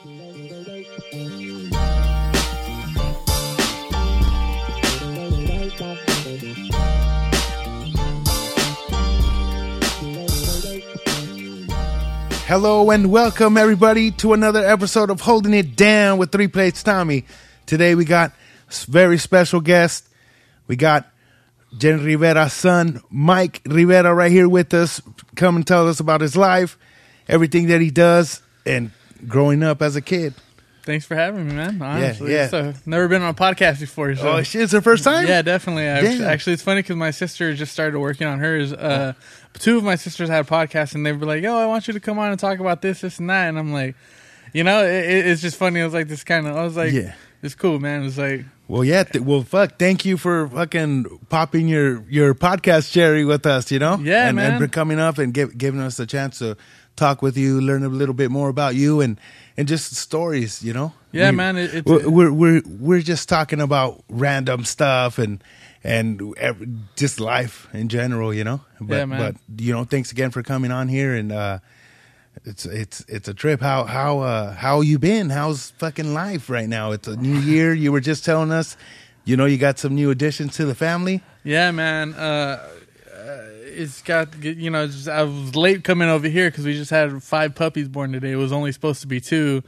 Hello 0.00 0.30
and 12.92 13.10
welcome 13.10 13.56
everybody 13.56 14.12
to 14.12 14.34
another 14.34 14.64
episode 14.64 15.10
of 15.10 15.20
Holding 15.20 15.52
It 15.52 15.74
Down 15.74 16.18
with 16.18 16.30
Three 16.30 16.46
Plates 16.46 16.84
Tommy. 16.84 17.24
Today 17.66 17.96
we 17.96 18.04
got 18.04 18.32
very 18.86 19.18
special 19.18 19.60
guest. 19.60 20.08
We 20.68 20.76
got 20.76 21.10
Jen 21.76 22.04
Rivera's 22.04 22.52
son, 22.52 23.02
Mike 23.10 23.62
Rivera, 23.66 24.14
right 24.14 24.30
here 24.30 24.48
with 24.48 24.72
us. 24.74 25.02
Come 25.34 25.56
and 25.56 25.66
tell 25.66 25.88
us 25.88 25.98
about 25.98 26.20
his 26.20 26.36
life, 26.36 26.78
everything 27.26 27.66
that 27.66 27.80
he 27.80 27.90
does, 27.90 28.42
and 28.64 28.92
growing 29.26 29.62
up 29.62 29.82
as 29.82 29.96
a 29.96 30.02
kid. 30.02 30.34
Thanks 30.84 31.04
for 31.04 31.14
having 31.16 31.46
me, 31.46 31.52
man. 31.54 31.82
Honestly, 31.82 32.32
yeah. 32.32 32.48
So, 32.48 32.72
never 32.86 33.08
been 33.08 33.20
on 33.20 33.28
a 33.30 33.34
podcast 33.34 33.78
before. 33.80 34.14
So. 34.14 34.28
Oh 34.38 34.42
shit, 34.42 34.62
it's 34.62 34.72
the 34.72 34.80
first 34.80 35.04
time? 35.04 35.26
Yeah, 35.26 35.42
definitely. 35.42 35.82
Damn. 35.84 36.22
Actually, 36.24 36.54
it's 36.54 36.62
funny 36.62 36.80
because 36.80 36.96
my 36.96 37.10
sister 37.10 37.52
just 37.54 37.72
started 37.72 37.98
working 37.98 38.26
on 38.26 38.38
hers. 38.38 38.72
Uh, 38.72 39.12
Two 39.58 39.76
of 39.76 39.84
my 39.84 39.96
sisters 39.96 40.28
had 40.28 40.46
podcasts, 40.46 40.94
and 40.94 41.04
they 41.04 41.12
were 41.12 41.26
like, 41.26 41.42
"Yo, 41.42 41.54
I 41.58 41.66
want 41.66 41.88
you 41.88 41.94
to 41.94 42.00
come 42.00 42.18
on 42.18 42.30
and 42.30 42.38
talk 42.40 42.58
about 42.60 42.80
this, 42.80 43.00
this, 43.02 43.18
and 43.18 43.28
that." 43.28 43.48
And 43.48 43.58
I'm 43.58 43.72
like, 43.72 43.96
you 44.54 44.62
know, 44.64 44.82
it, 44.84 45.04
it- 45.04 45.26
it's 45.26 45.42
just 45.42 45.56
funny. 45.56 45.80
I 45.80 45.84
was 45.84 45.92
like 45.94 46.08
this 46.08 46.22
kind 46.24 46.46
of. 46.46 46.56
I 46.56 46.62
was 46.62 46.76
like, 46.76 46.92
Yeah. 46.92 47.14
it's 47.42 47.54
cool, 47.56 47.78
man. 47.80 48.04
It's 48.04 48.16
like, 48.18 48.44
Well, 48.68 48.84
yeah. 48.84 49.02
Th- 49.04 49.22
well, 49.24 49.42
fuck. 49.42 49.78
Thank 49.78 50.04
you 50.04 50.16
for 50.16 50.48
fucking 50.48 51.06
popping 51.28 51.66
your 51.68 52.02
your 52.08 52.34
podcast 52.34 52.92
cherry 52.92 53.24
with 53.26 53.44
us. 53.46 53.70
You 53.72 53.78
know, 53.80 53.98
Yeah, 54.00 54.28
and, 54.28 54.36
man. 54.36 54.52
and 54.52 54.60
for 54.62 54.68
coming 54.68 55.00
up 55.00 55.18
and 55.18 55.34
give, 55.34 55.58
giving 55.58 55.80
us 55.80 55.98
a 55.98 56.06
chance 56.06 56.38
to 56.38 56.56
talk 56.98 57.22
with 57.22 57.36
you, 57.36 57.60
learn 57.60 57.84
a 57.84 57.88
little 57.88 58.14
bit 58.14 58.30
more 58.30 58.48
about 58.48 58.74
you, 58.74 59.00
and 59.00 59.18
and 59.56 59.68
just 59.68 59.94
stories. 59.94 60.62
You 60.62 60.72
know. 60.74 60.92
Yeah, 61.12 61.30
We- 61.30 61.36
man, 61.36 61.56
it- 61.56 61.74
it's- 61.74 61.84
we're, 61.86 62.08
we're 62.10 62.32
we're 62.32 62.62
we're 62.66 63.02
just 63.02 63.28
talking 63.28 63.60
about 63.60 64.02
random 64.08 64.64
stuff 64.64 65.18
and 65.18 65.42
and 65.84 66.20
ev- 66.38 66.66
just 66.96 67.20
life 67.20 67.68
in 67.72 67.88
general. 67.88 68.34
You 68.34 68.44
know. 68.44 68.60
But, 68.80 68.96
Yeah, 68.96 69.04
man. 69.06 69.18
But 69.20 69.62
you 69.64 69.72
know, 69.72 69.84
thanks 69.84 70.12
again 70.12 70.30
for 70.30 70.42
coming 70.42 70.70
on 70.72 70.88
here 70.88 71.14
and. 71.14 71.32
uh 71.32 71.58
it's 72.44 72.64
it's 72.66 73.04
it's 73.08 73.26
a 73.28 73.34
trip. 73.34 73.60
How 73.60 73.82
how 73.84 74.20
uh 74.20 74.52
how 74.54 74.80
you 74.80 74.98
been? 75.00 75.28
How's 75.28 75.70
fucking 75.78 76.14
life 76.14 76.48
right 76.48 76.68
now? 76.68 76.92
It's 76.92 77.08
a 77.08 77.16
new 77.16 77.36
year. 77.52 77.74
You 77.74 77.90
were 77.90 78.00
just 78.00 78.24
telling 78.24 78.52
us, 78.52 78.76
you 79.24 79.36
know, 79.36 79.44
you 79.44 79.58
got 79.58 79.78
some 79.78 79.96
new 79.96 80.10
additions 80.12 80.54
to 80.56 80.64
the 80.64 80.74
family. 80.74 81.20
yeah, 81.42 81.72
man. 81.72 82.14
Uh, 82.14 82.60
it's 83.78 84.02
got 84.02 84.42
you 84.42 84.70
know. 84.70 84.86
Just, 84.86 85.08
I 85.08 85.22
was 85.22 85.54
late 85.54 85.84
coming 85.84 86.08
over 86.08 86.28
here 86.28 86.50
because 86.50 86.64
we 86.64 86.74
just 86.74 86.90
had 86.90 87.22
five 87.22 87.54
puppies 87.54 87.88
born 87.88 88.12
today. 88.12 88.32
It 88.32 88.36
was 88.36 88.52
only 88.52 88.72
supposed 88.72 89.00
to 89.02 89.06
be 89.06 89.20
two. 89.20 89.62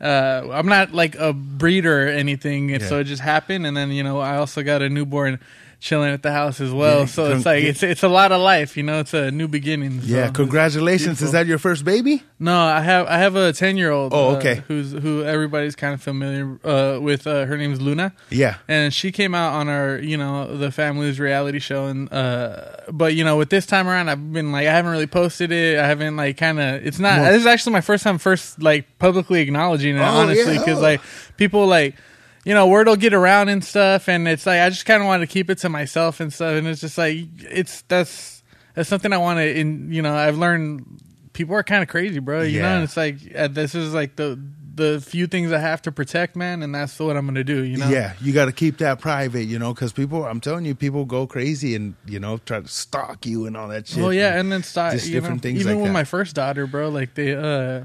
Uh, 0.00 0.48
I'm 0.50 0.66
not 0.66 0.92
like 0.94 1.14
a 1.16 1.32
breeder 1.32 2.06
or 2.06 2.08
anything, 2.08 2.72
and 2.72 2.82
so 2.82 3.00
it 3.00 3.04
just 3.04 3.22
happened. 3.22 3.66
And 3.66 3.76
then 3.76 3.90
you 3.90 4.02
know, 4.02 4.18
I 4.18 4.36
also 4.36 4.62
got 4.62 4.82
a 4.82 4.88
newborn 4.88 5.38
chilling 5.80 6.12
at 6.12 6.22
the 6.22 6.30
house 6.30 6.60
as 6.60 6.72
well. 6.72 7.00
Yeah, 7.00 7.04
so 7.06 7.26
con- 7.28 7.36
it's 7.38 7.46
like 7.46 7.64
it's 7.64 7.82
it's 7.82 8.02
a 8.02 8.08
lot 8.08 8.32
of 8.32 8.40
life. 8.40 8.76
You 8.76 8.82
know, 8.82 9.00
it's 9.00 9.14
a 9.14 9.30
new 9.30 9.48
beginning. 9.48 10.00
so 10.02 10.06
yeah, 10.06 10.30
congratulations. 10.30 11.22
Is 11.22 11.32
that 11.32 11.46
your 11.46 11.58
first 11.58 11.84
baby? 11.84 12.22
No, 12.38 12.56
I 12.58 12.80
have 12.80 13.06
I 13.06 13.18
have 13.18 13.34
a 13.36 13.52
ten 13.52 13.76
year 13.76 13.90
old. 13.90 14.12
Oh, 14.14 14.36
okay. 14.36 14.62
who's 14.68 14.92
who 14.92 15.22
everybody's 15.24 15.74
kind 15.74 15.94
of 15.94 16.02
familiar 16.02 16.58
uh, 16.64 16.98
with. 17.00 17.26
Uh, 17.26 17.46
her 17.46 17.56
name's 17.56 17.80
Luna 17.80 18.12
Yeah. 18.30 18.56
and 18.68 18.92
she 18.92 19.10
came 19.12 19.34
out 19.34 19.54
on 19.54 19.68
our 19.68 19.98
you 19.98 20.16
know 20.16 20.56
the 20.56 20.70
family's 20.70 21.18
reality 21.18 21.58
show 21.58 21.86
and 21.86 22.12
uh 22.12 22.64
but 22.92 23.14
you 23.14 23.24
know 23.24 23.36
with 23.36 23.50
this 23.50 23.66
time 23.66 23.88
around 23.88 24.08
i've 24.08 24.32
been 24.32 24.52
like 24.52 24.66
i 24.66 24.72
haven't 24.72 24.90
really 24.90 25.06
posted 25.06 25.50
it 25.52 25.78
i 25.78 25.86
haven't 25.86 26.16
like 26.16 26.36
kind 26.36 26.58
of 26.60 26.84
it's 26.86 26.98
not 26.98 27.18
More- 27.20 27.32
this 27.32 27.40
is 27.40 27.46
actually 27.46 27.72
my 27.72 27.80
first 27.80 28.04
time 28.04 28.18
first 28.18 28.62
like 28.62 28.86
publicly 28.98 29.40
acknowledging 29.40 29.96
it 29.96 30.00
Oh, 30.00 30.04
honestly 30.04 30.54
yeah. 30.54 30.58
because 30.60 30.78
Oh. 30.78 30.82
like 30.82 31.00
people 31.36 31.66
like 31.66 31.94
you 32.44 32.54
know 32.54 32.66
word 32.66 32.86
will 32.86 32.96
get 32.96 33.12
around 33.12 33.48
and 33.48 33.64
stuff 33.64 34.08
and 34.08 34.26
it's 34.26 34.46
like 34.46 34.60
i 34.60 34.68
just 34.70 34.86
kind 34.86 35.02
of 35.02 35.06
want 35.06 35.20
to 35.22 35.26
keep 35.26 35.50
it 35.50 35.58
to 35.58 35.68
myself 35.68 36.20
and 36.20 36.32
stuff 36.32 36.54
and 36.56 36.66
it's 36.66 36.80
just 36.80 36.96
like 36.98 37.18
it's 37.38 37.82
that's 37.82 38.42
that's 38.74 38.88
something 38.88 39.12
i 39.12 39.18
want 39.18 39.38
to 39.38 39.58
in 39.58 39.92
you 39.92 40.00
know 40.02 40.14
i've 40.14 40.38
learned 40.38 40.84
people 41.32 41.54
are 41.54 41.62
kind 41.62 41.82
of 41.82 41.88
crazy 41.88 42.18
bro 42.18 42.42
you 42.42 42.60
know 42.60 42.68
and 42.68 42.84
it's 42.84 42.96
like 42.96 43.16
uh, 43.36 43.46
this 43.48 43.74
is 43.74 43.92
like 43.94 44.16
the 44.16 44.40
the 44.74 45.00
few 45.00 45.26
things 45.26 45.52
i 45.52 45.58
have 45.58 45.82
to 45.82 45.92
protect 45.92 46.34
man 46.34 46.62
and 46.62 46.74
that's 46.74 46.98
what 46.98 47.14
i'm 47.16 47.26
gonna 47.26 47.44
do 47.44 47.62
you 47.64 47.76
know 47.76 47.88
Yeah, 47.90 48.14
you 48.22 48.32
got 48.32 48.46
to 48.46 48.52
keep 48.52 48.78
that 48.78 48.98
private, 49.00 49.44
you 49.44 49.58
know, 49.58 49.74
because 49.74 49.92
people, 49.92 50.24
I'm 50.24 50.40
telling 50.40 50.64
you, 50.64 50.74
people 50.74 51.04
go 51.04 51.26
crazy 51.26 51.74
and, 51.74 51.96
you 52.06 52.18
know, 52.20 52.38
try 52.38 52.60
to 52.60 52.68
stalk 52.68 53.26
you 53.26 53.46
and 53.46 53.56
all 53.56 53.68
that 53.68 53.88
shit. 53.88 54.00
Well, 54.02 54.12
yeah, 54.12 54.38
and 54.38 54.50
then 54.50 54.62
start 54.62 54.92
Just 54.92 55.10
different 55.10 55.36
know, 55.38 55.42
things 55.42 55.60
Even 55.60 55.74
like 55.74 55.82
with 55.82 55.88
that. 55.88 55.92
my 55.92 56.04
first 56.04 56.34
daughter, 56.36 56.66
bro, 56.66 56.88
like 56.88 57.14
they, 57.14 57.34
uh, 57.34 57.84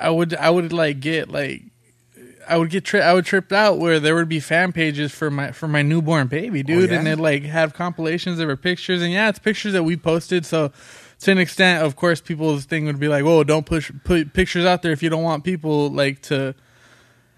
I 0.00 0.10
would, 0.10 0.34
I 0.34 0.50
would 0.50 0.72
like 0.72 1.00
get 1.00 1.30
like, 1.30 1.62
I 2.48 2.56
would 2.56 2.70
get, 2.70 2.84
tri- 2.84 3.00
I 3.00 3.12
would 3.14 3.24
trip 3.26 3.52
out 3.52 3.78
where 3.78 4.00
there 4.00 4.14
would 4.14 4.28
be 4.28 4.40
fan 4.40 4.72
pages 4.72 5.12
for 5.12 5.30
my 5.30 5.52
for 5.52 5.68
my 5.68 5.82
newborn 5.82 6.26
baby, 6.28 6.60
oh, 6.60 6.62
dude, 6.62 6.90
Oh, 6.90 6.92
yeah? 6.92 6.98
and 6.98 7.06
they'd 7.06 7.14
like 7.16 7.42
have 7.44 7.74
compilations 7.74 8.38
of 8.40 8.48
her 8.48 8.56
pictures, 8.56 9.02
and 9.02 9.12
yeah, 9.12 9.28
it's 9.28 9.38
pictures 9.38 9.72
that 9.74 9.82
we 9.84 9.96
posted, 9.96 10.44
so. 10.46 10.72
To 11.22 11.32
an 11.32 11.38
extent, 11.38 11.84
of 11.84 11.96
course, 11.96 12.20
people's 12.20 12.64
thing 12.64 12.84
would 12.86 13.00
be 13.00 13.08
like, 13.08 13.24
"Whoa, 13.24 13.42
don't 13.42 13.66
push 13.66 13.90
put 14.04 14.32
pictures 14.34 14.64
out 14.64 14.82
there 14.82 14.92
if 14.92 15.02
you 15.02 15.10
don't 15.10 15.24
want 15.24 15.42
people 15.42 15.90
like 15.90 16.22
to." 16.30 16.54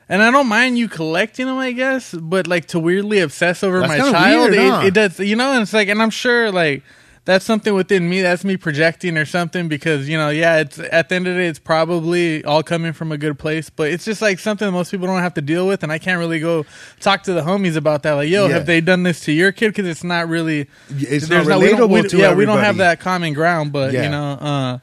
And 0.06 0.22
I 0.22 0.30
don't 0.30 0.48
mind 0.48 0.76
you 0.76 0.86
collecting 0.86 1.46
them, 1.46 1.56
I 1.56 1.72
guess, 1.72 2.12
but 2.12 2.46
like 2.46 2.66
to 2.66 2.78
weirdly 2.78 3.20
obsess 3.20 3.62
over 3.64 3.80
That's 3.80 3.88
my 3.88 4.10
child, 4.10 4.50
weird, 4.50 4.70
huh? 4.70 4.80
it, 4.82 4.88
it 4.88 4.94
does, 4.94 5.18
you 5.20 5.34
know. 5.34 5.52
And 5.52 5.62
it's 5.62 5.72
like, 5.72 5.88
and 5.88 6.02
I'm 6.02 6.10
sure 6.10 6.52
like 6.52 6.82
that's 7.26 7.44
something 7.44 7.74
within 7.74 8.08
me. 8.08 8.22
That's 8.22 8.44
me 8.44 8.56
projecting 8.56 9.16
or 9.18 9.24
something 9.24 9.68
because 9.68 10.08
you 10.08 10.16
know, 10.16 10.30
yeah, 10.30 10.58
it's 10.58 10.78
at 10.78 11.08
the 11.08 11.14
end 11.14 11.26
of 11.28 11.34
the 11.34 11.40
day, 11.40 11.46
it's 11.48 11.58
probably 11.58 12.42
all 12.44 12.62
coming 12.62 12.92
from 12.92 13.12
a 13.12 13.18
good 13.18 13.38
place, 13.38 13.68
but 13.70 13.90
it's 13.90 14.04
just 14.04 14.22
like 14.22 14.38
something 14.38 14.70
most 14.72 14.90
people 14.90 15.06
don't 15.06 15.20
have 15.20 15.34
to 15.34 15.42
deal 15.42 15.66
with, 15.66 15.82
and 15.82 15.92
I 15.92 15.98
can't 15.98 16.18
really 16.18 16.40
go 16.40 16.64
talk 17.00 17.22
to 17.24 17.32
the 17.32 17.42
homies 17.42 17.76
about 17.76 18.02
that. 18.04 18.12
Like, 18.14 18.28
yo, 18.28 18.46
Yeah. 18.46 18.54
have 18.54 18.66
they 18.66 18.80
done 18.80 19.02
this 19.02 19.20
to 19.20 19.32
your 19.32 19.52
kid? 19.52 19.68
Because 19.68 19.86
it's 19.86 20.02
not 20.04 20.28
really, 20.28 20.68
It's 20.88 21.28
not 21.28 21.44
we 21.44 21.48
don't- 21.50 21.60
relatable 21.62 22.02
we- 22.02 22.08
to 22.08 22.16
yeah, 22.16 22.34
we 22.34 22.46
don't 22.46 22.58
have 22.60 22.78
that 22.78 23.00
common 23.00 23.32
ground, 23.34 23.70
but 23.72 23.92
Yeah. 23.92 24.04
you 24.04 24.08
know, 24.10 24.32
uh, 24.32 24.78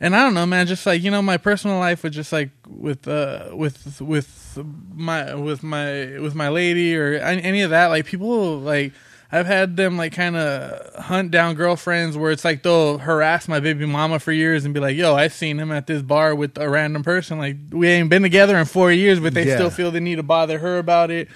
and 0.00 0.14
I 0.14 0.22
don't 0.24 0.34
know, 0.34 0.44
man. 0.46 0.66
Just 0.66 0.84
like 0.84 1.02
you 1.02 1.10
know, 1.10 1.22
my 1.22 1.36
personal 1.38 1.78
life 1.78 2.02
with 2.02 2.12
just 2.12 2.32
like 2.32 2.50
with 2.68 3.08
uh 3.08 3.44
with 3.52 4.00
with 4.00 4.58
my 4.94 5.34
with 5.34 5.62
my 5.62 6.18
with 6.18 6.34
my 6.34 6.48
lady 6.50 6.94
or 6.96 7.14
any 7.14 7.62
of 7.62 7.70
that. 7.70 7.86
Like 7.86 8.04
people 8.04 8.58
like 8.58 8.92
I've 9.36 9.46
had 9.46 9.76
them 9.76 9.96
like 9.96 10.12
kind 10.12 10.36
of 10.36 10.94
hunt 11.04 11.30
down 11.30 11.54
girlfriends 11.54 12.16
where 12.16 12.30
it's 12.32 12.44
like 12.44 12.62
they'll 12.62 12.98
harass 12.98 13.48
my 13.48 13.60
baby 13.60 13.84
mama 13.86 14.18
for 14.18 14.32
years 14.32 14.64
and 14.64 14.72
be 14.72 14.80
like, 14.80 14.96
"Yo, 14.96 15.14
I've 15.14 15.32
seen 15.34 15.58
him 15.58 15.70
at 15.70 15.86
this 15.86 16.02
bar 16.02 16.34
with 16.34 16.56
a 16.58 16.68
random 16.70 17.02
person. 17.02 17.38
Like 17.38 17.56
we 17.70 17.88
ain't 17.88 18.08
been 18.08 18.22
together 18.22 18.56
in 18.56 18.64
four 18.64 18.90
years, 18.90 19.20
but 19.20 19.34
they 19.34 19.46
Yeah. 19.46 19.56
still 19.56 19.70
feel 19.70 19.90
the 19.90 20.00
need 20.00 20.16
to 20.16 20.22
bother 20.22 20.58
her 20.58 20.78
about 20.78 21.10
it." 21.10 21.28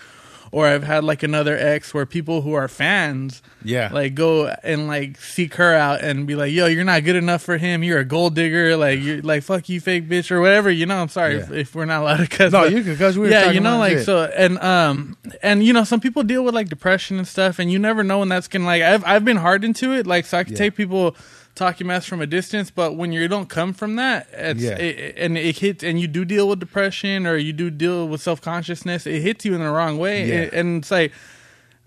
Or 0.52 0.66
I've 0.66 0.82
had 0.82 1.04
like 1.04 1.22
another 1.22 1.56
ex 1.56 1.94
where 1.94 2.04
people 2.04 2.42
who 2.42 2.54
are 2.54 2.66
fans 2.66 3.40
Yeah. 3.62 3.88
like 3.92 4.16
go 4.16 4.52
and 4.64 4.88
like 4.88 5.16
seek 5.20 5.54
her 5.54 5.72
out 5.74 6.00
and 6.02 6.26
be 6.26 6.34
like, 6.34 6.50
"Yo, 6.52 6.66
you're 6.66 6.82
not 6.82 7.04
good 7.04 7.14
enough 7.14 7.42
for 7.42 7.56
him. 7.56 7.84
You're 7.84 8.00
a 8.00 8.04
gold 8.04 8.34
digger. 8.34 8.76
Like 8.76 8.98
you're 9.00 9.22
like 9.22 9.44
fuck 9.44 9.68
you, 9.68 9.80
fake 9.80 10.08
bitch, 10.08 10.32
or 10.32 10.40
whatever." 10.40 10.68
You 10.68 10.86
know, 10.86 11.00
I'm 11.00 11.08
sorry 11.08 11.36
if, 11.36 11.50
Yeah. 11.50 11.56
if 11.58 11.74
we're 11.76 11.84
not 11.84 12.02
allowed 12.02 12.16
to 12.16 12.26
cuss. 12.26 12.50
No, 12.52 12.64
you 12.64 12.82
can 12.82 12.96
cuss. 12.96 13.14
We 13.14 13.26
were 13.28 13.28
yeah, 13.30 13.52
you 13.52 13.60
know, 13.60 13.78
like 13.78 13.98
shit. 13.98 14.06
so, 14.06 14.24
and 14.24 14.58
um, 14.58 15.16
and 15.40 15.62
you 15.62 15.72
know, 15.72 15.84
some 15.84 16.00
people 16.00 16.24
deal 16.24 16.42
with 16.42 16.52
like 16.54 16.68
depression 16.68 17.18
and 17.18 17.28
stuff, 17.28 17.60
and 17.60 17.70
you 17.70 17.78
never 17.78 18.02
know 18.02 18.18
when 18.18 18.28
that's 18.28 18.48
gonna 18.48 18.64
like. 18.66 18.82
I've 18.82 19.04
I've 19.06 19.24
been 19.24 19.36
hardened 19.36 19.76
to 19.76 19.92
it, 19.92 20.04
like 20.04 20.26
so 20.26 20.38
I 20.38 20.42
can 20.42 20.54
Yeah. 20.54 20.58
take 20.58 20.74
people 20.74 21.14
talking 21.60 21.86
mess 21.86 22.04
from 22.06 22.20
a 22.20 22.26
distance, 22.26 22.70
but 22.70 22.96
when 22.96 23.12
you 23.12 23.28
don't 23.28 23.48
come 23.48 23.72
from 23.72 23.96
that, 23.96 24.26
it's, 24.32 24.60
Yeah. 24.62 24.76
it, 24.78 25.14
and 25.16 25.38
it 25.38 25.58
hits, 25.58 25.84
and 25.84 26.00
you 26.00 26.08
do 26.08 26.24
deal 26.24 26.48
with 26.48 26.58
depression 26.58 27.26
or 27.26 27.36
you 27.36 27.52
do 27.52 27.70
deal 27.70 28.08
with 28.08 28.20
self 28.20 28.40
consciousness, 28.40 29.06
it 29.06 29.20
hits 29.22 29.44
you 29.44 29.54
in 29.54 29.60
the 29.60 29.70
wrong 29.70 29.98
way, 29.98 30.26
Yeah. 30.28 30.34
and, 30.34 30.52
and 30.52 30.68
it's 30.82 30.90
like. 30.90 31.12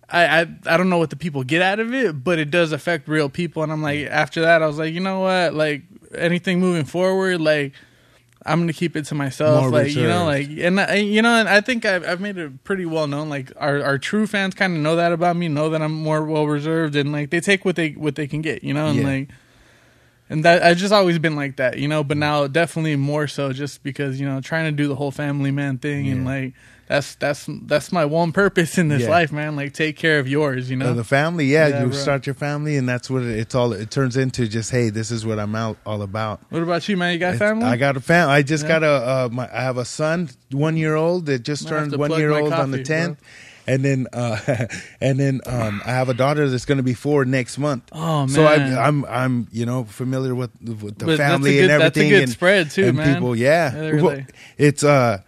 I, 0.09 0.41
I 0.41 0.41
I 0.67 0.78
don't 0.78 0.89
know 0.89 1.00
what 1.00 1.09
the 1.09 1.16
people 1.16 1.44
get 1.44 1.61
out 1.63 1.79
of 1.79 1.91
it, 1.94 2.23
but 2.23 2.38
it 2.38 2.51
does 2.51 2.72
affect 2.72 3.07
real 3.07 3.29
people. 3.29 3.63
And 3.63 3.72
I'm 3.72 3.81
like, 3.81 4.00
mm. 4.00 4.09
after 4.09 4.41
that, 4.41 4.61
I 4.61 4.67
was 4.67 4.78
like, 4.78 4.94
you 4.94 5.00
know 5.00 5.22
what? 5.22 5.56
Like 5.56 5.84
anything 6.13 6.59
moving 6.59 6.84
forward, 6.85 7.41
like 7.41 7.73
I'm 8.45 8.59
gonna 8.59 8.73
keep 8.73 8.95
it 8.95 9.05
to 9.05 9.16
myself. 9.16 9.61
More 9.61 9.72
like 9.72 9.95
you 9.95 10.05
know, 10.05 10.26
like 10.26 10.49
and 10.49 10.79
uh, 10.79 10.85
I, 10.90 10.96
you 10.97 11.22
know, 11.23 11.34
and 11.40 11.49
I 11.49 11.61
think 11.61 11.85
I've, 11.85 12.05
I've 12.08 12.22
made 12.22 12.37
it 12.37 12.64
pretty 12.64 12.85
well 12.85 13.08
known. 13.08 13.29
Like 13.29 13.53
our 13.58 13.81
our 13.81 13.97
true 13.97 14.28
fans 14.28 14.53
kind 14.53 14.76
of 14.76 14.81
know 14.84 14.97
that 14.97 15.14
about 15.14 15.35
me, 15.35 15.47
know 15.47 15.69
that 15.69 15.81
I'm 15.81 15.93
more 15.93 16.23
well 16.23 16.46
reserved, 16.46 16.96
and 16.96 17.11
like 17.11 17.31
they 17.31 17.40
take 17.40 17.66
what 17.66 17.76
they 17.76 17.91
what 17.91 18.14
they 18.16 18.28
can 18.28 18.41
get. 18.43 18.64
You 18.64 18.73
know, 18.76 18.87
and 18.87 18.99
Yeah. 18.99 19.08
like. 19.08 19.29
And 20.29 20.46
that 20.46 20.64
I've 20.64 20.78
just 20.78 20.93
always 20.93 21.20
been 21.20 21.35
like 21.35 21.58
that, 21.58 21.78
you 21.78 21.87
know. 21.87 22.03
But 22.03 22.17
now 22.17 22.47
definitely 22.47 22.96
more 22.96 23.28
so, 23.28 23.52
just 23.53 23.84
because 23.84 24.20
you 24.20 24.28
know, 24.28 24.41
trying 24.41 24.66
to 24.66 24.72
do 24.72 24.87
the 24.87 24.96
whole 24.96 25.11
family 25.11 25.52
man 25.52 25.78
thing, 25.78 26.08
and 26.08 26.25
like 26.25 26.53
that's 26.87 27.16
that's 27.16 27.47
that's 27.64 27.91
my 27.91 28.05
one 28.05 28.31
purpose 28.31 28.78
in 28.78 28.87
this 28.87 29.03
Yeah. 29.03 29.09
life, 29.09 29.31
man. 29.31 29.55
Like 29.55 29.73
take 29.73 29.96
care 29.97 30.20
of 30.20 30.28
yours, 30.28 30.70
you 30.70 30.78
know. 30.78 30.91
Uh, 30.91 30.93
the 30.93 31.03
family, 31.03 31.46
yeah, 31.46 31.67
Yeah, 31.67 31.81
you 31.84 31.90
bro. 31.90 31.97
start 31.97 32.25
your 32.25 32.35
family, 32.35 32.78
and 32.78 32.87
that's 32.87 33.09
what 33.09 33.22
it, 33.23 33.37
it's 33.37 33.53
all. 33.53 33.73
It 33.73 33.91
turns 33.91 34.16
into 34.17 34.47
just, 34.47 34.72
hey, 34.72 34.90
this 34.90 35.11
is 35.11 35.25
what 35.25 35.40
I'm 35.40 35.55
out 35.55 35.78
all 35.85 36.02
about. 36.02 36.40
what 36.49 36.64
about 36.64 36.87
you, 36.90 36.96
man? 36.97 37.14
You 37.14 37.19
got 37.19 37.35
It's- 37.35 37.40
family? 37.40 37.66
I 37.66 37.76
got 37.76 37.97
a 37.97 37.99
family. 38.02 38.34
I 38.34 38.41
just 38.43 38.64
Yeah. 38.64 38.79
got 38.79 38.84
a. 38.84 38.87
Uh, 38.91 39.29
my, 39.31 39.49
I 39.53 39.61
have 39.61 39.78
a 39.78 39.85
son, 39.85 40.29
one 40.52 40.78
year 40.78 40.96
old 40.96 41.26
that 41.28 41.43
just 41.43 41.67
turned 41.67 41.96
one 41.96 42.11
year 42.11 42.31
old 42.31 42.52
on 42.53 42.72
the 42.72 42.78
coffee, 42.78 42.84
tenth, 42.85 43.19
and 43.68 43.84
then 43.84 44.08
uh, 44.14 44.40
and 45.02 45.20
then 45.20 45.42
um, 45.46 45.82
I 45.86 45.92
have 45.92 46.10
a 46.10 46.14
daughter 46.14 46.50
that's 46.50 46.66
going 46.66 46.78
to 46.78 46.84
be 46.84 46.94
four 46.94 47.26
next 47.26 47.58
month. 47.58 47.84
Oh, 47.92 48.20
man! 48.22 48.30
So 48.30 48.46
I, 48.46 48.58
man. 48.58 48.78
I'm 48.78 49.06
I'm 49.06 49.48
you 49.52 49.66
know 49.66 49.84
familiar 49.86 50.36
with 50.36 50.52
with 50.62 50.98
the 51.00 51.06
But 51.06 51.18
family 51.18 51.54
good- 51.54 51.62
and 51.62 51.70
that's 51.70 51.82
a 51.82 51.86
everything. 51.86 52.10
good 52.10 52.24
and, 52.24 52.32
spread, 52.32 52.72
too, 52.72 52.86
and 52.88 52.98
man. 52.98 53.14
People, 53.16 53.36
yeah. 53.36 53.76
Yeah, 53.94 54.02
Well, 54.02 54.22
it's 54.58 54.84
uh. 54.84 55.20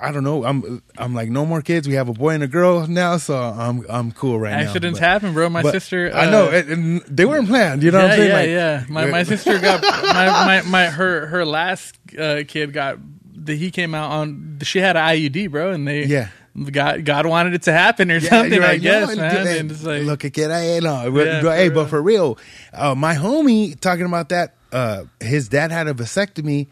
I 0.00 0.12
don't 0.12 0.22
know. 0.22 0.44
I'm 0.44 0.80
I'm 0.96 1.12
like 1.12 1.28
no 1.28 1.44
more 1.44 1.60
kids. 1.60 1.88
We 1.88 1.94
have 1.94 2.08
a 2.08 2.12
boy 2.12 2.34
and 2.34 2.44
a 2.44 2.46
girl 2.46 2.86
now, 2.86 3.16
so 3.16 3.36
I'm 3.36 3.84
I'm 3.90 4.12
cool 4.12 4.38
right 4.38 4.52
now. 4.52 4.58
Accidents 4.68 5.00
happen, 5.00 5.32
bro. 5.32 5.48
My 5.48 5.62
sister. 5.62 6.08
I 6.14 6.30
know, 6.30 6.46
uh, 6.46 6.50
and, 6.52 6.68
and 6.70 7.00
they 7.08 7.24
weren't 7.24 7.48
planned. 7.48 7.82
You 7.82 7.90
know 7.90 7.98
yeah, 7.98 8.04
what 8.04 8.12
I'm 8.12 8.16
saying? 8.16 8.30
yeah, 8.30 8.36
Like, 8.36 8.48
yeah. 8.48 8.84
My 8.88 9.06
my 9.06 9.22
sister 9.24 9.58
got 9.58 9.82
my, 10.04 10.62
my 10.62 10.62
my 10.70 10.86
her 10.86 11.26
her 11.26 11.44
last 11.44 11.96
uh, 12.16 12.44
kid 12.46 12.72
got 12.72 12.98
the, 13.34 13.56
he 13.56 13.72
came 13.72 13.92
out 13.92 14.12
on 14.12 14.58
she 14.62 14.78
had 14.78 14.96
an 14.96 15.02
IUD, 15.02 15.50
bro, 15.50 15.72
and 15.72 15.88
they 15.88 16.04
Yeah. 16.04 16.28
God 16.70 17.04
God 17.04 17.26
wanted 17.26 17.54
it 17.54 17.62
to 17.62 17.72
happen 17.72 18.10
or 18.10 18.16
Yeah, 18.18 18.28
something. 18.28 18.52
you're 18.52 18.64
I 18.64 18.76
guess, 18.76 19.08
no, 19.16 19.22
man. 19.22 19.46
And 19.46 19.70
it's 19.70 19.84
like, 19.84 20.02
look 20.02 20.24
at 20.24 20.34
kid, 20.34 20.50
I 20.50 20.80
no, 20.80 21.10
but, 21.10 21.26
Yeah, 21.26 21.40
hey, 21.56 21.68
but 21.70 21.74
real. 21.76 21.86
for 21.86 22.02
real, 22.02 22.38
uh, 22.74 22.94
my 22.94 23.14
homie 23.14 23.78
talking 23.78 24.04
about 24.06 24.28
that. 24.30 24.54
Uh, 24.70 25.04
his 25.20 25.48
dad 25.48 25.70
had 25.70 25.86
a 25.86 25.94
vasectomy, 25.94 26.66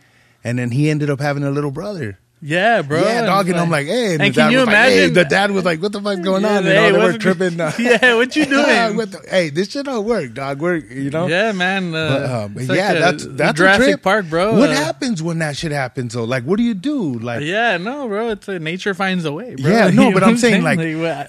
and 0.44 0.58
then 0.58 0.70
he 0.70 0.88
ended 0.90 1.10
up 1.10 1.20
having 1.20 1.44
a 1.44 1.50
little 1.50 1.70
brother. 1.70 2.18
Yeah, 2.42 2.82
bro. 2.82 3.00
yeah, 3.02 3.22
dog, 3.26 3.46
it's 3.46 3.52
and 3.52 3.60
I'm 3.60 3.70
like- 3.70 3.86
hey, 3.86 4.14
and, 4.14 4.22
and 4.22 4.34
can 4.34 4.50
you 4.50 4.58
was 4.58 4.66
like, 4.66 4.76
hey, 4.76 4.96
imagine- 4.98 5.14
the 5.14 5.24
dad 5.24 5.50
was 5.50 5.64
like, 5.64 5.82
what 5.82 5.92
the 5.92 6.00
fuck's 6.00 6.20
going 6.20 6.42
Yeah, 6.42 6.56
on? 6.56 6.64
You 6.64 6.70
hey, 6.70 6.90
know, 6.92 6.98
they 7.06 7.12
were 7.12 7.18
tripping. 7.18 7.60
Uh, 7.60 7.72
yeah, 7.78 8.14
what 8.20 8.34
you 8.34 8.46
doing? 8.46 8.96
what 8.96 9.10
the- 9.12 9.22
hey, 9.28 9.50
this 9.50 9.70
shit 9.70 9.84
don't 9.86 10.04
work, 10.06 10.32
dog. 10.34 10.60
We're 10.60 10.76
you 10.76 11.10
know. 11.10 11.26
Yeah, 11.26 11.52
man. 11.52 11.94
Uh, 11.94 12.48
But, 12.54 12.66
um, 12.70 12.76
yeah, 12.76 12.88
like 12.88 12.96
a- 12.96 13.00
that's 13.00 13.26
that's 13.26 13.50
a 13.50 13.54
Jurassic 13.54 13.84
trip. 13.86 14.02
Park, 14.02 14.26
bro. 14.30 14.58
What 14.58 14.70
Uh, 14.70 14.74
happens 14.74 15.22
when 15.22 15.38
that 15.40 15.56
shit 15.56 15.72
happens? 15.72 16.14
though? 16.14 16.24
like, 16.24 16.44
what 16.44 16.56
do 16.56 16.62
you 16.62 16.74
do? 16.74 17.18
Like, 17.18 17.42
Yeah, 17.42 17.76
no, 17.76 18.08
bro. 18.08 18.30
It's 18.30 18.48
a 18.48 18.58
nature 18.58 18.94
finds 18.94 19.24
a 19.24 19.32
way, 19.32 19.54
bro. 19.56 19.70
Yeah, 19.70 19.90
no, 19.94 20.12
but 20.12 20.22
I'm 20.24 20.36
saying 20.38 20.62
like, 20.62 20.78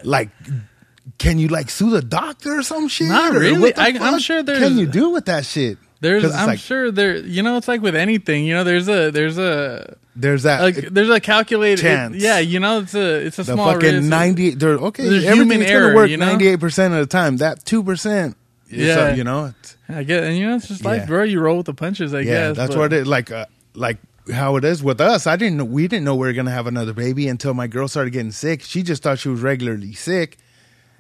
like, 0.05 0.29
can 1.17 1.39
you 1.39 1.49
like 1.49 1.69
sue 1.69 1.89
the 1.89 2.01
doctor 2.01 2.59
or 2.59 2.63
some 2.63 2.87
shit? 2.87 3.07
Not 3.09 3.33
really. 3.33 3.75
I- 3.75 3.97
I'm 3.99 4.19
sure 4.19 4.43
there's- 4.43 4.61
Can 4.61 4.77
you 4.77 4.85
do 4.85 5.09
with 5.09 5.25
that 5.25 5.45
shit? 5.45 5.77
There's, 6.01 6.25
I'm 6.33 6.47
like, 6.47 6.59
sure 6.59 6.91
there. 6.91 7.17
You 7.17 7.43
know, 7.43 7.57
it's 7.57 7.67
like 7.67 7.81
with 7.81 7.95
anything. 7.95 8.43
You 8.45 8.55
know, 8.55 8.63
there's 8.63 8.89
a 8.89 9.11
there's 9.11 9.37
a 9.37 9.95
there's 10.15 10.43
that 10.43 10.61
like 10.61 10.75
there's 10.75 11.09
a 11.09 11.19
calculated. 11.19 11.81
Chance. 11.81 12.15
yeah, 12.17 12.39
you 12.39 12.59
know, 12.59 12.79
it's 12.79 12.93
a 12.95 13.25
it's 13.25 13.39
a 13.39 13.43
the 13.43 13.53
small 13.53 13.73
fucking 13.73 13.95
risk. 13.95 14.09
ninety. 14.09 14.49
There, 14.55 14.71
okay, 14.71 15.07
There's 15.07 15.25
everything's 15.25 15.65
human 15.65 15.83
gonna 15.83 15.95
work 15.95 16.11
ninety 16.11 16.47
eight 16.47 16.59
percent 16.59 16.93
of 16.93 16.99
the 16.99 17.05
time. 17.05 17.37
That 17.37 17.63
two 17.63 17.83
percent, 17.83 18.35
Yeah. 18.69 19.13
you 19.15 19.23
know, 19.23 19.45
it's- 19.47 19.77
I 19.87 20.03
get, 20.03 20.23
and 20.23 20.37
you 20.37 20.47
know, 20.47 20.55
it's 20.55 20.67
just 20.69 20.83
life, 20.85 21.01
Yeah. 21.01 21.05
bro. 21.07 21.23
You 21.23 21.39
roll 21.39 21.57
with 21.57 21.65
the 21.67 21.73
punches, 21.73 22.13
I 22.13 22.21
yeah, 22.21 22.49
guess. 22.49 22.57
that's 22.57 22.69
but- 22.75 22.79
what 22.79 22.93
it 22.93 23.07
like. 23.07 23.31
Uh, 23.31 23.45
like 23.73 23.97
how 24.31 24.55
it 24.55 24.63
is 24.63 24.83
with 24.83 25.01
us. 25.01 25.25
I 25.27 25.35
didn't 25.35 25.57
know 25.57 25.65
we 25.65 25.87
didn't 25.87 26.05
know 26.05 26.15
we 26.15 26.27
were 26.27 26.33
gonna 26.33 26.51
have 26.51 26.67
another 26.67 26.93
baby 26.93 27.27
until 27.27 27.53
my 27.53 27.67
girl 27.67 27.87
started 27.87 28.11
getting 28.11 28.31
sick. 28.31 28.61
She 28.63 28.83
just 28.83 29.01
thought 29.03 29.17
she 29.19 29.29
was 29.29 29.41
regularly 29.41 29.93
sick. 29.93 30.37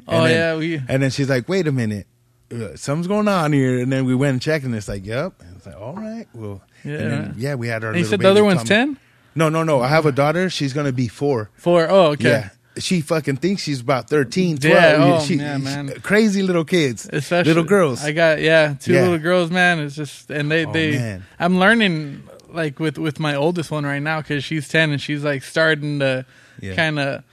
Oh 0.07 0.23
then, 0.23 0.31
yeah, 0.31 0.55
we. 0.57 0.81
And 0.87 1.03
then 1.03 1.11
she's 1.11 1.29
like, 1.29 1.47
"Wait 1.47 1.67
a 1.67 1.71
minute, 1.71 2.07
uh, 2.07 2.10
Uh, 2.51 2.75
something's 2.75 3.07
going 3.07 3.27
on 3.27 3.53
here." 3.53 3.79
And 3.79 3.91
then 3.91 4.05
we 4.05 4.15
went 4.15 4.33
and 4.33 4.41
checked, 4.41 4.65
and 4.65 4.75
it's 4.75 4.87
like, 4.87 5.05
"Yep." 5.05 5.33
And 5.41 5.55
it's 5.57 5.65
like, 5.65 5.79
"All 5.79 5.93
right, 5.95 6.27
well." 6.33 6.61
Yeah. 6.83 6.93
And 6.97 7.11
then, 7.11 7.35
yeah, 7.37 7.55
we 7.55 7.67
had 7.67 7.83
our. 7.83 7.91
And 7.91 7.99
you 7.99 8.05
said 8.05 8.19
the 8.19 8.29
other 8.29 8.43
one's 8.43 8.63
ten. 8.63 8.97
No, 9.35 9.47
no, 9.49 9.63
no. 9.63 9.81
I 9.81 9.87
have 9.87 10.05
a 10.05 10.11
daughter. 10.11 10.49
She's 10.49 10.73
gonna 10.73 10.91
be 10.91 11.07
four. 11.07 11.49
Four. 11.55 11.87
Oh, 11.89 12.07
okay. 12.11 12.29
Yeah. 12.29 12.49
She 12.77 13.01
fucking 13.01 13.35
thinks 13.37 13.61
she's 13.63 13.81
about 13.81 14.09
13, 14.09 14.57
12. 14.57 14.73
Yeah, 14.73 14.95
oh, 14.97 15.19
she, 15.25 15.35
yeah, 15.35 15.57
she- 15.57 15.63
man. 15.63 15.89
crazy 16.01 16.41
little 16.41 16.63
kids. 16.63 17.07
Especially 17.11 17.49
little 17.49 17.65
girls. 17.65 18.01
I 18.01 18.13
got 18.13 18.39
yeah, 18.41 18.75
two 18.79 18.93
Yeah. 18.93 19.01
little 19.03 19.17
girls, 19.17 19.51
man. 19.51 19.79
It's 19.81 19.93
just 19.95 20.29
and 20.31 20.49
they 20.49 20.65
Oh, 20.65 20.71
they. 20.71 20.91
man. 20.93 21.25
I'm 21.37 21.59
learning 21.59 22.23
like 22.49 22.79
with 22.79 22.97
with 22.97 23.19
my 23.19 23.35
oldest 23.35 23.71
one 23.71 23.83
right 23.85 24.01
now 24.01 24.21
because 24.21 24.43
she's 24.45 24.69
ten 24.69 24.91
and 24.91 25.01
she's 25.01 25.21
like 25.23 25.43
starting 25.43 25.99
to 25.99 26.25
Yeah. 26.61 26.75
kind 26.75 26.97
of. 26.97 27.23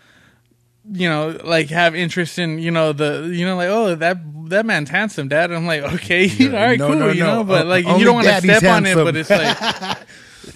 You 0.90 1.08
know, 1.08 1.38
like 1.44 1.68
have 1.70 1.94
interest 1.94 2.38
in 2.38 2.58
you 2.58 2.70
know 2.70 2.92
the 2.92 3.30
you 3.32 3.44
know 3.44 3.56
like 3.56 3.68
oh 3.68 3.94
that 3.96 4.18
that 4.48 4.64
man's 4.64 4.88
handsome, 4.88 5.28
dad. 5.28 5.52
I'm 5.52 5.66
like 5.66 5.82
okay, 5.82 6.24
Yeah, 6.38 6.48
all 6.48 6.54
right, 6.66 6.78
no, 6.78 6.86
cool, 6.88 6.96
no, 6.96 7.08
you 7.10 7.22
no. 7.24 7.34
know, 7.36 7.44
but 7.44 7.66
like 7.66 7.84
only 7.84 7.98
you 8.00 8.04
don't 8.06 8.14
want 8.14 8.26
to 8.26 8.40
step 8.40 8.62
on 8.64 8.86
it, 8.86 8.94
but 8.94 9.14
it's 9.16 9.28
like 9.28 9.98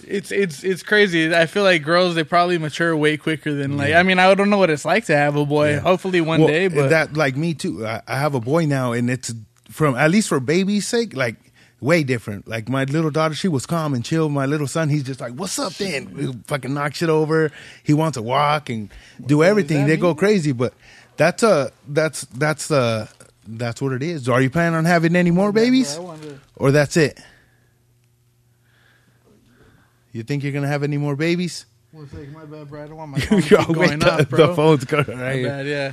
it's 0.06 0.32
it's 0.32 0.64
it's 0.64 0.82
crazy. 0.82 1.34
I 1.34 1.44
feel 1.46 1.62
like 1.64 1.82
girls 1.82 2.14
they 2.14 2.24
probably 2.24 2.56
mature 2.58 2.96
way 2.96 3.16
quicker 3.18 3.52
than 3.52 3.76
like 3.76 3.92
I 3.92 4.02
mean 4.02 4.18
I 4.18 4.34
don't 4.34 4.48
know 4.48 4.56
what 4.58 4.70
it's 4.70 4.84
like 4.86 5.04
to 5.06 5.16
have 5.16 5.36
a 5.36 5.44
boy. 5.44 5.72
Yeah. 5.72 5.80
Hopefully 5.80 6.20
one 6.22 6.40
Well, 6.40 6.48
day, 6.48 6.68
but 6.68 6.88
that 6.88 7.14
like 7.14 7.36
me 7.36 7.52
too. 7.54 7.86
I, 7.86 8.00
I 8.08 8.18
have 8.18 8.34
a 8.34 8.40
boy 8.40 8.64
now, 8.64 8.92
and 8.92 9.10
it's 9.10 9.34
from 9.70 9.94
at 9.96 10.10
least 10.10 10.28
for 10.28 10.40
baby's 10.40 10.86
sake, 10.86 11.14
like 11.14 11.36
way 11.82 12.02
different. 12.04 12.48
Like 12.48 12.68
my 12.70 12.84
little 12.84 13.10
daughter, 13.10 13.34
she 13.34 13.48
was 13.48 13.66
calm 13.66 13.92
and 13.92 14.02
chill. 14.04 14.30
My 14.30 14.46
little 14.46 14.66
son, 14.66 14.88
he's 14.88 15.02
just 15.02 15.20
like, 15.20 15.34
"What's 15.34 15.58
up?" 15.58 15.74
Then 15.74 16.06
He'll 16.16 16.34
fucking 16.46 16.72
knock 16.72 16.94
shit 16.94 17.10
over. 17.10 17.50
He 17.82 17.92
wants 17.92 18.16
to 18.16 18.22
walk 18.22 18.70
and 18.70 18.88
do 19.26 19.42
everything. 19.42 19.86
They 19.86 19.96
go 19.98 20.14
crazy, 20.14 20.52
but 20.52 20.72
that's 21.18 21.42
a 21.42 21.72
that's 21.88 22.22
that's 22.26 22.70
uh 22.70 23.08
that's 23.46 23.82
what 23.82 23.92
it 23.92 24.02
is. 24.02 24.28
Are 24.28 24.40
you 24.40 24.48
planning 24.48 24.76
on 24.76 24.84
having 24.86 25.16
any 25.16 25.30
more 25.32 25.52
babies, 25.52 25.98
or 26.56 26.70
that's 26.70 26.96
it? 26.96 27.20
You 30.12 30.22
think 30.22 30.42
you're 30.42 30.52
gonna 30.52 30.68
have 30.68 30.82
any 30.82 30.98
more 30.98 31.16
babies? 31.16 31.66
One 31.90 32.08
second, 32.08 32.32
my 32.32 32.44
bad, 32.46 32.68
bro. 32.70 32.84
I 32.84 32.86
don't 32.86 32.96
want 32.96 33.10
my 33.10 33.18
phone 33.20 33.72
going 33.74 33.98
the, 33.98 34.26
bro. 34.28 34.46
the 34.46 34.54
phone's 34.54 34.84
going 34.84 35.04
My 35.08 35.22
right 35.22 35.36
here. 35.36 35.48
bad, 35.48 35.66
yeah. 35.66 35.92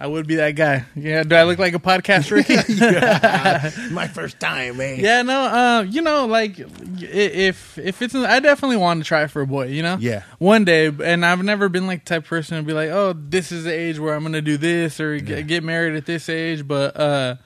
I 0.00 0.06
would 0.06 0.26
be 0.28 0.36
that 0.36 0.52
guy. 0.52 0.84
Yeah, 0.94 1.24
do 1.24 1.34
I 1.34 1.42
look 1.42 1.58
like 1.58 1.74
a 1.74 1.78
podcast 1.80 2.30
Ricky? 2.30 2.54
My 3.92 4.06
first 4.08 4.38
time, 4.38 4.76
man. 4.76 5.00
yeah, 5.00 5.22
no. 5.22 5.40
Uh, 5.42 5.82
you 5.82 6.02
know, 6.02 6.26
like 6.26 6.58
if 7.02 7.76
if 7.78 8.00
it's, 8.02 8.14
I 8.14 8.40
definitely 8.40 8.76
want 8.76 9.02
to 9.02 9.06
try 9.08 9.26
for 9.26 9.42
a 9.42 9.46
boy. 9.46 9.66
You 9.66 9.82
know, 9.82 9.96
Yeah. 10.00 10.22
one 10.38 10.64
day. 10.64 10.86
And 10.86 11.24
I've 11.26 11.42
never 11.42 11.68
been 11.68 11.86
like 11.86 12.04
the 12.04 12.10
type 12.14 12.22
of 12.24 12.28
person 12.28 12.58
to 12.58 12.62
be 12.62 12.72
like, 12.72 12.90
oh, 12.90 13.12
this 13.12 13.50
is 13.50 13.64
the 13.64 13.72
age 13.72 13.98
where 13.98 14.14
I'm 14.14 14.22
gonna 14.22 14.40
do 14.40 14.56
this 14.56 15.00
or 15.00 15.16
Yeah. 15.16 15.40
get 15.40 15.64
married 15.64 15.96
at 15.96 16.06
this 16.06 16.28
age. 16.28 16.66
But 16.66 16.96
uh, 16.98 17.36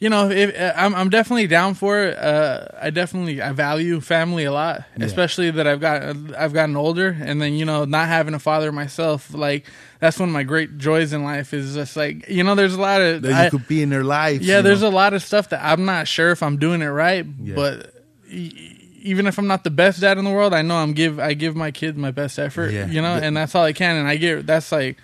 you 0.00 0.08
know, 0.08 0.30
if 0.30 0.58
uh, 0.58 0.72
I'm, 0.76 0.94
I'm 0.94 1.10
definitely 1.10 1.46
down 1.46 1.74
for 1.74 2.02
it. 2.04 2.16
Uh, 2.18 2.66
I 2.80 2.88
definitely 2.90 3.40
I 3.42 3.52
value 3.52 4.00
family 4.00 4.44
a 4.44 4.52
lot, 4.52 4.84
Yeah. 4.96 5.04
especially 5.04 5.50
that 5.52 5.66
I've 5.66 5.80
got 5.80 6.02
I've 6.36 6.52
gotten 6.54 6.74
older, 6.76 7.08
and 7.20 7.40
then 7.40 7.52
you 7.52 7.64
know, 7.66 7.84
not 7.84 8.08
having 8.08 8.32
a 8.34 8.38
father 8.38 8.72
myself, 8.72 9.32
like 9.34 9.66
that's 10.00 10.18
one 10.18 10.30
of 10.30 10.32
my 10.32 10.42
great 10.42 10.78
joys 10.78 11.12
in 11.12 11.22
life. 11.22 11.52
Is 11.52 11.74
just 11.74 11.96
like 11.96 12.28
you 12.28 12.42
know, 12.42 12.54
there's 12.54 12.74
a 12.74 12.80
lot 12.80 13.00
of 13.02 13.22
that 13.22 13.28
you 13.28 13.34
I- 13.34 13.50
could 13.50 13.68
be 13.68 13.82
in 13.82 13.90
their 13.90 14.02
life. 14.04 14.40
yeah, 14.42 14.62
there's 14.62 14.80
know? 14.82 14.88
a 14.88 14.90
lot 14.90 15.12
of 15.12 15.22
stuff 15.22 15.50
that 15.50 15.62
I'm 15.62 15.84
not 15.84 16.08
sure 16.08 16.30
if 16.30 16.42
I'm 16.42 16.56
doing 16.56 16.80
it 16.82 16.86
right, 16.88 17.26
Yeah. 17.42 17.54
but 17.54 17.92
e- 18.30 18.76
even 19.02 19.26
if 19.26 19.38
I'm 19.38 19.46
not 19.46 19.64
the 19.64 19.70
best 19.70 20.00
dad 20.00 20.18
in 20.18 20.24
the 20.24 20.30
world, 20.30 20.52
I 20.54 20.62
know 20.62 20.76
I'm 20.76 20.92
give 20.94 21.18
I 21.20 21.34
give 21.34 21.54
my 21.56 21.70
kids 21.70 21.96
my 21.98 22.10
best 22.10 22.38
effort, 22.38 22.70
Yeah. 22.72 22.86
you 22.86 23.02
know, 23.02 23.14
and 23.16 23.36
that's 23.36 23.54
all 23.54 23.64
I 23.64 23.72
can, 23.74 23.96
and 23.96 24.08
I 24.08 24.16
get 24.16 24.46
that's 24.46 24.72
like 24.72 24.96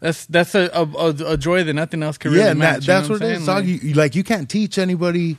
that's 0.00 0.26
that's 0.26 0.54
a 0.54 0.70
a, 0.72 1.08
a, 1.26 1.36
joy 1.36 1.62
that 1.64 1.74
nothing 1.74 2.02
else 2.02 2.18
can 2.18 2.32
yeah, 2.32 2.44
really 2.48 2.54
match. 2.54 2.86
that, 2.86 2.86
you 2.86 2.88
know 2.88 2.98
that's 2.98 3.08
what, 3.10 3.22
I'm 3.22 3.30
it 3.30 3.34
is. 3.36 3.46
Like- 3.48 3.64
you, 3.66 3.74
you- 3.74 3.94
like 3.94 4.14
you 4.14 4.24
can't 4.24 4.48
teach 4.48 4.78
anybody 4.78 5.36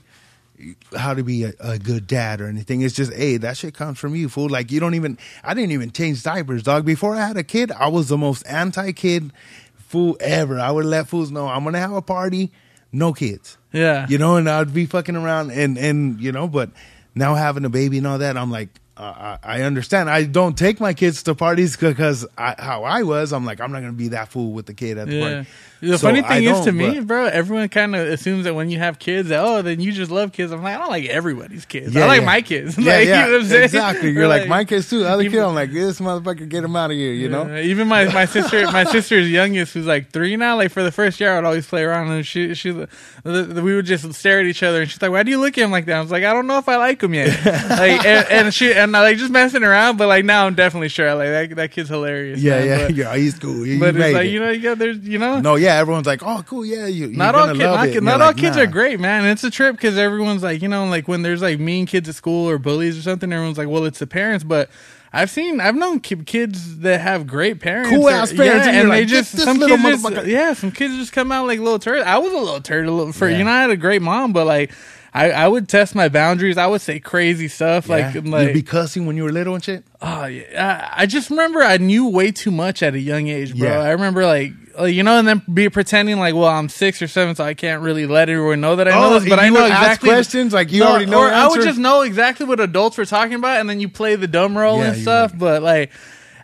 how 0.95 1.13
to 1.15 1.23
be 1.23 1.43
a, 1.43 1.53
a 1.59 1.79
good 1.79 2.05
dad 2.05 2.39
or 2.39 2.45
anything. 2.47 2.81
It's 2.81 2.93
just, 2.93 3.11
hey, 3.13 3.37
that 3.37 3.57
shit 3.57 3.73
comes 3.73 3.97
from 3.97 4.13
you, 4.15 4.29
fool. 4.29 4.47
Like 4.47 4.71
you 4.71 4.79
don't 4.79 4.93
even. 4.93 5.17
I 5.43 5.53
didn't 5.55 5.71
even 5.71 5.91
change 5.91 6.21
diapers, 6.23 6.61
dog. 6.63 6.85
Before 6.85 7.15
I 7.15 7.25
had 7.27 7.37
a 7.37 7.43
kid, 7.43 7.71
I 7.71 7.87
was 7.87 8.09
the 8.09 8.17
most 8.17 8.43
anti-kid 8.45 9.31
fool 9.75 10.17
ever. 10.19 10.59
I 10.59 10.69
would 10.71 10.85
let 10.85 11.07
fools 11.07 11.31
know 11.31 11.47
I'm 11.47 11.63
gonna 11.63 11.79
have 11.79 11.93
a 11.93 12.01
party, 12.01 12.51
no 12.91 13.11
kids. 13.13 13.57
yeah, 13.73 14.05
you 14.07 14.19
know, 14.19 14.35
and 14.35 14.47
I'd 14.47 14.73
be 14.73 14.85
fucking 14.85 15.15
around 15.15 15.49
and 15.51 15.77
and 15.79 16.21
you 16.21 16.31
know, 16.31 16.47
but 16.47 16.69
now 17.15 17.33
having 17.33 17.65
a 17.65 17.69
baby 17.69 17.97
and 17.97 18.05
all 18.05 18.19
that, 18.19 18.37
I'm 18.37 18.51
like, 18.51 18.69
uh, 19.01 19.37
I 19.43 19.59
I 19.59 19.61
understand. 19.63 20.09
I 20.09 20.23
don't 20.25 20.57
take 20.57 20.79
my 20.79 20.93
kids 20.93 21.23
to 21.23 21.35
parties 21.35 21.75
because 21.77 22.25
I, 22.37 22.55
how 22.57 22.83
I 22.83 23.03
was. 23.03 23.33
I'm 23.33 23.45
like, 23.45 23.59
I'm 23.59 23.71
not 23.71 23.79
gonna 23.81 23.93
be 23.93 24.09
that 24.09 24.29
fool 24.29 24.51
with 24.53 24.67
the 24.67 24.73
kid 24.73 24.97
at 24.97 25.07
the 25.07 25.15
Yeah. 25.15 25.33
party. 25.33 25.49
The 25.81 25.97
So 25.97 26.09
funny 26.09 26.19
I 26.19 26.27
thing 26.27 26.43
is 26.43 26.61
to 26.65 26.71
me, 26.71 26.99
bro, 26.99 27.25
everyone 27.25 27.67
kind 27.69 27.95
of 27.95 28.07
assumes 28.07 28.43
that 28.43 28.53
when 28.53 28.69
you 28.69 28.77
have 28.77 28.99
kids, 28.99 29.29
that 29.29 29.43
oh, 29.43 29.63
then 29.63 29.79
you 29.79 29.91
just 29.91 30.11
love 30.11 30.31
kids. 30.31 30.51
I'm 30.51 30.61
like, 30.61 30.75
I 30.75 30.77
don't 30.77 30.91
like 30.91 31.05
everybody's 31.05 31.65
kids. 31.65 31.97
I 31.97 32.05
like 32.05 32.19
yeah. 32.19 32.25
my 32.27 32.41
kids. 32.43 32.77
Yeah, 32.81 32.93
like, 32.97 33.07
yeah, 33.07 33.25
you 33.25 33.25
know 33.25 33.37
what 33.37 33.41
I'm 33.41 33.47
saying? 33.49 33.63
exactly. 33.63 34.11
You're 34.11 34.25
Or 34.25 34.27
like, 34.27 34.47
my 34.47 34.63
kids 34.63 34.87
too. 34.91 35.05
Other 35.05 35.23
even- 35.23 35.31
kid, 35.39 35.41
I'm 35.43 35.55
like, 35.55 35.71
this 35.73 35.99
motherfucker, 35.99 36.47
get 36.47 36.63
him 36.63 36.75
out 36.75 36.91
of 36.91 36.97
here. 36.97 37.13
You 37.13 37.29
know? 37.29 37.57
Even 37.57 37.87
my, 37.87 38.05
my 38.13 38.25
sister, 38.25 38.63
my 38.71 38.83
sister's 38.91 39.27
youngest, 39.31 39.73
who's 39.73 39.87
like 39.87 40.11
three 40.11 40.35
now. 40.35 40.55
Like 40.55 40.69
for 40.69 40.83
the 40.83 40.91
first 40.91 41.19
year, 41.19 41.31
I 41.33 41.35
would 41.37 41.45
always 41.45 41.65
play 41.65 41.81
around, 41.81 42.11
and 42.11 42.27
she, 42.27 42.53
she, 42.53 42.69
the, 42.69 42.87
the, 43.23 43.63
we 43.63 43.73
would 43.75 43.87
just 43.87 44.13
stare 44.13 44.39
at 44.39 44.45
each 44.45 44.61
other, 44.61 44.81
and 44.81 44.89
she's 44.91 45.01
like, 45.01 45.09
"Why 45.09 45.23
do 45.23 45.31
you 45.31 45.39
look 45.39 45.57
at 45.57 45.63
him 45.63 45.71
like 45.71 45.85
that?" 45.85 45.97
I 45.97 46.01
was 46.01 46.11
like, 46.11 46.23
"I 46.23 46.31
don't 46.33 46.45
know 46.45 46.59
if 46.59 46.69
I 46.69 46.75
like 46.77 47.01
him 47.01 47.15
yet." 47.15 47.29
like, 47.71 48.05
and, 48.05 48.27
and 48.29 48.53
she, 48.53 48.71
and 48.71 48.90
I 48.95 49.01
like 49.01 49.17
just 49.17 49.31
messing 49.31 49.63
around, 49.63 49.97
but 49.97 50.07
like 50.07 50.25
now 50.25 50.45
I'm 50.47 50.55
definitely 50.55 50.89
sure. 50.89 51.13
Like 51.15 51.49
that, 51.49 51.55
that 51.55 51.71
kid's 51.71 51.89
hilarious. 51.89 52.39
Yeah, 52.39 52.59
man, 52.59 52.67
yeah, 52.67 52.87
But, 52.87 52.95
yeah. 52.95 53.15
He's 53.15 53.39
cool. 53.39 53.65
You, 53.65 53.79
but 53.79 53.95
it's 53.95 54.13
like 54.13 54.25
it. 54.25 54.31
you 54.31 54.39
know, 54.39 54.49
you 54.49 54.61
got 54.61 54.77
there's, 54.77 54.99
you 54.99 55.17
know, 55.19 55.39
no, 55.39 55.55
yeah. 55.55 55.75
Everyone's 55.75 56.07
like, 56.07 56.23
oh, 56.23 56.43
cool. 56.47 56.65
Yeah, 56.65 56.87
you. 56.87 57.07
Not 57.07 57.35
all 57.35 57.47
kids, 57.47 57.59
not, 57.59 57.87
kid- 57.89 58.03
not 58.03 58.11
you're 58.11 58.21
all 58.21 58.27
like, 58.29 58.37
kids 58.37 58.55
nah. 58.57 58.63
are 58.63 58.67
great, 58.67 58.99
man. 58.99 59.25
It's 59.25 59.43
a 59.43 59.51
trip 59.51 59.75
because 59.75 59.97
everyone's 59.97 60.43
like, 60.43 60.61
you 60.61 60.67
know, 60.67 60.85
like 60.85 61.07
when 61.07 61.21
there's 61.21 61.41
like 61.41 61.59
mean 61.59 61.85
kids 61.85 62.07
at 62.09 62.15
school 62.15 62.49
or 62.49 62.57
bullies 62.57 62.97
or 62.97 63.01
something, 63.01 63.31
everyone's 63.31 63.57
like, 63.57 63.67
well, 63.67 63.85
it's 63.85 63.99
the 63.99 64.07
parents, 64.07 64.43
but. 64.43 64.69
I've 65.13 65.29
seen, 65.29 65.59
I've 65.59 65.75
known 65.75 65.99
kids 65.99 66.77
that 66.79 67.01
have 67.01 67.27
great 67.27 67.59
parents, 67.59 67.89
Cool 67.89 68.09
ass 68.09 68.31
parents, 68.31 68.65
and 68.65 68.75
yeah, 68.75 68.81
and 68.83 68.91
they 68.91 68.99
like, 69.01 69.07
just 69.09 69.33
this- 69.33 69.43
this 69.43 69.43
some 69.43 69.59
kids 69.59 70.03
just, 70.03 70.25
yeah, 70.25 70.53
some 70.53 70.71
kids 70.71 70.95
just 70.95 71.11
come 71.11 71.33
out 71.33 71.47
like 71.47 71.59
little 71.59 71.79
turds. 71.79 72.05
I 72.05 72.17
was 72.19 72.31
a 72.31 72.37
little 72.37 72.61
turd, 72.61 72.85
a 72.85 72.91
little 72.91 73.11
for 73.11 73.27
Yeah. 73.27 73.39
you 73.39 73.43
know, 73.43 73.51
I 73.51 73.59
had 73.59 73.71
a 73.71 73.75
great 73.75 74.01
mom, 74.01 74.31
but 74.31 74.47
like, 74.47 74.71
I, 75.13 75.31
I 75.31 75.47
would 75.47 75.67
test 75.67 75.93
my 75.93 76.07
boundaries. 76.07 76.57
I 76.57 76.67
would 76.67 76.79
say 76.79 76.99
crazy 76.99 77.49
stuff, 77.49 77.89
like, 77.89 78.15
Yeah. 78.15 78.21
like, 78.23 78.47
You'd 78.47 78.53
be 78.53 78.61
cussing 78.63 79.05
when 79.05 79.17
you 79.17 79.23
were 79.25 79.31
little 79.31 79.55
and 79.55 79.63
shit. 79.63 79.83
Oh 80.01 80.25
yeah, 80.25 80.89
I 80.95 81.03
I 81.03 81.05
just 81.05 81.29
remember 81.29 81.61
I 81.61 81.77
knew 81.77 82.07
way 82.07 82.31
too 82.31 82.49
much 82.51 82.81
at 82.81 82.93
a 82.93 82.99
young 82.99 83.27
age, 83.27 83.57
bro. 83.57 83.67
Yeah. 83.67 83.79
I 83.79 83.89
remember 83.91 84.25
like 84.25 84.53
like, 84.79 84.93
you 84.95 85.03
know, 85.03 85.19
and 85.19 85.27
then 85.27 85.41
be 85.53 85.67
pretending 85.67 86.17
like, 86.17 86.33
well, 86.33 86.45
I'm 86.47 86.69
six 86.69 87.01
or 87.01 87.07
seven, 87.09 87.35
so 87.35 87.43
I 87.43 87.53
can't 87.55 87.81
really 87.83 88.05
let 88.07 88.29
everyone 88.29 88.61
know 88.61 88.77
that 88.77 88.87
I 88.87 88.91
Oh, 88.91 89.01
know 89.09 89.19
this, 89.19 89.27
but 89.27 89.35
you 89.39 89.45
I 89.47 89.49
know 89.49 89.65
exactly 89.65 90.09
questions, 90.09 90.53
like, 90.53 90.71
you 90.71 90.83
already 90.83 91.07
know 91.07 91.19
Or 91.19 91.27
I 91.29 91.45
would 91.49 91.61
just 91.61 91.77
know 91.77 92.01
exactly 92.03 92.45
what 92.45 92.61
adults 92.61 92.97
were 92.97 93.05
talking 93.05 93.33
about, 93.33 93.59
and 93.59 93.69
then 93.69 93.81
you 93.81 93.89
play 93.89 94.15
the 94.15 94.27
dumb 94.27 94.57
role 94.57 94.77
Yeah, 94.79 94.93
and 94.93 95.01
stuff. 95.01 95.31
would. 95.31 95.39
But 95.39 95.61
like, 95.61 95.91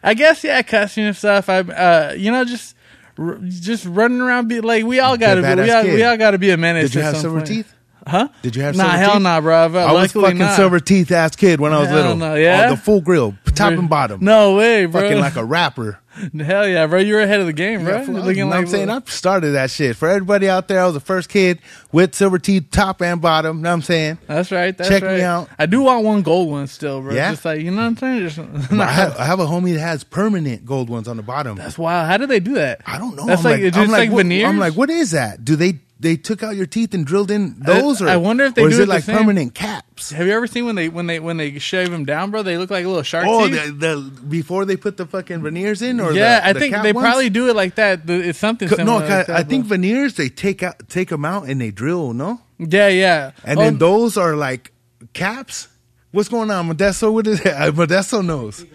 I 0.04 0.14
guess 0.14 0.44
yeah, 0.44 0.62
cussing 0.62 1.06
and 1.06 1.16
stuff. 1.16 1.48
I, 1.48 1.60
uh, 1.60 2.14
you 2.18 2.32
know, 2.32 2.44
just. 2.44 2.76
r- 3.18 3.40
Just 3.44 3.86
running 3.86 4.20
around, 4.20 4.50
be 4.50 4.60
like 4.60 4.84
we 4.84 5.00
all 5.00 5.16
gotta 5.18 5.42
be, 5.42 5.62
we 5.64 5.72
all, 5.72 5.84
kid. 5.84 5.94
we 5.94 6.04
all 6.04 6.18
gotta 6.18 6.38
be 6.38 6.50
a 6.52 6.58
menace. 6.58 6.92
Did 6.92 6.96
you 6.96 7.02
have 7.04 7.18
silver 7.18 7.38
point. 7.38 7.48
teeth? 7.48 7.74
Huh? 8.08 8.30
Did 8.42 8.56
you 8.56 8.62
have 8.64 8.76
Nah, 8.76 8.84
silver 8.84 8.98
hell 8.98 9.14
teeth? 9.14 9.22
nah, 9.24 9.42
bro. 9.42 9.56
I 9.56 9.92
was 9.92 10.12
fucking 10.12 10.38
not. 10.38 10.56
silver 10.56 10.80
teeth 10.80 11.12
ass 11.12 11.36
kid 11.36 11.60
when 11.60 11.74
I 11.74 11.80
was 11.80 11.88
Hell 11.90 11.98
little. 11.98 12.16
no, 12.16 12.36
yeah? 12.36 12.68
Oh, 12.68 12.72
the 12.72 12.78
full 12.78 13.02
grill, 13.02 13.36
top 13.54 13.74
and 13.74 13.90
bottom. 13.90 14.24
No 14.24 14.56
way, 14.56 14.86
bro. 14.86 15.02
fucking 15.02 15.20
like 15.20 15.36
a 15.36 15.44
rapper. 15.46 16.00
Hell 16.40 16.68
yeah, 16.68 16.88
bro. 16.88 16.98
You're 16.98 17.20
ahead 17.22 17.42
of 17.42 17.46
the 17.46 17.54
game, 17.54 17.84
bro. 17.84 17.98
Yeah, 17.98 18.04
fool, 18.06 18.16
You're 18.16 18.24
I- 18.24 18.26
looking 18.26 18.38
you 18.40 18.46
know 18.46 18.50
like 18.50 18.56
what 18.56 18.62
I'm 18.62 18.68
saying 18.70 18.90
I 18.90 19.00
started 19.06 19.52
that 19.52 19.70
shit 19.70 19.96
for 19.96 20.08
everybody 20.10 20.50
out 20.50 20.68
there. 20.68 20.82
I 20.82 20.86
was 20.86 20.96
the 20.96 21.00
first 21.00 21.30
kid 21.30 21.60
with 21.92 22.16
silver 22.16 22.40
teeth, 22.40 22.72
top 22.72 23.02
and 23.04 23.22
bottom. 23.22 23.58
You 23.58 23.64
Know 23.64 23.70
what 23.70 23.74
I'm 23.74 23.82
saying? 23.84 24.18
That's 24.26 24.52
right. 24.52 24.76
That's 24.76 24.90
Check 24.90 25.04
me 25.04 25.22
out. 25.22 25.48
I 25.60 25.68
do 25.68 25.82
want 25.84 26.04
one 26.06 26.24
gold 26.24 26.50
one 26.50 26.66
still, 26.66 27.02
bro. 27.02 27.14
Yeah? 27.14 27.30
Just 27.32 27.46
like 27.46 27.62
you 27.62 27.70
know 27.70 27.78
what 27.78 27.84
I'm 27.84 27.98
saying. 27.98 28.30
Just, 28.30 28.40
I 28.72 28.86
have, 28.86 29.16
I 29.18 29.26
have 29.26 29.40
a 29.40 29.46
homie 29.46 29.74
that 29.74 29.80
has 29.82 30.04
permanent 30.04 30.66
gold 30.66 30.90
ones 30.90 31.08
on 31.08 31.18
the 31.18 31.24
bottom. 31.24 31.56
that's 31.56 31.78
wild. 31.78 32.08
How 32.08 32.18
do 32.18 32.26
they 32.26 32.40
do 32.40 32.56
that? 32.56 32.82
I 32.88 32.98
don't 32.98 33.16
know. 33.16 33.28
That's 33.28 33.46
I'm 33.46 33.52
like, 33.52 33.62
it's 33.62 33.78
I'm 33.78 33.84
just 33.84 33.92
like, 33.94 34.10
veneers. 34.10 34.48
I'm 34.50 34.58
like, 34.58 34.74
what 34.74 34.90
is 34.90 35.12
that? 35.12 35.46
Do 35.46 35.56
they 35.56 35.74
they 36.00 36.16
took 36.16 36.44
out 36.44 36.56
your 36.56 36.68
teeth 36.68 36.94
and 36.94 37.06
drilled 37.06 37.32
in 37.32 37.56
those, 37.60 38.02
or 38.02 38.08
I 38.08 38.18
wonder 38.18 38.44
if 38.46 38.54
they 38.56 38.64
or 38.64 38.70
is 38.70 38.76
do 38.76 38.82
it 38.82 38.84
it 38.84 38.86
the 38.86 38.94
like 38.94 39.04
same. 39.04 39.18
permanent 39.18 39.56
caps? 39.56 40.12
Have 40.12 40.28
you 40.28 40.34
ever 40.34 40.46
seen 40.46 40.66
when 40.66 40.76
they 40.76 40.90
when 40.90 41.08
they 41.08 41.20
when 41.20 41.38
they 41.38 41.58
shave 41.58 41.90
them 41.90 42.06
down, 42.06 42.30
bro? 42.32 42.44
They 42.44 42.58
look 42.58 42.70
like 42.70 42.86
little 42.86 43.02
shark 43.02 43.26
Oh, 43.28 43.48
teeth. 43.48 43.80
the, 43.80 43.96
the 43.96 44.22
before 44.28 44.66
they 44.66 44.78
put 44.78 44.98
the 44.98 45.06
fucking 45.08 45.42
veneers 45.42 45.82
in, 45.82 46.00
or 46.00 46.14
yeah, 46.14 46.40
the, 46.40 46.48
I 46.48 46.54
the 46.54 46.60
think 46.60 46.76
they 46.84 46.94
ones? 46.94 47.04
probably 47.04 47.30
do 47.32 47.50
it 47.50 47.56
like 47.56 47.76
that. 47.76 48.02
It's 48.08 48.38
something 48.38 48.68
similar. 48.68 48.86
No, 48.86 48.96
like 48.98 49.04
I, 49.12 49.24
that, 49.24 49.30
I 49.32 49.44
think 49.44 49.66
veneers 49.66 50.16
they 50.16 50.30
take 50.30 50.62
out 50.62 50.88
take 50.88 51.10
them 51.10 51.26
out 51.26 51.48
and 51.48 51.60
they 51.60 51.72
drill. 51.72 52.14
No, 52.14 52.42
Yeah, 52.60 52.90
yeah. 52.90 53.32
and 53.44 53.58
Oh, 53.58 53.64
then 53.64 53.78
those 53.80 54.18
are 54.18 54.36
like 54.36 54.72
caps. 55.14 55.68
What's 56.12 56.30
going 56.30 56.50
on, 56.52 56.70
Modesto? 56.70 57.12
What 57.12 57.28
is 57.28 57.42
it? 57.42 57.46
Modesto 57.76 58.24
knows. 58.26 58.66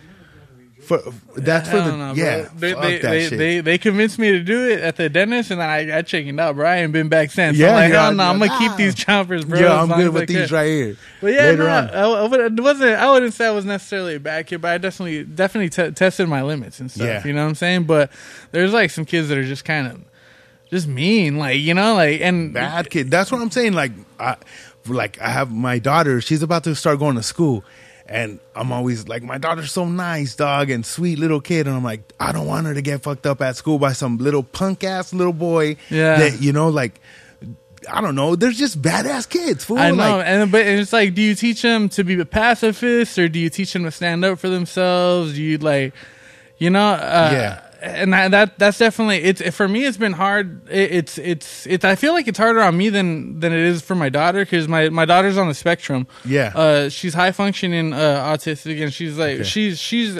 For 0.82 1.00
that's 1.36 1.68
for 1.68 1.76
the 1.76 1.96
know, 1.96 2.12
yeah. 2.14 2.48
They, 2.56 2.72
they, 2.72 2.98
they, 2.98 3.28
they 3.28 3.60
they 3.60 3.78
convinced 3.78 4.18
me 4.18 4.32
to 4.32 4.40
do 4.40 4.68
it 4.68 4.80
at 4.80 4.96
the 4.96 5.08
dentist, 5.08 5.52
and 5.52 5.60
then 5.60 5.68
I, 5.68 5.98
I 5.98 6.02
chickened 6.02 6.40
out, 6.40 6.56
bro. 6.56 6.68
I 6.68 6.78
ain't 6.78 6.92
been 6.92 7.08
back 7.08 7.30
since. 7.30 7.56
Yeah, 7.56 7.68
I'm 7.68 7.74
like, 7.74 7.92
yeah, 7.92 8.02
hell 8.02 8.14
no, 8.14 8.24
I'm 8.24 8.38
gonna 8.40 8.58
keep 8.58 8.74
these 8.76 8.96
chompers, 8.96 9.48
bro. 9.48 9.60
yeah, 9.60 9.80
I'm 9.80 9.88
good 9.88 10.12
with 10.12 10.28
these 10.28 10.50
right 10.50 10.66
here. 10.66 10.96
But 11.20 11.34
yeah, 11.34 11.42
Later 11.42 11.64
no, 11.64 11.70
on. 11.70 11.90
I, 11.90 12.02
I 12.02 12.46
it 12.46 12.60
wasn't. 12.60 12.98
I 12.98 13.10
wouldn't 13.12 13.32
say 13.32 13.46
I 13.46 13.52
was 13.52 13.64
necessarily 13.64 14.16
a 14.16 14.20
bad 14.20 14.48
kid, 14.48 14.60
but 14.60 14.72
I 14.72 14.78
definitely 14.78 15.22
definitely 15.22 15.70
t- 15.70 15.92
tested 15.92 16.28
my 16.28 16.42
limits 16.42 16.80
and 16.80 16.90
stuff. 16.90 17.06
Yeah. 17.06 17.24
You 17.24 17.32
know 17.32 17.42
what 17.42 17.50
I'm 17.50 17.54
saying? 17.54 17.84
But 17.84 18.10
there's 18.50 18.72
like 18.72 18.90
some 18.90 19.04
kids 19.04 19.28
that 19.28 19.38
are 19.38 19.44
just 19.44 19.64
kind 19.64 19.86
of 19.86 20.04
just 20.72 20.88
mean, 20.88 21.38
like 21.38 21.60
you 21.60 21.74
know, 21.74 21.94
like 21.94 22.22
and 22.22 22.54
bad 22.54 22.90
kid. 22.90 23.08
That's 23.08 23.30
what 23.30 23.40
I'm 23.40 23.50
saying. 23.52 23.74
Like, 23.74 23.92
I, 24.18 24.36
like 24.88 25.20
I 25.20 25.28
have 25.28 25.52
my 25.52 25.78
daughter. 25.78 26.20
She's 26.20 26.42
about 26.42 26.64
to 26.64 26.74
start 26.74 26.98
going 26.98 27.14
to 27.16 27.22
school, 27.22 27.62
and 28.06 28.40
I'm 28.54 28.72
always 28.72 29.08
like, 29.08 29.22
my 29.22 29.38
daughter's 29.38 29.72
so 29.72 29.84
nice, 29.88 30.34
dog, 30.34 30.70
and 30.70 30.84
sweet 30.84 31.18
little 31.18 31.40
kid. 31.40 31.66
And 31.66 31.76
I'm 31.76 31.84
like, 31.84 32.12
I 32.18 32.32
don't 32.32 32.46
want 32.46 32.66
her 32.66 32.74
to 32.74 32.82
get 32.82 33.02
fucked 33.02 33.26
up 33.26 33.40
at 33.40 33.56
school 33.56 33.78
by 33.78 33.92
some 33.92 34.18
little 34.18 34.42
punk 34.42 34.84
ass 34.84 35.12
little 35.12 35.32
boy. 35.32 35.76
Yeah. 35.90 36.18
that 36.18 36.40
you 36.42 36.52
know, 36.52 36.68
like. 36.68 37.00
I 37.90 38.00
don't 38.00 38.14
know. 38.14 38.36
There's 38.36 38.56
just 38.56 38.80
badass 38.80 39.28
kids. 39.28 39.64
Fool. 39.64 39.76
I 39.76 39.90
know, 39.90 39.96
Like, 40.18 40.26
and 40.28 40.52
but 40.52 40.64
it's 40.64 40.92
like, 40.92 41.14
do 41.14 41.20
you 41.20 41.34
teach 41.34 41.62
them 41.62 41.88
to 41.88 42.04
be 42.04 42.24
pacifists 42.24 43.18
or 43.18 43.28
do 43.28 43.40
you 43.40 43.50
teach 43.50 43.72
them 43.72 43.82
to 43.82 43.90
stand 43.90 44.24
up 44.24 44.38
for 44.38 44.48
themselves? 44.48 45.34
Do 45.34 45.42
you 45.42 45.58
like, 45.58 45.92
you 46.58 46.70
know, 46.70 46.90
uh, 46.92 47.30
Yeah. 47.32 47.60
And 47.82 48.12
that, 48.12 48.30
that 48.30 48.58
that's 48.58 48.78
definitely 48.78 49.18
it's 49.24 49.42
for 49.56 49.66
me. 49.66 49.84
It's 49.84 49.96
been 49.96 50.12
hard. 50.12 50.68
It, 50.70 50.92
it's 50.92 51.18
it's 51.18 51.66
it's. 51.66 51.84
I 51.84 51.96
feel 51.96 52.12
like 52.12 52.28
it's 52.28 52.38
harder 52.38 52.60
on 52.60 52.76
me 52.76 52.88
than 52.90 53.40
than 53.40 53.52
it 53.52 53.58
is 53.58 53.82
for 53.82 53.94
my 53.96 54.08
daughter 54.08 54.40
because 54.44 54.68
my 54.68 54.88
my 54.88 55.04
daughter's 55.04 55.36
on 55.36 55.48
the 55.48 55.54
spectrum. 55.54 56.06
Yeah. 56.24 56.52
uh, 56.54 56.88
she's 56.90 57.14
high 57.14 57.32
functioning 57.32 57.92
uh, 57.92 58.24
autistic, 58.32 58.80
and 58.82 58.92
she's 58.92 59.18
like 59.18 59.34
Okay. 59.40 59.42
she's 59.44 59.78
she's. 59.80 60.18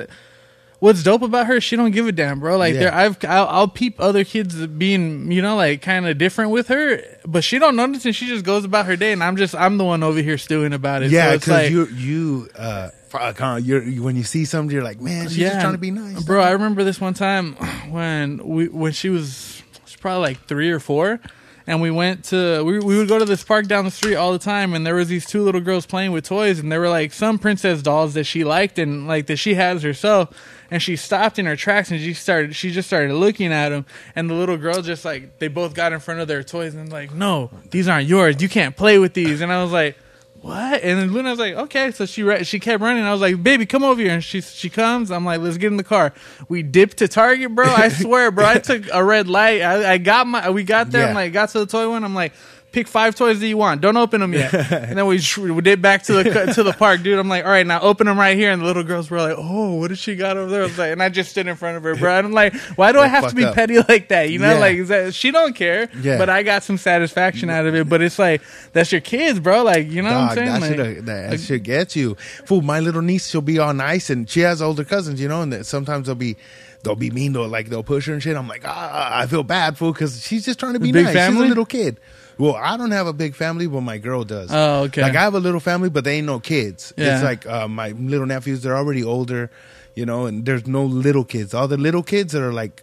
What's 0.80 1.04
dope 1.04 1.22
about 1.22 1.46
her? 1.46 1.60
She 1.60 1.76
don't 1.76 1.92
give 1.92 2.08
a 2.08 2.12
damn, 2.12 2.40
bro. 2.40 2.56
Like 2.58 2.74
Yeah. 2.74 2.80
there, 2.80 2.94
I've 2.94 3.16
I'll, 3.24 3.46
I'll 3.46 3.68
peep 3.68 4.00
other 4.00 4.24
kids 4.24 4.66
being, 4.66 5.30
you 5.30 5.40
know, 5.40 5.54
like 5.54 5.80
kind 5.80 6.08
of 6.08 6.18
different 6.18 6.50
with 6.50 6.66
her, 6.66 7.00
but 7.24 7.44
she 7.44 7.60
don't 7.60 7.76
notice, 7.76 8.04
and 8.04 8.16
she 8.16 8.26
just 8.26 8.44
goes 8.44 8.64
about 8.64 8.86
her 8.86 8.96
day, 8.96 9.12
and 9.12 9.22
I'm 9.22 9.36
just 9.36 9.54
I'm 9.54 9.78
the 9.78 9.84
one 9.84 10.02
over 10.02 10.18
here 10.20 10.36
stewing 10.38 10.72
about 10.72 11.04
it. 11.04 11.12
yeah, 11.12 11.28
so 11.28 11.34
it's 11.34 11.46
like, 11.46 11.70
you 11.70 11.86
you 11.86 12.48
uh, 12.56 12.88
fuck, 13.12 13.38
huh, 13.38 13.60
you're 13.62 13.82
you- 13.82 14.02
when 14.02 14.16
you 14.16 14.24
see 14.24 14.44
something, 14.44 14.74
you're 14.74 14.82
like, 14.84 15.00
man, 15.00 15.28
she's 15.28 15.38
just 15.38 15.60
trying 15.60 15.72
to 15.74 15.78
be 15.78 15.90
nice, 15.90 16.22
bro. 16.24 16.40
I 16.40 16.50
remember 16.50 16.82
this 16.84 17.00
one 17.00 17.14
time 17.14 17.54
when 17.90 18.38
we 18.46 18.68
when 18.68 18.92
she 18.92 19.08
was 19.10 19.62
she's 19.86 19.96
probably 19.96 20.22
like 20.28 20.46
three 20.46 20.70
or 20.70 20.80
four, 20.80 21.20
and 21.66 21.80
we 21.80 21.90
went 21.90 22.24
to 22.26 22.62
we 22.64 22.78
we 22.78 22.96
would 22.96 23.08
go 23.08 23.18
to 23.18 23.24
this 23.24 23.44
park 23.44 23.66
down 23.66 23.84
the 23.84 23.90
street 23.90 24.16
all 24.16 24.32
the 24.32 24.38
time, 24.38 24.74
and 24.74 24.86
there 24.86 24.94
was 24.94 25.08
these 25.08 25.26
two 25.26 25.42
little 25.42 25.60
girls 25.60 25.86
playing 25.86 26.12
with 26.12 26.24
toys, 26.24 26.58
and 26.58 26.72
they 26.72 26.78
were 26.78 26.88
like 26.88 27.12
some 27.12 27.38
princess 27.38 27.82
dolls 27.82 28.14
that 28.14 28.24
she 28.24 28.44
liked 28.44 28.78
and 28.78 29.06
like 29.06 29.26
that 29.26 29.36
she 29.36 29.54
has 29.54 29.82
herself. 29.82 30.30
And 30.70 30.80
she 30.82 30.96
stopped 30.96 31.38
in 31.38 31.44
her 31.44 31.54
tracks 31.54 31.90
and 31.90 32.00
she 32.00 32.14
started. 32.14 32.56
She 32.56 32.70
just 32.70 32.88
started 32.88 33.12
looking 33.12 33.52
at 33.52 33.68
them, 33.68 33.84
and 34.16 34.30
the 34.30 34.32
little 34.32 34.56
girl 34.56 34.80
just 34.80 35.04
like 35.04 35.38
they 35.38 35.48
both 35.48 35.74
got 35.74 35.92
in 35.92 36.00
front 36.00 36.20
of 36.20 36.28
their 36.28 36.42
toys 36.42 36.74
and 36.74 36.90
like, 36.90 37.12
no, 37.12 37.50
these 37.70 37.88
aren't 37.88 38.08
yours. 38.08 38.40
You 38.40 38.48
can't 38.48 38.74
play 38.74 38.98
with 38.98 39.12
these. 39.12 39.42
And 39.42 39.52
I 39.52 39.62
was 39.62 39.70
like, 39.70 39.98
what? 40.42 40.82
And 40.82 40.98
then 40.98 41.12
Luna 41.12 41.30
was 41.30 41.38
like, 41.38 41.54
okay. 41.54 41.92
So 41.92 42.04
she 42.04 42.22
ra- 42.24 42.42
she 42.42 42.58
kept 42.58 42.82
running. 42.82 43.04
I 43.04 43.12
was 43.12 43.20
like, 43.20 43.42
baby, 43.42 43.64
come 43.64 43.84
over 43.84 44.00
here. 44.00 44.10
And 44.12 44.22
she 44.24 44.40
she 44.40 44.68
comes. 44.68 45.10
I'm 45.10 45.24
like, 45.24 45.40
let's 45.40 45.56
get 45.56 45.68
in 45.68 45.76
the 45.76 45.84
car. 45.84 46.12
We 46.48 46.62
dipped 46.64 46.96
to 46.98 47.08
Target, 47.08 47.54
bro. 47.54 47.66
I 47.66 47.88
swear, 47.88 48.30
bro. 48.32 48.44
I 48.44 48.58
took 48.58 48.84
a 48.92 49.04
red 49.04 49.28
light. 49.28 49.62
I, 49.62 49.92
I 49.92 49.98
got 49.98 50.26
my. 50.26 50.50
We 50.50 50.64
got 50.64 50.90
there. 50.90 51.08
I'm 51.08 51.14
like, 51.14 51.32
got 51.32 51.50
to 51.50 51.60
the 51.60 51.66
toy 51.66 51.88
one. 51.88 52.04
I'm 52.04 52.14
like. 52.14 52.32
Pick 52.72 52.88
five 52.88 53.14
toys 53.14 53.38
that 53.40 53.46
you 53.46 53.58
want. 53.58 53.82
Don't 53.82 53.98
open 53.98 54.20
them 54.22 54.32
yet. 54.32 54.52
and 54.72 54.96
then 54.98 55.06
we, 55.06 55.18
sh- 55.18 55.36
we 55.38 55.60
did 55.60 55.82
back 55.82 56.04
to 56.04 56.14
the 56.14 56.52
to 56.54 56.62
the 56.62 56.72
park, 56.72 57.02
dude. 57.02 57.18
I'm 57.18 57.28
like, 57.28 57.44
all 57.44 57.50
right, 57.50 57.66
now 57.66 57.80
open 57.80 58.06
them 58.06 58.18
right 58.18 58.34
here. 58.36 58.50
And 58.50 58.62
the 58.62 58.66
little 58.66 58.82
girls 58.82 59.10
were 59.10 59.18
like, 59.20 59.34
oh, 59.36 59.74
what 59.74 59.88
did 59.88 59.98
she 59.98 60.16
got 60.16 60.38
over 60.38 60.50
there? 60.50 60.62
I 60.62 60.64
was 60.64 60.78
like, 60.78 60.90
and 60.92 61.02
I 61.02 61.10
just 61.10 61.30
stood 61.30 61.46
in 61.46 61.54
front 61.56 61.76
of 61.76 61.82
her, 61.82 61.94
bro. 61.96 62.16
And 62.16 62.26
I'm 62.28 62.32
like, 62.32 62.54
why 62.76 62.92
do 62.92 62.98
I 62.98 63.08
have 63.08 63.28
to 63.28 63.34
be 63.34 63.44
up. 63.44 63.54
petty 63.54 63.76
like 63.88 64.08
that? 64.08 64.30
You 64.30 64.38
know, 64.38 64.54
Yeah. 64.54 64.58
like 64.58 64.76
is 64.78 64.88
that, 64.88 65.12
she 65.14 65.30
don't 65.30 65.54
care, 65.54 65.90
Yeah. 66.00 66.16
but 66.16 66.30
I 66.30 66.42
got 66.42 66.62
some 66.62 66.78
satisfaction 66.78 67.50
out 67.50 67.66
of 67.66 67.74
it. 67.74 67.88
But 67.90 68.00
it's 68.00 68.18
like 68.18 68.40
that's 68.72 68.90
your 68.90 69.02
kids, 69.02 69.38
bro. 69.38 69.62
Like 69.64 69.90
you 69.90 70.00
know 70.00 70.08
what 70.14 70.30
I'm 70.30 70.34
saying? 70.34 70.46
that, 70.48 70.60
Like- 70.62 70.74
should, 70.96 71.06
that, 71.06 71.30
that 71.32 71.40
should 71.40 71.62
get 71.64 71.94
you. 71.94 72.14
Fool, 72.46 72.62
my 72.62 72.80
little 72.80 73.02
niece, 73.02 73.28
she'll 73.28 73.42
be 73.42 73.58
all 73.58 73.74
nice, 73.74 74.08
and 74.08 74.28
she 74.30 74.40
has 74.40 74.62
older 74.62 74.84
cousins, 74.84 75.20
you 75.20 75.28
know, 75.28 75.42
and 75.42 75.52
that 75.52 75.66
sometimes 75.66 76.06
they'll 76.06 76.14
be 76.14 76.36
they'll 76.84 76.96
be 76.96 77.10
mean, 77.10 77.32
they'll 77.34 77.46
like 77.48 77.68
they'll 77.68 77.82
push 77.84 78.06
her 78.06 78.12
and 78.14 78.22
shit. 78.22 78.34
I'm 78.34 78.48
like, 78.48 78.62
ah, 78.64 79.18
I 79.20 79.26
feel 79.26 79.42
bad, 79.42 79.76
fool, 79.76 79.92
because 79.92 80.24
she's 80.26 80.44
just 80.46 80.58
trying 80.58 80.72
to 80.72 80.80
be 80.80 80.90
nice. 80.90 81.06
She's 81.08 81.14
family? 81.14 81.46
a 81.46 81.48
little 81.48 81.66
kid. 81.66 81.98
Well, 82.38 82.54
I 82.56 82.76
don't 82.76 82.90
have 82.90 83.06
a 83.06 83.12
big 83.12 83.34
family, 83.34 83.66
but 83.66 83.80
my 83.82 83.98
girl 83.98 84.24
does. 84.24 84.50
Oh, 84.52 84.82
okay. 84.84 85.02
Like 85.02 85.16
I 85.16 85.22
have 85.22 85.34
a 85.34 85.40
little 85.40 85.60
family, 85.60 85.90
but 85.90 86.04
they 86.04 86.16
ain't 86.18 86.26
no 86.26 86.40
kids. 86.40 86.92
Yeah. 86.96 87.14
It's 87.14 87.24
like 87.24 87.46
uh, 87.46 87.68
my 87.68 87.90
little 87.90 88.26
nephews; 88.26 88.62
they're 88.62 88.76
already 88.76 89.04
older, 89.04 89.50
you 89.94 90.06
know, 90.06 90.26
and 90.26 90.44
there's 90.44 90.66
no 90.66 90.84
little 90.84 91.24
kids. 91.24 91.54
All 91.54 91.68
the 91.68 91.76
little 91.76 92.02
kids 92.02 92.32
that 92.32 92.42
are 92.42 92.52
like, 92.52 92.82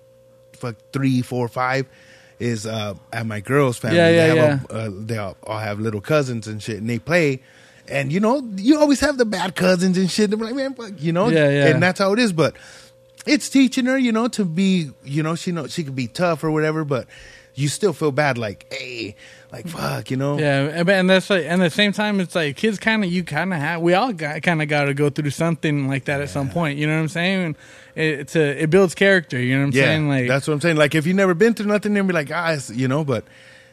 fuck, 0.54 0.76
three, 0.94 1.22
four, 1.22 1.48
five, 1.48 1.88
is 2.40 2.66
uh, 2.66 2.94
at 3.12 3.26
my 3.26 3.40
girl's 3.40 3.78
family. 3.78 3.98
Yeah, 3.98 4.12
they 4.12 4.36
yeah, 4.36 4.60
A, 4.70 4.74
uh, 4.74 4.90
they 4.94 5.18
all, 5.18 5.38
all 5.44 5.60
have 5.60 5.80
little 5.80 6.02
cousins 6.02 6.48
and 6.48 6.62
shit, 6.62 6.78
and 6.78 6.90
they 6.90 7.00
play. 7.00 7.42
And 7.88 8.14
you 8.14 8.20
know, 8.20 8.48
you 8.56 8.80
always 8.80 9.00
have 9.00 9.18
the 9.18 9.26
bad 9.26 9.56
cousins 9.56 9.98
and 9.98 10.12
shit. 10.12 10.30
They're 10.30 10.38
like, 10.38 10.54
man, 10.54 10.76
fuck, 10.76 10.92
you 10.98 11.12
know, 11.12 11.30
Yeah, 11.30 11.50
yeah. 11.50 11.68
and 11.70 11.82
that's 11.82 11.98
how 12.00 12.14
it 12.14 12.20
is. 12.20 12.32
But 12.32 12.56
it's 13.26 13.50
teaching 13.50 13.86
her, 13.86 13.98
you 13.98 14.12
know, 14.12 14.28
to 14.30 14.46
be, 14.46 14.92
you 15.04 15.24
know, 15.24 15.34
she 15.36 15.52
know 15.52 15.66
she 15.68 15.84
could 15.84 15.96
be 15.96 16.08
tough 16.08 16.44
or 16.44 16.52
whatever, 16.52 16.86
but 16.86 17.08
you 17.56 17.68
still 17.68 17.92
feel 17.94 18.12
bad, 18.12 18.38
like, 18.38 18.72
hey, 18.72 19.16
like 19.52 19.68
fuck, 19.68 20.12
you 20.12 20.18
know, 20.18 20.38
Yeah, 20.38 20.84
and- 20.86 21.10
that's 21.10 21.30
like, 21.30 21.46
and 21.46 21.62
at 21.62 21.72
the 21.72 21.76
same 21.76 21.92
time, 21.92 22.20
it's 22.20 22.36
like 22.36 22.56
kids 22.56 22.78
kind 22.78 23.04
of, 23.04 23.12
you 23.12 23.24
kind 23.24 23.54
of 23.54 23.60
have, 23.60 23.82
we 23.82 23.94
all 23.94 24.14
got 24.14 24.42
kind 24.44 24.62
of 24.62 24.68
got 24.68 24.86
to 24.86 24.94
go 24.94 25.10
through 25.10 25.32
something 25.32 25.88
like 25.88 26.06
that 26.06 26.22
at 26.22 26.30
some 26.30 26.50
point. 26.50 26.78
You 26.78 26.88
know 26.88 26.96
what 26.96 27.02
I'm 27.02 27.08
saying? 27.08 27.46
And 27.46 27.56
it, 27.96 28.20
it's 28.20 28.36
a, 28.36 28.64
it 28.64 28.70
builds 28.70 28.94
character. 28.94 29.40
You 29.40 29.56
know 29.56 29.62
what 29.62 29.68
I'm 29.68 29.74
yeah, 29.74 29.84
saying? 29.86 30.10
Like, 30.10 30.28
that's 30.28 30.48
what 30.48 30.54
I'm 30.54 30.62
saying. 30.62 30.78
Like 30.78 30.94
if 30.94 31.08
you've 31.08 31.16
never 31.16 31.34
been 31.34 31.54
through 31.56 31.68
nothing, 31.68 31.94
then 31.94 32.06
be 32.08 32.14
like, 32.14 32.32
ah, 32.32 32.58
you 32.72 32.88
know, 32.88 33.04
but 33.04 33.26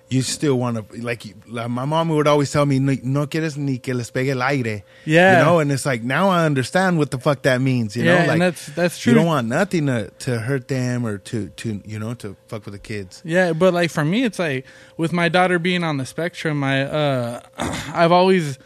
you 0.08 0.22
still 0.22 0.56
want 0.56 0.76
to, 0.90 1.02
like, 1.02 1.24
like, 1.48 1.68
my 1.68 1.84
mom 1.84 2.10
would 2.10 2.28
always 2.28 2.52
tell 2.52 2.64
me, 2.64 2.78
no, 2.78 3.26
quieres 3.26 3.56
ni 3.56 3.78
que 3.78 3.92
les 3.92 4.08
pegue 4.10 4.28
el 4.30 4.40
aire. 4.42 4.84
Yeah. 5.04 5.38
you 5.40 5.44
know, 5.44 5.58
and 5.58 5.72
it's 5.72 5.84
like 5.84 6.02
now 6.04 6.28
I 6.28 6.44
understand 6.46 6.96
what 6.98 7.10
the 7.10 7.18
fuck 7.18 7.42
that 7.42 7.60
means. 7.60 7.96
You 7.96 8.04
Yeah, 8.04 8.12
know, 8.12 8.18
and 8.18 8.28
like 8.28 8.38
that's- 8.38 8.66
that's 8.76 9.04
You 9.06 9.14
don't 9.14 9.26
want 9.26 9.48
nothing 9.48 9.86
to 9.86 10.10
to 10.20 10.38
hurt 10.38 10.68
them 10.68 11.04
or 11.04 11.18
to 11.18 11.48
to 11.48 11.80
you 11.84 11.98
know 11.98 12.14
to 12.14 12.36
fuck 12.46 12.64
with 12.66 12.74
the 12.74 12.78
kids. 12.78 13.20
Yeah, 13.24 13.52
but 13.52 13.74
like 13.74 13.90
for 13.90 14.04
me, 14.04 14.22
it's 14.24 14.38
like 14.38 14.64
with 14.96 15.12
my 15.12 15.28
daughter 15.28 15.58
being 15.58 15.82
on 15.82 15.96
the 15.96 16.06
spectrum, 16.06 16.62
I 16.62 16.82
uh, 16.84 17.40
I've 17.92 18.12
always 18.12 18.58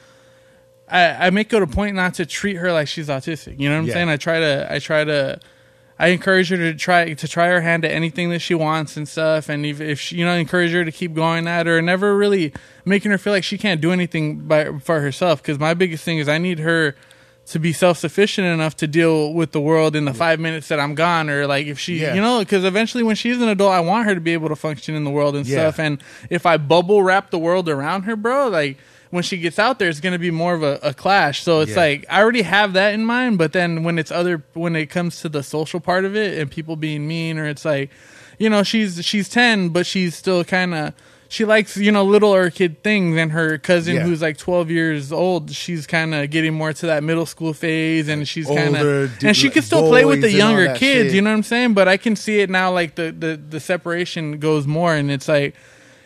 I, 0.90 1.26
I 1.28 1.30
make 1.30 1.52
it 1.52 1.62
a 1.62 1.66
point 1.66 1.96
not 1.96 2.14
to 2.14 2.26
treat 2.26 2.56
her 2.56 2.72
like 2.72 2.88
she's 2.88 3.08
autistic. 3.08 3.58
You 3.58 3.68
know 3.68 3.76
what 3.76 3.82
I'm 3.82 3.86
Yeah. 3.86 3.94
saying? 3.94 4.08
I 4.10 4.16
try 4.16 4.40
to 4.40 4.66
I 4.70 4.78
try 4.78 5.04
to 5.04 5.40
I 6.00 6.08
encourage 6.08 6.48
her 6.48 6.56
to 6.56 6.72
try 6.74 7.12
to 7.12 7.28
try 7.28 7.48
her 7.48 7.60
hand 7.60 7.84
at 7.84 7.90
anything 7.92 8.30
that 8.30 8.38
she 8.38 8.54
wants 8.54 8.96
and 8.96 9.06
stuff, 9.06 9.50
and 9.50 9.66
if, 9.66 9.80
if 9.82 10.00
she, 10.00 10.16
you 10.16 10.24
know 10.24 10.32
encourage 10.34 10.72
her 10.72 10.82
to 10.84 10.90
keep 10.90 11.12
going 11.14 11.46
at 11.46 11.66
her, 11.66 11.82
never 11.82 12.16
really 12.16 12.54
making 12.86 13.10
her 13.10 13.18
feel 13.18 13.34
like 13.34 13.44
she 13.44 13.58
can't 13.58 13.82
do 13.82 13.92
anything 13.92 14.40
by 14.48 14.78
for 14.78 15.00
herself. 15.00 15.42
Because 15.42 15.58
my 15.58 15.74
biggest 15.74 16.02
thing 16.02 16.16
is 16.16 16.26
I 16.26 16.38
need 16.38 16.58
her 16.60 16.96
to 17.46 17.58
be 17.58 17.72
self 17.74 17.98
sufficient 17.98 18.46
enough 18.46 18.76
to 18.76 18.86
deal 18.86 19.34
with 19.34 19.52
the 19.52 19.60
world 19.60 19.94
in 19.94 20.06
the 20.06 20.14
five 20.14 20.40
minutes 20.40 20.68
that 20.68 20.80
I'm 20.80 20.94
gone, 20.94 21.28
or 21.28 21.46
like 21.46 21.66
if 21.66 21.78
she, 21.78 22.00
Yeah. 22.00 22.14
you 22.14 22.22
know, 22.22 22.38
because 22.38 22.64
eventually 22.64 23.02
when 23.02 23.16
she's 23.16 23.40
an 23.40 23.48
adult, 23.48 23.72
I 23.72 23.80
want 23.80 24.06
her 24.08 24.14
to 24.14 24.20
be 24.22 24.32
able 24.32 24.48
to 24.48 24.56
function 24.56 24.94
in 24.94 25.04
the 25.04 25.10
world 25.10 25.36
and 25.36 25.46
Yeah. 25.46 25.58
stuff. 25.70 25.78
And 25.78 26.02
if 26.30 26.46
I 26.46 26.56
bubble 26.56 27.02
wrap 27.02 27.30
the 27.30 27.38
world 27.38 27.68
around 27.68 28.04
her, 28.04 28.16
bro, 28.16 28.48
like 28.48 28.78
when 29.10 29.22
she 29.22 29.36
gets 29.38 29.58
out 29.58 29.78
there, 29.78 29.88
it's 29.88 30.00
going 30.00 30.12
to 30.12 30.18
be 30.18 30.30
more 30.30 30.54
of 30.54 30.62
a, 30.62 30.78
a 30.82 30.94
clash. 30.94 31.42
So 31.42 31.60
it's 31.60 31.72
Yeah. 31.72 31.76
like 31.80 32.04
I 32.08 32.20
already 32.22 32.42
have 32.42 32.72
that 32.74 32.94
in 32.94 33.04
mind, 33.04 33.38
but 33.38 33.52
then 33.52 33.82
when 33.82 33.98
it's 33.98 34.10
other, 34.10 34.42
when 34.54 34.76
it 34.76 34.86
comes 34.86 35.20
to 35.22 35.28
the 35.28 35.42
social 35.42 35.80
part 35.80 36.04
of 36.04 36.14
it 36.16 36.38
and 36.38 36.50
people 36.50 36.76
being 36.76 37.06
mean, 37.08 37.38
or 37.38 37.46
it's 37.46 37.64
like, 37.64 37.90
you 38.38 38.48
know, 38.48 38.62
she's 38.62 39.04
she's 39.04 39.28
ten, 39.28 39.68
but 39.70 39.84
she's 39.86 40.14
still 40.16 40.44
kind 40.44 40.74
of. 40.74 40.94
She 41.32 41.44
likes, 41.44 41.76
you 41.76 41.92
know, 41.92 42.02
little 42.02 42.34
or 42.34 42.50
kid 42.50 42.82
things, 42.82 43.16
and 43.16 43.30
her 43.30 43.56
cousin, 43.56 43.94
Yeah. 43.94 44.02
who's 44.02 44.20
like 44.20 44.36
twelve 44.36 44.68
years 44.68 45.12
old, 45.12 45.52
she's 45.52 45.86
kind 45.86 46.12
of 46.12 46.28
getting 46.28 46.54
more 46.54 46.72
to 46.72 46.86
that 46.86 47.04
middle 47.04 47.24
school 47.24 47.52
phase, 47.52 48.08
and 48.08 48.26
she's 48.26 48.48
kind 48.48 48.76
of, 48.76 49.22
and 49.24 49.36
she 49.36 49.48
can 49.48 49.62
still 49.62 49.86
play 49.88 50.04
with 50.04 50.22
the 50.22 50.26
boys 50.26 50.34
and 50.34 50.42
all 50.42 50.48
younger 50.50 50.74
kids, 50.74 51.04
shit. 51.10 51.14
you 51.14 51.22
know 51.22 51.30
what 51.30 51.36
I'm 51.36 51.42
saying? 51.44 51.74
But 51.74 51.86
I 51.86 51.98
can 51.98 52.16
see 52.16 52.40
it 52.40 52.50
now, 52.50 52.72
like 52.72 52.96
the 52.96 53.12
the 53.16 53.40
the 53.48 53.60
separation 53.60 54.40
goes 54.40 54.66
more, 54.66 54.92
and 54.92 55.08
it's 55.08 55.28
like, 55.28 55.54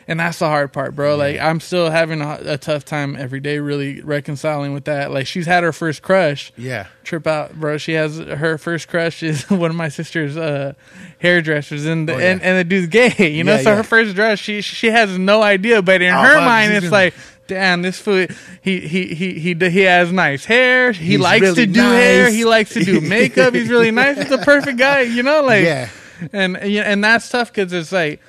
and 0.07 0.21
that's 0.21 0.39
the 0.39 0.47
hard 0.49 0.73
part, 0.73 0.95
bro. 0.95 1.17
Like 1.17 1.39
I'm 1.41 1.61
still 1.61 1.91
having 1.91 2.21
a, 2.21 2.39
a 2.45 2.59
tough 2.59 2.85
time 2.85 3.17
every 3.17 3.41
day, 3.41 3.59
really 3.59 4.01
reconciling 4.03 4.73
with 4.75 4.85
that. 4.85 5.11
Like 5.11 5.27
she's 5.27 5.47
had 5.47 5.65
her 5.65 5.73
first 5.73 6.03
crush, 6.03 6.53
Yeah. 6.57 6.87
trip 7.05 7.27
out, 7.27 7.55
bro. 7.55 7.79
She 7.79 7.93
has 7.93 8.19
her 8.19 8.59
first 8.59 8.89
crush 8.89 9.23
is 9.23 9.49
one 9.51 9.71
of 9.71 9.77
my 9.77 9.89
sister's 9.89 10.37
uh, 10.37 10.75
hairdressers, 11.19 11.85
and 11.87 12.09
the, 12.09 12.15
Oh, 12.15 12.19
yeah. 12.19 12.31
and 12.33 12.43
and 12.43 12.59
the 12.59 12.65
dude's 12.65 12.89
gay, 12.89 13.31
you 13.33 13.45
know. 13.45 13.57
Yeah, 13.57 13.63
so 13.63 13.71
yeah. 13.71 13.77
her 13.77 13.83
first 13.83 14.15
dress, 14.15 14.39
she 14.39 14.61
she 14.61 14.89
has 14.89 15.17
no 15.19 15.43
idea, 15.43 15.83
but 15.83 16.03
in 16.03 16.13
Oh, 16.15 16.21
her 16.23 16.37
mind, 16.41 16.73
it's 16.73 16.91
like. 16.91 17.15
Damn, 17.47 17.83
this 17.83 17.99
food. 18.01 18.35
He 18.63 18.81
he 18.89 19.15
he 19.15 19.39
he 19.39 19.53
he 19.55 19.81
has 19.81 20.11
nice 20.11 20.47
hair. 20.47 20.93
He 20.93 21.05
He's 21.09 21.21
likes 21.21 21.43
really 21.43 21.67
to 21.67 21.73
do 21.75 21.79
hair. 21.83 22.31
He 22.31 22.47
likes 22.47 22.73
to 22.73 22.83
do 22.83 23.01
makeup. 23.07 23.53
He's 23.53 23.69
really 23.69 23.91
nice. 23.91 24.17
He's 24.17 24.31
a 24.31 24.39
perfect 24.39 24.79
guy, 24.79 25.03
you 25.03 25.23
know. 25.23 25.43
Like, 25.43 25.63
Yeah. 25.63 25.91
and 26.33 26.57
and 26.57 27.05
that's 27.05 27.29
tough 27.29 27.53
because 27.53 27.71
it's 27.75 27.93
like, 27.93 28.23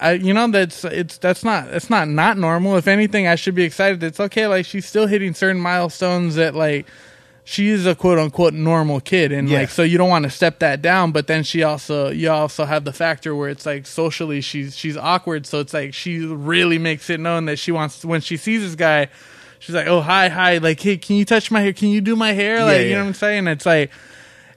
I 0.00 0.12
you 0.12 0.32
know 0.32 0.48
that's 0.48 0.84
it's 0.84 1.18
that's 1.18 1.44
not 1.44 1.68
it's 1.68 1.90
not 1.90 2.08
not 2.08 2.38
normal. 2.38 2.76
If 2.76 2.88
anything, 2.88 3.26
I 3.26 3.34
should 3.34 3.54
be 3.54 3.64
excited. 3.64 4.02
It's 4.02 4.18
okay. 4.20 4.46
Like 4.46 4.64
she's 4.66 4.86
still 4.86 5.06
hitting 5.06 5.34
certain 5.34 5.60
milestones 5.60 6.36
that 6.36 6.54
like 6.54 6.86
she 7.44 7.68
is 7.68 7.84
a 7.84 7.94
quote 7.94 8.18
unquote 8.18 8.54
normal 8.54 9.00
kid, 9.00 9.30
and 9.32 9.48
Yeah. 9.48 9.60
like 9.60 9.70
so 9.70 9.82
you 9.82 9.98
don't 9.98 10.08
want 10.08 10.22
to 10.24 10.30
step 10.30 10.60
that 10.60 10.80
down. 10.80 11.12
But 11.12 11.26
then 11.26 11.42
she 11.42 11.62
also 11.62 12.10
you 12.10 12.30
also 12.30 12.64
have 12.64 12.84
the 12.84 12.92
factor 12.92 13.34
where 13.34 13.50
it's 13.50 13.66
like 13.66 13.86
socially 13.86 14.40
she's 14.40 14.76
she's 14.76 14.96
awkward. 14.96 15.46
So 15.46 15.60
it's 15.60 15.74
like 15.74 15.92
she 15.92 16.20
really 16.20 16.78
makes 16.78 17.10
it 17.10 17.20
known 17.20 17.44
that 17.46 17.58
she 17.58 17.70
wants 17.72 18.04
when 18.04 18.20
she 18.22 18.36
sees 18.38 18.62
this 18.62 18.74
guy. 18.74 19.08
She's 19.58 19.74
like, 19.74 19.86
oh 19.86 20.00
hi 20.00 20.28
hi, 20.30 20.56
like 20.58 20.80
hey, 20.80 20.96
can 20.96 21.16
you 21.16 21.26
touch 21.26 21.50
my 21.50 21.60
hair? 21.60 21.74
Can 21.74 21.88
you 21.90 22.00
do 22.00 22.16
my 22.16 22.32
hair? 22.32 22.64
Like 22.64 22.78
Yeah, 22.78 22.82
you 22.84 22.94
know 22.94 23.00
what 23.02 23.08
I'm 23.08 23.14
saying? 23.14 23.46
It's 23.48 23.66
like, 23.66 23.90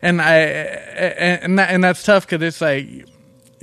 and 0.01 0.21
I 0.21 0.35
and 0.37 1.41
and, 1.43 1.59
that, 1.59 1.69
and 1.71 1.83
that's 1.83 2.03
tough 2.03 2.25
because 2.25 2.41
it's 2.41 2.61
like 2.61 3.05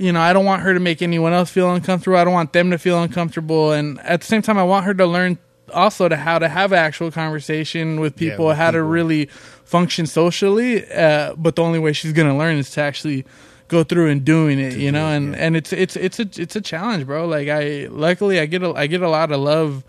you 0.01 0.11
know, 0.11 0.19
I 0.19 0.33
don't 0.33 0.45
want 0.45 0.63
her 0.63 0.73
to 0.73 0.79
make 0.79 1.01
anyone 1.01 1.31
else 1.31 1.51
feel 1.51 1.71
uncomfortable. 1.71 2.17
I 2.17 2.23
don't 2.23 2.33
want 2.33 2.53
them 2.53 2.71
to 2.71 2.79
feel 2.79 3.01
uncomfortable. 3.01 3.71
And 3.71 3.99
at 3.99 4.21
the 4.21 4.25
same 4.25 4.41
time, 4.41 4.57
I 4.57 4.63
want 4.63 4.85
her 4.85 4.95
to 4.95 5.05
learn 5.05 5.37
also 5.73 6.09
to 6.09 6.15
how 6.15 6.39
to 6.39 6.49
have 6.49 6.71
an 6.71 6.79
actual 6.79 7.11
conversation 7.11 7.99
with 7.99 8.19
Yeah, 8.19 8.31
people, 8.31 8.47
with 8.47 8.57
how 8.57 8.71
to 8.71 8.81
really 8.81 9.27
function 9.63 10.07
socially. 10.07 10.89
Uh, 10.91 11.35
but 11.37 11.55
the 11.55 11.61
only 11.61 11.77
way 11.77 11.93
she's 11.93 12.13
going 12.13 12.27
to 12.27 12.33
learn 12.33 12.57
is 12.57 12.71
to 12.71 12.81
actually 12.81 13.25
go 13.67 13.83
through 13.83 14.09
and 14.09 14.25
doing 14.25 14.59
it, 14.59 14.75
you 14.75 14.91
know. 14.91 15.05
And 15.05 15.33
yeah. 15.33 15.45
and 15.45 15.55
it's 15.55 15.71
it's 15.71 15.95
it's 15.95 16.19
a 16.19 16.27
it's 16.35 16.55
a 16.55 16.61
challenge, 16.61 17.05
bro. 17.05 17.27
Like 17.27 17.47
I 17.47 17.87
luckily 17.89 18.39
I 18.39 18.47
get 18.47 18.63
a, 18.63 18.73
I 18.73 18.87
get 18.87 19.03
a 19.03 19.09
lot 19.09 19.31
of 19.31 19.39
love 19.39 19.83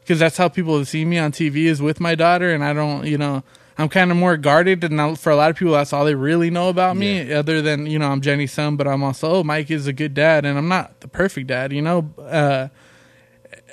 because 0.00 0.18
that's 0.18 0.36
how 0.36 0.48
people 0.48 0.84
see 0.84 1.04
me 1.04 1.18
on 1.18 1.30
TV 1.30 1.66
is 1.66 1.80
with 1.80 2.00
my 2.00 2.16
daughter, 2.16 2.52
and 2.52 2.64
I 2.64 2.72
don't, 2.72 3.06
you 3.06 3.16
know. 3.16 3.44
I'm 3.78 3.88
kind 3.88 4.10
of 4.10 4.16
more 4.16 4.36
guarded, 4.36 4.84
and 4.84 5.18
for 5.18 5.30
a 5.30 5.36
lot 5.36 5.50
of 5.50 5.56
people, 5.56 5.72
that's 5.74 5.92
all 5.92 6.04
they 6.04 6.14
really 6.14 6.50
know 6.50 6.68
about 6.68 6.96
me. 6.96 7.32
Other 7.32 7.62
than 7.62 7.86
you 7.86 7.98
know, 7.98 8.10
I'm 8.10 8.20
Jenni's 8.20 8.52
son, 8.52 8.76
but 8.76 8.86
I'm 8.86 9.02
also 9.02 9.30
oh, 9.30 9.44
Mike 9.44 9.70
is 9.70 9.86
a 9.86 9.92
good 9.92 10.14
dad, 10.14 10.44
and 10.44 10.58
I'm 10.58 10.68
not 10.68 11.00
the 11.00 11.08
perfect 11.08 11.46
dad, 11.46 11.72
you 11.72 11.82
know. 11.82 12.10
Uh, 12.18 12.68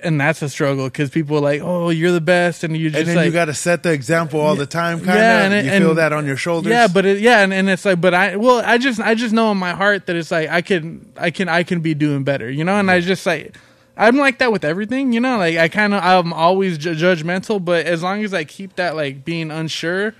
and 0.03 0.19
that's 0.19 0.41
a 0.41 0.49
struggle 0.49 0.85
because 0.85 1.09
people 1.09 1.37
are 1.37 1.41
like, 1.41 1.61
"Oh, 1.61 1.89
you're 1.89 2.11
the 2.11 2.21
best," 2.21 2.63
and 2.63 2.75
you 2.75 2.89
just 2.89 2.99
And 2.99 3.07
then 3.09 3.15
like, 3.17 3.25
you 3.25 3.31
got 3.31 3.45
to 3.45 3.53
set 3.53 3.83
the 3.83 3.91
example 3.91 4.39
all 4.39 4.55
the 4.55 4.65
time, 4.65 4.99
kind 4.99 5.09
of. 5.09 5.15
Yeah, 5.15 5.43
and 5.43 5.65
you 5.65 5.87
feel 5.87 5.95
that 5.95 6.13
on 6.13 6.25
your 6.25 6.37
shoulders. 6.37 6.71
yeah, 6.71 6.87
but 6.87 7.05
it, 7.05 7.19
yeah, 7.19 7.41
and, 7.41 7.53
and 7.53 7.69
it's 7.69 7.85
like, 7.85 7.99
but 7.99 8.13
I 8.13 8.35
well, 8.35 8.61
I 8.65 8.77
just 8.77 8.99
I 8.99 9.15
just 9.15 9.33
know 9.33 9.51
in 9.51 9.57
my 9.57 9.71
heart 9.71 10.05
that 10.07 10.15
it's 10.15 10.31
like 10.31 10.49
I 10.49 10.61
can 10.61 11.11
I 11.17 11.31
can 11.31 11.49
I 11.49 11.63
can 11.63 11.81
be 11.81 11.93
doing 11.93 12.23
better, 12.23 12.49
you 12.49 12.63
know, 12.63 12.79
and 12.79 12.89
I 12.89 13.01
just 13.01 13.25
like 13.25 13.55
I'm 13.99 14.15
like 14.17 14.39
that 14.39 14.51
with 14.51 14.63
everything, 14.63 15.11
you 15.13 15.19
know, 15.19 15.37
like 15.37 15.57
I 15.57 15.67
kind 15.67 15.93
of 15.93 16.01
I'm 16.03 16.31
always 16.33 16.77
ju- 16.77 16.95
judgmental, 16.95 17.63
but 17.63 17.85
as 17.85 18.01
long 18.01 18.23
as 18.23 18.33
I 18.33 18.45
keep 18.45 18.77
that 18.77 18.95
like 18.95 19.25
being 19.25 19.51
unsure, 19.51 20.15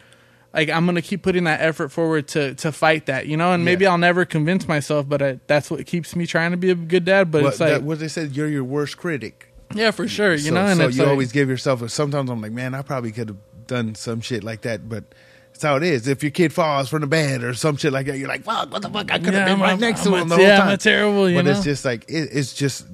like 0.53 0.69
I'm 0.69 0.85
gonna 0.85 1.01
keep 1.01 1.21
putting 1.23 1.45
that 1.45 1.61
effort 1.61 1.89
forward 1.89 2.27
to 2.29 2.55
to 2.55 2.71
fight 2.73 3.05
that, 3.05 3.27
you 3.27 3.37
know, 3.37 3.53
and 3.53 3.63
maybe 3.63 3.85
Yeah. 3.85 3.91
I'll 3.91 3.97
never 3.97 4.25
convince 4.25 4.67
myself, 4.67 5.07
but 5.07 5.21
I, 5.21 5.39
that's 5.47 5.71
what 5.71 5.85
keeps 5.85 6.13
me 6.15 6.25
trying 6.25 6.51
to 6.51 6.57
be 6.57 6.69
a 6.71 6.75
good 6.75 7.05
dad. 7.05 7.31
But 7.31 7.43
what, 7.43 7.49
it's 7.53 7.59
like, 7.61 7.69
that, 7.71 7.83
what 7.83 7.99
they 7.99 8.09
said, 8.09 8.35
you're 8.35 8.49
your 8.49 8.65
worst 8.65 8.97
critic. 8.97 9.53
yeah, 9.73 9.91
for 9.91 10.07
sure, 10.09 10.33
you 10.33 10.37
so, 10.39 10.53
know, 10.55 10.65
and 10.65 10.77
so 10.79 10.87
it's 10.87 10.97
you 10.97 11.03
like, 11.03 11.11
always 11.11 11.31
give 11.31 11.47
yourself. 11.47 11.81
A, 11.81 11.87
sometimes 11.87 12.29
I'm 12.29 12.41
like, 12.41 12.51
man, 12.51 12.75
I 12.75 12.81
probably 12.81 13.11
could 13.13 13.29
have 13.29 13.37
done 13.67 13.95
some 13.95 14.19
shit 14.21 14.43
like 14.43 14.61
that, 14.61 14.89
but. 14.89 15.03
That's 15.51 15.63
how 15.63 15.75
it 15.75 15.83
is. 15.83 16.07
If 16.07 16.23
your 16.23 16.31
kid 16.31 16.53
falls 16.53 16.87
from 16.87 17.01
the 17.01 17.07
bed 17.07 17.43
or 17.43 17.53
some 17.53 17.75
shit 17.75 17.91
like 17.91 18.05
that, 18.05 18.17
you're 18.17 18.29
like, 18.29 18.43
"Fuck! 18.45 18.71
What 18.71 18.81
the 18.81 18.89
fuck? 18.89 19.11
I 19.11 19.17
could 19.17 19.33
have 19.33 19.33
Yeah, 19.33 19.45
been 19.45 19.53
I'm 19.55 19.61
right 19.61 19.73
a- 19.77 19.81
next 19.81 20.05
I'm 20.05 20.11
to 20.13 20.17
a- 20.17 20.21
him 20.21 20.29
the 20.29 20.37
yeah, 20.37 20.43
whole 20.51 20.55
I'm 20.61 20.67
time." 20.67 20.73
a 20.73 20.77
terrible, 20.77 21.29
you 21.29 21.35
know. 21.35 21.39
but 21.43 21.45
know? 21.49 21.55
it's 21.57 21.63
just 21.65 21.83
like 21.83 22.05
it, 22.07 22.29
it's 22.31 22.53
just 22.53 22.85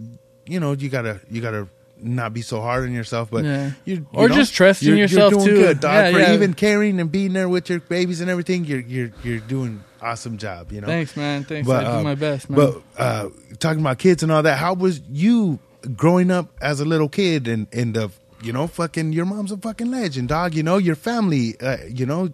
you 0.45 0.59
know 0.59 0.73
you 0.73 0.89
gotta 0.89 1.19
you 1.29 1.41
gotta 1.41 1.67
not 1.97 2.33
be 2.33 2.41
so 2.41 2.59
hard 2.61 2.83
on 2.83 2.91
yourself, 2.93 3.29
but 3.31 3.45
Yeah. 3.45 3.71
you, 3.85 3.95
you 3.95 4.07
Or 4.13 4.27
know, 4.27 4.35
just 4.35 4.53
trusting 4.53 4.87
you're, 4.87 4.97
yourself, 4.97 5.31
you're 5.31 5.39
doing 5.45 5.55
too. 5.55 5.61
Good, 5.61 5.79
dog. 5.79 5.93
Yeah, 5.93 6.11
For 6.11 6.19
yeah. 6.19 6.33
even 6.33 6.53
caring 6.53 6.99
and 6.99 7.09
being 7.11 7.31
there 7.33 7.47
with 7.47 7.69
your 7.69 7.79
babies 7.79 8.19
and 8.21 8.29
everything, 8.29 8.65
you're 8.65 8.81
you're 8.81 9.11
you're 9.23 9.39
doing 9.39 9.81
awesome 10.01 10.37
job. 10.37 10.71
You 10.71 10.81
know. 10.81 10.87
thanks, 10.87 11.15
man, 11.15 11.45
thanks, 11.45 11.67
But, 11.67 11.85
I 11.85 11.91
do 11.91 11.97
um, 11.99 12.03
my 12.03 12.15
best, 12.15 12.49
man. 12.49 12.57
But 12.59 12.81
uh, 13.01 13.29
talking 13.59 13.79
about 13.79 13.97
kids 13.97 14.23
and 14.23 14.31
all 14.31 14.43
that, 14.43 14.57
how 14.57 14.73
was 14.73 15.01
you 15.09 15.59
growing 15.95 16.31
up 16.31 16.49
as 16.61 16.79
a 16.79 16.85
little 16.85 17.09
kid 17.09 17.47
and 17.47 17.67
and 17.71 17.93
the 17.93 18.11
you 18.43 18.51
know 18.51 18.67
fucking 18.67 19.13
your 19.13 19.25
mom's 19.25 19.51
a 19.51 19.57
fucking 19.57 19.89
legend, 19.89 20.27
dog. 20.29 20.53
You 20.53 20.63
know 20.63 20.77
your 20.77 20.95
family, 20.95 21.55
uh, 21.61 21.77
you 21.89 22.05
know, 22.05 22.31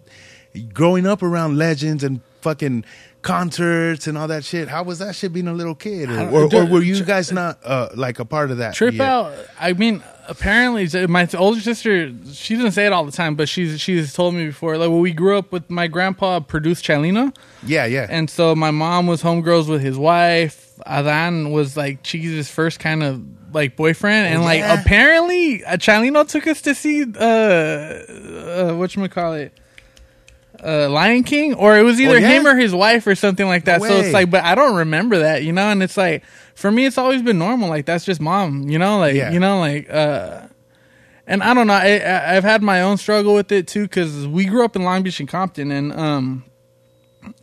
growing 0.72 1.06
up 1.06 1.22
around 1.22 1.56
legends 1.56 2.02
and 2.04 2.20
fucking 2.40 2.84
concerts 3.22 4.06
and 4.06 4.18
all 4.18 4.28
that 4.28 4.44
shit. 4.44 4.68
How 4.68 4.82
was 4.82 4.98
that 4.98 5.14
shit 5.14 5.32
being 5.32 5.48
a 5.48 5.52
little 5.54 5.74
kid, 5.74 6.10
or, 6.10 6.28
or, 6.28 6.54
or 6.54 6.66
were 6.66 6.82
you 6.82 7.04
guys 7.04 7.30
not 7.32 7.58
uh, 7.64 7.88
like 7.94 8.18
a 8.18 8.24
part 8.24 8.50
of 8.50 8.58
that? 8.58 8.74
trip 8.74 8.94
yet? 8.94 9.00
out 9.08 9.32
i 9.58 9.72
mean 9.72 10.02
apparently 10.28 11.06
my 11.06 11.28
older 11.36 11.60
sister 11.60 12.12
she 12.32 12.54
doesn't 12.54 12.72
say 12.72 12.86
it 12.86 12.92
all 12.92 13.04
the 13.04 13.12
time 13.12 13.34
but 13.34 13.48
she's 13.48 13.80
she's 13.80 14.12
told 14.12 14.34
me 14.34 14.46
before 14.46 14.76
like 14.78 14.88
when 14.88 15.00
we 15.00 15.12
grew 15.12 15.36
up 15.36 15.50
with 15.52 15.68
my 15.68 15.86
grandpa 15.88 16.38
produced 16.40 16.84
chalino 16.84 17.34
Yeah, 17.66 17.86
yeah. 17.86 18.06
and 18.08 18.30
so 18.30 18.54
my 18.54 18.70
mom 18.70 19.06
was 19.08 19.22
homegirls 19.22 19.68
with 19.68 19.82
his 19.82 19.98
wife 19.98 20.78
adan 20.86 21.50
was 21.50 21.76
like 21.76 22.02
Chiquis's 22.02 22.48
first 22.50 22.78
kind 22.78 23.02
of 23.02 23.20
like 23.54 23.76
boyfriend 23.76 24.32
and 24.32 24.42
like 24.42 24.62
apparently 24.62 25.64
uh, 25.64 25.76
chalino 25.76 26.26
took 26.26 26.46
us 26.46 26.62
to 26.62 26.74
see 26.74 27.02
uh 27.02 27.06
uh 27.06 28.72
whatchamacallit 28.78 29.50
uh, 30.64 30.88
Lion 30.88 31.24
King, 31.24 31.54
or 31.54 31.76
it 31.78 31.82
was 31.82 32.00
either 32.00 32.14
Oh, 32.16 32.18
yeah? 32.18 32.28
him 32.28 32.46
or 32.46 32.56
his 32.56 32.72
wife 32.74 33.06
or 33.06 33.14
something 33.14 33.46
like 33.46 33.64
that. 33.64 33.80
No 33.80 33.88
so 33.88 33.96
it's 33.98 34.12
like, 34.12 34.30
but 34.30 34.44
I 34.44 34.54
don't 34.54 34.76
remember 34.76 35.18
that, 35.20 35.42
you 35.44 35.52
know. 35.52 35.68
And 35.70 35.82
it's 35.82 35.96
like, 35.96 36.24
for 36.54 36.70
me, 36.70 36.86
it's 36.86 36.98
always 36.98 37.20
been 37.22 37.38
normal. 37.38 37.68
Like 37.68 37.84
that's 37.86 38.04
just 38.04 38.20
mom, 38.20 38.68
you 38.68 38.78
know. 38.78 38.98
Like 38.98 39.14
Yeah. 39.14 39.32
you 39.32 39.40
know, 39.40 39.58
like, 39.58 39.88
uh, 39.90 40.42
and 41.26 41.42
I 41.42 41.54
don't 41.54 41.66
know. 41.66 41.72
I, 41.74 41.98
I 41.98 42.36
I've 42.36 42.44
had 42.44 42.62
my 42.62 42.82
own 42.82 42.96
struggle 42.96 43.34
with 43.34 43.50
it 43.52 43.66
too 43.68 43.82
because 43.82 44.26
we 44.26 44.44
grew 44.44 44.64
up 44.64 44.76
in 44.76 44.82
Long 44.82 45.02
Beach 45.02 45.18
and 45.20 45.28
Compton, 45.28 45.70
and 45.70 45.92
um, 45.92 46.44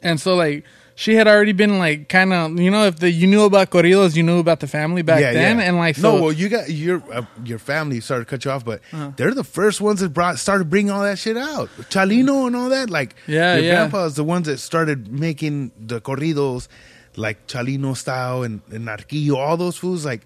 and 0.01 0.19
so 0.19 0.35
like 0.35 0.63
she 1.03 1.15
had 1.15 1.27
already 1.29 1.53
been 1.53 1.79
like 1.79 2.09
kind 2.09 2.33
of 2.33 2.59
you 2.59 2.69
know 2.69 2.83
if 2.85 2.95
the 2.99 3.09
you 3.09 3.25
knew 3.25 3.43
about 3.45 3.69
corridos, 3.69 4.17
you 4.17 4.23
knew 4.29 4.39
about 4.39 4.59
the 4.59 4.67
family 4.67 5.01
back 5.01 5.21
yeah, 5.21 5.31
then, 5.31 5.57
yeah. 5.59 5.63
and 5.67 5.77
like 5.77 5.95
so 5.95 6.15
no, 6.17 6.21
well, 6.23 6.33
you 6.33 6.49
got 6.49 6.69
your 6.69 7.01
uh, 7.17 7.21
your 7.45 7.57
family 7.59 8.01
started 8.01 8.25
to 8.25 8.29
cut 8.29 8.43
you 8.43 8.51
off, 8.51 8.65
but 8.65 8.81
Uh-huh. 8.91 9.11
they're 9.15 9.33
the 9.33 9.45
first 9.59 9.79
ones 9.79 10.01
that 10.01 10.09
brought 10.13 10.39
started 10.39 10.69
bringing 10.69 10.91
all 10.91 11.03
that 11.03 11.17
shit 11.17 11.37
out. 11.37 11.69
Chalino 11.89 12.47
and 12.47 12.55
all 12.55 12.69
that, 12.69 12.89
like 12.89 13.15
Yeah, 13.27 13.55
your 13.55 13.63
yeah. 13.63 13.71
grandpa's 13.75 14.15
the 14.15 14.25
ones 14.25 14.45
that 14.47 14.57
started 14.59 15.07
making 15.07 15.71
the 15.79 16.01
corridos 16.01 16.67
like 17.15 17.47
Chalino 17.47 17.95
style 17.95 18.43
and, 18.43 18.61
and 18.71 18.85
Narquillo, 18.85 19.35
all 19.37 19.55
those 19.57 19.77
foods 19.77 20.03
like. 20.05 20.23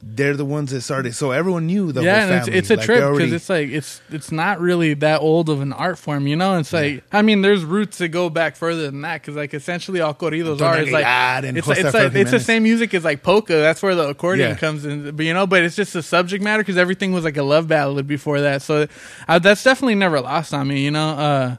They're 0.00 0.36
the 0.36 0.44
ones 0.44 0.70
that 0.70 0.82
started, 0.82 1.14
so 1.14 1.32
everyone 1.32 1.66
knew 1.66 1.90
the 1.90 2.02
yeah, 2.02 2.20
whole 2.20 2.28
family. 2.38 2.52
it's, 2.58 2.70
it's 2.70 2.70
a 2.70 2.76
Like, 2.76 2.84
trip 2.86 3.12
because 3.12 3.32
it's 3.32 3.48
like 3.48 3.68
it's 3.68 4.00
it's 4.10 4.30
not 4.30 4.60
really 4.60 4.94
that 4.94 5.20
old 5.20 5.48
of 5.48 5.60
an 5.60 5.72
art 5.72 5.98
form, 5.98 6.26
you 6.28 6.36
know. 6.36 6.56
It's 6.58 6.72
like 6.72 7.02
I 7.12 7.22
mean, 7.22 7.42
there's 7.42 7.64
roots 7.64 7.98
that 7.98 8.08
go 8.08 8.30
back 8.30 8.54
further 8.54 8.90
than 8.90 9.00
that 9.02 9.20
because 9.20 9.34
like 9.34 9.54
essentially 9.54 10.00
all 10.00 10.14
corridos 10.14 10.60
are 10.60 10.78
is 10.78 10.92
like 10.92 11.04
and 11.04 11.56
it's 11.58 11.66
like, 11.66 11.78
it's 11.78 11.94
like 11.94 12.14
it's 12.14 12.30
the 12.30 12.38
same 12.40 12.62
music 12.62 12.94
as 12.94 13.04
like 13.04 13.22
polka. 13.24 13.54
That's 13.54 13.82
where 13.82 13.94
the 13.96 14.08
accordion 14.08 14.50
Yeah. 14.50 14.56
comes 14.56 14.84
in, 14.84 15.16
but 15.16 15.26
you 15.26 15.34
know, 15.34 15.46
but 15.48 15.62
it's 15.64 15.74
just 15.76 15.92
the 15.94 16.02
subject 16.02 16.44
matter 16.44 16.62
because 16.62 16.76
everything 16.78 17.12
was 17.12 17.24
like 17.24 17.36
a 17.36 17.42
love 17.42 17.66
ballad 17.66 18.06
before 18.06 18.40
that. 18.42 18.62
So 18.62 18.86
uh, 19.26 19.38
that's 19.40 19.64
definitely 19.64 19.96
never 19.96 20.20
lost 20.20 20.54
on 20.54 20.68
me, 20.68 20.84
you 20.84 20.92
know. 20.92 21.08
Uh, 21.10 21.56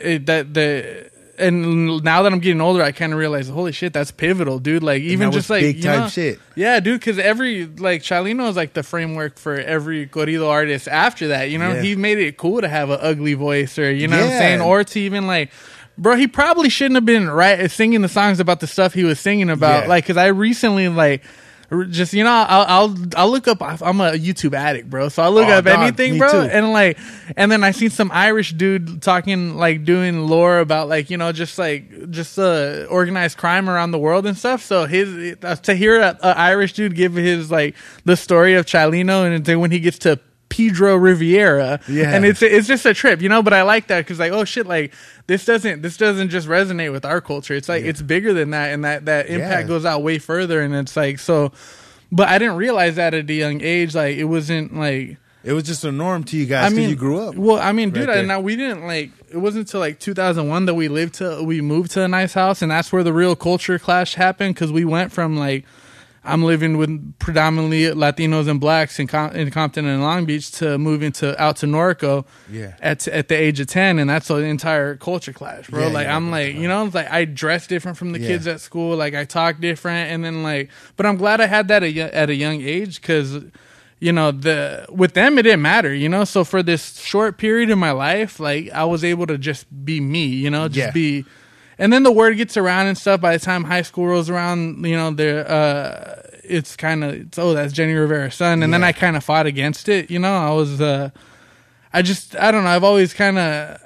it, 0.00 0.26
that 0.26 0.54
the 0.54 1.10
and 1.38 2.02
now 2.04 2.22
that 2.22 2.32
I'm 2.32 2.38
getting 2.38 2.60
older, 2.60 2.82
I 2.82 2.92
kind 2.92 3.12
of 3.12 3.18
realize, 3.18 3.48
holy 3.48 3.72
shit, 3.72 3.92
that's 3.92 4.10
pivotal, 4.10 4.58
dude. 4.58 4.82
Like 4.82 5.02
even 5.02 5.32
just 5.32 5.50
like 5.50 5.62
big 5.62 5.82
time 5.82 6.00
know- 6.00 6.08
shit. 6.08 6.38
Yeah, 6.54 6.80
dude, 6.80 7.00
because 7.00 7.18
every 7.18 7.66
like 7.66 8.02
Chalino 8.02 8.48
is 8.48 8.56
like 8.56 8.72
the 8.74 8.82
framework 8.82 9.38
for 9.38 9.54
every 9.54 10.06
corrido 10.06 10.48
artist 10.48 10.88
after 10.88 11.28
that. 11.28 11.50
You 11.50 11.58
know, 11.58 11.72
Yeah. 11.74 11.82
he 11.82 11.96
made 11.96 12.18
it 12.18 12.36
cool 12.36 12.60
to 12.60 12.68
have 12.68 12.90
an 12.90 12.98
ugly 13.00 13.34
voice, 13.34 13.78
or 13.78 13.90
you 13.90 14.08
know 14.08 14.16
what 14.16 14.32
I'm 14.32 14.38
saying, 14.38 14.60
or 14.60 14.84
to 14.84 15.00
even 15.00 15.26
like. 15.26 15.50
Bro, 15.96 16.16
he 16.16 16.26
probably 16.26 16.70
shouldn't 16.70 16.96
have 16.96 17.04
been 17.04 17.30
right 17.30 17.70
singing 17.70 18.02
the 18.02 18.08
songs 18.08 18.40
about 18.40 18.58
the 18.58 18.66
stuff 18.66 18.94
he 18.94 19.04
was 19.04 19.20
singing 19.20 19.48
about. 19.48 19.84
Yeah. 19.84 19.88
Like, 19.88 20.04
cause 20.04 20.16
I 20.16 20.26
recently 20.26 20.88
like 20.88 21.22
just 21.88 22.12
you 22.12 22.24
know 22.24 22.30
I'll 22.30 22.66
I'll, 22.88 22.96
I'll 23.16 23.30
look 23.30 23.48
up. 23.48 23.62
I'm 23.62 24.00
a 24.00 24.12
YouTube 24.12 24.54
addict, 24.54 24.88
bro. 24.90 25.08
So 25.08 25.22
I 25.22 25.28
look 25.28 25.48
Oh, 25.48 25.52
up 25.52 25.64
dog, 25.64 25.78
anything, 25.80 26.18
bro, 26.18 26.30
too. 26.30 26.38
and 26.38 26.72
like, 26.72 26.98
and 27.36 27.50
then 27.50 27.64
I 27.64 27.70
seen 27.72 27.90
some 27.90 28.10
Irish 28.12 28.52
dude 28.52 29.02
talking 29.02 29.56
like 29.56 29.84
doing 29.84 30.26
lore 30.26 30.58
about 30.58 30.88
like 30.88 31.10
you 31.10 31.16
know 31.16 31.32
just 31.32 31.58
like 31.58 32.10
just 32.10 32.38
uh 32.38 32.86
organized 32.90 33.36
crime 33.38 33.68
around 33.70 33.90
the 33.92 33.98
world 33.98 34.26
and 34.26 34.36
stuff. 34.36 34.62
So 34.62 34.86
his 34.86 35.36
to 35.62 35.74
hear 35.74 36.00
a, 36.00 36.18
a 36.22 36.36
Irish 36.38 36.74
dude 36.74 36.94
give 36.94 37.14
his 37.14 37.50
like 37.50 37.74
the 38.04 38.16
story 38.16 38.54
of 38.54 38.66
Chalino 38.66 39.26
and 39.26 39.44
then 39.44 39.60
when 39.60 39.70
he 39.70 39.80
gets 39.80 39.98
to 40.00 40.20
Pedro 40.50 40.94
Rivera, 40.94 41.80
Yeah. 41.88 42.14
and 42.14 42.24
it's 42.24 42.40
it's 42.40 42.68
just 42.68 42.86
a 42.86 42.94
trip, 42.94 43.20
you 43.20 43.28
know. 43.28 43.42
But 43.42 43.54
I 43.54 43.62
like 43.62 43.88
that 43.88 44.00
because 44.04 44.20
like 44.20 44.30
oh 44.30 44.44
shit, 44.44 44.66
like 44.68 44.92
this 45.26 45.44
doesn't 45.44 45.82
this 45.82 45.96
doesn't 45.96 46.28
just 46.30 46.46
resonate 46.48 46.92
with 46.92 47.04
our 47.04 47.20
culture. 47.20 47.54
It's 47.54 47.68
like 47.68 47.84
it's 47.84 48.02
bigger 48.02 48.32
than 48.34 48.50
that, 48.50 48.72
and 48.72 48.84
that 48.84 49.06
that 49.06 49.26
impact 49.28 49.62
Yeah. 49.62 49.68
goes 49.68 49.84
out 49.84 50.02
way 50.02 50.18
further. 50.18 50.60
And 50.60 50.74
it's 50.74 50.96
like 50.96 51.18
so, 51.18 51.52
but 52.12 52.28
I 52.28 52.38
didn't 52.38 52.56
realize 52.56 52.96
that 52.96 53.14
at 53.14 53.28
a 53.30 53.32
young 53.32 53.62
age. 53.62 53.94
Like 53.94 54.16
it 54.16 54.24
wasn't 54.24 54.76
like. 54.76 55.18
It 55.42 55.52
was 55.52 55.64
just 55.64 55.84
a 55.84 55.92
norm 55.92 56.24
to 56.24 56.38
you 56.38 56.46
guys 56.46 56.72
I 56.72 56.74
mean, 56.74 56.88
you 56.88 56.96
grew 56.96 57.20
up. 57.20 57.34
Well, 57.34 57.58
I 57.58 57.72
mean, 57.72 57.90
dude, 57.90 58.08
right 58.08 58.20
I, 58.20 58.22
now 58.22 58.40
we 58.40 58.56
didn't 58.56 58.86
like. 58.86 59.10
It 59.30 59.36
wasn't 59.36 59.66
until 59.68 59.80
like 59.80 59.98
2001 60.00 60.64
that 60.64 60.72
we 60.74 60.88
lived 60.88 61.14
to 61.16 61.42
we 61.42 61.60
moved 61.60 61.90
to 61.92 62.02
a 62.02 62.08
nice 62.08 62.32
house, 62.32 62.62
and 62.62 62.70
that's 62.70 62.90
where 62.92 63.02
the 63.02 63.12
real 63.12 63.36
culture 63.36 63.78
clash 63.78 64.14
happened 64.14 64.54
because 64.54 64.72
we 64.72 64.86
went 64.86 65.12
from 65.12 65.36
like 65.36 65.66
I'm 66.26 66.42
living 66.42 66.76
with 66.78 67.18
predominantly 67.18 67.82
Latinos 67.84 68.48
and 68.48 68.58
blacks 68.58 68.98
in, 68.98 69.06
Com- 69.06 69.32
in 69.36 69.50
Compton 69.50 69.86
and 69.86 70.00
Long 70.02 70.24
Beach 70.24 70.50
to 70.52 70.78
moving 70.78 71.12
to 71.12 71.40
out 71.42 71.56
to 71.58 71.66
Norco 71.66 72.24
Yeah. 72.50 72.74
at 72.80 73.06
at 73.08 73.28
the 73.28 73.34
age 73.34 73.60
of 73.60 73.66
10, 73.66 73.98
and 73.98 74.08
that's 74.08 74.30
an 74.30 74.42
entire 74.44 74.96
culture 74.96 75.32
clash, 75.34 75.68
bro. 75.68 75.80
Yeah, 75.82 75.86
like 75.92 76.06
yeah, 76.06 76.16
I'm 76.16 76.30
like, 76.30 76.54
you 76.54 76.66
know, 76.66 76.84
like 76.92 77.10
I 77.10 77.26
dress 77.26 77.66
different 77.66 77.98
from 77.98 78.12
the 78.12 78.20
Yeah. 78.20 78.28
kids 78.28 78.46
at 78.46 78.60
school, 78.60 78.96
like 78.96 79.14
I 79.14 79.24
talk 79.24 79.60
different, 79.60 80.10
and 80.12 80.24
then 80.24 80.42
like, 80.42 80.70
but 80.96 81.04
I'm 81.04 81.16
glad 81.16 81.40
I 81.42 81.46
had 81.46 81.68
that 81.68 81.82
at, 81.82 81.94
at 81.96 82.30
a 82.30 82.34
young 82.34 82.62
age 82.62 83.00
because 83.02 83.44
you 84.00 84.12
know 84.12 84.30
the 84.32 84.86
with 84.90 85.14
them 85.14 85.38
it 85.38 85.42
didn't 85.44 85.62
matter 85.62 85.94
you 85.94 86.08
know 86.08 86.24
so 86.24 86.42
for 86.44 86.62
this 86.62 86.98
short 86.98 87.38
period 87.38 87.70
in 87.70 87.78
my 87.78 87.92
life 87.92 88.38
like 88.40 88.68
i 88.72 88.84
was 88.84 89.04
able 89.04 89.24
to 89.24 89.38
just 89.38 89.64
be 89.84 89.98
me 90.00 90.26
you 90.26 90.50
know 90.50 90.66
just 90.66 90.76
Yeah. 90.88 90.90
be 90.90 91.24
and 91.78 91.92
then 91.92 92.02
the 92.02 92.12
word 92.12 92.36
gets 92.36 92.56
around 92.56 92.86
and 92.86 92.96
stuff 92.96 93.20
by 93.20 93.36
the 93.36 93.44
time 93.44 93.64
high 93.64 93.82
school 93.82 94.06
rolls 94.06 94.30
around 94.30 94.84
you 94.84 94.96
know 94.96 95.10
there 95.10 95.48
uh 95.50 96.20
it's 96.44 96.76
kind 96.76 97.02
of 97.04 97.14
it's 97.14 97.38
oh 97.38 97.54
that's 97.54 97.72
jenni 97.72 97.98
rivera's 97.98 98.34
son. 98.34 98.62
And 98.62 98.72
then 98.72 98.84
i 98.84 98.92
kind 98.92 99.16
of 99.16 99.24
fought 99.24 99.46
against 99.46 99.88
it 99.88 100.10
you 100.10 100.18
know? 100.18 100.34
I 100.36 100.50
was 100.50 100.80
uh 100.80 101.10
i 101.92 102.02
just 102.02 102.36
i 102.36 102.50
don't 102.50 102.64
know. 102.64 102.70
I've 102.70 102.84
always 102.84 103.14
kind 103.14 103.38
of 103.38 103.80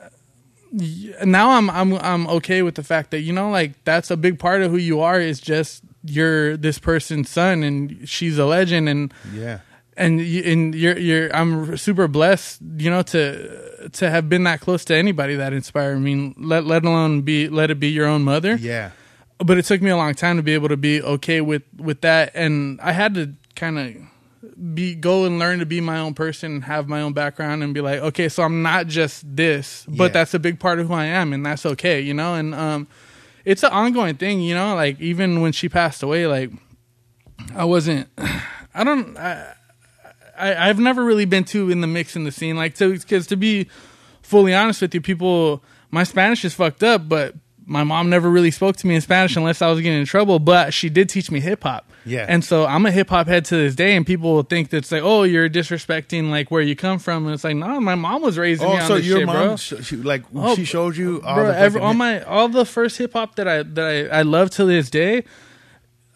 now 1.24 1.52
I'm 1.52 1.70
I'm 1.70 1.94
I'm 1.94 2.26
okay 2.26 2.62
with 2.62 2.74
the 2.74 2.82
fact 2.82 3.10
that 3.12 3.20
you 3.20 3.32
know 3.32 3.50
like 3.50 3.72
that's 3.84 4.10
a 4.10 4.16
big 4.16 4.38
part 4.38 4.60
of 4.62 4.70
who 4.70 4.76
you 4.76 5.00
are 5.00 5.20
is 5.20 5.40
just 5.40 5.82
you're 6.04 6.56
this 6.56 6.78
person's 6.78 7.30
son 7.30 7.62
and 7.62 8.08
she's 8.08 8.38
a 8.38 8.44
legend 8.44 8.88
and 8.88 9.14
Yeah. 9.32 9.60
And 9.98 10.20
you, 10.20 10.42
and 10.44 10.74
you're 10.74 10.96
you're 10.98 11.34
I'm 11.36 11.76
super 11.76 12.08
blessed, 12.08 12.60
you 12.78 12.88
know, 12.90 13.02
to 13.02 13.88
to 13.90 14.08
have 14.10 14.28
been 14.28 14.44
that 14.44 14.60
close 14.60 14.84
to 14.86 14.94
anybody 14.94 15.34
that 15.36 15.52
inspired 15.52 15.98
me. 16.00 16.32
Let 16.38 16.64
let 16.64 16.84
alone 16.84 17.22
be 17.22 17.48
let 17.48 17.70
it 17.70 17.78
be 17.80 17.88
your 17.88 18.06
own 18.06 18.22
mother. 18.22 18.54
Yeah. 18.56 18.92
But 19.38 19.58
it 19.58 19.64
took 19.66 19.82
me 19.82 19.90
a 19.90 19.96
long 19.96 20.14
time 20.14 20.36
to 20.36 20.42
be 20.42 20.54
able 20.54 20.68
to 20.68 20.76
be 20.76 21.02
okay 21.02 21.40
with 21.40 21.62
with 21.76 22.00
that, 22.00 22.32
and 22.34 22.80
I 22.80 22.92
had 22.92 23.14
to 23.14 23.34
kind 23.54 23.78
of 23.78 23.94
be 24.74 24.94
go 24.94 25.24
and 25.26 25.38
learn 25.38 25.58
to 25.60 25.66
be 25.66 25.80
my 25.80 25.98
own 25.98 26.14
person, 26.14 26.52
and 26.52 26.64
have 26.64 26.88
my 26.88 27.00
own 27.02 27.12
background, 27.12 27.62
and 27.62 27.72
be 27.74 27.80
like, 27.80 28.00
okay, 28.00 28.28
so 28.28 28.42
I'm 28.42 28.62
not 28.62 28.86
just 28.88 29.24
this, 29.36 29.84
but 29.88 30.04
Yeah. 30.06 30.08
that's 30.08 30.34
a 30.34 30.38
big 30.38 30.58
part 30.58 30.80
of 30.80 30.88
who 30.88 30.94
I 30.94 31.04
am, 31.06 31.32
and 31.32 31.44
that's 31.46 31.64
okay, 31.66 32.00
you 32.00 32.14
know. 32.14 32.34
And 32.34 32.54
um, 32.54 32.88
it's 33.44 33.62
an 33.62 33.70
ongoing 33.72 34.16
thing, 34.16 34.40
you 34.40 34.54
know. 34.54 34.74
Like 34.74 35.00
even 35.00 35.40
when 35.40 35.52
she 35.52 35.68
passed 35.68 36.02
away, 36.02 36.26
like 36.26 36.50
I 37.54 37.64
wasn't. 37.64 38.08
I 38.74 38.84
don't. 38.84 39.16
I, 39.16 39.54
I 40.38 40.68
I've 40.68 40.78
never 40.78 41.04
really 41.04 41.24
been 41.24 41.44
too 41.44 41.70
in 41.70 41.80
the 41.80 41.86
mix 41.86 42.16
in 42.16 42.24
the 42.24 42.32
scene. 42.32 42.56
Like 42.56 42.74
to 42.76 42.92
because 42.92 43.26
to 43.28 43.36
be 43.36 43.68
fully 44.22 44.54
honest 44.54 44.82
with 44.82 44.94
you, 44.94 45.00
people, 45.00 45.62
my 45.90 46.04
Spanish 46.04 46.44
is 46.44 46.54
fucked 46.54 46.82
up, 46.82 47.08
but 47.08 47.34
my 47.66 47.84
mom 47.84 48.08
never 48.08 48.30
really 48.30 48.50
spoke 48.50 48.76
to 48.76 48.86
me 48.86 48.94
in 48.94 49.00
Spanish 49.02 49.36
unless 49.36 49.60
I 49.60 49.68
was 49.68 49.80
getting 49.80 50.00
in 50.00 50.06
trouble. 50.06 50.38
But 50.38 50.72
she 50.72 50.88
did 50.88 51.08
teach 51.08 51.30
me 51.30 51.40
hip 51.40 51.62
hop. 51.62 51.90
Yeah. 52.06 52.24
And 52.26 52.42
so 52.42 52.64
I'm 52.64 52.86
a 52.86 52.90
hip 52.90 53.10
hop 53.10 53.26
head 53.26 53.44
to 53.46 53.56
this 53.56 53.74
day, 53.74 53.94
and 53.94 54.06
people 54.06 54.32
will 54.32 54.42
think 54.42 54.70
that's 54.70 54.90
like, 54.90 55.02
oh, 55.02 55.24
you're 55.24 55.50
disrespecting 55.50 56.30
like 56.30 56.50
where 56.50 56.62
you 56.62 56.74
come 56.74 56.98
from, 56.98 57.26
and 57.26 57.34
it's 57.34 57.44
like, 57.44 57.56
no, 57.56 57.78
my 57.80 57.94
mom 57.94 58.22
was 58.22 58.38
raising 58.38 58.66
oh, 58.66 58.70
me 58.70 58.76
Oh, 58.78 58.80
on 58.80 58.88
so 58.88 58.96
this 58.96 59.06
your 59.06 59.18
shit, 59.18 59.26
mom, 59.26 59.46
bro. 59.46 59.56
she, 59.56 59.96
like, 59.96 60.22
Oh, 60.34 60.56
she 60.56 60.64
showed 60.64 60.96
you 60.96 61.20
all 61.22 61.34
bro, 61.34 61.48
the 61.48 61.58
every, 61.58 61.80
all 61.80 61.92
my 61.92 62.22
all 62.22 62.48
the 62.48 62.64
first 62.64 62.96
hip 62.96 63.12
hop 63.12 63.34
that 63.36 63.46
I 63.46 63.62
that 63.62 64.10
I, 64.12 64.20
I 64.20 64.22
love 64.22 64.48
to 64.52 64.64
this 64.64 64.88
day. 64.88 65.24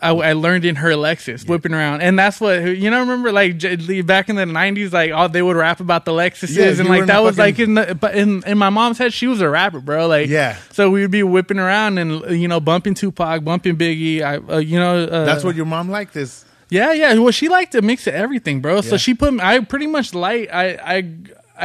I, 0.03 0.11
I 0.11 0.33
learned 0.33 0.65
in 0.65 0.77
her 0.77 0.91
Lexus, 0.91 1.49
whipping 1.49 1.73
around, 1.73 2.01
and 2.03 2.19
that's 2.19 2.41
what 2.41 2.61
you 2.77 2.91
know. 2.91 3.01
Remember, 3.01 3.31
like 3.33 3.57
J- 3.59 4.03
back 4.03 4.29
in 4.29 4.37
the 4.37 4.45
'90s, 4.45 4.93
like 4.93 5.13
all 5.13 5.29
they 5.29 5.43
would 5.43 5.57
rap 5.57 5.81
about 5.81 6.05
the 6.05 6.11
Lexuses, 6.13 6.57
Yeah, 6.57 6.81
and 6.81 6.89
like 6.89 7.07
that 7.07 7.23
was 7.23 7.39
like 7.39 7.59
in 7.59 7.75
the 7.75 7.95
but 7.95 8.15
in 8.17 8.43
in 8.45 8.59
my 8.59 8.69
mom's 8.71 8.99
head, 8.99 9.13
she 9.13 9.27
was 9.29 9.41
a 9.41 9.49
rapper, 9.49 9.81
bro. 9.81 10.09
Like 10.09 10.29
Yeah. 10.29 10.57
so 10.73 10.91
we 10.91 11.03
would 11.03 11.11
be 11.13 11.23
whipping 11.23 11.59
around 11.59 11.99
and 11.99 12.39
you 12.41 12.49
know 12.49 12.59
bumping 12.61 12.95
Tupac, 12.95 13.45
bumping 13.45 13.77
Biggie. 13.77 14.23
I 14.23 14.37
uh, 14.55 14.59
you 14.59 14.79
know 14.79 15.05
uh, 15.05 15.25
That's 15.25 15.45
what 15.45 15.55
your 15.55 15.67
mom 15.67 15.89
liked 15.89 16.15
this. 16.15 16.45
yeah, 16.69 16.93
yeah. 16.93 17.15
Well, 17.19 17.31
she 17.31 17.49
liked 17.49 17.73
to 17.73 17.83
mix 17.83 18.07
of 18.07 18.15
everything, 18.15 18.61
bro. 18.61 18.81
So 18.81 18.97
she 18.97 19.15
put 19.15 19.33
me. 19.35 19.41
I 19.43 19.61
pretty 19.61 19.87
much 19.87 20.15
like. 20.15 20.49
I 20.53 20.97
I 20.97 21.15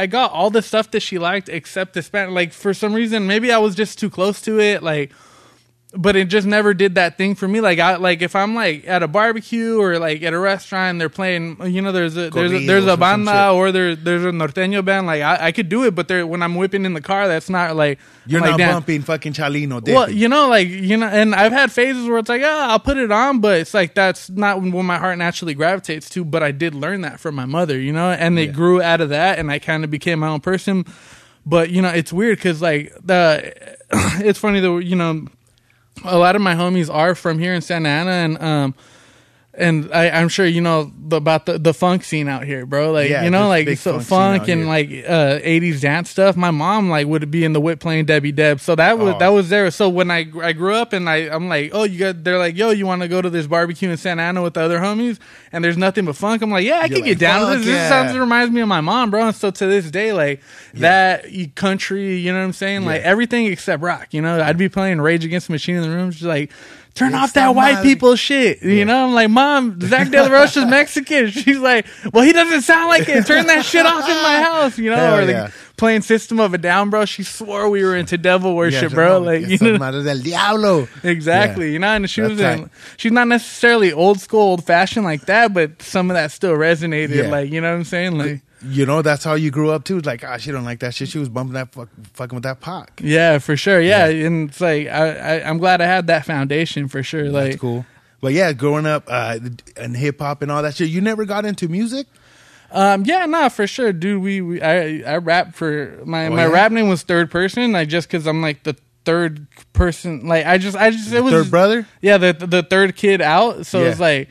I 0.02 0.06
got 0.06 0.30
all 0.32 0.50
the 0.50 0.62
stuff 0.62 0.90
that 0.92 1.00
she 1.00 1.18
liked 1.18 1.48
except 1.48 1.94
the 1.94 2.02
Spanish. 2.02 2.32
Like 2.34 2.52
for 2.52 2.72
some 2.72 2.92
reason, 2.94 3.26
maybe 3.26 3.50
I 3.50 3.58
was 3.58 3.74
just 3.74 3.98
too 3.98 4.10
close 4.10 4.40
to 4.42 4.60
it. 4.60 4.82
Like. 4.82 5.12
But 5.94 6.16
it 6.16 6.28
just 6.28 6.46
never 6.46 6.74
did 6.74 6.96
that 6.96 7.16
thing 7.16 7.34
for 7.34 7.48
me. 7.48 7.62
Like 7.62 7.78
I 7.78 7.96
like 7.96 8.20
if 8.20 8.36
I'm 8.36 8.54
like 8.54 8.86
at 8.86 9.02
a 9.02 9.08
barbecue 9.08 9.80
or 9.80 9.98
like 9.98 10.22
at 10.22 10.34
a 10.34 10.38
restaurant, 10.38 10.90
and 10.90 11.00
they're 11.00 11.08
playing. 11.08 11.56
You 11.64 11.80
know, 11.80 11.92
there's 11.92 12.14
a 12.14 12.28
there's 12.28 12.52
a, 12.52 12.66
there's 12.66 12.84
a 12.86 12.98
banda 12.98 13.52
or 13.52 13.72
there 13.72 13.96
there's 13.96 14.22
a 14.22 14.28
norteño 14.28 14.84
band. 14.84 15.06
Like 15.06 15.22
I, 15.22 15.46
I 15.46 15.52
could 15.52 15.70
do 15.70 15.84
it, 15.84 15.94
but 15.94 16.10
when 16.28 16.42
I'm 16.42 16.56
whipping 16.56 16.84
in 16.84 16.92
the 16.92 17.00
car, 17.00 17.26
that's 17.26 17.48
not 17.48 17.74
like 17.74 17.98
You're 18.26 18.42
like, 18.42 18.50
not 18.50 18.58
damn. 18.58 18.74
bumping 18.74 19.00
fucking 19.00 19.32
Chalino. 19.32 19.82
Well, 19.88 20.10
you 20.10 20.28
know, 20.28 20.46
like 20.48 20.68
you 20.68 20.98
know, 20.98 21.06
and 21.08 21.34
I've 21.34 21.52
had 21.52 21.72
phases 21.72 22.06
where 22.06 22.18
it's 22.18 22.28
like, 22.28 22.42
oh, 22.42 22.46
I'll 22.68 22.80
put 22.80 22.98
it 22.98 23.10
on, 23.10 23.40
but 23.40 23.58
it's 23.60 23.72
like 23.72 23.94
that's 23.94 24.28
not 24.28 24.60
what 24.60 24.82
my 24.82 24.98
heart 24.98 25.16
naturally 25.16 25.54
gravitates 25.54 26.10
to. 26.10 26.22
But 26.22 26.42
I 26.42 26.50
did 26.52 26.74
learn 26.74 27.00
that 27.00 27.18
from 27.18 27.34
my 27.34 27.46
mother, 27.46 27.80
you 27.80 27.94
know, 27.94 28.10
and 28.10 28.38
it 28.38 28.48
Yeah. 28.48 28.52
grew 28.52 28.82
out 28.82 29.00
of 29.00 29.08
that, 29.08 29.38
and 29.38 29.50
I 29.50 29.58
kind 29.58 29.84
of 29.84 29.90
became 29.90 30.18
my 30.18 30.28
own 30.28 30.40
person. 30.40 30.84
But 31.46 31.70
you 31.70 31.80
know, 31.80 31.88
it's 31.88 32.12
weird 32.12 32.36
because 32.36 32.60
like 32.60 32.92
the, 33.02 33.54
it's 34.22 34.38
funny 34.38 34.60
that 34.60 34.84
you 34.84 34.94
know, 34.96 35.28
a 36.04 36.18
lot 36.18 36.36
of 36.36 36.42
my 36.42 36.54
homies 36.54 36.92
are 36.92 37.14
from 37.14 37.38
here 37.38 37.54
in 37.54 37.62
Santa 37.62 37.88
Ana, 37.88 38.10
and 38.10 38.42
um. 38.42 38.74
And 39.60 39.92
I, 39.92 40.10
I'm 40.10 40.28
sure 40.28 40.46
you 40.46 40.60
know 40.60 40.92
the, 40.96 41.16
about 41.16 41.46
the, 41.46 41.58
the 41.58 41.74
funk 41.74 42.04
scene 42.04 42.28
out 42.28 42.44
here, 42.44 42.64
bro. 42.64 42.92
Like 42.92 43.10
Yeah, 43.10 43.24
you 43.24 43.30
know, 43.30 43.48
like 43.48 43.66
so 43.76 43.94
funk 43.94 44.06
funk, 44.46 44.48
and 44.48 44.60
here. 44.60 44.68
like 44.68 44.88
uh 44.88 45.40
80s 45.44 45.80
dance 45.80 46.10
stuff. 46.10 46.36
My 46.36 46.52
mom 46.52 46.88
like 46.88 47.08
would 47.08 47.28
be 47.30 47.44
in 47.44 47.54
the 47.54 47.60
whip 47.60 47.80
playing 47.80 48.04
debbie 48.04 48.30
deb. 48.30 48.60
So 48.60 48.76
that 48.76 49.00
was 49.00 49.14
Oh. 49.16 49.18
that 49.18 49.28
was 49.30 49.48
there. 49.48 49.68
So 49.72 49.88
when 49.88 50.12
i 50.12 50.26
i 50.42 50.52
grew 50.52 50.74
up 50.74 50.92
and 50.92 51.10
i 51.10 51.16
i'm 51.28 51.48
like 51.48 51.72
oh 51.74 51.82
you 51.82 51.98
got 51.98 52.22
they're 52.22 52.38
like 52.38 52.56
yo 52.56 52.70
you 52.70 52.86
want 52.86 53.02
to 53.02 53.08
go 53.08 53.20
to 53.20 53.28
this 53.30 53.48
barbecue 53.48 53.90
in 53.90 53.96
santa 53.96 54.22
ana 54.22 54.42
with 54.42 54.54
the 54.54 54.60
other 54.60 54.78
homies? 54.78 55.18
And 55.50 55.64
there's 55.64 55.76
nothing 55.76 56.04
but 56.04 56.14
funk. 56.14 56.40
I'm 56.40 56.50
like 56.52 56.64
yeah 56.64 56.76
i 56.76 56.80
You're 56.82 56.88
could 56.90 56.96
like, 56.98 57.04
get 57.06 57.18
down 57.18 57.40
with 57.40 57.48
"Fuck 57.50 57.56
this. 57.58 57.66
This 57.66 57.74
yeah." 57.74 57.88
sounds 57.88 58.16
reminds 58.16 58.54
me 58.54 58.60
of 58.60 58.68
my 58.68 58.80
mom 58.80 59.10
bro. 59.10 59.26
And 59.26 59.34
so 59.34 59.50
to 59.50 59.66
this 59.66 59.90
day 59.90 60.12
like 60.12 60.40
that 60.74 61.28
e- 61.28 61.48
country 61.48 62.14
you 62.16 62.32
know 62.32 62.38
what 62.38 62.44
i'm 62.44 62.52
saying? 62.52 62.84
Like 62.84 63.02
everything 63.02 63.46
except 63.46 63.82
rock 63.82 64.14
you 64.14 64.22
know? 64.22 64.40
I'd 64.40 64.56
be 64.56 64.68
playing 64.68 65.00
rage 65.00 65.24
against 65.24 65.48
the 65.48 65.52
machine 65.52 65.74
in 65.74 65.82
the 65.82 65.90
room 65.90 66.12
she's 66.12 66.22
like 66.22 66.52
Turn 66.98 67.14
It's 67.14 67.16
off 67.16 67.32
that 67.34 67.54
white 67.54 67.80
people 67.84 68.16
shit. 68.16 68.60
You 68.60 68.84
know, 68.84 69.06
I'm 69.06 69.14
like, 69.14 69.30
Mom, 69.30 69.80
Zach 69.80 70.10
De 70.10 70.20
La 70.20 70.26
Rocha's 70.28 70.66
Mexican. 70.68 71.30
She's 71.30 71.58
like, 71.58 71.86
Well, 72.12 72.24
he 72.24 72.32
doesn't 72.32 72.62
sound 72.62 72.88
like 72.88 73.08
it. 73.08 73.24
Turn 73.24 73.46
that 73.46 73.64
shit 73.64 73.86
off 73.86 74.02
in 74.08 74.16
my 74.16 74.42
house, 74.42 74.76
you 74.78 74.90
know, 74.90 74.96
Hell 74.96 75.18
or 75.18 75.20
like 75.20 75.30
yeah. 75.30 75.50
playing 75.76 76.02
System 76.02 76.40
of 76.40 76.54
a 76.54 76.58
Down, 76.58 76.90
bro. 76.90 77.04
She 77.04 77.22
swore 77.22 77.70
we 77.70 77.84
were 77.84 77.94
into 77.94 78.18
devil 78.18 78.56
worship, 78.56 78.90
Yeah, 78.90 78.94
bro. 78.96 79.20
Like, 79.20 79.46
you 79.46 79.58
know, 79.60 79.78
del 79.78 80.18
diablo. 80.18 80.88
exactly. 81.04 81.66
Yeah. 81.66 81.72
You 81.74 81.78
know, 81.78 81.86
and 81.88 82.10
she 82.10 82.20
That's 82.20 82.30
was 82.32 82.40
in, 82.40 82.70
she's 82.96 83.12
not 83.12 83.28
necessarily 83.28 83.92
old 83.92 84.18
school, 84.18 84.40
old 84.40 84.64
fashioned 84.64 85.04
like 85.04 85.26
that, 85.26 85.54
but 85.54 85.80
some 85.80 86.10
of 86.10 86.14
that 86.14 86.32
still 86.32 86.54
resonated. 86.54 87.14
Yeah. 87.14 87.30
Like, 87.30 87.52
you 87.52 87.60
know 87.60 87.70
what 87.70 87.78
I'm 87.78 87.84
saying? 87.84 88.18
Like, 88.18 88.40
You 88.62 88.86
know, 88.86 89.02
that's 89.02 89.22
how 89.22 89.34
you 89.34 89.50
grew 89.50 89.70
up 89.70 89.84
too. 89.84 90.00
Like, 90.00 90.24
ah, 90.24 90.36
she 90.36 90.50
don't 90.50 90.64
like 90.64 90.80
that 90.80 90.94
shit. 90.94 91.08
She 91.08 91.18
was 91.18 91.28
bumping 91.28 91.54
that 91.54 91.72
fuck, 91.72 91.88
fucking 92.14 92.34
with 92.34 92.42
that 92.42 92.60
Pac. 92.60 93.00
yeah, 93.04 93.38
for 93.38 93.56
sure. 93.56 93.80
Yeah, 93.80 94.06
and 94.06 94.50
it's 94.50 94.60
like 94.60 94.88
I, 94.88 95.12
I, 95.38 95.48
I'm 95.48 95.58
glad 95.58 95.80
I 95.80 95.86
had 95.86 96.08
that 96.08 96.24
foundation 96.26 96.88
for 96.88 97.02
sure. 97.02 97.30
That's 97.30 97.52
Like, 97.52 97.60
cool. 97.60 97.86
But 98.20 98.32
yeah, 98.32 98.52
growing 98.52 98.84
up 98.84 99.04
uh, 99.06 99.38
and 99.76 99.96
hip 99.96 100.18
hop 100.18 100.42
and 100.42 100.50
all 100.50 100.62
that 100.62 100.74
shit, 100.74 100.88
you 100.88 101.00
never 101.00 101.24
got 101.24 101.44
into 101.44 101.68
music. 101.68 102.08
Um, 102.72 103.04
yeah, 103.04 103.24
nah, 103.26 103.48
for 103.48 103.66
sure, 103.68 103.92
dude. 103.92 104.20
We, 104.22 104.40
we 104.40 104.60
I 104.60 105.02
I 105.06 105.16
rap 105.18 105.54
for 105.54 106.00
my 106.04 106.26
Oh, 106.26 106.30
my 106.30 106.46
yeah? 106.46 106.50
rap 106.52 106.72
name 106.72 106.88
was 106.88 107.02
third 107.02 107.30
person. 107.30 107.74
I 107.76 107.84
just 107.84 108.08
because 108.08 108.26
I'm 108.26 108.42
like 108.42 108.64
the 108.64 108.76
third 109.04 109.46
person. 109.72 110.26
Like 110.26 110.44
I 110.46 110.58
just, 110.58 110.76
I 110.76 110.90
just, 110.90 111.12
it 111.12 111.20
was 111.22 111.32
Third 111.32 111.50
brother. 111.50 111.86
yeah, 112.02 112.18
the 112.18 112.32
the 112.32 112.62
third 112.64 112.96
kid 112.96 113.20
out. 113.22 113.66
So 113.66 113.82
Yeah. 113.84 113.90
it's 113.90 114.00
like 114.00 114.28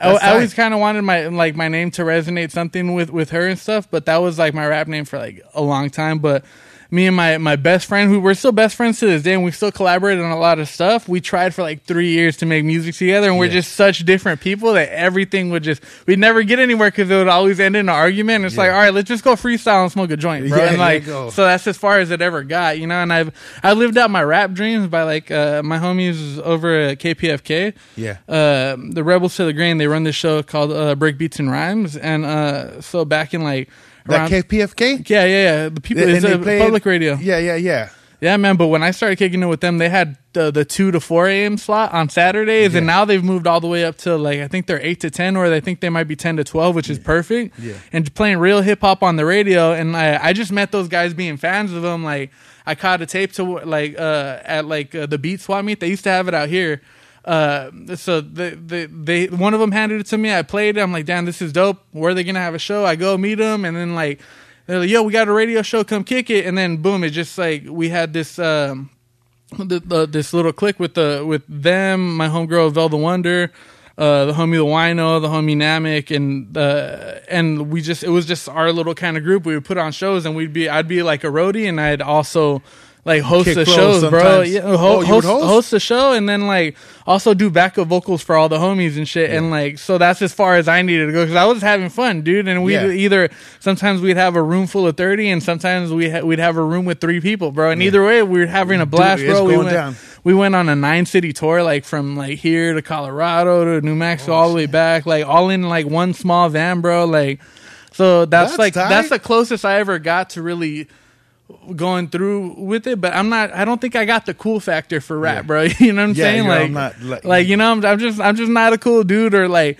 I, 0.00 0.10
I 0.12 0.32
always 0.32 0.54
kind 0.54 0.74
of 0.74 0.80
wanted 0.80 1.02
my 1.02 1.26
like 1.26 1.56
my 1.56 1.68
name 1.68 1.90
to 1.92 2.02
resonate 2.02 2.50
something 2.50 2.94
with 2.94 3.10
with 3.10 3.30
her 3.30 3.46
and 3.46 3.58
stuff. 3.58 3.90
But 3.90 4.06
that 4.06 4.18
was 4.18 4.38
like 4.38 4.54
my 4.54 4.66
rap 4.66 4.88
name 4.88 5.04
for 5.04 5.18
like 5.18 5.42
a 5.54 5.62
long 5.62 5.90
time. 5.90 6.18
But 6.18 6.44
me 6.90 7.06
and 7.06 7.14
my 7.14 7.36
my 7.36 7.56
best 7.56 7.86
friend, 7.86 8.10
who 8.10 8.18
we're 8.18 8.32
still 8.34 8.52
best 8.52 8.74
friends 8.74 8.98
to 9.00 9.06
this 9.06 9.22
day, 9.22 9.34
and 9.34 9.44
we 9.44 9.50
still 9.50 9.70
collaborate 9.70 10.18
on 10.18 10.30
a 10.30 10.38
lot 10.38 10.58
of 10.58 10.68
stuff. 10.68 11.06
We 11.06 11.20
tried 11.20 11.54
for 11.54 11.62
like 11.62 11.84
three 11.84 12.10
years 12.12 12.38
to 12.38 12.46
make 12.46 12.64
music 12.64 12.94
together, 12.94 13.28
and 13.28 13.38
we're 13.38 13.46
Yeah. 13.46 13.52
just 13.60 13.72
such 13.72 13.98
different 14.06 14.40
people 14.40 14.72
that 14.72 14.88
everything 14.90 15.50
would 15.50 15.62
just 15.64 15.82
we'd 16.06 16.18
never 16.18 16.42
get 16.42 16.58
anywhere 16.58 16.90
because 16.90 17.10
it 17.10 17.14
would 17.16 17.28
always 17.28 17.60
end 17.60 17.76
in 17.76 17.80
an 17.80 17.88
argument. 17.90 18.46
It's 18.46 18.56
like, 18.56 18.70
all 18.70 18.78
right, 18.78 18.94
let's 18.94 19.08
just 19.08 19.22
go 19.22 19.34
freestyle 19.34 19.82
and 19.82 19.92
smoke 19.92 20.10
a 20.10 20.16
joint, 20.16 20.48
bro. 20.48 20.56
Yeah, 20.58 20.64
and 20.70 20.78
like, 20.78 21.04
so 21.04 21.30
that's 21.30 21.66
as 21.66 21.76
far 21.76 21.98
as 22.00 22.10
it 22.10 22.22
ever 22.22 22.42
got, 22.42 22.78
you 22.78 22.86
know. 22.86 22.96
And 23.02 23.12
I've 23.12 23.32
I 23.62 23.74
lived 23.74 23.98
out 23.98 24.10
my 24.10 24.22
rap 24.22 24.52
dreams 24.52 24.86
by 24.86 25.02
like 25.02 25.30
uh, 25.30 25.62
my 25.62 25.78
homies 25.78 26.38
over 26.40 26.74
at 26.74 27.00
KPFK. 27.00 27.74
Yeah. 27.96 28.16
Uh, 28.26 28.76
the 28.78 29.04
Rebels 29.04 29.36
to 29.36 29.44
the 29.44 29.52
Grain. 29.52 29.76
They 29.76 29.88
run 29.88 30.04
this 30.04 30.16
show 30.16 30.42
called 30.42 30.72
uh, 30.72 30.94
Break 30.94 31.18
Beats 31.18 31.38
and 31.38 31.50
Rhymes, 31.50 31.96
and 31.98 32.24
uh, 32.24 32.80
so 32.80 33.04
back 33.04 33.34
in 33.34 33.42
like 33.42 33.68
That 34.08 34.16
around 34.20 34.30
KPFK. 34.30 35.08
yeah, 35.08 35.24
yeah, 35.24 35.26
yeah. 35.62 35.68
The 35.68 35.80
people, 35.80 36.02
And 36.02 36.12
it's 36.12 36.22
they 36.24 36.32
a 36.32 36.38
played- 36.38 36.60
public 36.62 36.84
radio. 36.86 37.14
Yeah, 37.20 37.38
yeah, 37.38 37.56
yeah. 37.56 37.88
Yeah, 38.20 38.36
man. 38.36 38.56
But 38.56 38.66
when 38.66 38.82
I 38.82 38.90
started 38.90 39.14
kicking 39.16 39.44
it 39.44 39.46
with 39.46 39.60
them, 39.60 39.78
they 39.78 39.88
had 39.88 40.16
the, 40.32 40.50
the 40.50 40.64
two 40.64 40.90
to 40.90 40.98
four 40.98 41.28
a.m. 41.28 41.56
slot 41.56 41.92
on 41.92 42.08
Saturdays, 42.08 42.74
and 42.74 42.84
now 42.84 43.04
they've 43.04 43.22
moved 43.22 43.46
all 43.46 43.60
the 43.60 43.68
way 43.68 43.84
up 43.84 43.96
to 43.98 44.16
like 44.16 44.40
I 44.40 44.48
think 44.48 44.66
they're 44.66 44.80
eight 44.80 44.98
to 45.02 45.10
ten, 45.10 45.36
or 45.36 45.48
they 45.48 45.60
think 45.60 45.78
they 45.78 45.88
might 45.88 46.08
be 46.08 46.16
ten 46.16 46.36
to 46.36 46.42
twelve, 46.42 46.74
which 46.74 46.90
is 46.90 46.98
perfect. 46.98 47.56
Yeah. 47.60 47.74
And 47.92 48.12
playing 48.16 48.38
real 48.38 48.60
hip 48.60 48.80
hop 48.80 49.04
on 49.04 49.14
the 49.14 49.24
radio, 49.24 49.72
and 49.72 49.96
I 49.96 50.18
I 50.20 50.32
just 50.32 50.50
met 50.50 50.72
those 50.72 50.88
guys 50.88 51.14
being 51.14 51.36
fans 51.36 51.72
of 51.72 51.82
them. 51.82 52.02
Like 52.02 52.32
I 52.66 52.74
caught 52.74 53.00
a 53.02 53.06
tape 53.06 53.34
to 53.34 53.44
like 53.44 53.96
uh 53.96 54.40
at 54.44 54.64
like 54.66 54.96
uh, 54.96 55.06
the 55.06 55.18
Beat 55.18 55.40
Swap 55.40 55.64
meet. 55.64 55.78
They 55.78 55.86
used 55.88 56.02
to 56.02 56.10
have 56.10 56.26
it 56.26 56.34
out 56.34 56.48
here. 56.48 56.82
Uh, 57.28 57.70
so 57.94 58.22
they, 58.22 58.50
they, 58.50 58.86
they, 58.86 59.26
one 59.26 59.52
of 59.52 59.60
them 59.60 59.70
handed 59.70 60.00
it 60.00 60.06
to 60.06 60.16
me. 60.16 60.32
I 60.32 60.40
played 60.40 60.78
it. 60.78 60.80
I'm 60.80 60.92
like, 60.92 61.04
damn, 61.04 61.26
this 61.26 61.42
is 61.42 61.52
dope. 61.52 61.76
Where 61.92 62.12
are 62.12 62.14
they 62.14 62.24
gonna 62.24 62.40
have 62.40 62.54
a 62.54 62.58
show? 62.58 62.86
I 62.86 62.96
go 62.96 63.18
meet 63.18 63.34
them, 63.34 63.66
and 63.66 63.76
then 63.76 63.94
like, 63.94 64.20
they're 64.66 64.78
like, 64.78 64.88
yo, 64.88 65.02
we 65.02 65.12
got 65.12 65.28
a 65.28 65.32
radio 65.32 65.60
show. 65.60 65.84
Come 65.84 66.04
kick 66.04 66.30
it. 66.30 66.46
And 66.46 66.56
then 66.56 66.78
boom, 66.78 67.04
it 67.04 67.10
just 67.10 67.36
like 67.36 67.64
we 67.68 67.90
had 67.90 68.14
this 68.14 68.38
um, 68.38 68.88
the, 69.58 69.78
the, 69.80 70.06
this 70.06 70.32
little 70.32 70.54
click 70.54 70.80
with 70.80 70.94
the 70.94 71.22
with 71.26 71.42
them, 71.48 72.16
my 72.16 72.28
homegirl 72.28 72.72
Vel 72.72 72.88
the 72.88 72.96
Wonder, 72.96 73.52
uh, 73.98 74.24
the 74.24 74.32
homie 74.32 74.56
the 74.56 74.64
Wino, 74.64 75.20
the 75.20 75.28
homie 75.28 75.54
Namek, 75.54 76.14
and 76.16 76.56
uh, 76.56 77.20
and 77.28 77.70
we 77.70 77.82
just 77.82 78.04
it 78.04 78.10
was 78.10 78.24
just 78.24 78.48
our 78.48 78.72
little 78.72 78.94
kind 78.94 79.18
of 79.18 79.22
group. 79.22 79.44
We 79.44 79.52
would 79.54 79.66
put 79.66 79.76
on 79.76 79.92
shows, 79.92 80.24
and 80.24 80.34
we'd 80.34 80.54
be 80.54 80.66
I'd 80.66 80.88
be 80.88 81.02
like 81.02 81.24
a 81.24 81.28
roadie, 81.28 81.68
and 81.68 81.78
I'd 81.78 82.00
also 82.00 82.62
like 83.04 83.22
host 83.22 83.54
the 83.54 83.64
shows, 83.64 84.02
bro. 84.08 84.42
Yeah, 84.42 84.60
Oh, 84.64 84.76
ho- 84.76 84.98
would 84.98 85.06
host, 85.06 85.26
host? 85.26 85.46
host 85.46 85.70
the 85.70 85.80
show, 85.80 86.12
and 86.12 86.28
then 86.28 86.46
like 86.46 86.76
also 87.06 87.32
do 87.32 87.48
backup 87.48 87.86
vocals 87.88 88.22
for 88.22 88.36
all 88.36 88.48
the 88.50 88.58
homies 88.58 88.96
and 88.98 89.08
shit. 89.08 89.30
And 89.30 89.50
like 89.50 89.78
so 89.78 89.96
that's 89.98 90.20
as 90.20 90.34
far 90.34 90.56
as 90.56 90.68
I 90.68 90.82
needed 90.82 91.06
to 91.06 91.12
go 91.12 91.22
because 91.24 91.36
I 91.36 91.44
was 91.46 91.62
having 91.62 91.88
fun, 91.88 92.20
dude. 92.22 92.46
And 92.48 92.62
we 92.62 92.74
Yeah. 92.74 92.88
either 92.88 93.30
sometimes 93.60 94.00
we'd 94.02 94.16
have 94.18 94.36
a 94.36 94.42
room 94.42 94.66
full 94.66 94.86
of 94.86 94.96
thirty, 94.96 95.30
and 95.30 95.42
sometimes 95.42 95.90
we 95.90 96.10
ha- 96.10 96.20
we'd 96.20 96.38
have 96.38 96.56
a 96.58 96.62
room 96.62 96.84
with 96.84 97.00
three 97.00 97.20
people, 97.20 97.50
bro. 97.50 97.70
And 97.70 97.82
either 97.82 98.04
way, 98.04 98.22
we 98.22 98.40
were 98.40 98.46
having 98.46 98.80
a 98.80 98.86
blast, 98.86 99.22
it's 99.22 99.30
bro. 99.32 99.44
We 99.44 99.56
went, 99.56 99.70
down. 99.70 99.96
we 100.24 100.34
went 100.34 100.54
on 100.54 100.68
a 100.68 100.76
nine 100.76 101.06
city 101.06 101.32
tour, 101.32 101.62
like 101.62 101.84
from 101.84 102.14
like 102.16 102.38
here 102.38 102.74
to 102.74 102.82
Colorado 102.82 103.64
to 103.80 103.86
New 103.86 103.94
Mexico, 103.94 104.32
oh, 104.32 104.36
all 104.36 104.48
the 104.50 104.54
way 104.56 104.66
back, 104.66 105.06
like 105.06 105.24
all 105.26 105.48
in 105.48 105.62
like 105.62 105.86
one 105.86 106.12
small 106.14 106.48
van, 106.50 106.80
bro. 106.82 107.06
Like, 107.06 107.40
so 107.92 108.26
that's, 108.26 108.50
That's 108.52 108.58
like 108.58 108.74
tight. 108.74 108.88
that's 108.90 109.08
the 109.08 109.18
closest 109.18 109.64
I 109.64 109.78
ever 109.80 109.98
got 109.98 110.30
to 110.30 110.42
really 110.42 110.88
going 111.76 112.08
through 112.08 112.54
with 112.58 112.86
it. 112.86 113.00
But 113.00 113.14
I'm 113.14 113.28
not. 113.28 113.52
I 113.54 113.64
don't 113.64 113.80
think 113.80 113.96
I 113.96 114.04
got 114.04 114.26
the 114.26 114.34
cool 114.34 114.60
factor 114.60 115.00
for 115.00 115.18
rap, 115.18 115.36
Yeah. 115.36 115.42
bro. 115.42 115.62
You 115.78 115.92
know 115.92 116.02
what 116.02 116.10
I'm 116.10 116.14
Yeah, 116.16 116.24
saying? 116.24 116.48
Like, 116.48 116.60
I'm 116.62 116.72
not, 116.72 117.02
like- 117.02 117.24
like 117.24 117.46
you 117.46 117.56
know, 117.56 117.70
I'm, 117.72 117.84
I'm 117.84 117.98
just 117.98 118.20
I'm 118.20 118.36
just 118.36 118.50
not 118.50 118.72
a 118.72 118.78
cool 118.78 119.04
dude 119.04 119.34
or 119.34 119.48
like. 119.48 119.78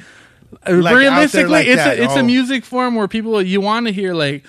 there 0.65 0.77
realistically, 0.77 1.51
like 1.51 1.67
it's 1.67 1.77
that, 1.77 1.99
a 1.99 2.03
it's 2.05 2.15
oh. 2.15 2.21
a 2.21 2.23
music 2.23 2.65
form 2.65 2.95
where 2.95 3.07
people 3.09 3.41
you 3.43 3.61
want 3.61 3.87
to 3.87 3.93
hear 3.93 4.15
like 4.15 4.45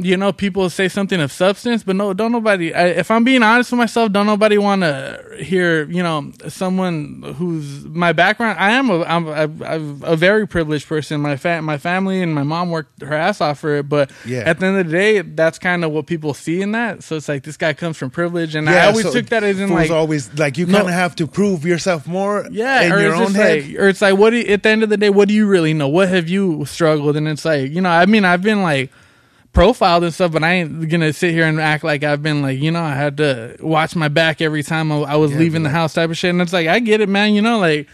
you 0.00 0.16
know 0.16 0.32
people 0.32 0.70
say 0.70 0.88
something 0.88 1.20
of 1.20 1.32
substance 1.32 1.82
but 1.82 1.96
no 1.96 2.14
don't 2.14 2.30
nobody 2.30 2.72
I, 2.72 2.86
if 2.86 3.10
i'm 3.10 3.24
being 3.24 3.42
honest 3.42 3.72
with 3.72 3.78
myself 3.78 4.12
don't 4.12 4.26
nobody 4.26 4.56
want 4.56 4.82
to 4.82 5.36
hear 5.40 5.88
you 5.90 6.02
know 6.04 6.32
someone 6.46 7.22
who's 7.36 7.84
my 7.84 8.12
background 8.12 8.58
i 8.60 8.70
am 8.70 8.90
a 8.90 9.02
i'm 9.02 9.26
a, 9.26 9.32
I'm 9.64 10.00
a 10.04 10.14
very 10.14 10.46
privileged 10.46 10.86
person 10.88 11.20
my 11.20 11.36
fa- 11.36 11.62
my 11.62 11.78
family 11.78 12.22
and 12.22 12.32
my 12.34 12.44
mom 12.44 12.70
worked 12.70 13.02
her 13.02 13.12
ass 13.14 13.40
off 13.40 13.58
for 13.58 13.74
it 13.76 13.88
but 13.88 14.10
Yeah. 14.24 14.40
at 14.46 14.60
the 14.60 14.66
end 14.66 14.78
of 14.78 14.86
the 14.86 14.92
day 14.92 15.20
that's 15.22 15.58
kind 15.58 15.84
of 15.84 15.90
what 15.90 16.06
people 16.06 16.32
see 16.32 16.62
in 16.62 16.72
that 16.72 17.02
so 17.02 17.16
it's 17.16 17.28
like 17.28 17.42
this 17.42 17.56
guy 17.56 17.72
comes 17.72 17.96
from 17.96 18.10
privilege 18.10 18.54
and 18.54 18.70
i 18.70 18.86
always 18.86 19.04
so 19.06 19.12
took 19.12 19.26
that 19.26 19.42
as 19.42 19.58
in 19.58 19.70
like 19.70 19.90
always 19.90 20.32
like 20.38 20.56
you 20.56 20.66
kind 20.66 20.86
of 20.88 20.94
have 20.94 21.16
to 21.16 21.26
prove 21.26 21.64
yourself 21.64 22.06
more. 22.06 22.46
yeah, 22.50 22.82
in 22.82 22.90
your 23.02 23.14
own 23.14 23.34
head. 23.34 23.64
like, 23.66 23.78
or 23.78 23.88
it's 23.88 24.00
like, 24.00 24.16
what 24.16 24.30
do 24.30 24.36
you, 24.36 24.52
at 24.52 24.62
the 24.62 24.68
end 24.68 24.82
of 24.82 24.88
the 24.90 24.96
day, 24.96 25.10
what 25.10 25.28
do 25.28 25.34
you 25.34 25.46
really 25.46 25.74
know? 25.74 25.88
What 25.88 26.08
have 26.08 26.28
you 26.28 26.64
struggled? 26.66 27.16
And 27.16 27.26
it's 27.28 27.44
like, 27.44 27.70
you 27.70 27.80
know, 27.80 27.88
I 27.90 28.06
mean, 28.06 28.24
I've 28.24 28.42
been 28.42 28.62
like 28.62 28.90
profiled 29.52 30.04
and 30.04 30.14
stuff, 30.14 30.32
but 30.32 30.42
I 30.44 30.54
ain't 30.54 30.88
gonna 30.88 31.12
sit 31.12 31.32
here 31.32 31.44
and 31.46 31.60
act 31.60 31.84
like 31.84 32.04
I've 32.04 32.22
been 32.22 32.42
like, 32.42 32.58
you 32.58 32.70
know, 32.70 32.82
I 32.82 32.94
had 32.94 33.16
to 33.18 33.56
watch 33.60 33.96
my 33.96 34.08
back 34.08 34.40
every 34.40 34.62
time 34.62 34.92
I, 34.92 34.96
I 34.98 35.16
was 35.16 35.32
Yeah, 35.32 35.38
leaving 35.38 35.62
the 35.62 35.70
house, 35.70 35.94
type 35.94 36.10
of 36.10 36.16
shit. 36.16 36.30
And 36.30 36.40
it's 36.40 36.52
like, 36.52 36.68
I 36.68 36.78
get 36.80 37.00
it, 37.00 37.08
man. 37.08 37.34
You 37.34 37.42
know, 37.42 37.58
like. 37.58 37.88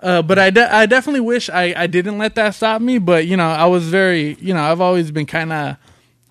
Uh, 0.00 0.20
but 0.20 0.36
I, 0.36 0.50
de- 0.50 0.74
I 0.74 0.86
definitely 0.86 1.20
wish 1.20 1.48
I, 1.48 1.74
I 1.76 1.86
didn't 1.86 2.18
let 2.18 2.34
that 2.34 2.56
stop 2.56 2.82
me. 2.82 2.98
But 2.98 3.28
you 3.28 3.36
know, 3.36 3.46
I 3.48 3.66
was 3.66 3.86
very 3.88 4.34
you 4.40 4.52
know 4.52 4.60
I've 4.60 4.80
always 4.80 5.12
been 5.12 5.26
kind 5.26 5.52
of 5.52 5.76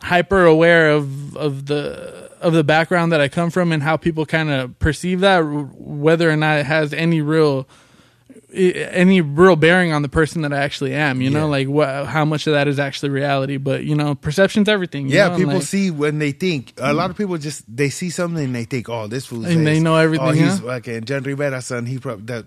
hyper 0.01 0.43
aware 0.43 0.89
of 0.91 1.37
of 1.37 1.67
the 1.67 2.29
of 2.41 2.51
the 2.51 2.65
background 2.65 3.13
that 3.13 3.21
I 3.21 3.29
come 3.29 3.49
from 3.49 3.71
and 3.71 3.81
how 3.81 3.95
people 3.95 4.25
kind 4.25 4.49
of 4.49 4.77
perceive 4.79 5.21
that, 5.21 5.39
whether 5.45 6.29
or 6.29 6.35
not 6.35 6.59
it 6.59 6.65
has 6.65 6.91
any 6.91 7.21
real 7.21 7.65
any 8.53 9.21
real 9.21 9.55
bearing 9.55 9.93
on 9.93 10.01
the 10.01 10.09
person 10.09 10.41
that 10.41 10.53
I 10.53 10.57
actually 10.57 10.93
am. 10.93 11.21
You 11.21 11.29
know, 11.29 11.47
like 11.47 11.67
what 11.67 12.05
how 12.05 12.25
much 12.25 12.47
of 12.47 12.53
that 12.53 12.67
is 12.67 12.79
actually 12.79 13.09
reality. 13.09 13.57
But 13.57 13.83
you 13.83 13.95
know, 13.95 14.15
perception's 14.15 14.67
everything. 14.67 15.07
you 15.07 15.15
Yeah, 15.15 15.29
know, 15.29 15.37
people 15.37 15.53
like- 15.55 15.63
see 15.63 15.91
when 15.91 16.19
they 16.19 16.31
think. 16.31 16.73
A 16.77 16.93
lot 16.93 17.09
of 17.09 17.15
mm. 17.15 17.19
people 17.19 17.37
just 17.37 17.63
they 17.73 17.89
see 17.89 18.09
something 18.09 18.43
and 18.43 18.55
they 18.55 18.65
think, 18.65 18.89
"Oh, 18.89 19.07
this 19.07 19.25
fool." 19.25 19.45
And 19.45 19.65
they 19.65 19.79
know 19.79 19.95
everything, 19.95 20.27
Oh, 20.27 20.31
he's 20.31 20.59
huh? 20.59 20.65
like 20.65 20.87
and 20.87 21.05
Jenni 21.05 21.25
Rivera's 21.25 21.65
son. 21.65 21.85
He 21.85 21.99
probably 21.99 22.25
that 22.25 22.45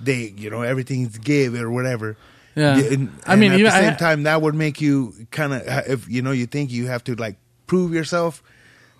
they 0.00 0.32
you 0.36 0.50
know 0.50 0.62
everything's 0.62 1.18
give 1.18 1.54
or 1.54 1.70
whatever. 1.70 2.16
Yeah. 2.56 2.78
and, 2.78 3.10
I 3.26 3.34
mean, 3.34 3.50
at 3.50 3.58
even 3.58 3.72
the 3.72 3.78
same 3.78 3.92
ha- 3.92 3.98
time, 3.98 4.22
that 4.22 4.40
would 4.40 4.54
make 4.54 4.80
you 4.80 5.12
kind 5.30 5.52
of 5.52 5.62
if 5.88 6.08
you 6.08 6.22
know 6.22 6.30
you 6.30 6.46
think 6.46 6.70
you 6.70 6.86
have 6.86 7.02
to 7.04 7.14
like 7.16 7.36
prove 7.66 7.92
yourself 7.92 8.42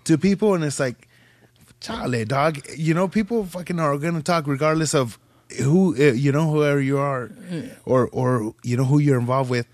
to 0.05 0.19
people, 0.19 0.55
and 0.55 0.65
it's 0.65 0.81
like, 0.81 1.09
Charlie, 1.81 2.25
dog. 2.25 2.61
You 2.77 2.95
know, 2.95 3.09
people 3.09 3.45
fucking 3.45 3.79
are 3.79 3.97
gonna 3.99 4.23
talk 4.23 4.47
regardless 4.47 4.95
of 4.95 5.19
who 5.59 5.95
uh, 5.97 6.13
you 6.13 6.33
know 6.33 6.51
whoever 6.51 6.81
you 6.81 6.99
are, 6.99 7.31
or 7.85 8.09
or 8.09 8.55
you 8.63 8.77
know 8.77 8.85
who 8.85 8.99
you're 8.99 9.19
involved 9.19 9.51
with. 9.51 9.67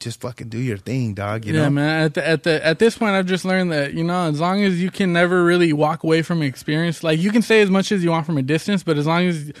Just 0.00 0.20
fucking 0.20 0.48
do 0.48 0.58
your 0.58 0.78
thing, 0.78 1.14
dog. 1.14 1.44
You 1.44 1.54
yeah, 1.54 1.62
know, 1.62 1.70
man. 1.70 2.02
At 2.06 2.14
the, 2.14 2.28
at 2.28 2.42
the 2.42 2.66
at 2.66 2.78
this 2.80 2.98
point, 2.98 3.12
I've 3.12 3.26
just 3.26 3.44
learned 3.44 3.70
that 3.70 3.94
you 3.94 4.02
know, 4.02 4.28
as 4.28 4.40
long 4.40 4.64
as 4.64 4.82
you 4.82 4.90
can 4.90 5.12
never 5.12 5.44
really 5.44 5.72
walk 5.72 6.02
away 6.02 6.22
from 6.22 6.42
an 6.42 6.48
experience, 6.48 7.04
like 7.04 7.20
you 7.20 7.30
can 7.30 7.42
say 7.42 7.60
as 7.60 7.70
much 7.70 7.92
as 7.92 8.02
you 8.02 8.10
want 8.10 8.26
from 8.26 8.36
a 8.36 8.42
distance, 8.42 8.82
but 8.82 8.98
as 8.98 9.06
long 9.06 9.26
as 9.26 9.52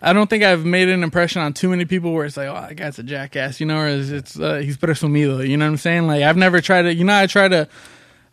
I 0.00 0.12
don't 0.12 0.30
think 0.30 0.44
I've 0.44 0.64
made 0.64 0.88
an 0.88 1.02
impression 1.02 1.42
on 1.42 1.52
too 1.52 1.68
many 1.68 1.84
people 1.84 2.12
where 2.12 2.24
it's 2.24 2.36
like, 2.36 2.48
oh, 2.48 2.54
that 2.68 2.76
guy's 2.76 2.98
a 3.00 3.02
jackass, 3.02 3.58
you 3.58 3.66
know, 3.66 3.78
or 3.78 3.88
is 3.88 4.12
it's 4.12 4.38
uh, 4.38 4.58
he's 4.58 4.76
presumido, 4.76 5.46
you 5.46 5.56
know 5.56 5.66
what 5.66 5.72
I'm 5.72 5.76
saying? 5.76 6.06
Like 6.06 6.22
I've 6.22 6.36
never 6.36 6.60
tried 6.60 6.82
to, 6.82 6.94
you 6.94 7.04
know, 7.04 7.18
I 7.18 7.26
try 7.26 7.48
to. 7.48 7.68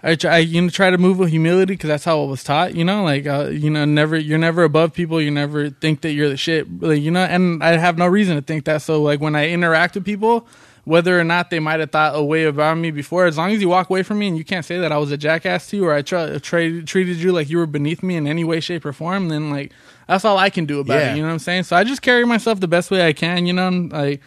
I 0.08 0.16
try, 0.16 0.36
I, 0.36 0.38
you 0.40 0.62
know, 0.62 0.70
try 0.70 0.90
to 0.90 0.98
move 0.98 1.20
with 1.20 1.30
humility 1.30 1.74
because 1.74 1.90
that's 1.90 2.06
how 2.06 2.22
I 2.22 2.26
was 2.26 2.44
taught. 2.44 2.74
You 2.76 2.86
know, 2.86 3.04
like 3.04 3.28
uh, 3.28 3.50
you 3.52 3.70
know, 3.70 3.84
never 3.86 4.18
you're 4.18 4.38
never 4.38 4.64
above 4.64 4.94
people. 4.94 5.22
You 5.22 5.32
never 5.32 5.70
think 5.70 6.02
that 6.02 6.14
you're 6.14 6.30
the 6.30 6.38
shit. 6.38 6.82
Like, 6.82 7.02
you 7.02 7.12
know, 7.12 7.24
and 7.24 7.62
I 7.64 7.78
have 7.78 7.98
no 7.98 8.08
reason 8.08 8.36
to 8.38 8.42
think 8.42 8.66
that. 8.66 8.82
So 8.82 9.02
like 9.02 9.20
when 9.20 9.36
I 9.36 9.50
interact 9.50 9.96
with 9.96 10.06
people, 10.06 10.48
whether 10.86 11.20
or 11.20 11.26
not 11.26 11.50
they 11.50 11.60
might 11.60 11.82
have 11.82 11.92
thought 11.92 12.16
a 12.16 12.24
way 12.24 12.46
about 12.46 12.78
me 12.78 12.92
before, 12.92 13.26
as 13.26 13.38
long 13.38 13.52
as 13.52 13.60
you 13.60 13.68
walk 13.68 13.90
away 13.90 14.02
from 14.04 14.20
me 14.20 14.28
and 14.30 14.38
you 14.38 14.46
can't 14.46 14.64
say 14.64 14.78
that 14.80 14.94
I 14.94 14.98
was 14.98 15.12
a 15.12 15.18
jackass 15.18 15.70
to 15.72 15.76
you 15.78 15.86
or 15.86 15.94
I 15.94 16.02
tra- 16.02 16.40
tra- 16.40 16.82
treated 16.84 17.18
you 17.18 17.34
like 17.34 17.50
you 17.50 17.58
were 17.58 17.66
beneath 17.68 18.02
me 18.02 18.16
in 18.16 18.26
any 18.28 18.46
way, 18.46 18.62
shape, 18.62 18.86
or 18.86 18.94
form, 18.94 19.28
then 19.28 19.52
like 19.52 19.74
that's 20.08 20.24
all 20.24 20.38
I 20.38 20.50
can 20.50 20.66
do 20.66 20.80
about 20.80 20.94
Yeah. 21.00 21.12
it. 21.12 21.18
You 21.18 21.22
know 21.24 21.28
what 21.28 21.34
I'm 21.34 21.40
saying? 21.40 21.64
So 21.64 21.76
I 21.76 21.84
just 21.84 22.02
carry 22.02 22.26
myself 22.26 22.62
the 22.62 22.68
best 22.70 22.90
way 22.92 23.06
I 23.06 23.12
can. 23.12 23.46
You 23.46 23.52
know, 23.54 23.90
like 23.92 24.22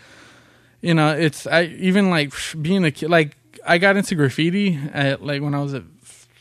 you 0.82 0.92
know, 0.92 1.10
it's 1.16 1.46
I 1.46 1.64
even 1.64 2.10
like 2.10 2.34
being 2.60 2.84
a 2.84 2.90
kid. 2.90 3.08
Like 3.08 3.36
I 3.66 3.78
got 3.78 3.96
into 3.96 4.14
graffiti 4.14 4.78
at 4.92 5.22
like 5.24 5.42
when 5.42 5.54
I 5.54 5.62
was 5.62 5.74
at 5.74 5.82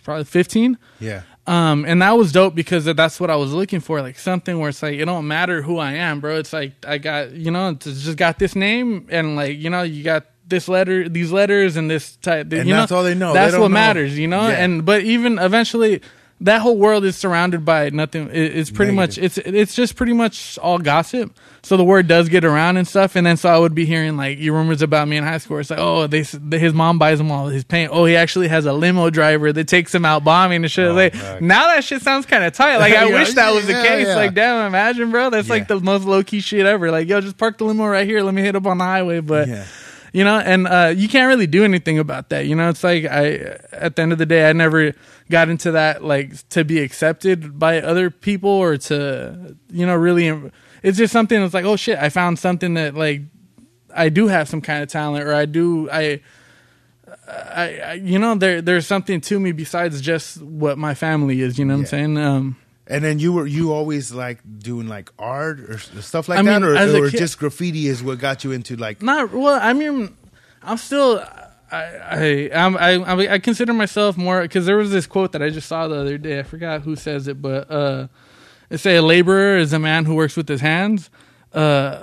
probably 0.03 0.25
15. 0.25 0.77
yeah. 0.99 1.21
Um, 1.47 1.83
and 1.87 1.99
that 2.03 2.11
was 2.11 2.31
dope 2.31 2.53
because 2.53 2.85
that's 2.85 3.19
what 3.19 3.31
I 3.31 3.35
was 3.35 3.51
looking 3.53 3.79
for, 3.79 4.01
like 4.01 4.19
something 4.19 4.59
where 4.59 4.69
it's 4.69 4.83
like 4.83 4.99
it 4.99 5.05
don't 5.05 5.27
matter 5.27 5.63
who 5.63 5.79
I 5.79 5.93
am, 5.93 6.19
bro. 6.19 6.37
It's 6.37 6.53
like 6.53 6.73
I 6.85 6.99
got 6.99 7.31
you 7.31 7.49
know, 7.49 7.69
it's 7.69 7.85
just 7.85 8.17
got 8.17 8.37
this 8.37 8.55
name 8.55 9.07
and 9.09 9.35
like 9.35 9.57
you 9.57 9.71
know, 9.71 9.81
you 9.81 10.03
got 10.03 10.27
this 10.45 10.67
letter, 10.67 11.09
these 11.09 11.31
letters, 11.31 11.75
and 11.75 11.89
this 11.89 12.17
type. 12.17 12.53
And 12.53 12.67
you 12.67 12.75
that's 12.75 12.91
know, 12.91 12.97
all 12.97 13.03
they 13.03 13.15
know. 13.15 13.33
That's 13.33 13.53
They 13.53 13.59
what 13.59 13.69
know. 13.69 13.73
matters, 13.73 14.17
you 14.17 14.27
know. 14.27 14.47
Yeah. 14.47 14.63
And 14.63 14.85
but 14.85 15.01
even 15.01 15.39
eventually, 15.39 16.01
that 16.41 16.61
whole 16.61 16.77
world 16.77 17.03
is 17.03 17.17
surrounded 17.17 17.65
by 17.65 17.89
nothing. 17.89 18.27
It, 18.29 18.55
it's 18.57 18.71
pretty 18.71 18.93
Negative. 18.93 19.23
much 19.23 19.37
it's 19.37 19.37
it's 19.39 19.75
just 19.75 19.95
pretty 19.95 20.13
much 20.13 20.57
all 20.59 20.77
gossip. 20.77 21.35
So 21.61 21.75
the 21.75 21.83
word 21.83 22.07
does 22.07 22.29
get 22.29 22.45
around 22.45 22.77
and 22.77 22.87
stuff. 22.87 23.17
And 23.17 23.27
then 23.27 23.35
so 23.35 23.49
I 23.49 23.57
would 23.59 23.75
be 23.75 23.85
hearing 23.85 24.15
like 24.15 24.37
you 24.39 24.53
rumors 24.53 24.81
about 24.81 25.07
me 25.09 25.17
in 25.17 25.23
high 25.25 25.39
school. 25.39 25.57
It's 25.59 25.69
like 25.69 25.79
oh 25.79 26.07
they 26.07 26.21
his 26.23 26.73
mom 26.73 26.97
buys 26.97 27.19
him 27.19 27.29
all 27.31 27.47
his 27.47 27.63
paint. 27.65 27.91
Oh 27.93 28.05
he 28.05 28.15
actually 28.15 28.47
has 28.47 28.65
a 28.65 28.71
limo 28.73 29.09
driver 29.09 29.51
that 29.51 29.67
takes 29.67 29.93
him 29.93 30.05
out 30.05 30.23
bombing 30.23 30.63
and 30.63 30.71
shit. 30.71 30.87
Oh, 30.87 30.93
like 30.93 31.13
fuck. 31.13 31.41
now 31.41 31.67
that 31.67 31.83
shit 31.83 32.01
sounds 32.01 32.25
kind 32.25 32.43
of 32.45 32.53
tight. 32.53 32.77
Like 32.77 32.93
I 32.95 33.09
Yeah, 33.09 33.19
wish 33.19 33.33
that 33.33 33.53
was 33.53 33.67
the 33.67 33.73
yeah, 33.73 33.83
case. 33.83 34.07
yeah. 34.07 34.15
Like 34.15 34.33
damn, 34.33 34.65
imagine 34.67 35.11
bro. 35.11 35.29
That's 35.29 35.49
like 35.49 35.67
the 35.67 35.79
most 35.79 36.05
low 36.05 36.23
key 36.23 36.39
shit 36.39 36.65
ever. 36.65 36.89
Like 36.91 37.09
yo 37.09 37.19
just 37.21 37.37
park 37.37 37.57
the 37.57 37.65
limo 37.65 37.85
right 37.85 38.07
here. 38.07 38.21
Let 38.21 38.33
me 38.33 38.41
hit 38.41 38.55
up 38.55 38.65
on 38.65 38.77
the 38.77 38.85
highway. 38.85 39.19
But. 39.19 39.49
You 40.13 40.23
know 40.23 40.39
and 40.39 40.67
uh, 40.67 40.93
you 40.95 41.07
can't 41.07 41.27
really 41.27 41.47
do 41.47 41.63
anything 41.63 41.99
about 41.99 42.29
that 42.29 42.45
you 42.47 42.55
know 42.55 42.69
it's 42.69 42.83
like 42.83 43.05
i 43.05 43.57
at 43.71 43.95
the 43.95 44.01
end 44.01 44.11
of 44.11 44.17
the 44.17 44.25
day 44.25 44.49
i 44.49 44.53
never 44.53 44.93
got 45.29 45.49
into 45.49 45.71
that 45.71 46.03
like 46.03 46.47
to 46.49 46.63
be 46.65 46.79
accepted 46.79 47.59
by 47.59 47.81
other 47.81 48.09
people 48.09 48.49
or 48.49 48.77
to 48.77 49.55
you 49.71 49.85
know 49.85 49.95
really 49.95 50.51
it's 50.83 50.97
just 50.97 51.13
something 51.13 51.39
that's 51.39 51.53
like 51.53 51.65
oh 51.65 51.75
shit 51.75 51.97
i 51.99 52.09
found 52.09 52.39
something 52.39 52.73
that 52.73 52.95
like 52.95 53.21
i 53.95 54.09
do 54.09 54.27
have 54.27 54.47
some 54.49 54.61
kind 54.61 54.81
of 54.83 54.89
talent 54.89 55.25
or 55.27 55.33
i 55.33 55.45
do 55.45 55.89
i 55.91 56.19
I, 57.27 57.79
I 57.79 57.93
you 57.93 58.17
know 58.19 58.35
there 58.35 58.61
there's 58.61 58.87
something 58.87 59.21
to 59.21 59.39
me 59.39 59.51
besides 59.51 60.01
just 60.01 60.41
what 60.41 60.77
my 60.77 60.93
family 60.95 61.41
is 61.41 61.57
you 61.59 61.65
know 61.65 61.73
what 61.77 61.91
Yeah. 61.91 61.99
i'm 61.99 62.15
saying 62.15 62.17
um 62.17 62.55
And 62.91 63.03
then 63.03 63.19
you 63.19 63.31
were 63.33 63.45
you 63.45 63.71
always 63.71 64.11
like 64.11 64.39
doing 64.57 64.87
like 64.87 65.11
art 65.19 65.59
or 65.59 65.77
stuff 65.77 66.27
like 66.27 66.39
I 66.39 66.41
that, 66.41 66.61
mean, 66.61 66.63
or, 66.63 67.03
or 67.05 67.09
kid- 67.11 67.19
just 67.19 67.37
graffiti 67.37 67.87
is 67.87 68.01
what 68.01 68.17
got 68.17 68.43
you 68.43 68.51
into 68.51 68.75
like 68.75 69.03
Not 69.03 69.31
well. 69.31 69.59
I 69.61 69.73
mean, 69.73 70.15
I'm 70.63 70.77
still. 70.77 71.23
I 71.71 71.77
I 71.77 72.49
I'm, 72.51 72.75
I 72.77 72.93
I 72.95 73.33
I 73.33 73.39
consider 73.39 73.73
myself 73.73 74.17
more 74.17 74.41
because 74.41 74.65
there 74.65 74.75
was 74.77 74.89
this 74.89 75.05
quote 75.05 75.33
that 75.33 75.43
I 75.43 75.51
just 75.51 75.67
saw 75.67 75.87
the 75.87 75.97
other 75.99 76.17
day. 76.17 76.39
I 76.39 76.43
forgot 76.43 76.81
who 76.81 76.95
says 76.95 77.27
it, 77.27 77.39
but 77.39 77.69
uh, 77.69 78.07
it 78.71 78.79
say 78.79 78.95
a 78.95 79.03
laborer 79.03 79.57
is 79.57 79.71
a 79.71 79.77
man 79.77 80.05
who 80.05 80.15
works 80.15 80.35
with 80.35 80.49
his 80.49 80.61
hands. 80.61 81.11
Uh, 81.53 82.01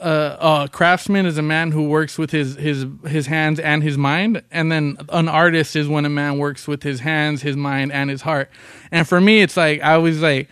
uh, 0.00 0.64
a 0.64 0.68
craftsman 0.68 1.26
is 1.26 1.38
a 1.38 1.42
man 1.42 1.70
who 1.70 1.88
works 1.88 2.18
with 2.18 2.30
his 2.30 2.56
his 2.56 2.86
his 3.06 3.26
hands 3.26 3.60
and 3.60 3.82
his 3.82 3.98
mind, 3.98 4.42
and 4.50 4.70
then 4.72 4.96
an 5.10 5.28
artist 5.28 5.76
is 5.76 5.88
when 5.88 6.04
a 6.04 6.10
man 6.10 6.38
works 6.38 6.66
with 6.66 6.82
his 6.82 7.00
hands, 7.00 7.42
his 7.42 7.56
mind, 7.56 7.92
and 7.92 8.10
his 8.10 8.22
heart. 8.22 8.50
And 8.90 9.06
for 9.06 9.20
me, 9.20 9.42
it's 9.42 9.56
like 9.56 9.80
I 9.80 9.98
was 9.98 10.20
like 10.20 10.48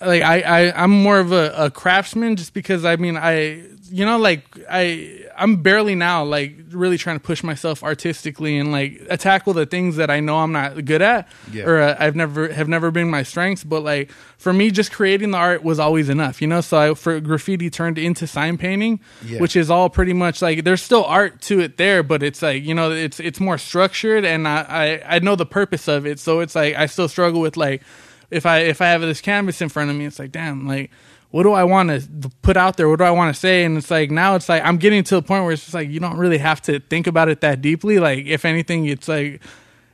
like 0.00 0.22
I, 0.22 0.40
I 0.40 0.82
I'm 0.82 0.90
more 0.90 1.18
of 1.18 1.32
a, 1.32 1.52
a 1.56 1.70
craftsman 1.70 2.36
just 2.36 2.54
because 2.54 2.84
I 2.84 2.96
mean 2.96 3.16
I 3.16 3.62
you 3.92 4.04
know 4.06 4.16
like 4.18 4.44
I 4.70 5.26
I'm 5.36 5.56
barely 5.62 5.94
now 5.94 6.24
like 6.24 6.56
really 6.70 6.96
trying 6.98 7.16
to 7.16 7.22
push 7.24 7.42
myself 7.42 7.82
artistically 7.82 8.58
and 8.58 8.72
like 8.72 9.00
uh, 9.10 9.16
tackle 9.16 9.52
the 9.52 9.66
things 9.66 9.96
that 9.96 10.10
I 10.10 10.20
know 10.20 10.38
I'm 10.38 10.52
not 10.52 10.84
good 10.84 11.02
at 11.02 11.28
Yeah. 11.52 11.64
or 11.64 11.80
uh, 11.80 11.96
I've 11.98 12.16
never 12.16 12.52
have 12.52 12.68
never 12.68 12.90
been 12.90 13.10
my 13.10 13.22
strengths 13.22 13.64
but 13.64 13.82
like 13.82 14.10
for 14.38 14.52
me 14.52 14.70
just 14.70 14.92
creating 14.92 15.30
the 15.32 15.38
art 15.38 15.62
was 15.62 15.78
always 15.78 16.08
enough 16.08 16.40
you 16.40 16.48
know 16.48 16.60
so 16.62 16.78
I 16.78 16.94
for 16.94 17.20
graffiti 17.20 17.68
turned 17.70 17.98
into 17.98 18.26
sign 18.26 18.56
painting 18.58 19.00
Yeah. 19.24 19.38
which 19.40 19.56
is 19.56 19.70
all 19.70 19.90
pretty 19.90 20.14
much 20.14 20.40
like 20.42 20.64
there's 20.64 20.82
still 20.82 21.04
art 21.04 21.40
to 21.42 21.60
it 21.60 21.76
there 21.76 22.02
but 22.02 22.22
it's 22.22 22.40
like 22.42 22.62
you 22.64 22.74
know 22.74 22.90
it's 22.90 23.20
it's 23.20 23.40
more 23.40 23.58
structured 23.58 24.24
and 24.24 24.48
I 24.48 25.02
I, 25.06 25.16
I 25.16 25.18
know 25.18 25.36
the 25.36 25.46
purpose 25.46 25.86
of 25.88 26.06
it 26.06 26.18
so 26.18 26.40
it's 26.40 26.54
like 26.54 26.74
I 26.76 26.86
still 26.86 27.08
struggle 27.08 27.40
with 27.40 27.56
like 27.56 27.82
if 28.30 28.46
I 28.46 28.60
if 28.60 28.80
I 28.80 28.86
have 28.86 29.02
this 29.02 29.20
canvas 29.20 29.60
in 29.60 29.68
front 29.68 29.90
of 29.90 29.96
me, 29.96 30.06
it's 30.06 30.18
like, 30.18 30.32
damn, 30.32 30.66
like, 30.66 30.90
what 31.32 31.42
do 31.44 31.52
I 31.52 31.64
want 31.64 31.88
to 31.90 32.30
put 32.42 32.56
out 32.56 32.76
there? 32.76 32.88
What 32.88 32.98
do 32.98 33.04
I 33.04 33.10
want 33.10 33.34
to 33.34 33.40
say? 33.40 33.64
And 33.64 33.78
it's 33.78 33.90
like 33.90 34.10
now 34.10 34.34
it's 34.36 34.48
like 34.48 34.62
I'm 34.64 34.76
getting 34.76 35.02
to 35.04 35.14
the 35.16 35.22
point 35.22 35.44
where 35.44 35.52
it's 35.52 35.62
just 35.62 35.74
like 35.74 35.88
you 35.88 35.98
don't 35.98 36.18
really 36.18 36.38
have 36.38 36.60
to 36.62 36.78
think 36.78 37.06
about 37.06 37.28
it 37.28 37.40
that 37.40 37.60
deeply. 37.62 37.98
Like 37.98 38.26
if 38.26 38.44
anything, 38.44 38.84
it's 38.84 39.08
like 39.08 39.40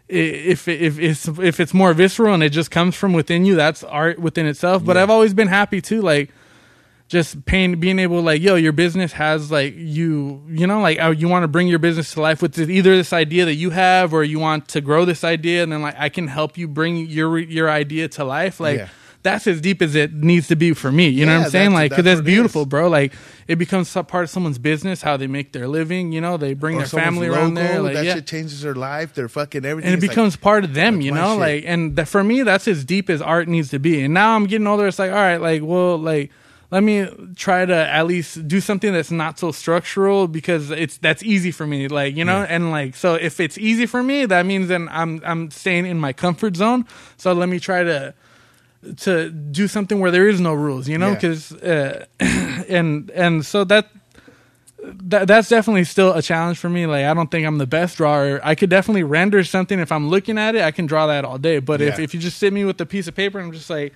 if 0.09 0.67
if 0.67 0.99
if 0.99 0.99
it's 0.99 1.29
if 1.39 1.61
it's 1.61 1.73
more 1.73 1.95
visceral 1.95 2.35
and 2.35 2.43
it 2.43 2.51
just 2.51 2.71
comes 2.73 2.97
from 2.97 3.13
within 3.13 3.45
you, 3.45 3.55
that's 3.55 3.85
art 3.85 4.19
within 4.19 4.47
itself. 4.47 4.85
But 4.85 4.97
Yeah. 4.97 5.05
I've 5.05 5.11
always 5.11 5.33
been 5.33 5.49
happy 5.49 5.81
too, 5.81 6.03
like 6.03 6.31
just 7.07 7.45
paying 7.47 7.79
being 7.81 7.99
able 8.01 8.21
like 8.21 8.43
yo 8.43 8.55
your 8.57 8.73
business 8.73 9.13
has 9.13 9.51
like 9.51 9.75
you 9.77 10.43
you 10.51 10.67
know 10.67 10.81
like 10.83 11.01
uh, 11.01 11.09
you 11.09 11.27
want 11.27 11.43
to 11.43 11.49
bring 11.49 11.67
your 11.67 11.79
business 11.79 12.13
to 12.15 12.21
life 12.21 12.43
with 12.43 12.53
this, 12.55 12.69
either 12.69 12.97
this 12.97 13.15
idea 13.15 13.47
that 13.47 13.55
you 13.55 13.71
have 13.71 14.13
or 14.13 14.23
you 14.25 14.39
want 14.39 14.69
to 14.69 14.81
grow 14.83 15.07
this 15.07 15.25
idea 15.25 15.63
and 15.63 15.73
then 15.73 15.81
like 15.81 15.95
I 15.99 16.11
can 16.11 16.27
help 16.27 16.59
you 16.59 16.69
bring 16.69 17.07
your 17.07 17.39
your 17.39 17.71
idea 17.71 18.09
to 18.09 18.25
life 18.25 18.61
like 18.61 18.79
Yeah. 18.79 18.89
That's 19.23 19.47
as 19.47 19.61
deep 19.61 19.83
as 19.83 19.95
it 19.95 20.13
needs 20.13 20.49
to 20.49 20.57
be 20.57 20.73
for 20.73 20.93
me 20.93 21.09
you 21.09 21.27
know 21.27 21.37
what 21.39 21.45
I'm 21.47 21.51
saying 21.51 21.73
like 21.73 21.91
because 21.91 22.05
that's 22.05 22.21
that's 22.21 22.25
beautiful 22.27 22.67
bro 22.67 22.89
like 22.89 23.13
it 23.49 23.57
becomes 23.57 23.93
part 23.93 24.25
of 24.25 24.31
someone's 24.31 24.59
business 24.59 25.03
how 25.03 25.17
they 25.17 25.27
make 25.27 25.53
their 25.53 25.67
living 25.67 26.13
you 26.13 26.21
know 26.21 26.37
they 26.37 26.55
bring 26.55 26.77
or 26.77 26.79
their 26.81 26.87
family 26.87 27.27
around 27.27 27.55
there 27.55 27.83
like 27.83 27.95
that 27.95 28.05
yeah 28.05 28.15
shit 28.15 28.27
changes 28.27 28.63
their 28.63 28.75
life, 28.75 29.15
their 29.15 29.29
fucking 29.29 29.65
everything. 29.65 29.89
and 29.89 29.95
it 29.95 29.99
It's 29.99 30.09
like- 30.09 30.11
becomes 30.17 30.37
part 30.37 30.65
of 30.65 30.75
them, 30.75 31.01
you 31.01 31.11
know, 31.13 31.37
like, 31.37 31.65
and 31.67 31.97
that 31.97 32.09
for 32.09 32.23
me, 32.23 32.43
that's 32.43 32.69
as 32.69 32.85
deep 32.85 33.09
as 33.11 33.21
art 33.23 33.49
needs 33.49 33.71
to 33.71 33.79
be. 33.79 34.03
And 34.03 34.15
now 34.15 34.35
I'm 34.37 34.47
getting 34.47 34.67
older. 34.67 34.87
It's 34.87 34.99
like, 34.99 35.11
all 35.11 35.17
right, 35.17 35.41
like, 35.41 35.63
well, 35.63 35.97
like, 35.99 36.31
let 36.71 36.83
me 36.83 37.07
try 37.37 37.65
to 37.65 37.75
at 37.75 38.07
least 38.07 38.47
do 38.47 38.61
something 38.61 38.93
that's 38.93 39.11
not 39.11 39.39
so 39.39 39.51
structural 39.53 40.29
because 40.29 40.71
it's 40.71 40.99
that's 40.99 41.23
easy 41.23 41.51
for 41.51 41.67
me, 41.67 41.89
like, 41.89 42.15
you 42.17 42.25
know, 42.25 42.41
Yeah. 42.41 42.47
and 42.55 42.71
like, 42.71 42.95
so 42.95 43.15
if 43.15 43.41
it's 43.41 43.57
easy 43.59 43.87
for 43.87 44.03
me, 44.03 44.27
that 44.27 44.45
means 44.47 44.69
then 44.69 44.89
I'm 44.93 45.21
I'm 45.25 45.51
staying 45.51 45.87
in 45.87 45.99
my 45.99 46.13
comfort 46.13 46.57
zone. 46.57 46.85
So 47.17 47.33
let 47.33 47.49
me 47.49 47.59
try 47.59 47.83
to 47.85 48.15
to 48.99 49.31
do 49.31 49.67
something 49.69 50.01
where 50.01 50.11
there 50.11 50.29
is 50.29 50.41
no 50.41 50.55
rules, 50.55 50.89
you 50.89 50.99
know, 50.99 51.09
Yeah. 51.09 51.15
because 51.15 51.53
uh, 51.55 52.05
and 52.21 53.11
and 53.11 53.45
so 53.45 53.65
that 53.65 53.89
that 54.83 55.27
that's 55.27 55.49
definitely 55.49 55.85
still 55.85 56.13
a 56.13 56.23
challenge 56.23 56.59
for 56.59 56.69
me. 56.71 56.87
Like 56.87 57.05
I 57.05 57.13
don't 57.15 57.31
think 57.31 57.47
I'm 57.47 57.59
the 57.59 57.67
best 57.67 57.97
drawer. 57.97 58.41
I 58.45 58.55
could 58.55 58.71
definitely 58.71 59.03
render 59.03 59.43
something 59.45 59.79
if 59.81 59.91
I'm 59.91 60.09
looking 60.09 60.39
at 60.39 60.55
it. 60.55 60.63
I 60.63 60.71
can 60.71 60.87
draw 60.87 61.07
that 61.09 61.25
all 61.25 61.39
day. 61.39 61.59
But 61.59 61.81
if 61.81 61.99
if 61.99 62.15
you 62.15 62.21
just 62.21 62.39
sit 62.39 62.53
me 62.53 62.65
with 62.65 62.81
a 62.81 62.87
piece 62.87 63.09
of 63.09 63.15
paper 63.15 63.39
and 63.39 63.49
I'm 63.49 63.53
just 63.53 63.69
like, 63.71 63.93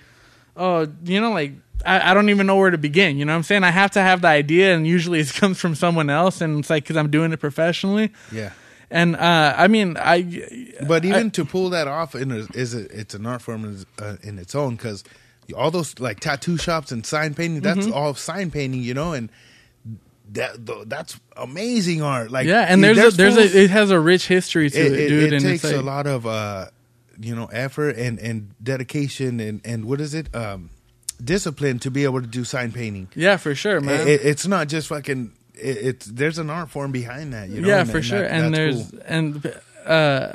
oh, 0.57 0.87
you 1.05 1.21
know, 1.21 1.31
like 1.31 1.53
I, 1.85 2.11
I 2.11 2.13
don't 2.13 2.29
even 2.29 2.45
know 2.47 2.57
where 2.57 2.69
to 2.69 2.77
begin. 2.77 3.17
You 3.17 3.25
know 3.25 3.31
what 3.33 3.37
I'm 3.37 3.43
saying? 3.43 3.63
I 3.63 3.71
have 3.71 3.91
to 3.91 4.01
have 4.01 4.21
the 4.21 4.27
idea, 4.27 4.75
and 4.75 4.85
usually 4.85 5.19
it 5.21 5.33
comes 5.35 5.59
from 5.59 5.75
someone 5.75 6.09
else, 6.09 6.41
and 6.41 6.59
it's 6.59 6.69
like 6.69 6.83
because 6.83 6.97
I'm 6.97 7.09
doing 7.09 7.31
it 7.31 7.39
professionally. 7.39 8.11
yeah. 8.31 8.51
And 8.93 9.15
uh, 9.15 9.55
I 9.57 9.67
mean, 9.67 9.97
I 9.97 10.21
But 10.87 11.03
even 11.03 11.31
to 11.31 11.43
pull 11.45 11.71
that 11.71 11.87
off 11.87 12.13
in 12.15 12.31
a, 12.31 12.45
is 12.53 12.75
a, 12.75 12.81
it's 12.99 13.15
an 13.15 13.25
art 13.25 13.41
form 13.41 13.65
in, 13.65 13.85
uh, 14.03 14.17
in 14.21 14.37
its 14.37 14.53
own 14.53 14.75
because 14.75 15.03
all 15.57 15.71
those 15.71 15.99
like 15.99 16.19
tattoo 16.19 16.57
shops 16.57 16.91
and 16.91 17.03
sign 17.05 17.33
painting 17.33 17.61
that's 17.61 17.87
Mm-hmm. 17.87 17.93
all 17.93 18.13
sign 18.13 18.51
painting, 18.51 18.81
you 18.83 18.93
know, 18.93 19.13
and 19.13 19.29
that 20.31 20.65
th- 20.65 20.85
that's 20.87 21.19
amazing 21.35 22.01
art. 22.03 22.29
Like 22.31 22.45
yeah, 22.47 22.65
and 22.69 22.83
there's 22.83 22.97
a, 22.97 23.11
there's 23.11 23.35
a 23.37 23.63
it 23.63 23.69
has 23.71 23.89
a 23.91 23.99
rich 23.99 24.27
history 24.27 24.69
to 24.69 24.79
it, 24.79 24.93
it, 24.93 25.09
dude. 25.09 25.23
it 25.23 25.33
and 25.33 25.43
takes 25.43 25.63
it's 25.63 25.73
a 25.73 25.81
lot 25.81 26.05
of 26.07 26.25
uh, 26.27 26.67
you 27.19 27.35
know 27.35 27.47
effort 27.47 27.97
and 27.97 28.19
and 28.19 28.53
dedication 28.63 29.39
and 29.39 29.59
and 29.65 29.85
what 29.85 29.99
is 30.01 30.13
it 30.13 30.33
um, 30.35 30.69
discipline 31.23 31.79
to 31.79 31.89
be 31.91 32.03
able 32.03 32.21
to 32.21 32.27
do 32.27 32.43
sign 32.43 32.71
painting. 32.71 33.09
yeah, 33.15 33.37
for 33.37 33.53
sure, 33.55 33.81
man. 33.81 34.07
It, 34.07 34.21
it's 34.23 34.45
not 34.47 34.67
just 34.67 34.87
fucking. 34.87 35.33
It, 35.63 35.77
it's 35.87 36.05
there's 36.05 36.37
an 36.37 36.49
art 36.49 36.69
form 36.69 36.91
behind 36.91 37.33
that. 37.33 37.49
You 37.49 37.61
know? 37.61 37.67
yeah, 37.67 37.81
and- 37.81 37.89
for 37.91 37.97
and 37.97 38.05
sure. 38.05 38.21
that- 38.21 38.31
and 38.31 38.53
there's 38.53 38.89
cool. 38.91 38.99
and 39.05 39.53
uh, 39.85 40.33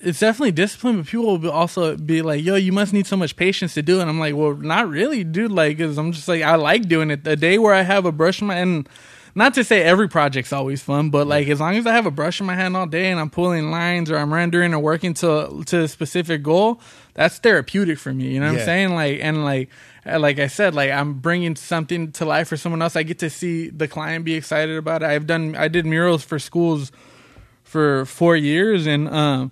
it's 0.00 0.20
definitely 0.20 0.52
discipline, 0.52 0.98
but 0.98 1.06
people 1.06 1.26
will 1.26 1.38
be 1.38 1.48
also 1.48 1.96
be 1.96 2.20
like, 2.22 2.44
"Yo, 2.44 2.56
you 2.56 2.72
must 2.72 2.92
need 2.92 3.06
so 3.06 3.16
much 3.16 3.36
patience 3.36 3.74
to 3.74 3.82
do 3.82 3.98
it." 3.98 4.02
And 4.02 4.10
I'm 4.10 4.18
like, 4.20 4.34
"Well, 4.34 4.54
not 4.54 4.88
really, 4.88 5.24
dude." 5.24 5.50
Like, 5.52 5.78
cause 5.78 5.96
I'm 5.98 6.12
just 6.12 6.28
like, 6.28 6.42
I 6.42 6.56
like 6.56 6.88
doing 6.88 7.10
it. 7.10 7.24
The 7.24 7.36
day 7.36 7.58
where 7.58 7.72
I 7.74 7.82
have 7.82 8.04
a 8.04 8.12
brush 8.12 8.40
in 8.40 8.46
my 8.48 8.56
and 8.56 8.88
not 9.36 9.54
to 9.54 9.64
say 9.64 9.82
every 9.82 10.08
project's 10.08 10.52
always 10.52 10.82
fun, 10.82 11.10
but 11.10 11.26
like 11.26 11.48
as 11.48 11.58
long 11.58 11.74
as 11.76 11.86
I 11.86 11.92
have 11.92 12.06
a 12.06 12.10
brush 12.10 12.38
in 12.40 12.46
my 12.46 12.54
hand 12.54 12.76
all 12.76 12.86
day 12.86 13.10
and 13.10 13.18
I'm 13.18 13.30
pulling 13.30 13.70
lines 13.70 14.10
or 14.10 14.16
I'm 14.18 14.32
rendering 14.32 14.74
or 14.74 14.78
working 14.78 15.14
to 15.14 15.62
to 15.66 15.80
a 15.84 15.88
specific 15.88 16.42
goal, 16.42 16.80
that's 17.14 17.38
therapeutic 17.38 17.98
for 17.98 18.12
me. 18.12 18.28
You 18.28 18.40
know 18.40 18.46
what 18.48 18.54
Yeah. 18.56 18.60
I'm 18.60 18.66
saying? 18.66 18.94
Like 18.94 19.18
and 19.22 19.42
like 19.44 19.70
like 20.06 20.38
I 20.38 20.46
said, 20.48 20.74
like 20.74 20.90
I'm 20.90 21.14
bringing 21.14 21.56
something 21.56 22.12
to 22.12 22.24
life 22.24 22.48
for 22.48 22.56
someone 22.56 22.82
else. 22.82 22.96
I 22.96 23.02
get 23.02 23.18
to 23.20 23.30
see 23.30 23.70
the 23.70 23.88
client 23.88 24.24
be 24.24 24.34
excited 24.34 24.76
about 24.76 25.02
it. 25.02 25.06
I've 25.06 25.26
done 25.26 25.56
I 25.56 25.68
did 25.68 25.86
murals 25.86 26.22
for 26.24 26.38
schools 26.38 26.92
for 27.62 28.04
four 28.06 28.36
years 28.36 28.86
and 28.86 29.08
um 29.08 29.50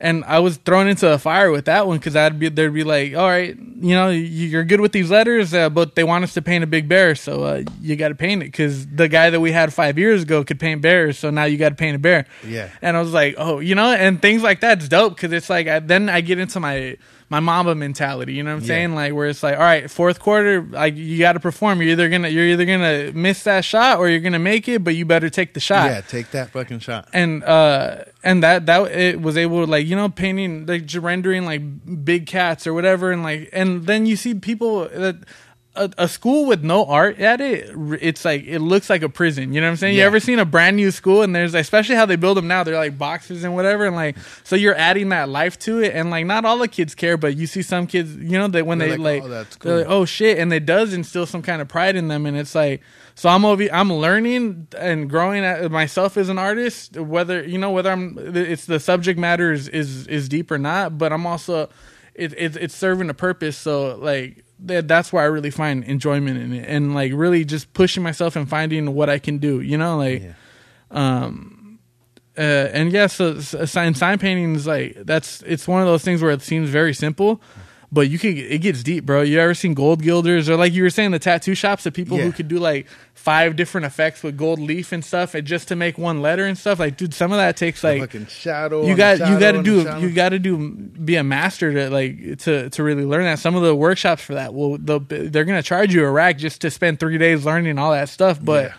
and 0.00 0.24
I 0.24 0.40
was 0.40 0.56
thrown 0.58 0.88
into 0.88 1.10
a 1.10 1.18
fire 1.18 1.50
with 1.52 1.64
that 1.66 1.86
one 1.86 1.96
because 1.98 2.14
I'd 2.16 2.38
be 2.38 2.48
there'd 2.50 2.74
be 2.74 2.84
like, 2.84 3.14
all 3.14 3.28
right, 3.28 3.56
you 3.56 3.94
know, 3.94 4.10
you- 4.10 4.22
you're 4.48 4.64
good 4.64 4.80
with 4.80 4.92
these 4.92 5.08
letters, 5.08 5.54
uh, 5.54 5.70
but 5.70 5.94
they 5.94 6.04
want 6.04 6.24
us 6.24 6.34
to 6.34 6.42
paint 6.42 6.62
a 6.64 6.66
big 6.66 6.88
bear, 6.88 7.14
so 7.14 7.44
uh, 7.44 7.62
you 7.80 7.94
got 7.96 8.08
to 8.08 8.14
paint 8.16 8.42
it 8.42 8.46
because 8.46 8.86
the 8.88 9.08
guy 9.08 9.30
that 9.30 9.40
we 9.40 9.52
had 9.52 9.72
five 9.72 9.96
years 9.96 10.22
ago 10.24 10.44
could 10.44 10.58
paint 10.60 10.82
bears, 10.82 11.16
so 11.18 11.30
now 11.30 11.44
you 11.44 11.56
got 11.56 11.70
to 11.70 11.74
paint 11.76 11.94
a 11.96 11.98
bear. 12.00 12.26
Yeah. 12.46 12.68
And 12.82 12.96
I 12.96 13.00
was 13.00 13.12
like, 13.12 13.36
oh, 13.38 13.60
you 13.60 13.76
know, 13.76 13.92
and 13.94 14.20
things 14.20 14.42
like 14.42 14.60
that's 14.60 14.88
dope 14.88 15.14
because 15.14 15.32
it's 15.32 15.48
like 15.48 15.68
I, 15.68 15.78
then 15.78 16.10
I 16.10 16.20
get 16.20 16.38
into 16.40 16.58
my 16.60 16.98
my 17.34 17.40
mama 17.40 17.74
mentality. 17.74 18.34
You 18.34 18.42
know 18.44 18.50
what 18.52 18.56
I'm 18.58 18.62
Yeah. 18.62 18.66
saying? 18.68 18.94
Like 18.94 19.12
where 19.12 19.26
it's 19.26 19.42
like, 19.42 19.54
all 19.56 19.62
right, 19.62 19.90
fourth 19.90 20.20
quarter, 20.20 20.62
like 20.62 20.94
you 20.96 21.18
got 21.18 21.32
to 21.32 21.40
perform. 21.40 21.80
You're 21.82 21.90
either 21.92 22.08
gonna 22.08 22.28
you're 22.28 22.46
either 22.46 22.64
gonna 22.64 23.12
miss 23.12 23.42
that 23.44 23.64
shot 23.64 23.98
or 23.98 24.08
you're 24.08 24.20
gonna 24.20 24.38
make 24.38 24.68
it, 24.68 24.84
but 24.84 24.94
you 24.94 25.04
better 25.04 25.28
take 25.30 25.54
the 25.54 25.60
shot 25.60 25.86
Yeah, 25.90 26.00
take 26.00 26.30
that 26.30 26.50
fucking 26.50 26.78
shot. 26.78 27.08
and 27.12 27.42
uh 27.42 28.04
and 28.22 28.42
that 28.42 28.66
that 28.66 28.90
it 28.92 29.20
was 29.20 29.36
able 29.36 29.64
to 29.64 29.70
like 29.70 29.86
you 29.86 29.96
know 29.96 30.08
painting 30.08 30.66
like 30.66 30.88
rendering 31.00 31.44
like 31.44 31.62
big 32.04 32.26
cats 32.26 32.66
or 32.66 32.72
whatever 32.74 33.10
and 33.10 33.22
like 33.22 33.48
and 33.52 33.86
then 33.86 34.06
you 34.06 34.16
see 34.16 34.34
people 34.34 34.88
that 34.88 35.16
a, 35.76 35.90
a 35.98 36.08
school 36.08 36.46
with 36.46 36.62
no 36.62 36.84
art 36.84 37.18
at 37.18 37.40
it, 37.40 37.70
it's 38.00 38.24
like 38.24 38.44
it 38.46 38.60
looks 38.60 38.88
like 38.88 39.02
a 39.02 39.08
prison. 39.08 39.52
You 39.52 39.60
know 39.60 39.66
what 39.66 39.72
I'm 39.72 39.76
saying? 39.76 39.96
You 39.96 40.02
ever 40.02 40.20
seen 40.20 40.38
a 40.38 40.44
brand 40.44 40.76
new 40.76 40.90
school 40.90 41.22
and 41.22 41.34
there's 41.34 41.54
especially 41.54 41.96
how 41.96 42.06
they 42.06 42.16
build 42.16 42.36
them 42.36 42.46
now? 42.46 42.62
They're 42.62 42.76
like 42.76 42.96
boxes 42.96 43.42
and 43.44 43.54
whatever, 43.54 43.86
and 43.86 43.96
like 43.96 44.16
so 44.44 44.56
you're 44.56 44.76
adding 44.76 45.08
that 45.08 45.28
life 45.28 45.58
to 45.60 45.82
it, 45.82 45.94
and 45.94 46.10
like 46.10 46.26
not 46.26 46.44
all 46.44 46.58
the 46.58 46.68
kids 46.68 46.94
care, 46.94 47.16
but 47.16 47.36
you 47.36 47.46
see 47.46 47.62
some 47.62 47.86
kids, 47.86 48.14
you 48.14 48.38
know, 48.38 48.48
that 48.48 48.66
when 48.66 48.78
They're 48.78 48.90
they 48.90 48.96
like, 48.96 49.22
like, 49.22 49.24
"Oh, 49.24 49.28
that's 49.28 49.56
they're 49.56 49.78
like, 49.78 49.86
oh 49.88 50.04
shit, 50.04 50.38
and 50.38 50.52
it 50.52 50.64
does 50.64 50.92
instill 50.92 51.26
some 51.26 51.42
kind 51.42 51.60
of 51.60 51.68
pride 51.68 51.96
in 51.96 52.08
them, 52.08 52.26
and 52.26 52.36
it's 52.36 52.54
like. 52.54 52.80
So 53.16 53.28
I'm 53.28 53.44
over, 53.44 53.62
I'm 53.72 53.92
learning 53.92 54.66
and 54.76 55.08
growing 55.08 55.44
at 55.44 55.70
myself 55.70 56.16
as 56.16 56.28
an 56.28 56.36
artist. 56.36 56.96
Whether 56.96 57.44
you 57.44 57.58
know 57.58 57.70
whether 57.70 57.92
I'm, 57.92 58.18
it's 58.18 58.66
the 58.66 58.80
subject 58.80 59.20
matter 59.20 59.52
is 59.52 59.68
is, 59.68 60.08
is 60.08 60.28
deep 60.28 60.50
or 60.50 60.58
not. 60.58 60.98
But 60.98 61.12
I'm 61.12 61.24
also, 61.24 61.68
it, 62.14 62.32
it 62.36 62.56
it's 62.56 62.74
serving 62.74 63.10
a 63.10 63.14
purpose. 63.14 63.56
So 63.56 63.94
like 63.94 64.43
that's 64.58 65.12
where 65.12 65.22
I 65.22 65.26
really 65.26 65.50
find 65.50 65.84
enjoyment 65.84 66.38
in 66.38 66.52
it, 66.52 66.68
and 66.68 66.94
like 66.94 67.12
really 67.14 67.44
just 67.44 67.72
pushing 67.72 68.02
myself 68.02 68.36
and 68.36 68.48
finding 68.48 68.94
what 68.94 69.10
I 69.10 69.18
can 69.18 69.38
do. 69.38 69.60
You 69.60 69.76
know, 69.78 69.96
like, 69.98 70.22
Yeah. 70.22 70.32
um, 70.90 71.78
uh, 72.36 72.40
and 72.40 72.92
yeah. 72.92 73.06
So, 73.06 73.40
so 73.40 73.64
sign 73.64 73.94
sign 73.94 74.18
painting 74.18 74.54
is 74.54 74.66
like 74.66 74.96
that's 75.04 75.42
it's 75.42 75.68
one 75.68 75.80
of 75.82 75.86
those 75.86 76.02
things 76.02 76.22
where 76.22 76.30
it 76.32 76.42
seems 76.42 76.70
very 76.70 76.94
simple. 76.94 77.40
But 77.94 78.10
you 78.10 78.18
can 78.18 78.36
it 78.36 78.58
gets 78.58 78.82
deep, 78.82 79.06
bro. 79.06 79.22
You 79.22 79.38
ever 79.38 79.54
seen 79.54 79.72
gold 79.72 80.02
gilders 80.02 80.48
or 80.48 80.56
like 80.56 80.72
you 80.72 80.82
were 80.82 80.90
saying 80.90 81.12
the 81.12 81.20
tattoo 81.20 81.54
shops, 81.54 81.86
of 81.86 81.94
people 81.94 82.18
Yeah. 82.18 82.24
who 82.24 82.32
could 82.32 82.48
do 82.48 82.58
like 82.58 82.88
five 83.14 83.54
different 83.54 83.86
effects 83.86 84.24
with 84.24 84.36
gold 84.36 84.58
leaf 84.58 84.90
and 84.90 85.04
stuff, 85.04 85.32
and 85.34 85.46
just 85.46 85.68
to 85.68 85.76
make 85.76 85.96
one 85.96 86.20
letter 86.20 86.44
and 86.44 86.58
stuff. 86.58 86.80
Like, 86.80 86.96
dude, 86.96 87.14
some 87.14 87.30
of 87.30 87.38
that 87.38 87.56
takes 87.56 87.84
like 87.84 88.00
fucking 88.00 88.26
shadow. 88.26 88.84
you 88.84 88.96
got 88.96 89.18
the 89.20 89.30
you 89.30 89.38
got 89.38 89.52
to 89.52 89.62
do 89.62 89.86
you 90.00 90.10
got 90.10 90.30
to 90.30 90.40
do 90.40 90.70
be 90.70 91.14
a 91.14 91.22
master 91.22 91.72
to 91.72 91.88
like 91.90 92.38
to 92.40 92.68
to 92.70 92.82
really 92.82 93.04
learn 93.04 93.22
that. 93.24 93.38
Some 93.38 93.54
of 93.54 93.62
the 93.62 93.76
workshops 93.76 94.22
for 94.22 94.34
that 94.34 94.52
will 94.54 94.76
they're 94.78 95.44
gonna 95.44 95.62
charge 95.62 95.94
you 95.94 96.04
a 96.04 96.10
rack 96.10 96.36
just 96.36 96.60
to 96.62 96.70
spend 96.72 96.98
three 96.98 97.16
days 97.16 97.44
learning 97.46 97.78
all 97.78 97.92
that 97.92 98.08
stuff, 98.08 98.38
but. 98.42 98.72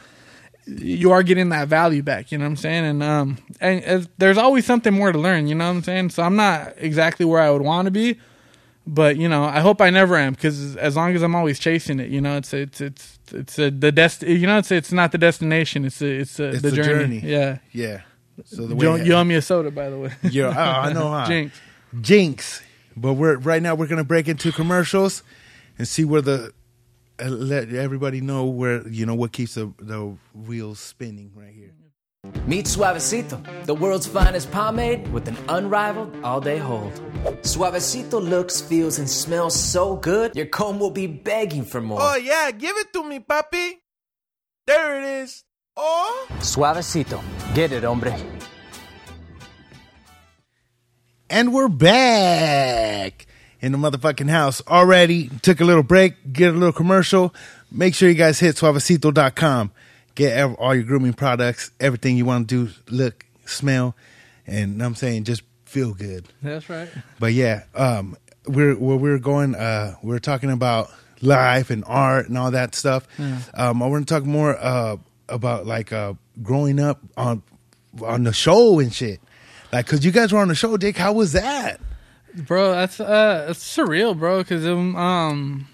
You 0.68 1.12
are 1.12 1.22
getting 1.22 1.50
that 1.50 1.68
value 1.68 2.02
back, 2.02 2.32
you 2.32 2.40
know 2.40 2.46
what 2.46 2.50
I'm 2.50 2.56
saying, 2.56 2.86
and 2.86 3.04
um, 3.04 3.38
and 3.62 3.86
uh, 3.86 4.02
there's 4.18 4.40
always 4.40 4.66
something 4.66 4.92
more 4.92 5.12
to 5.12 5.18
learn, 5.20 5.46
you 5.48 5.54
know 5.54 5.66
what 5.66 5.76
I'm 5.76 5.84
saying. 5.84 6.10
So 6.10 6.24
I'm 6.24 6.36
not 6.36 6.74
exactly 6.78 7.24
where 7.24 7.40
I 7.40 7.52
would 7.52 7.62
want 7.62 7.86
to 7.86 7.92
be, 7.92 8.18
but 8.88 9.18
you 9.18 9.28
know, 9.28 9.44
I 9.44 9.60
hope 9.62 9.82
I 9.82 9.90
never 9.90 10.16
am 10.16 10.34
because 10.34 10.76
as 10.78 10.96
long 10.96 11.16
as 11.16 11.22
I'm 11.24 11.36
always 11.36 11.60
chasing 11.60 12.00
it, 12.00 12.10
you 12.10 12.22
know, 12.22 12.38
it's 12.38 12.54
it's 12.54 12.82
it's 12.82 13.20
it's 13.32 13.60
a, 13.60 13.72
the 13.72 13.92
dest. 13.92 14.24
You 14.24 14.46
know, 14.48 14.58
it's 14.60 14.72
it's 14.72 14.92
not 14.92 15.12
the 15.12 15.18
destination. 15.18 15.86
It's 15.86 16.02
a, 16.02 16.06
it's, 16.06 16.40
a, 16.40 16.50
It's 16.50 16.62
the, 16.62 16.70
the 16.70 16.76
journey. 16.76 17.20
journey. 17.22 17.32
Yeah. 17.32 17.58
Yeah. 17.72 18.02
So 18.44 18.68
the 18.68 18.76
You, 18.76 18.92
way 18.92 19.06
you 19.06 19.14
owe 19.14 19.24
me 19.24 19.36
a 19.36 19.42
soda, 19.42 19.72
by 19.72 19.90
the 19.90 19.98
way. 19.98 20.12
Yo, 20.24 20.50
oh, 20.50 20.52
I 20.52 20.94
know 20.94 21.10
how. 21.10 21.26
Jinx. 21.26 21.58
Jinx. 22.02 22.62
But 22.98 23.14
we're 23.14 23.38
right 23.38 23.62
now 23.62 23.76
we're 23.76 23.88
gonna 23.88 24.04
break 24.04 24.28
into 24.28 24.52
commercials 24.52 25.24
and 25.78 25.88
see 25.88 26.06
where 26.06 26.22
the 26.22 26.54
uh, 27.20 27.26
let 27.30 27.70
everybody 27.74 28.22
know 28.22 28.46
where 28.46 28.88
you 28.88 29.06
know 29.06 29.16
what 29.16 29.32
keeps 29.32 29.56
the 29.56 29.72
the 29.80 30.16
wheels 30.34 30.80
spinning 30.80 31.32
right 31.36 31.54
here. 31.54 31.74
Meet 32.48 32.66
Suavecito, 32.66 33.66
the 33.66 33.74
world's 33.74 34.06
finest 34.06 34.52
pomade 34.52 35.12
with 35.12 35.28
an 35.28 35.38
unrivaled 35.50 36.16
all 36.24 36.40
day 36.40 36.58
hold. 36.58 36.94
Suavecito 37.42 38.22
looks, 38.22 38.62
feels, 38.62 39.00
and 39.00 39.10
smells 39.10 39.56
so 39.60 39.96
good, 39.96 40.36
your 40.36 40.46
comb 40.46 40.80
will 40.80 40.92
be 40.92 41.08
begging 41.08 41.64
for 41.64 41.82
more. 41.82 42.00
Oh 42.00 42.16
yeah, 42.16 42.52
give 42.52 42.78
it 42.78 42.94
to 42.94 43.04
me, 43.04 43.20
papi. 43.20 43.74
There 44.68 45.00
it 45.00 45.24
is. 45.24 45.44
Oh. 45.76 46.28
Suavecito, 46.40 47.20
get 47.56 47.72
it, 47.72 47.84
hombre. 47.84 48.16
And 51.30 51.54
we're 51.54 51.68
back 51.68 53.26
in 53.60 53.72
the 53.72 53.78
motherfucking 53.80 54.30
house 54.30 54.62
already. 54.68 55.30
Took 55.42 55.60
a 55.60 55.66
little 55.66 55.84
break, 55.84 56.32
get 56.32 56.50
a 56.50 56.58
little 56.58 56.72
commercial. 56.72 57.34
Make 57.72 57.96
sure 57.96 58.08
you 58.08 58.16
guys 58.16 58.40
hit 58.40 58.56
suavecito.com. 58.56 59.72
Get 60.16 60.44
all 60.58 60.74
your 60.74 60.84
grooming 60.86 61.14
products, 61.14 61.72
everything 61.80 62.16
you 62.18 62.26
want 62.26 62.48
to 62.50 62.68
do, 62.68 62.74
look, 62.90 63.26
smell, 63.46 63.96
and 64.48 64.82
I'm 64.82 64.96
saying 64.96 65.26
just 65.26 65.44
feel 65.66 65.94
good. 65.94 66.26
That's 66.42 66.70
right. 66.70 66.90
But 67.20 67.34
yeah, 67.34 67.64
um, 67.76 68.18
we're 68.48 68.76
where 68.76 68.98
we're 68.98 69.20
going. 69.20 69.56
Uh, 69.56 69.96
we're 70.02 70.20
talking 70.20 70.52
about 70.52 70.90
life 71.22 71.70
and 71.70 71.84
art 71.86 72.30
and 72.30 72.38
all 72.38 72.52
that 72.52 72.76
stuff. 72.76 73.08
Um, 73.54 73.84
I 73.84 73.88
want 73.88 74.08
to 74.08 74.14
talk 74.14 74.24
more 74.24 74.58
uh, 74.58 74.98
about 75.28 75.66
like 75.66 75.92
uh, 75.92 76.14
growing 76.42 76.80
up 76.80 77.02
on 77.18 77.44
on 78.02 78.24
the 78.24 78.34
show 78.34 78.80
and 78.80 78.94
shit. 78.94 79.20
Like, 79.74 79.88
cause 79.88 80.06
you 80.06 80.12
guys 80.12 80.32
were 80.32 80.40
on 80.40 80.48
the 80.48 80.56
show, 80.56 80.78
Dick. 80.78 80.96
How 80.98 81.12
was 81.14 81.34
that? 81.34 81.82
bro 82.36 82.72
that's 82.72 83.00
uh 83.00 83.48
it's 83.50 83.64
surreal 83.78 84.18
bro 84.18 84.40
because 84.40 84.66
um, 84.66 84.94
um 84.98 85.68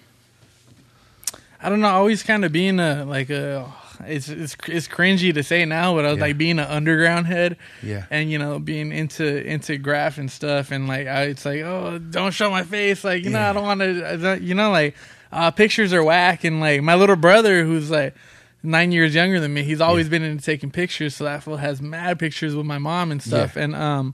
i 1.59 1.69
don't 1.69 1.81
know 1.81 1.87
always 1.87 2.21
kind 2.21 2.45
of 2.45 2.51
being 2.51 2.79
a 2.79 3.03
like 3.05 3.31
a 3.31 3.63
it's 4.07 4.29
it's 4.29 4.55
it's 4.67 4.87
cringy 4.87 5.33
to 5.33 5.43
say 5.43 5.65
now 5.65 5.93
but 5.95 6.05
i 6.05 6.09
was 6.09 6.17
Yeah. 6.17 6.23
like 6.25 6.37
being 6.37 6.59
an 6.59 6.65
underground 6.67 7.27
head 7.27 7.57
Yeah. 7.83 8.05
and 8.09 8.31
you 8.31 8.37
know 8.39 8.59
being 8.59 8.91
into 8.91 9.25
into 9.45 9.77
graph 9.77 10.17
and 10.17 10.31
stuff 10.31 10.71
and 10.71 10.87
like 10.87 11.07
I, 11.07 11.23
it's 11.23 11.45
like 11.45 11.61
oh 11.61 11.97
don't 11.99 12.31
show 12.33 12.49
my 12.49 12.63
face 12.63 13.03
like 13.03 13.23
you 13.23 13.29
know 13.29 13.41
i 13.41 13.53
don't 13.53 13.63
want 13.63 13.81
to 13.81 14.39
you 14.41 14.55
know 14.55 14.71
like 14.71 14.95
uh 15.31 15.51
pictures 15.51 15.93
are 15.93 16.03
whack 16.03 16.43
and 16.43 16.59
like 16.59 16.81
my 16.81 16.95
little 16.95 17.15
brother 17.15 17.63
who's 17.63 17.89
like 17.89 18.15
nine 18.63 18.91
years 18.91 19.15
younger 19.15 19.39
than 19.39 19.53
me 19.53 19.63
he's 19.63 19.81
always 19.81 20.07
been 20.09 20.21
into 20.23 20.43
taking 20.43 20.69
pictures 20.69 21.15
so 21.15 21.23
that 21.23 21.41
fool 21.43 21.57
has 21.57 21.81
mad 21.81 22.19
pictures 22.19 22.55
with 22.55 22.65
my 22.65 22.77
mom 22.77 23.11
and 23.11 23.21
stuff 23.23 23.55
Yeah. 23.55 23.63
and 23.63 23.75
um 23.75 24.13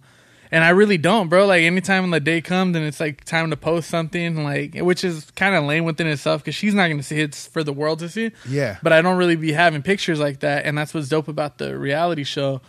and 0.51 0.63
I 0.63 0.69
really 0.69 0.97
don't, 0.97 1.29
bro. 1.29 1.45
Like 1.45 1.63
anytime 1.63 2.09
the 2.09 2.19
day 2.19 2.41
comes 2.41 2.75
and 2.75 2.85
it's 2.85 2.99
like 2.99 3.23
time 3.23 3.49
to 3.49 3.57
post 3.57 3.89
something, 3.89 4.43
like 4.43 4.75
which 4.75 5.03
is 5.03 5.29
kind 5.31 5.55
of 5.55 5.63
lame 5.63 5.83
within 5.83 6.07
itself 6.07 6.41
because 6.41 6.55
she's 6.55 6.73
not 6.73 6.87
going 6.87 6.97
to 6.97 7.03
see 7.03 7.19
it 7.19 7.27
it's 7.27 7.47
for 7.47 7.63
the 7.63 7.73
world 7.73 7.99
to 7.99 8.09
see. 8.09 8.31
Yeah. 8.47 8.77
But 8.81 8.93
I 8.93 9.01
don't 9.01 9.17
really 9.17 9.35
be 9.35 9.51
having 9.51 9.81
pictures 9.81 10.19
like 10.19 10.39
that, 10.39 10.65
and 10.65 10.77
that's 10.77 10.93
what's 10.93 11.09
dope 11.09 11.27
about 11.27 11.57
the 11.57 11.77
reality 11.77 12.23
show, 12.23 12.61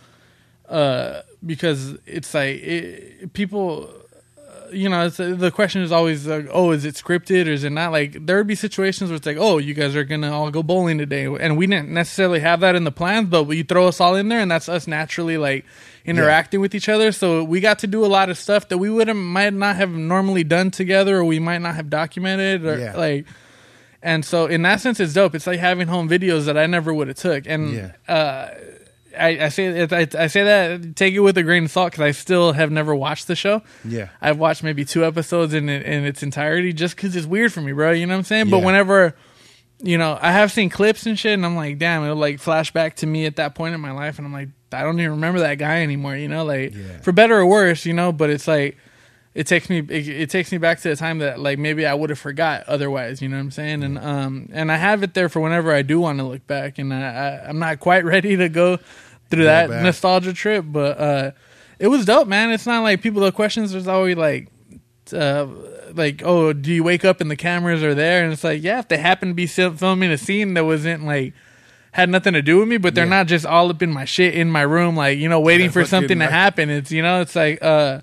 uh, 0.67 1.21
because 1.45 1.97
it's 2.05 2.33
like 2.33 2.57
it, 2.61 3.33
people. 3.33 3.89
You 4.71 4.89
know, 4.89 5.05
it's, 5.07 5.17
the 5.17 5.51
question 5.53 5.81
is 5.81 5.91
always 5.91 6.27
like, 6.27 6.47
"Oh, 6.51 6.71
is 6.71 6.85
it 6.85 6.95
scripted 6.95 7.47
or 7.47 7.51
is 7.51 7.63
it 7.63 7.71
not?" 7.71 7.91
Like, 7.91 8.25
there 8.25 8.37
would 8.37 8.47
be 8.47 8.55
situations 8.55 9.09
where 9.09 9.17
it's 9.17 9.25
like, 9.25 9.37
"Oh, 9.39 9.57
you 9.57 9.73
guys 9.73 9.95
are 9.95 10.03
gonna 10.03 10.31
all 10.31 10.51
go 10.51 10.61
bowling 10.63 10.97
today," 10.97 11.25
and 11.25 11.57
we 11.57 11.67
didn't 11.67 11.89
necessarily 11.89 12.39
have 12.39 12.59
that 12.61 12.75
in 12.75 12.83
the 12.83 12.91
plans, 12.91 13.29
but 13.29 13.47
you 13.49 13.63
throw 13.63 13.87
us 13.87 13.99
all 13.99 14.15
in 14.15 14.29
there, 14.29 14.39
and 14.39 14.49
that's 14.51 14.69
us 14.69 14.87
naturally 14.87 15.37
like 15.37 15.65
interacting 16.05 16.59
with 16.61 16.73
each 16.75 16.89
other. 16.89 17.11
So 17.11 17.43
we 17.43 17.59
got 17.59 17.79
to 17.79 17.87
do 17.87 18.05
a 18.05 18.07
lot 18.07 18.29
of 18.29 18.37
stuff 18.37 18.69
that 18.69 18.77
we 18.77 18.89
would 18.89 19.07
have 19.07 19.17
might 19.17 19.53
not 19.53 19.75
have 19.75 19.91
normally 19.91 20.43
done 20.43 20.71
together, 20.71 21.17
or 21.17 21.25
we 21.25 21.39
might 21.39 21.59
not 21.61 21.75
have 21.75 21.89
documented, 21.89 22.65
or 22.65 22.77
Yeah. 22.77 22.95
like. 22.97 23.25
And 24.01 24.23
so, 24.23 24.45
in 24.45 24.61
that 24.61 24.79
sense, 24.79 25.01
it's 25.01 25.11
dope. 25.13 25.35
It's 25.35 25.45
like 25.45 25.59
having 25.59 25.89
home 25.89 26.07
videos 26.07 26.45
that 26.45 26.57
I 26.57 26.67
never 26.67 26.93
would 26.93 27.09
have 27.09 27.17
took. 27.17 27.43
And 27.45 27.73
Yeah. 27.73 27.91
uh, 28.07 28.47
I, 29.19 29.45
I 29.45 29.49
say 29.49 29.81
I, 29.83 30.07
I 30.17 30.27
say 30.27 30.43
that 30.43 30.95
take 30.95 31.13
it 31.13 31.19
with 31.19 31.37
a 31.37 31.43
grain 31.43 31.65
of 31.65 31.71
salt 31.71 31.91
because 31.91 32.03
I 32.03 32.11
still 32.11 32.53
have 32.53 32.71
never 32.71 32.95
watched 32.95 33.27
the 33.27 33.35
show. 33.35 33.61
Yeah. 33.85 34.09
I've 34.21 34.37
watched 34.39 34.63
maybe 34.63 34.85
two 34.85 35.05
episodes 35.05 35.53
in 35.53 35.67
in 35.69 36.05
its 36.05 36.23
entirety 36.23 36.73
just 36.73 36.95
because 36.95 37.15
it's 37.15 37.27
weird 37.27 37.51
for 37.53 37.61
me, 37.61 37.71
bro. 37.73 37.91
You 37.91 38.05
know 38.07 38.13
what 38.13 38.19
I'm 38.19 38.23
saying? 38.25 38.49
But 38.49 38.63
whenever 38.63 39.15
you 39.81 39.97
know, 39.97 40.17
I 40.21 40.33
have 40.33 40.51
seen 40.51 40.69
clips 40.69 41.05
and 41.05 41.17
shit, 41.17 41.33
and 41.33 41.45
I'm 41.45 41.55
like, 41.55 41.77
damn, 41.77 42.03
it'll 42.03 42.17
like 42.17 42.39
flash 42.39 42.71
back 42.73 42.97
to 42.97 43.07
me 43.07 43.25
at 43.25 43.37
that 43.37 43.55
point 43.55 43.73
in 43.73 43.79
my 43.79 43.91
life, 43.91 44.17
and 44.17 44.27
I'm 44.27 44.33
like, 44.33 44.49
I 44.73 44.83
don't 44.83 44.99
even 44.99 45.11
remember 45.11 45.39
that 45.39 45.55
guy 45.55 45.83
anymore, 45.83 46.17
you 46.17 46.27
know, 46.27 46.43
like 46.43 46.73
Yeah. 46.75 46.99
for 47.01 47.13
better 47.13 47.37
or 47.37 47.45
worse, 47.45 47.85
you 47.85 47.93
know. 47.93 48.11
But 48.11 48.29
it's 48.29 48.45
like 48.47 48.77
it 49.33 49.47
takes 49.47 49.69
me 49.69 49.77
it, 49.79 50.07
it 50.09 50.29
takes 50.29 50.51
me 50.51 50.57
back 50.57 50.79
to 50.81 50.89
the 50.89 50.97
time 50.97 51.19
that 51.19 51.39
like 51.39 51.59
maybe 51.59 51.85
I 51.85 51.93
would 51.93 52.09
have 52.09 52.19
forgot 52.19 52.63
otherwise, 52.67 53.21
you 53.21 53.29
know 53.29 53.37
what 53.37 53.43
I'm 53.43 53.51
saying? 53.51 53.83
And 53.83 53.97
um 53.97 54.49
and 54.51 54.69
I 54.69 54.75
have 54.75 55.01
it 55.01 55.13
there 55.13 55.29
for 55.29 55.39
whenever 55.39 55.71
I 55.71 55.81
do 55.81 56.01
want 56.01 56.19
to 56.19 56.25
look 56.25 56.45
back, 56.45 56.77
and 56.77 56.93
I, 56.93 56.99
I 56.99 57.47
I'm 57.47 57.59
not 57.59 57.79
quite 57.79 58.03
ready 58.13 58.35
to 58.35 58.49
go 58.49 58.79
through 59.29 59.43
Yeah, 59.45 59.67
that 59.67 59.83
nostalgia 59.83 60.33
trip, 60.33 60.65
but 60.67 60.99
uh 60.99 61.31
it 61.79 61.87
was 61.87 62.05
dope, 62.05 62.27
man. 62.27 62.51
It's 62.51 62.65
not 62.65 62.83
like 62.83 63.01
people 63.01 63.21
the 63.21 63.31
questions. 63.31 63.71
There's 63.71 63.87
always 63.87 64.17
like 64.17 64.49
uh, 65.13 65.47
like, 65.95 66.21
oh, 66.23 66.53
do 66.53 66.71
you 66.73 66.83
wake 66.83 67.03
up 67.03 67.19
and 67.21 67.31
the 67.31 67.35
cameras 67.35 67.81
are 67.83 67.95
there? 67.95 68.23
And 68.23 68.31
it's 68.33 68.43
like, 68.43 68.61
yeah, 68.61 68.79
if 68.79 68.89
they 68.89 68.97
happen 68.97 69.29
to 69.29 69.33
be 69.33 69.47
filming 69.47 70.11
a 70.11 70.17
scene 70.17 70.53
that 70.53 70.65
wasn't 70.65 71.03
like 71.05 71.33
had 71.91 72.09
nothing 72.09 72.33
to 72.33 72.41
do 72.43 72.59
with 72.59 72.67
me, 72.67 72.77
but 72.77 72.93
they're 72.93 73.05
Yeah. 73.05 73.09
not 73.09 73.27
just 73.27 73.45
all 73.45 73.69
up 73.69 73.81
in 73.81 73.91
my 73.91 74.05
shit 74.05 74.35
in 74.35 74.51
my 74.51 74.61
room, 74.61 74.95
like 74.95 75.17
you 75.17 75.27
know, 75.29 75.39
waiting 75.39 75.69
for 75.71 75.85
something 75.85 76.19
to 76.19 76.25
like- 76.25 76.29
happen. 76.31 76.69
It's 76.69 76.91
you 76.91 77.01
know, 77.01 77.21
it's 77.21 77.35
like, 77.35 77.57
uh, 77.63 78.01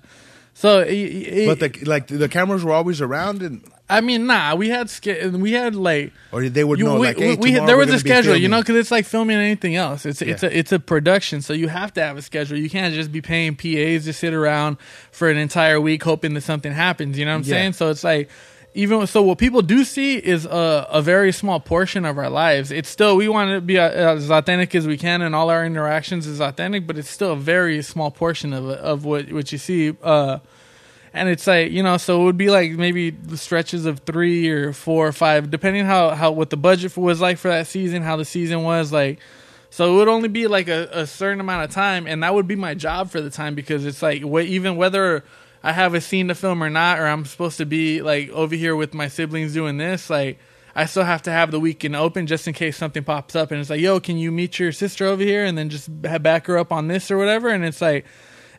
so 0.53 0.79
it, 0.81 0.91
it, 0.91 1.47
But 1.47 1.59
the 1.59 1.85
like 1.85 2.07
the 2.07 2.27
cameras 2.27 2.63
were 2.65 2.73
always 2.73 2.99
around, 2.99 3.41
and 3.43 3.63
I 3.89 4.01
mean, 4.01 4.27
nah, 4.27 4.53
we 4.55 4.67
had 4.67 4.89
ske- 4.89 5.31
we 5.31 5.53
had 5.53 5.73
like 5.73 6.11
or 6.33 6.49
they 6.49 6.63
would 6.63 6.77
you- 6.77 6.85
know 6.85 6.99
we, 6.99 7.07
like, 7.07 7.17
hey, 7.17 7.35
we- 7.35 7.53
there 7.53 7.77
was 7.77 7.89
a 7.89 7.99
schedule, 7.99 8.35
you 8.35 8.49
know, 8.49 8.59
because 8.59 8.75
it's 8.75 8.91
like 8.91 9.05
filming 9.05 9.37
anything 9.37 9.75
else. 9.75 10.05
It's 10.05 10.21
it's 10.21 10.43
a 10.43 10.57
it's 10.57 10.71
a 10.73 10.79
production, 10.79 11.41
so 11.41 11.53
you 11.53 11.69
have 11.69 11.93
to 11.93 12.01
have 12.01 12.17
a 12.17 12.21
schedule. 12.21 12.57
You 12.57 12.69
can't 12.69 12.93
just 12.93 13.11
be 13.13 13.21
paying 13.21 13.55
PAs 13.55 14.03
to 14.05 14.11
sit 14.13 14.33
around 14.33 14.77
for 15.11 15.29
an 15.29 15.37
entire 15.37 15.79
week 15.79 16.03
hoping 16.03 16.33
that 16.33 16.41
something 16.41 16.73
happens. 16.73 17.17
You 17.17 17.25
know 17.25 17.31
what 17.31 17.37
I'm 17.37 17.43
Yeah. 17.43 17.55
saying? 17.55 17.73
So 17.73 17.89
it's 17.89 18.03
like 18.03 18.29
even 18.75 19.07
so, 19.07 19.21
what 19.23 19.37
people 19.37 19.61
do 19.61 19.83
see 19.85 20.17
is 20.17 20.45
a, 20.45 20.85
a 20.91 21.01
very 21.01 21.31
small 21.31 21.59
portion 21.61 22.03
of 22.05 22.17
our 22.17 22.29
lives. 22.29 22.71
It's 22.71 22.89
still 22.89 23.15
we 23.15 23.27
want 23.29 23.51
to 23.51 23.61
be 23.61 23.79
uh, 23.79 23.89
as 23.89 24.29
authentic 24.29 24.75
as 24.75 24.85
we 24.85 24.97
can, 24.97 25.21
and 25.21 25.33
all 25.33 25.49
our 25.49 25.65
interactions 25.65 26.27
is 26.27 26.41
authentic, 26.41 26.85
but 26.85 26.97
it's 26.97 27.09
still 27.09 27.31
a 27.31 27.37
very 27.37 27.81
small 27.81 28.11
portion 28.11 28.51
of 28.51 28.65
of 28.69 29.05
what 29.05 29.31
what 29.31 29.51
you 29.53 29.57
see. 29.57 29.95
Uh, 30.03 30.39
and 31.17 31.29
it's 31.29 31.47
like 31.47 31.71
you 31.71 31.83
know, 31.83 31.97
so 31.97 32.21
it 32.21 32.25
would 32.25 32.37
be 32.37 32.49
like 32.49 32.71
maybe 32.71 33.15
stretches 33.35 33.85
of 33.85 33.99
three 33.99 34.47
or 34.49 34.73
four 34.73 35.07
or 35.07 35.11
five, 35.11 35.49
depending 35.49 35.85
how 35.85 36.11
how 36.11 36.31
what 36.31 36.49
the 36.49 36.57
budget 36.57 36.95
was 36.95 37.19
like 37.19 37.37
for 37.37 37.49
that 37.49 37.67
season, 37.67 38.03
how 38.03 38.15
the 38.15 38.25
season 38.25 38.63
was 38.63 38.91
like. 38.91 39.19
So 39.69 39.93
it 39.93 39.97
would 39.97 40.07
only 40.07 40.29
be 40.29 40.47
like 40.47 40.69
a, 40.69 40.87
a 40.91 41.07
certain 41.07 41.39
amount 41.39 41.65
of 41.65 41.71
time, 41.71 42.07
and 42.07 42.23
that 42.23 42.33
would 42.33 42.47
be 42.47 42.55
my 42.55 42.73
job 42.73 43.11
for 43.11 43.19
the 43.19 43.29
time 43.29 43.53
because 43.53 43.85
it's 43.85 44.01
like 44.01 44.21
wh- 44.21 44.45
even 44.45 44.77
whether 44.77 45.23
I 45.61 45.73
have 45.73 45.93
a 45.93 46.01
scene 46.01 46.29
to 46.29 46.35
film 46.35 46.63
or 46.63 46.69
not, 46.69 46.99
or 46.99 47.05
I'm 47.05 47.25
supposed 47.25 47.57
to 47.57 47.65
be 47.65 48.01
like 48.01 48.29
over 48.29 48.55
here 48.55 48.75
with 48.75 48.93
my 48.93 49.07
siblings 49.09 49.53
doing 49.53 49.77
this, 49.77 50.09
like 50.09 50.39
I 50.73 50.85
still 50.85 51.03
have 51.03 51.23
to 51.23 51.31
have 51.31 51.51
the 51.51 51.59
weekend 51.59 51.95
open 51.95 52.27
just 52.27 52.47
in 52.47 52.53
case 52.53 52.77
something 52.77 53.03
pops 53.03 53.35
up, 53.35 53.51
and 53.51 53.59
it's 53.59 53.69
like, 53.69 53.81
yo, 53.81 53.99
can 53.99 54.17
you 54.17 54.31
meet 54.31 54.57
your 54.57 54.71
sister 54.71 55.05
over 55.05 55.21
here, 55.23 55.43
and 55.43 55.57
then 55.57 55.69
just 55.69 55.89
back 56.01 56.47
her 56.47 56.57
up 56.57 56.71
on 56.71 56.87
this 56.87 57.11
or 57.11 57.17
whatever, 57.17 57.49
and 57.49 57.65
it's 57.65 57.81
like. 57.81 58.05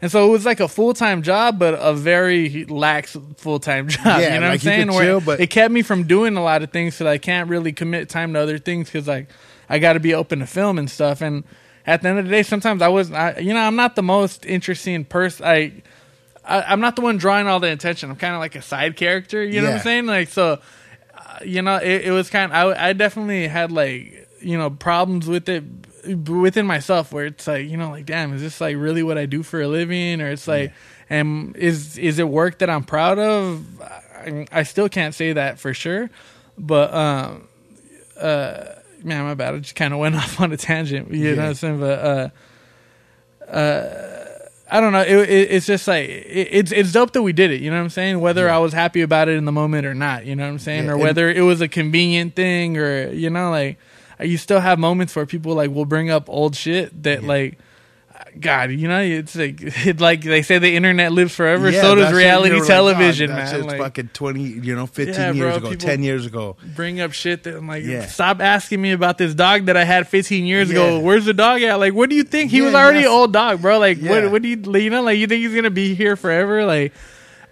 And 0.00 0.10
so 0.10 0.28
it 0.28 0.30
was 0.30 0.46
like 0.46 0.60
a 0.60 0.68
full 0.68 0.94
time 0.94 1.22
job, 1.22 1.58
but 1.58 1.74
a 1.74 1.92
very 1.92 2.64
lax 2.66 3.16
full 3.36 3.58
time 3.58 3.88
job. 3.88 4.04
Yeah, 4.06 4.34
you 4.34 4.40
know 4.40 4.40
like 4.40 4.42
what 4.42 4.52
I'm 4.52 4.58
saying? 4.58 4.92
Where 4.92 5.04
chill, 5.04 5.20
but- 5.20 5.40
it 5.40 5.48
kept 5.50 5.72
me 5.72 5.82
from 5.82 6.04
doing 6.04 6.36
a 6.36 6.42
lot 6.42 6.62
of 6.62 6.70
things 6.70 6.94
because 6.94 7.06
I 7.06 7.18
can't 7.18 7.48
really 7.48 7.72
commit 7.72 8.08
time 8.08 8.32
to 8.34 8.40
other 8.40 8.58
things 8.58 8.88
because 8.88 9.08
like 9.08 9.28
I 9.68 9.78
got 9.78 9.94
to 9.94 10.00
be 10.00 10.14
open 10.14 10.38
to 10.40 10.46
film 10.46 10.78
and 10.78 10.90
stuff. 10.90 11.20
And 11.20 11.44
at 11.86 12.02
the 12.02 12.08
end 12.08 12.18
of 12.18 12.24
the 12.26 12.30
day, 12.30 12.42
sometimes 12.42 12.82
I 12.82 12.88
was, 12.88 13.10
I, 13.12 13.38
you 13.38 13.52
know, 13.52 13.60
I'm 13.60 13.76
not 13.76 13.96
the 13.96 14.02
most 14.02 14.46
interesting 14.46 15.04
person. 15.04 15.46
I, 15.46 15.72
I 16.44 16.62
I'm 16.62 16.80
not 16.80 16.96
the 16.96 17.02
one 17.02 17.16
drawing 17.16 17.48
all 17.48 17.60
the 17.60 17.72
attention. 17.72 18.10
I'm 18.10 18.16
kind 18.16 18.34
of 18.34 18.40
like 18.40 18.54
a 18.54 18.62
side 18.62 18.96
character. 18.96 19.42
You 19.42 19.60
know 19.60 19.68
what 19.68 19.76
I'm 19.76 19.82
saying? 19.82 20.06
Like 20.06 20.28
so, 20.28 20.60
uh, 21.14 21.38
you 21.44 21.62
know, 21.62 21.76
it, 21.76 22.06
it 22.06 22.10
was 22.12 22.30
kind. 22.30 22.52
Of, 22.52 22.76
I 22.76 22.90
I 22.90 22.92
definitely 22.92 23.48
had 23.48 23.72
like 23.72 24.28
you 24.40 24.56
know 24.56 24.70
problems 24.70 25.26
with 25.26 25.48
it 25.48 25.64
within 26.14 26.66
myself 26.66 27.12
where 27.12 27.26
it's 27.26 27.46
like 27.46 27.68
you 27.68 27.76
know 27.76 27.90
like 27.90 28.06
damn 28.06 28.32
is 28.32 28.42
this 28.42 28.60
like 28.60 28.76
really 28.76 29.02
what 29.02 29.18
I 29.18 29.26
do 29.26 29.42
for 29.42 29.60
a 29.60 29.68
living 29.68 30.20
or 30.20 30.30
it's 30.30 30.48
like 30.48 30.72
and 31.10 31.56
is 31.56 31.98
is 31.98 32.18
it 32.18 32.28
work 32.28 32.58
that 32.58 32.70
I'm 32.70 32.84
proud 32.84 33.18
of 33.18 33.80
I, 33.80 34.46
I 34.50 34.62
still 34.62 34.88
can't 34.88 35.14
say 35.14 35.32
that 35.34 35.58
for 35.58 35.74
sure 35.74 36.10
but 36.56 36.92
um 36.94 37.48
uh 38.20 38.64
man 39.02 39.24
my 39.24 39.34
bad 39.34 39.54
I 39.54 39.58
just 39.58 39.74
kind 39.74 39.92
of 39.92 40.00
went 40.00 40.14
off 40.16 40.40
on 40.40 40.52
a 40.52 40.56
tangent 40.56 41.12
you 41.12 41.36
know 41.36 41.42
what 41.42 41.48
I'm 41.48 41.54
saying 41.54 41.80
but 41.80 41.98
uh 41.98 43.50
uh 43.50 44.14
I 44.70 44.80
don't 44.80 44.92
know. 44.92 45.00
It, 45.00 45.30
it, 45.30 45.50
it's 45.50 45.66
just 45.66 45.88
like 45.88 46.08
it, 46.08 46.48
it's 46.50 46.72
it's 46.72 46.92
dope 46.92 47.12
that 47.12 47.22
we 47.22 47.32
did 47.32 47.50
it. 47.50 47.62
You 47.62 47.70
know 47.70 47.78
what 47.78 47.84
I'm 47.84 47.90
saying? 47.90 48.20
Whether 48.20 48.50
I 48.50 48.58
was 48.58 48.72
happy 48.72 49.00
about 49.00 49.28
it 49.28 49.36
in 49.36 49.46
the 49.46 49.52
moment 49.52 49.86
or 49.86 49.94
not. 49.94 50.26
You 50.26 50.36
know 50.36 50.44
what 50.44 50.50
I'm 50.50 50.58
saying? 50.58 50.84
Yeah, 50.84 50.92
or 50.92 50.98
whether 50.98 51.30
it 51.30 51.40
was 51.40 51.60
a 51.60 51.68
convenient 51.68 52.36
thing 52.36 52.76
or 52.76 53.10
you 53.10 53.30
know 53.30 53.50
like 53.50 53.78
you 54.20 54.36
still 54.38 54.60
have 54.60 54.78
moments 54.78 55.14
where 55.16 55.26
people 55.26 55.54
like 55.54 55.70
will 55.70 55.84
bring 55.86 56.10
up 56.10 56.28
old 56.28 56.56
shit 56.56 57.02
that 57.04 57.24
like. 57.24 57.58
God, 58.40 58.72
you 58.72 58.88
know, 58.88 59.00
it's 59.00 59.36
like 59.36 59.60
it, 59.60 60.00
like 60.08 60.22
they 60.22 60.42
say 60.42 60.58
the 60.58 60.74
internet 60.74 61.12
lives 61.12 61.34
forever. 61.34 61.70
Yeah, 61.70 61.80
so 61.82 61.94
does 61.94 62.12
reality 62.12 62.60
television, 62.66 63.30
man. 63.30 63.48
shit's 63.48 63.64
Like, 63.64 63.78
fucking 63.78 64.10
twenty, 64.12 64.42
you 64.42 64.74
know, 64.74 64.86
fifteen 64.86 65.14
Yeah, 65.14 65.32
years 65.32 65.58
bro, 65.58 65.68
ago, 65.70 65.76
ten 65.76 66.02
years 66.02 66.26
ago. 66.26 66.56
bring 66.74 67.00
up 67.00 67.12
shit 67.12 67.44
that 67.44 67.56
I'm 67.56 67.68
like, 67.68 67.84
Yeah. 67.84 68.06
stop 68.06 68.40
asking 68.40 68.82
me 68.82 68.90
about 68.90 69.18
this 69.18 69.34
dog 69.34 69.66
that 69.66 69.76
I 69.76 69.84
had 69.84 70.08
15 70.08 70.46
years 70.46 70.68
Yeah. 70.68 70.74
ago. 70.74 71.00
Where's 71.00 71.26
the 71.26 71.32
dog 71.34 71.62
at? 71.62 71.76
Like, 71.78 71.94
what 71.94 72.10
do 72.10 72.16
you 72.16 72.24
think? 72.24 72.50
He 72.50 72.58
Yeah, 72.58 72.64
was 72.64 72.74
already 72.74 73.00
an 73.00 73.06
old 73.06 73.32
dog, 73.32 73.62
bro. 73.62 73.78
Like, 73.78 74.00
Yeah. 74.02 74.10
what? 74.10 74.32
What 74.32 74.42
do 74.42 74.48
you, 74.48 74.56
you 74.80 74.90
know? 74.90 75.02
Like, 75.02 75.18
you 75.18 75.26
think 75.28 75.40
he's 75.44 75.54
gonna 75.54 75.70
be 75.70 75.94
here 75.94 76.16
forever? 76.16 76.64
Like, 76.66 76.92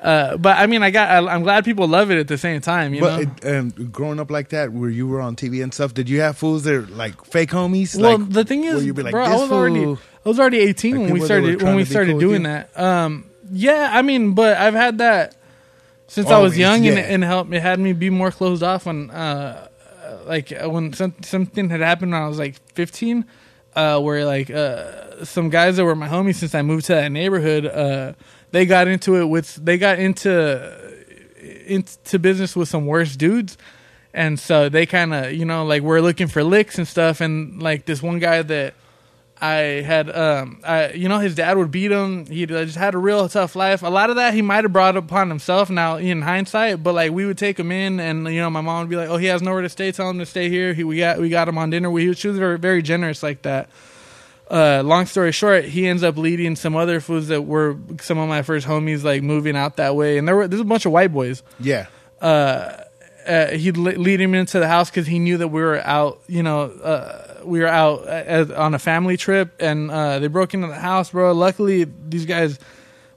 uh, 0.07 0.37
but 0.37 0.57
I 0.57 0.67
mean, 0.67 0.85
I 0.85 0.91
got, 0.93 1.11
I, 1.11 1.35
I'm 1.35 1.43
glad 1.43 1.65
people 1.65 1.89
love 1.89 2.13
it 2.13 2.19
at 2.19 2.29
the 2.29 2.39
same 2.39 2.61
time. 2.61 2.95
You 2.95 3.01
know. 3.01 3.25
But 3.25 3.45
it, 3.45 3.57
um, 3.57 3.71
growing 3.91 4.21
up 4.21 4.31
like 4.31 4.51
that, 4.51 4.73
where 4.73 4.89
you 4.89 5.09
were 5.09 5.21
on 5.21 5.35
TV 5.35 5.65
and 5.65 5.75
stuff, 5.75 5.95
did 5.95 6.09
you 6.09 6.21
have 6.21 6.39
fools 6.39 6.63
that 6.63 6.75
are 6.75 6.87
like 6.87 7.25
fake 7.25 7.51
homies? 7.51 8.01
well, 8.01 8.19
like, 8.19 8.31
the 8.31 8.45
thing 8.45 8.63
is, 8.63 8.87
you'd 8.87 8.95
be 8.95 9.03
like, 9.03 9.11
bro, 9.11 9.25
I 9.25 9.31
"This 9.31 9.41
was 9.41 9.51
already, 9.51 9.85
I 9.85 10.29
was 10.29 10.39
already 10.39 10.59
18 10.61 10.93
Like 10.93 11.01
when 11.01 11.03
we 11.03 11.07
people 11.07 11.15
that 11.15 11.21
were 11.21 11.27
started 11.27 11.63
when 11.63 11.75
we 11.75 11.85
started 11.85 12.11
cool 12.13 12.21
doing 12.21 12.43
that. 12.45 12.79
Um, 12.79 13.29
yeah, 13.51 13.91
I 13.93 14.03
mean, 14.03 14.35
but 14.35 14.57
I've 14.57 14.75
had 14.75 14.99
that 14.99 15.35
since 16.07 16.29
I 16.29 16.39
was 16.39 16.57
young, 16.57 16.87
and, 16.87 16.97
yeah. 16.97 17.03
and 17.03 17.25
helped 17.25 17.53
it 17.53 17.61
had 17.61 17.81
me 17.81 17.93
be 17.93 18.09
more 18.09 18.31
closed 18.31 18.63
off 18.63 18.87
when, 18.87 19.11
uh, 19.11 19.67
like 20.25 20.53
uh, 20.53 20.71
when 20.71 20.93
some, 20.93 21.17
something 21.23 21.69
had 21.69 21.81
happened 21.81 22.13
when 22.13 22.23
I 22.23 22.29
was 22.29 22.39
like 22.39 22.55
15, 22.75 23.25
uh, 23.75 24.01
where 24.01 24.25
like 24.25 24.51
uh, 24.51 25.25
some 25.25 25.51
guys 25.51 25.79
that 25.79 25.85
were 25.85 25.97
my 25.97 26.07
homies 26.07 26.37
since 26.37 26.55
I 26.55 26.63
moved 26.63 26.87
to 26.87 26.95
that 26.95 27.11
neighborhood, 27.11 27.67
uh, 27.67 28.13
they 28.51 28.67
got 28.67 28.89
into 28.89 29.17
it 29.17 29.27
with 29.27 29.55
they 29.57 29.79
got 29.79 29.99
into 29.99 30.87
into 31.67 32.19
business 32.19 32.57
with 32.57 32.69
some 32.69 32.87
worse 32.87 33.17
dudes. 33.17 33.57
And 34.15 34.41
so 34.41 34.69
they 34.69 34.87
kind 34.87 35.13
of, 35.13 35.33
you 35.33 35.45
know, 35.45 35.65
like 35.65 35.83
we're 35.83 36.01
looking 36.01 36.27
for 36.27 36.43
licks 36.43 36.79
and 36.79 36.89
stuff. 36.89 37.21
And 37.21 37.63
like 37.63 37.85
this 37.85 38.03
one 38.03 38.19
guy 38.19 38.41
that 38.41 38.75
I 39.39 39.57
had, 39.85 40.09
um, 40.17 40.63
I, 40.65 40.93
you 40.93 41.07
know, 41.07 41.19
his 41.19 41.35
dad 41.35 41.59
would 41.59 41.71
beat 41.71 41.93
him. 41.93 42.25
He 42.25 42.47
just 42.47 42.79
had 42.79 42.95
a 42.95 42.99
real 42.99 43.29
tough 43.29 43.55
life. 43.55 43.83
A 43.83 43.89
lot 43.89 44.09
of 44.09 44.17
that 44.17 44.33
he 44.33 44.41
might 44.41 44.65
have 44.65 44.73
brought 44.73 44.97
upon 44.97 45.29
himself 45.29 45.69
now 45.69 45.97
in 45.97 46.23
hindsight. 46.23 46.83
But 46.83 46.95
like 46.95 47.13
we 47.13 47.27
would 47.27 47.37
take 47.37 47.59
him 47.59 47.71
in, 47.71 48.01
and 48.01 48.27
you 48.29 48.41
know, 48.41 48.49
my 48.49 48.63
mom 48.63 48.81
would 48.81 48.89
be 48.89 48.97
like, 48.97 49.11
"Oh, 49.11 49.19
he 49.19 49.27
has 49.27 49.43
nowhere 49.43 49.61
to 49.61 49.69
stay. 49.69 49.93
Tell 49.93 50.09
him 50.09 50.19
to 50.19 50.25
stay 50.25 50.49
here. 50.49 50.73
He, 50.73 50.83
we 50.83 50.97
got 50.97 51.19
we 51.19 51.29
got 51.29 51.49
him 51.49 51.59
on 51.59 51.69
dinner. 51.69 51.91
We 51.91 52.15
she 52.15 52.29
was 52.29 52.39
very 52.39 52.59
very 52.59 52.81
generous 52.81 53.23
like 53.23 53.43
that." 53.43 53.69
Uh, 54.49 54.83
long 54.85 55.07
story 55.07 55.33
short, 55.33 55.65
he 55.65 55.89
ends 55.89 56.03
up 56.05 56.17
leading 56.17 56.55
some 56.55 56.77
other 56.77 57.01
foods 57.01 57.29
that 57.29 57.43
were 57.43 57.77
some 58.01 58.19
of 58.19 58.29
my 58.29 58.43
first 58.43 58.67
homies 58.67 59.03
like 59.03 59.23
moving 59.23 59.57
out 59.57 59.77
that 59.77 59.97
way, 59.97 60.19
and 60.19 60.29
there 60.29 60.37
were 60.37 60.47
there's 60.47 60.61
a 60.61 60.65
bunch 60.65 60.87
of 60.87 60.93
white 60.93 61.13
boys. 61.13 61.43
Yeah, 61.59 61.87
uh, 62.21 63.49
he'd 63.51 63.77
le- 63.77 63.99
lead 63.99 64.21
him 64.21 64.35
into 64.35 64.59
the 64.61 64.69
house 64.69 64.89
because 64.91 65.07
he 65.07 65.19
knew 65.19 65.39
that 65.39 65.49
we 65.49 65.61
were 65.61 65.79
out, 65.79 66.21
you 66.29 66.43
know, 66.43 66.63
uh, 66.63 67.41
we 67.45 67.61
were 67.61 67.67
out 67.67 68.07
uh, 68.07 68.47
on 68.57 68.75
a 68.75 68.79
family 68.79 69.17
trip, 69.17 69.61
and 69.61 69.91
uh, 69.91 70.19
they 70.21 70.29
broke 70.29 70.55
into 70.55 70.69
the 70.69 70.75
house, 70.75 71.11
bro. 71.11 71.33
Luckily, 71.33 71.85
these 72.09 72.27
guys 72.27 72.59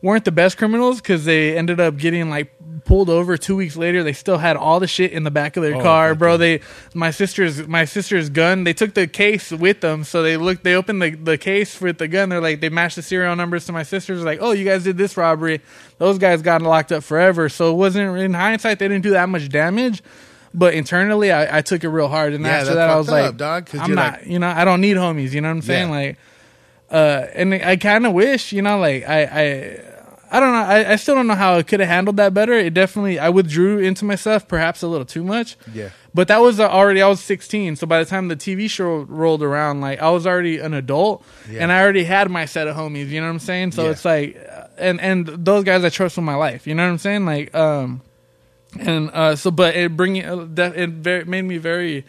weren't 0.02 0.26
the 0.26 0.32
best 0.32 0.58
criminals 0.58 1.02
because 1.02 1.26
they 1.26 1.58
ended 1.58 1.80
up 1.80 1.98
getting 1.98 2.30
like 2.30 2.54
pulled 2.86 3.10
over 3.10 3.38
two 3.38 3.56
weeks 3.56 3.76
later. 3.76 4.04
They 4.04 4.14
still 4.14 4.38
had 4.38 4.56
all 4.56 4.80
the 4.80 4.88
shit 4.88 5.12
in 5.12 5.24
the 5.24 5.32
back 5.32 5.58
of 5.58 5.64
their 5.64 5.76
Oh, 5.76 5.82
car, 5.82 6.16
bro. 6.16 6.38
They 6.38 6.62
my 6.94 7.12
sister's 7.12 7.68
my 7.68 7.86
sister's 7.86 8.30
gun. 8.30 8.64
They 8.64 8.74
took 8.74 8.94
the 8.94 9.08
case 9.08 9.52
with 9.52 9.82
them, 9.82 10.04
so 10.04 10.24
they 10.24 10.38
looked. 10.38 10.64
They 10.64 10.76
opened 10.76 11.02
the 11.02 11.12
the 11.12 11.38
case 11.38 11.80
with 11.82 11.98
the 11.98 12.08
gun. 12.08 12.30
They're 12.30 12.42
like 12.42 12.62
they 12.62 12.70
matched 12.70 12.96
the 12.96 13.02
serial 13.02 13.36
numbers 13.36 13.66
to 13.66 13.72
my 13.74 13.84
sister's. 13.84 14.24
Like, 14.24 14.40
oh, 14.42 14.52
you 14.52 14.66
guys 14.66 14.84
did 14.84 14.98
this 14.98 15.18
robbery. 15.18 15.62
Those 15.98 16.18
guys 16.18 16.42
got 16.42 16.62
locked 16.62 16.92
up 16.92 17.04
forever. 17.04 17.50
So 17.50 17.72
it 17.72 17.76
wasn't 17.76 18.18
in 18.18 18.34
hindsight 18.34 18.80
they 18.80 18.88
didn't 18.88 19.04
do 19.04 19.12
that 19.12 19.28
much 19.30 19.50
damage. 19.50 20.02
But 20.52 20.74
internally, 20.74 21.32
I, 21.32 21.60
I 21.60 21.62
took 21.62 21.84
it 21.84 21.90
real 21.90 22.08
hard, 22.08 22.34
and 22.34 22.44
Yeah, 22.44 22.52
after 22.52 22.74
that, 22.74 22.90
I 22.90 22.96
was 22.96 23.06
fucked 23.06 23.14
like, 23.22 23.30
up, 23.30 23.38
dog, 23.38 23.70
I'm 23.80 23.94
not, 23.94 24.14
like- 24.14 24.26
you 24.26 24.40
know, 24.40 24.48
I 24.48 24.66
don't 24.66 24.82
need 24.82 24.98
homies. 24.98 25.32
You 25.32 25.42
know 25.42 25.50
what 25.50 25.58
I'm 25.58 25.62
saying? 25.62 25.90
Yeah. 25.90 25.96
Like, 25.96 26.18
uh, 26.90 27.28
and 27.36 27.54
I 27.54 27.76
kind 27.76 28.08
of 28.08 28.14
wish, 28.14 28.52
you 28.52 28.64
know, 28.64 28.80
like 28.80 29.08
I, 29.08 29.22
I, 29.26 29.82
I 30.32 30.40
don't 30.40 30.52
know. 30.52 30.60
I, 30.60 30.92
I 30.92 30.96
still 30.98 31.16
don't 31.16 31.28
know 31.28 31.36
how 31.36 31.56
I 31.56 31.64
could 31.64 31.80
have 31.80 31.90
handled 31.90 32.18
that 32.18 32.34
better. 32.34 32.54
It 32.54 32.74
definitely, 32.74 33.18
I 33.20 33.30
withdrew 33.30 33.80
into 33.80 34.06
myself, 34.06 34.48
perhaps 34.48 34.84
a 34.84 34.88
little 34.88 35.06
too 35.06 35.24
much. 35.24 35.58
Yeah. 35.74 35.90
But 36.14 36.28
that 36.28 36.40
was 36.42 36.60
uh, 36.60 36.68
already, 36.70 37.02
I 37.02 37.08
was 37.08 37.20
16. 37.22 37.76
So 37.78 37.88
by 37.88 38.00
the 38.04 38.06
time 38.10 38.28
the 38.28 38.36
TV 38.36 38.70
show 38.70 39.00
rolled 39.02 39.42
around, 39.44 39.82
like 39.82 40.00
I 40.00 40.10
was 40.12 40.28
already 40.28 40.60
an 40.60 40.74
adult 40.74 41.24
Yeah. 41.50 41.62
and 41.64 41.72
I 41.72 41.82
already 41.82 42.04
had 42.04 42.30
my 42.30 42.46
set 42.46 42.68
of 42.68 42.76
homies. 42.76 43.10
You 43.10 43.22
know 43.22 43.28
what 43.28 43.34
I'm 43.34 43.40
saying? 43.40 43.72
So 43.72 43.86
Yeah. 43.86 43.92
it's 43.92 44.06
like, 44.06 44.38
uh, 44.38 44.64
and, 44.78 45.02
and 45.02 45.26
those 45.28 45.64
guys 45.64 45.84
I 45.84 45.90
trust 45.90 46.18
with 46.18 46.26
my 46.26 46.36
life. 46.36 46.68
You 46.68 46.76
know 46.76 46.84
what 46.86 46.92
I'm 46.92 46.98
saying? 47.00 47.26
Like, 47.26 47.54
um, 47.56 48.02
and, 48.80 49.10
uh, 49.12 49.36
so, 49.36 49.50
but 49.52 49.76
it 49.76 49.96
bringing, 49.98 50.26
uh, 50.26 50.46
that, 50.52 50.76
it 50.78 50.90
very, 50.92 51.26
made 51.26 51.42
me 51.44 51.58
very 51.58 52.06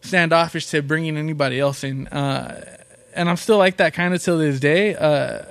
standoffish 0.00 0.66
to 0.66 0.82
bringing 0.82 1.16
anybody 1.16 1.58
else 1.58 1.82
in. 1.82 2.06
Uh, 2.08 2.64
and 3.14 3.28
I'm 3.28 3.36
still 3.36 3.58
like 3.58 3.78
that 3.78 3.94
kind 3.94 4.14
of 4.14 4.22
till 4.22 4.38
this 4.38 4.60
day. 4.60 4.94
Uh, 4.94 5.46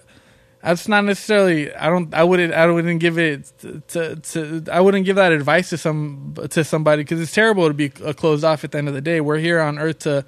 that's 0.64 0.88
not 0.88 1.04
necessarily. 1.04 1.74
I 1.76 1.90
don't. 1.90 2.14
I 2.14 2.24
wouldn't. 2.24 2.54
I 2.54 2.66
wouldn't 2.68 3.02
give 3.02 3.18
it 3.18 3.52
to. 3.90 4.16
to 4.16 4.64
I 4.72 4.80
wouldn't 4.80 5.06
give 5.06 5.18
that 5.18 5.34
advice 5.34 5.70
to 5.72 5.78
some 5.78 6.36
to 6.50 6.64
somebody 6.64 7.04
because 7.04 7.20
it's 7.20 7.34
terrible 7.34 7.68
to 7.68 7.74
be 7.74 7.90
closed 7.90 8.46
off 8.46 8.64
at 8.64 8.72
the 8.72 8.78
end 8.78 8.88
of 8.88 8.94
the 8.94 9.02
day. 9.02 9.20
We're 9.20 9.40
here 9.40 9.60
on 9.60 9.78
Earth 9.78 10.00
to 10.00 10.26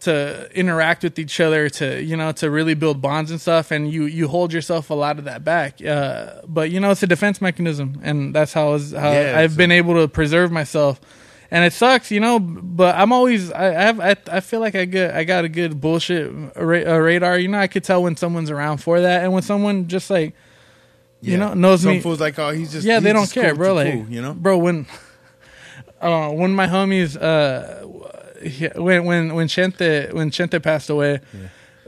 to 0.00 0.48
interact 0.52 1.04
with 1.04 1.18
each 1.18 1.38
other, 1.38 1.68
to 1.68 2.02
you 2.02 2.16
know, 2.16 2.32
to 2.32 2.50
really 2.50 2.74
build 2.74 3.02
bonds 3.02 3.30
and 3.30 3.40
stuff. 3.40 3.70
And 3.70 3.92
you 3.92 4.04
you 4.06 4.26
hold 4.26 4.54
yourself 4.54 4.88
a 4.88 4.94
lot 4.94 5.18
of 5.18 5.26
that 5.26 5.44
back. 5.44 5.84
Uh, 5.84 6.40
but 6.48 6.70
you 6.70 6.80
know, 6.80 6.90
it's 6.90 7.02
a 7.02 7.06
defense 7.06 7.42
mechanism, 7.42 8.00
and 8.02 8.34
that's 8.34 8.54
how, 8.54 8.78
how 8.78 9.12
Yeah, 9.12 9.34
I've 9.38 9.56
been 9.56 9.70
able 9.70 9.94
to 9.94 10.08
preserve 10.08 10.50
myself. 10.50 10.98
And 11.54 11.66
it 11.66 11.74
sucks, 11.74 12.10
you 12.10 12.18
know. 12.18 12.38
But 12.40 12.94
I'm 12.96 13.12
always 13.12 13.52
I 13.52 13.66
I 13.68 13.82
have 13.82 14.00
I, 14.00 14.16
I 14.38 14.40
feel 14.40 14.60
like 14.60 14.74
I 14.74 14.86
get 14.86 15.14
I 15.14 15.24
got 15.24 15.44
a 15.44 15.48
good 15.50 15.80
bullshit 15.82 16.32
ra- 16.56 16.94
uh, 16.94 16.96
radar. 16.96 17.38
You 17.38 17.48
know, 17.48 17.58
I 17.58 17.66
could 17.66 17.84
tell 17.84 18.02
when 18.02 18.16
someone's 18.16 18.50
around 18.50 18.78
for 18.78 19.02
that, 19.02 19.22
and 19.22 19.34
when 19.34 19.42
someone 19.42 19.86
just 19.86 20.08
like 20.08 20.34
you 21.20 21.36
know 21.36 21.52
knows 21.52 21.82
Some 21.82 21.92
me. 21.92 22.00
fools 22.00 22.20
like, 22.20 22.38
oh, 22.38 22.50
he's 22.50 22.72
just 22.72 22.86
yeah, 22.86 22.94
he's 22.96 23.04
they 23.04 23.12
don't 23.12 23.30
cool 23.30 23.42
care, 23.42 23.52
with 23.52 23.58
bro. 23.58 23.74
Like, 23.74 23.92
fool, 23.92 24.06
you 24.08 24.22
know, 24.22 24.32
bro, 24.32 24.56
when 24.56 24.86
uh, 26.00 26.30
when 26.30 26.54
my 26.54 26.66
homies 26.66 27.20
uh, 27.20 27.86
he- 28.42 28.68
when 28.80 29.04
when 29.04 29.34
when 29.34 29.46
Chente 29.46 30.10
when 30.14 30.30
Chente 30.30 30.60
passed 30.62 30.88
away, 30.90 31.20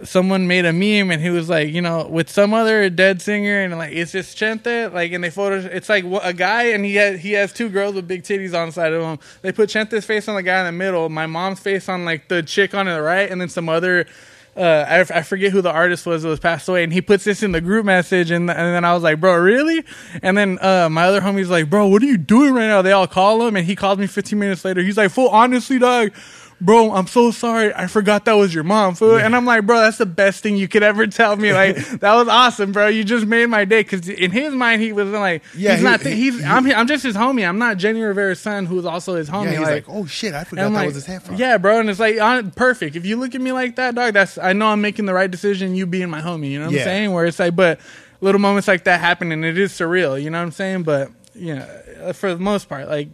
someone 0.05 0.47
made 0.47 0.65
a 0.65 0.73
meme 0.73 1.11
and 1.11 1.21
he 1.21 1.31
was 1.31 1.49
like, 1.49 1.71
you 1.71 1.83
know, 1.83 2.07
with 2.07 2.31
some 2.31 2.55
other 2.55 2.89
dead 2.91 3.21
singer 3.21 3.63
and 3.63 3.77
like 3.77 3.93
it's 3.93 4.13
just 4.13 4.37
Chente, 4.37 4.93
like 4.93 5.13
and 5.13 5.25
they 5.25 5.31
photo. 5.31 5.57
It's 5.57 5.89
like 5.89 6.05
a 6.23 6.33
guy 6.33 6.65
and 6.69 6.85
he 6.85 6.95
has 6.97 7.21
he 7.21 7.33
has 7.33 7.53
two 7.53 7.69
girls 7.69 7.95
with 7.95 8.07
big 8.07 8.23
titties 8.23 8.59
on 8.59 8.69
the 8.69 8.73
side 8.73 8.93
of 8.93 9.03
him. 9.03 9.19
They 9.43 9.53
put 9.53 9.71
Chente's 9.71 10.05
face 10.05 10.29
on 10.29 10.35
the 10.35 10.43
guy 10.43 10.61
in 10.61 10.67
the 10.67 10.73
middle, 10.73 11.09
my 11.09 11.27
mom's 11.27 11.61
face 11.61 11.89
on 11.89 12.05
like 12.05 12.29
the 12.29 12.43
chick 12.43 12.75
on 12.75 12.87
the 12.87 13.01
right, 13.01 13.31
and 13.31 13.41
then 13.41 13.49
some 13.49 13.69
other 13.69 14.07
uh, 14.57 15.05
I, 15.13 15.23
forget 15.23 15.51
who 15.51 15.63
the 15.63 15.73
artist 15.73 16.07
was 16.07 16.23
that 16.23 16.29
was 16.29 16.39
passed 16.39 16.69
away, 16.69 16.85
and 16.85 16.93
he 16.93 17.03
puts 17.03 17.25
this 17.25 17.43
in 17.43 17.53
the 17.53 17.61
group 17.61 17.85
message, 17.85 18.31
and 18.31 18.49
and 18.49 18.59
then 18.59 18.85
I 18.85 18.95
was 18.95 19.03
like, 19.03 19.21
bro, 19.21 19.37
really? 19.37 19.85
And 20.23 20.39
then 20.39 20.59
uh, 20.61 20.89
my 20.89 21.05
other 21.05 21.21
homie's 21.21 21.51
like, 21.51 21.69
bro, 21.69 21.89
what 21.89 22.03
are 22.03 22.07
you 22.07 22.17
doing 22.17 22.55
right 22.55 22.69
now? 22.69 22.81
They 22.81 22.93
all 22.93 23.09
call 23.09 23.45
him, 23.47 23.57
and 23.57 23.67
he 23.67 23.75
called 23.75 23.99
me 23.99 24.07
15 24.07 24.39
minutes 24.39 24.65
later. 24.65 24.81
He's 24.83 24.97
like, 24.97 25.11
full 25.11 25.29
honestly, 25.29 25.79
dog. 25.79 26.13
Bro, 26.65 26.93
I'm 26.93 27.07
so 27.07 27.31
sorry. 27.31 27.75
I 27.75 27.87
forgot 27.89 28.25
that 28.25 28.33
was 28.33 28.55
your 28.55 28.65
mom, 28.65 28.95
fool. 28.95 29.17
And 29.19 29.37
I'm 29.37 29.45
like, 29.45 29.67
bro, 29.67 29.81
that's 29.81 29.99
the 29.99 30.07
best 30.07 30.43
thing 30.43 30.57
you 30.57 30.67
could 30.67 30.83
ever 30.83 31.07
tell 31.07 31.37
me. 31.37 31.53
Like, 31.53 31.77
that 32.01 32.15
was 32.15 32.27
awesome, 32.27 32.73
bro. 32.73 32.89
You 32.89 33.05
just 33.05 33.27
made 33.27 33.47
my 33.51 33.67
day. 33.67 33.85
Cause 33.85 34.09
in 34.09 34.31
his 34.31 34.55
mind, 34.55 34.81
he 34.81 34.93
was 34.93 35.11
like, 35.11 35.43
Yeah, 35.55 35.73
he's 35.73 35.81
he- 35.81 35.85
not, 35.85 36.01
he- 36.01 36.15
he's, 36.15 36.39
he- 36.39 36.45
I'm, 36.47 36.67
I'm 36.71 36.87
just 36.87 37.03
his 37.03 37.17
homie. 37.17 37.47
I'm 37.47 37.59
not 37.59 37.77
Jenni 37.77 38.03
Rivera's 38.03 38.41
son, 38.41 38.65
who's 38.65 38.87
also 38.87 39.15
his 39.17 39.29
homie. 39.29 39.53
Yeah, 39.53 39.59
he's 39.59 39.69
like, 39.69 39.85
oh 39.89 40.07
shit, 40.07 40.33
I 40.33 40.45
forgot 40.45 40.71
that 40.71 40.73
like, 40.73 40.87
was 40.87 40.95
his 40.95 41.05
headphone. 41.05 41.37
yeah, 41.37 41.59
bro, 41.59 41.81
and 41.81 41.91
it's 41.91 42.01
like 42.01 42.19
on, 42.19 42.51
perfect. 42.53 42.97
If 42.97 43.05
you 43.05 43.17
look 43.17 43.35
at 43.35 43.43
me 43.43 43.53
like 43.53 43.77
that, 43.77 43.95
dog, 43.95 44.15
that's 44.15 44.39
I 44.39 44.55
know 44.55 44.69
I'm 44.69 44.81
making 44.81 45.05
the 45.05 45.13
right 45.15 45.31
decision. 45.31 45.75
You 45.75 45.85
being 45.85 46.09
my 46.09 46.23
homie, 46.23 46.49
you 46.51 46.59
know 46.61 46.65
what 46.67 46.75
Yeah. 46.75 46.81
I'm 46.81 46.87
saying? 46.87 47.13
Where 47.13 47.27
it's 47.27 47.39
like, 47.39 47.55
but 47.55 47.79
little 48.23 48.41
moments 48.41 48.69
like 48.69 48.85
that 48.85 49.01
happen, 49.01 49.33
and 49.33 49.45
it 49.45 49.59
is 49.59 49.71
surreal. 49.73 50.21
You 50.23 50.31
know 50.31 50.39
what 50.39 50.45
I'm 50.45 50.53
saying? 50.53 50.85
But 50.85 51.11
you 51.35 51.57
know, 51.57 52.13
for 52.15 52.33
the 52.33 52.41
most 52.41 52.71
part, 52.71 52.89
like 52.89 53.09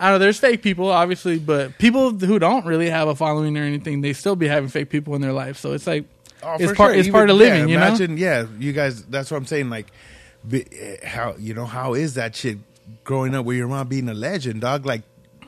I 0.00 0.10
know, 0.10 0.18
there's 0.18 0.38
fake 0.40 0.62
people, 0.62 0.88
obviously, 0.88 1.38
but 1.38 1.78
people 1.78 2.10
who 2.12 2.38
don't 2.38 2.66
really 2.66 2.90
have 2.90 3.06
a 3.08 3.14
following 3.14 3.56
or 3.56 3.62
anything, 3.62 4.00
they 4.00 4.12
still 4.12 4.34
be 4.36 4.48
having 4.48 4.68
fake 4.68 4.90
people 4.90 5.14
in 5.14 5.20
their 5.22 5.32
life. 5.32 5.56
So 5.58 5.72
it's 5.72 5.86
like 5.86 6.04
Oh, 6.42 6.56
it's 6.58 6.72
part 6.76 6.90
sure. 6.90 6.98
it's 6.98 7.08
Even- 7.08 7.12
part 7.12 7.30
of 7.30 7.36
yeah, 7.38 7.44
living, 7.44 7.68
you 7.70 7.78
know. 7.78 7.86
imagine, 7.86 8.18
Yeah, 8.18 8.46
you 8.58 8.72
guys. 8.72 9.02
That's 9.04 9.30
what 9.30 9.36
I'm 9.38 9.46
saying. 9.46 9.70
Like, 9.70 9.86
how 11.04 11.34
you 11.38 11.54
know 11.54 11.64
how 11.64 11.94
is 11.94 12.14
that 12.14 12.36
shit 12.36 12.58
growing 13.02 13.34
up 13.34 13.44
with 13.46 13.56
your 13.56 13.68
mom 13.68 13.88
being 13.88 14.08
a 14.08 14.14
legend, 14.14 14.60
dog? 14.60 14.84
Like, 14.84 15.02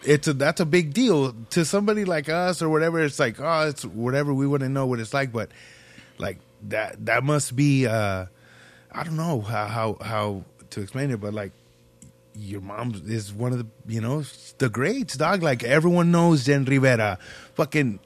it's 0.05 0.27
a 0.29 0.33
that's 0.33 0.61
a 0.61 0.65
big 0.67 0.95
deal 0.95 1.35
to 1.51 1.65
somebody 1.65 2.05
like 2.05 2.29
us 2.29 2.63
or 2.63 2.69
whatever. 2.69 3.03
It's 3.03 3.19
like, 3.19 3.37
oh, 3.41 3.69
it's 3.69 3.85
whatever. 3.85 4.33
We 4.33 4.47
wouldn't 4.47 4.73
know 4.73 4.87
what 4.87 5.01
it's 5.01 5.13
like, 5.13 5.33
but 5.33 5.51
like 6.19 6.39
that 6.69 7.05
that 7.07 7.25
must 7.25 7.55
be. 7.57 7.87
uh 7.87 8.27
I 8.93 9.05
don't 9.05 9.17
know 9.17 9.43
how 9.43 9.67
how 9.67 9.99
how 10.01 10.45
to 10.71 10.81
explain 10.81 11.11
it, 11.11 11.21
but 11.21 11.35
like 11.35 11.53
your 12.37 12.61
mom 12.61 13.01
is 13.07 13.33
one 13.33 13.53
of 13.53 13.59
the 13.59 13.67
you 13.87 14.01
know 14.01 14.25
the 14.59 14.69
greats, 14.69 15.17
dog. 15.17 15.43
Like 15.43 15.65
everyone 15.65 16.11
knows 16.11 16.45
Jen 16.45 16.65
Rivera. 16.65 17.19
Fucking 17.55 18.01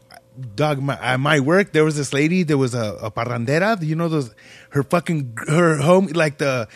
dog. 0.55 0.81
My, 0.81 0.99
at 1.01 1.19
my 1.19 1.41
work, 1.41 1.73
there 1.73 1.85
was 1.85 1.97
this 1.97 2.13
lady. 2.13 2.43
There 2.43 2.59
was 2.59 2.75
a, 2.75 2.95
a 3.03 3.11
parrandera. 3.11 3.83
You 3.83 3.97
know 3.97 4.09
those 4.09 4.35
her 4.71 4.83
fucking 4.83 5.37
her 5.49 5.77
home 5.77 6.07
like 6.07 6.39
the. 6.39 6.69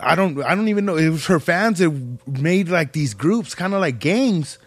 I 0.00 0.14
don't. 0.14 0.42
I 0.42 0.54
don't 0.54 0.68
even 0.68 0.84
know. 0.84 0.96
It 0.96 1.08
was 1.08 1.26
her 1.26 1.40
fans 1.40 1.78
that 1.78 1.90
made 2.26 2.68
like 2.68 2.92
these 2.92 3.14
groups, 3.14 3.54
kind 3.54 3.72
of 3.72 3.80
like 3.80 3.98
gangs. 3.98 4.58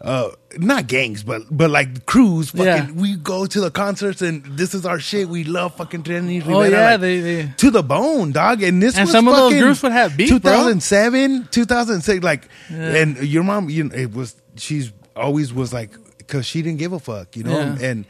Uh, 0.00 0.30
not 0.58 0.86
gangs, 0.86 1.22
but 1.22 1.42
but 1.50 1.70
like 1.70 2.04
crews. 2.04 2.50
Fucking, 2.50 2.66
Yeah. 2.66 2.90
we 2.92 3.16
go 3.16 3.46
to 3.46 3.60
the 3.60 3.70
concerts 3.70 4.20
and 4.20 4.44
this 4.58 4.74
is 4.74 4.84
our 4.84 4.98
shit. 5.00 5.28
We 5.28 5.44
love 5.44 5.76
fucking 5.76 6.02
Jenni 6.02 6.40
Rivera. 6.40 6.56
Oh, 6.56 6.62
yeah, 6.64 6.90
like, 6.92 7.00
they- 7.00 7.20
they- 7.20 7.52
to 7.56 7.70
the 7.70 7.82
bone, 7.82 8.32
dog. 8.32 8.62
And 8.62 8.82
this 8.82 8.96
And 8.96 9.04
was 9.04 9.12
some 9.12 9.28
of 9.28 9.36
those 9.36 9.54
groups 9.54 9.82
would 9.82 9.92
have 9.92 10.14
beef, 10.16 10.28
bro. 10.28 10.36
2007, 10.38 11.48
2006, 11.50 12.22
like, 12.22 12.48
and 12.68 13.16
your 13.18 13.44
mom, 13.44 13.70
you 13.70 13.84
know, 13.84 13.94
it 13.94 14.12
was 14.12 14.34
she's 14.56 14.92
always 15.16 15.52
was 15.54 15.72
like 15.72 15.90
because 16.18 16.44
she 16.44 16.60
didn't 16.60 16.78
give 16.78 16.92
a 16.92 16.98
fuck, 16.98 17.34
you 17.36 17.44
know, 17.44 17.58
Yeah. 17.58 17.78
and 17.88 18.04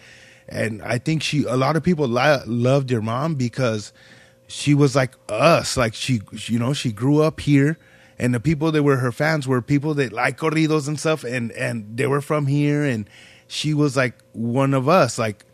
and 0.49 0.83
I 0.83 0.99
think 0.99 1.23
she 1.23 1.45
a 1.45 1.57
lot 1.57 1.77
of 1.77 1.83
people 1.85 2.09
li- 2.09 2.43
loved 2.47 2.91
your 2.91 3.03
mom 3.03 3.35
because 3.37 3.93
she 4.49 4.75
was 4.75 4.97
like 4.97 5.13
us, 5.29 5.77
like 5.77 5.95
she, 5.95 6.21
you 6.47 6.59
know, 6.59 6.73
she 6.73 6.91
grew 6.93 7.23
up 7.23 7.41
here. 7.41 7.79
And 8.19 8.33
the 8.35 8.41
people 8.41 8.71
that 8.73 8.83
were 8.83 8.97
her 8.99 9.13
fans 9.13 9.47
were 9.49 9.61
people 9.61 9.95
that 9.95 10.13
like 10.13 10.39
corridos 10.39 10.87
and 10.89 10.99
stuff, 10.99 11.25
and 11.25 11.51
and 11.53 11.97
they 11.97 12.07
were 12.07 12.21
from 12.21 12.47
here, 12.47 12.85
and 12.85 13.09
she 13.49 13.75
was 13.75 13.97
like 13.97 14.15
one 14.33 14.73
of 14.75 14.89
us. 14.89 15.19
Like 15.19 15.45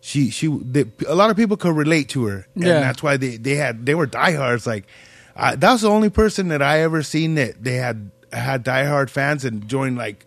she 0.00 0.30
she 0.30 0.46
they, 0.48 0.84
a 1.08 1.14
lot 1.14 1.30
of 1.30 1.36
people 1.36 1.56
could 1.56 1.74
relate 1.74 2.08
to 2.10 2.24
her, 2.26 2.46
and 2.54 2.64
Yeah. 2.64 2.80
that's 2.80 3.02
why 3.02 3.16
they 3.16 3.36
they 3.36 3.54
had 3.56 3.86
they 3.86 3.94
were 3.94 4.06
diehards. 4.06 4.66
Like 4.66 4.86
I, 5.34 5.54
that 5.56 5.72
was 5.72 5.80
the 5.82 5.88
only 5.90 6.10
person 6.10 6.48
that 6.48 6.60
I 6.62 6.80
ever 6.80 7.02
seen 7.02 7.36
that 7.36 7.64
they 7.64 7.76
had 7.76 8.10
had 8.32 8.64
diehard 8.64 9.08
fans 9.10 9.44
and 9.44 9.66
joined 9.66 9.96
like 9.96 10.24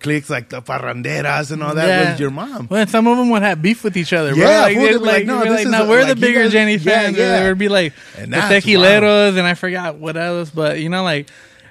cliques 0.00 0.28
like 0.30 0.48
the 0.48 0.60
Parranderas 0.62 1.52
and 1.52 1.62
all 1.62 1.74
that 1.74 1.86
Yeah. 1.86 2.10
was 2.12 2.20
your 2.20 2.30
mom. 2.30 2.66
Well, 2.70 2.86
some 2.86 3.06
of 3.06 3.16
them 3.18 3.30
would 3.30 3.42
have 3.42 3.62
beef 3.62 3.84
with 3.84 3.96
each 3.96 4.12
other. 4.12 4.34
Bro. 4.34 4.42
Yeah, 4.42 4.60
like, 4.62 4.74
fool, 4.76 4.82
they'd 4.84 4.92
they'd 4.92 4.92
be 4.94 4.98
be 4.98 5.04
like, 5.04 5.14
like, 5.18 5.26
no, 5.26 5.36
we're 5.38 5.42
this 5.44 5.52
like, 5.52 5.66
is 5.66 5.70
no, 5.72 5.84
a- 5.84 5.88
we're 5.88 6.04
the 6.06 6.16
bigger 6.16 6.42
guys- 6.44 6.52
Jenni 6.54 6.84
yeah, 6.84 7.00
fans. 7.02 7.16
yeah. 7.16 7.40
There 7.40 7.48
would 7.50 7.58
be 7.58 7.68
like 7.68 7.92
And 8.18 8.32
the 8.32 8.38
tequileros, 8.38 9.36
and 9.38 9.46
I 9.46 9.54
forgot 9.54 9.96
what 9.96 10.16
else, 10.16 10.50
but 10.50 10.80
you 10.80 10.88
know, 10.88 11.02
like, 11.04 11.28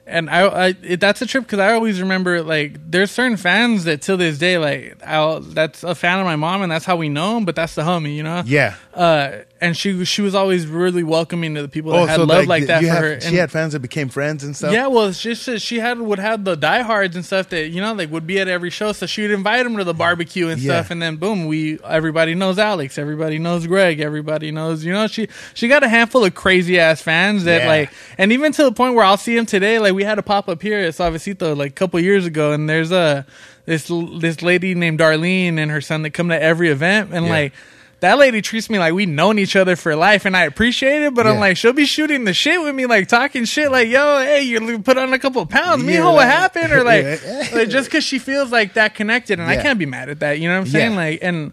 and 0.08 0.28
I, 0.30 0.42
I 0.48 0.68
it, 0.82 1.00
that's 1.00 1.22
a 1.22 1.26
trip 1.28 1.44
because 1.44 1.60
I 1.60 1.74
always 1.74 2.02
remember 2.02 2.42
like 2.42 2.78
there's 2.90 3.12
certain 3.12 3.38
fans 3.38 3.84
that 3.84 4.02
till 4.02 4.18
this 4.18 4.40
day 4.40 4.58
like 4.58 4.98
I'll, 5.06 5.40
that's 5.42 5.84
a 5.84 5.94
fan 5.94 6.20
of 6.20 6.26
my 6.26 6.36
mom, 6.36 6.64
and 6.64 6.72
that's 6.72 6.86
how 6.86 6.96
we 6.96 7.10
know 7.10 7.38
him. 7.38 7.46
But 7.46 7.56
that's 7.56 7.76
the 7.76 7.84
homie, 7.84 8.16
you 8.16 8.24
know. 8.24 8.42
Yeah. 8.46 8.74
Uh, 8.94 9.30
and 9.62 9.76
she 9.76 10.06
she 10.06 10.22
was 10.22 10.34
always 10.36 10.66
really 10.68 11.04
welcoming 11.04 11.56
to 11.56 11.62
the 11.62 11.68
people 11.68 11.92
that 11.92 12.00
oh, 12.00 12.06
had 12.06 12.20
love 12.22 12.48
like, 12.48 12.68
that 12.68 12.82
for 12.82 12.88
have- 12.88 13.04
her. 13.04 13.22
She 13.22 13.36
had 13.36 13.52
fans 13.52 13.74
that 13.74 13.80
became 13.82 14.08
friends 14.10 14.44
and 14.44 14.56
stuff. 14.56 14.72
yeah, 14.72 14.88
well, 14.88 15.12
just 15.12 15.60
she 15.60 15.80
had 15.80 16.00
would 16.00 16.20
have 16.20 16.44
the 16.46 16.56
diehards 16.56 17.16
and 17.16 17.26
stuff 17.26 17.50
that 17.50 17.68
you 17.70 17.82
know 17.82 17.94
like 17.94 18.10
would 18.12 18.26
be 18.26 18.40
at 18.40 18.48
every 18.48 18.70
show, 18.70 18.92
so 18.94 19.06
she'd 19.06 19.32
invite 19.32 19.64
them 19.66 19.76
to 19.78 19.84
the 19.84 19.94
barbecue 19.94 20.48
and 20.48 20.62
Yeah. 20.62 20.80
stuff, 20.82 20.92
and 20.92 21.02
then 21.02 21.18
boom, 21.18 21.46
we 21.48 21.78
everybody 21.84 22.36
knows 22.36 22.58
Alex, 22.58 22.98
everybody 22.98 23.38
knows 23.40 23.68
Greg, 23.68 24.00
everybody 24.00 24.52
knows 24.52 24.84
you 24.86 24.94
know 24.94 25.08
she 25.08 25.28
she 25.54 25.68
got 25.68 25.84
a 25.84 25.90
handful 25.90 26.24
of 26.24 26.34
crazy 26.36 26.80
ass 26.80 27.02
fans 27.02 27.44
that 27.44 27.64
Yeah. 27.64 27.68
like, 27.68 27.92
and 28.18 28.32
even 28.32 28.52
to 28.54 28.64
the 28.64 28.72
point 28.72 28.96
where 28.96 29.04
I'll 29.06 29.18
see 29.18 29.36
him 29.36 29.46
today. 29.46 29.80
Like 29.80 29.94
we 29.94 30.04
had 30.04 30.20
a 30.20 30.24
pop 30.24 30.48
up 30.50 30.62
here 30.62 30.80
at 30.80 30.94
Suavecito 30.94 31.56
like 31.58 31.72
a 31.72 31.76
couple 31.76 32.00
years 32.00 32.26
ago, 32.26 32.52
and 32.54 32.70
there's 32.70 32.92
a 32.92 33.26
this 33.66 33.92
this 34.20 34.42
lady 34.42 34.74
named 34.74 35.00
Darlene 35.00 35.58
and 35.58 35.70
her 35.70 35.82
son 35.82 36.02
that 36.04 36.12
come 36.12 36.30
to 36.30 36.42
every 36.42 36.70
event, 36.70 37.10
and 37.14 37.26
Yeah. 37.26 37.32
like. 37.32 37.54
That 38.02 38.18
lady 38.18 38.42
treats 38.42 38.70
me 38.70 38.80
like 38.80 38.94
we 38.94 39.06
known 39.06 39.38
each 39.40 39.58
other 39.58 39.76
for 39.76 39.94
life, 39.96 40.24
and 40.24 40.36
I 40.38 40.44
appreciate 40.44 41.02
it. 41.02 41.14
But 41.14 41.28
I'm 41.28 41.38
like, 41.38 41.58
she'll 41.58 41.74
be 41.74 41.86
shooting 41.86 42.24
the 42.24 42.34
shit 42.34 42.62
with 42.62 42.74
me, 42.74 42.86
like 42.86 43.10
talking 43.10 43.44
shit, 43.44 43.70
like, 43.72 43.90
"Yo, 43.90 44.20
hey, 44.20 44.42
you 44.44 44.80
put 44.80 44.98
on 44.98 45.12
a 45.12 45.20
couple 45.20 45.46
pounds, 45.46 45.84
me, 45.84 45.96
Yeah, 45.96 46.06
what 46.06 46.16
like- 46.16 46.28
happened?" 46.30 46.72
Or 46.72 46.84
like, 46.86 47.04
Yeah. 47.26 47.48
like 47.54 47.68
just 47.70 47.90
because 47.90 48.06
she 48.06 48.18
feels 48.18 48.52
like 48.54 48.76
that 48.76 48.96
connected, 48.96 49.40
and 49.40 49.50
I 49.50 49.58
can't 49.58 49.78
be 49.78 49.86
mad 49.86 50.08
at 50.10 50.22
that. 50.22 50.40
You 50.40 50.48
know 50.48 50.56
what 50.56 50.62
I'm 50.62 50.72
saying? 50.72 50.92
Yeah. 50.92 50.98
Like, 50.98 51.20
and 51.22 51.52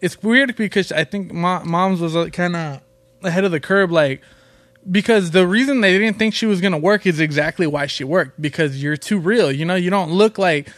it's 0.00 0.22
weird 0.22 0.54
because 0.54 0.92
I 0.92 1.02
think 1.02 1.32
mo- 1.32 1.64
mom's 1.64 2.00
was 2.00 2.14
uh, 2.14 2.26
kind 2.26 2.54
of 2.54 2.80
ahead 3.24 3.44
of 3.44 3.50
the 3.50 3.58
curb, 3.60 3.90
like 3.90 4.22
because 4.88 5.32
the 5.32 5.46
reason 5.46 5.80
they 5.80 5.98
didn't 5.98 6.18
think 6.18 6.32
she 6.32 6.46
was 6.46 6.60
gonna 6.60 6.78
work 6.78 7.06
is 7.06 7.18
exactly 7.20 7.66
why 7.66 7.86
she 7.86 8.04
worked 8.04 8.40
because 8.40 8.80
you're 8.82 8.96
too 8.96 9.18
real. 9.18 9.50
You 9.50 9.64
know, 9.64 9.74
you 9.74 9.90
don't 9.90 10.12
look 10.12 10.38
like 10.38 10.68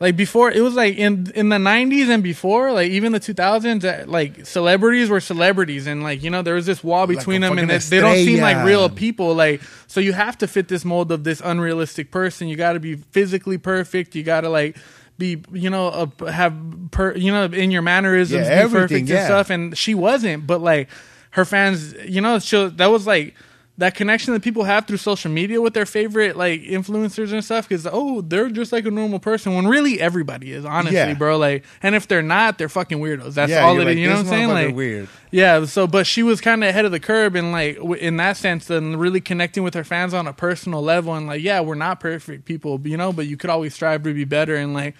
like 0.00 0.16
before. 0.16 0.50
It 0.50 0.62
was 0.62 0.74
like 0.74 0.96
in 0.96 1.30
in 1.34 1.50
the 1.50 1.58
'90s 1.58 2.08
and 2.08 2.22
before, 2.22 2.72
like 2.72 2.90
even 2.90 3.12
the 3.12 3.20
2000s, 3.20 3.84
uh, 3.84 4.10
like 4.10 4.46
celebrities 4.46 5.10
were 5.10 5.20
celebrities, 5.20 5.86
and 5.86 6.02
like 6.02 6.22
you 6.22 6.30
know 6.30 6.40
there 6.42 6.54
was 6.54 6.66
this 6.66 6.82
wall 6.82 7.06
between 7.06 7.42
a 7.44 7.50
them, 7.50 7.58
and 7.58 7.70
they, 7.70 7.78
they 7.78 8.00
don't 8.00 8.16
seem 8.16 8.40
like 8.40 8.64
real 8.64 8.88
people. 8.88 9.34
Like 9.34 9.60
so, 9.86 10.00
you 10.00 10.14
have 10.14 10.38
to 10.38 10.48
fit 10.48 10.68
this 10.68 10.84
mold 10.84 11.12
of 11.12 11.22
this 11.24 11.42
unrealistic 11.44 12.10
person. 12.10 12.48
You 12.48 12.56
got 12.56 12.72
to 12.72 12.80
be 12.80 12.96
physically 12.96 13.58
perfect. 13.58 14.16
You 14.16 14.22
got 14.22 14.40
to 14.40 14.48
like. 14.48 14.76
Be 15.18 15.42
you 15.52 15.68
know 15.68 15.88
uh, 15.88 16.32
have 16.32 16.56
per 16.92 17.14
you 17.14 17.30
know 17.30 17.44
in 17.44 17.70
your 17.70 17.82
mannerisms 17.82 18.48
Yeah, 18.48 18.62
be 18.62 18.70
perfect 18.70 18.92
everything, 18.92 19.16
and 19.18 19.26
stuff 19.26 19.50
and 19.50 19.76
she 19.76 19.94
wasn't 19.94 20.46
but 20.46 20.62
like 20.62 20.88
her 21.32 21.44
fans 21.44 21.92
you 22.06 22.22
know 22.22 22.38
she, 22.38 22.68
that 22.68 22.86
was 22.86 23.06
like 23.06 23.34
that 23.80 23.94
connection 23.94 24.32
that 24.34 24.42
people 24.42 24.64
have 24.64 24.86
through 24.86 24.96
social 24.98 25.30
media 25.30 25.60
with 25.60 25.74
their 25.74 25.84
favorite 25.86 26.36
like 26.36 26.60
influencers 26.62 27.32
and 27.32 27.44
stuff 27.44 27.68
because 27.68 27.86
oh 27.90 28.20
they're 28.20 28.48
just 28.50 28.72
like 28.72 28.86
a 28.86 28.90
normal 28.90 29.18
person 29.18 29.54
when 29.54 29.66
really 29.66 30.00
everybody 30.00 30.52
is 30.52 30.64
honestly 30.64 30.96
Yeah. 30.96 31.14
bro 31.14 31.36
like 31.38 31.64
and 31.82 31.94
if 31.94 32.06
they're 32.06 32.22
not 32.22 32.58
they're 32.58 32.68
fucking 32.68 32.98
weirdos 32.98 33.34
that's 33.34 33.50
Yeah, 33.50 33.64
all 33.64 33.80
it 33.80 33.88
is 33.88 33.96
you 33.96 34.06
know 34.06 34.14
what 34.14 34.20
i'm 34.20 34.26
saying 34.26 34.48
like 34.48 34.74
weird. 34.74 35.08
yeah 35.30 35.64
so 35.64 35.86
but 35.86 36.06
she 36.06 36.22
was 36.22 36.40
kind 36.40 36.62
of 36.62 36.68
ahead 36.70 36.84
of 36.84 36.92
the 36.92 37.00
curb 37.00 37.34
and 37.36 37.52
like 37.52 37.76
w- 37.76 37.94
in 38.00 38.16
that 38.18 38.36
sense 38.36 38.70
and 38.70 39.00
really 39.00 39.20
connecting 39.20 39.62
with 39.64 39.74
her 39.74 39.84
fans 39.84 40.14
on 40.14 40.26
a 40.26 40.32
personal 40.32 40.82
level 40.82 41.14
and 41.14 41.26
like 41.26 41.42
yeah 41.42 41.60
we're 41.60 41.74
not 41.74 42.00
perfect 42.00 42.44
people 42.44 42.80
you 42.84 42.96
know 42.96 43.12
but 43.12 43.26
you 43.26 43.36
could 43.36 43.50
always 43.50 43.74
strive 43.74 44.02
to 44.02 44.12
be 44.14 44.24
better 44.24 44.56
and 44.56 44.74
like 44.74 44.94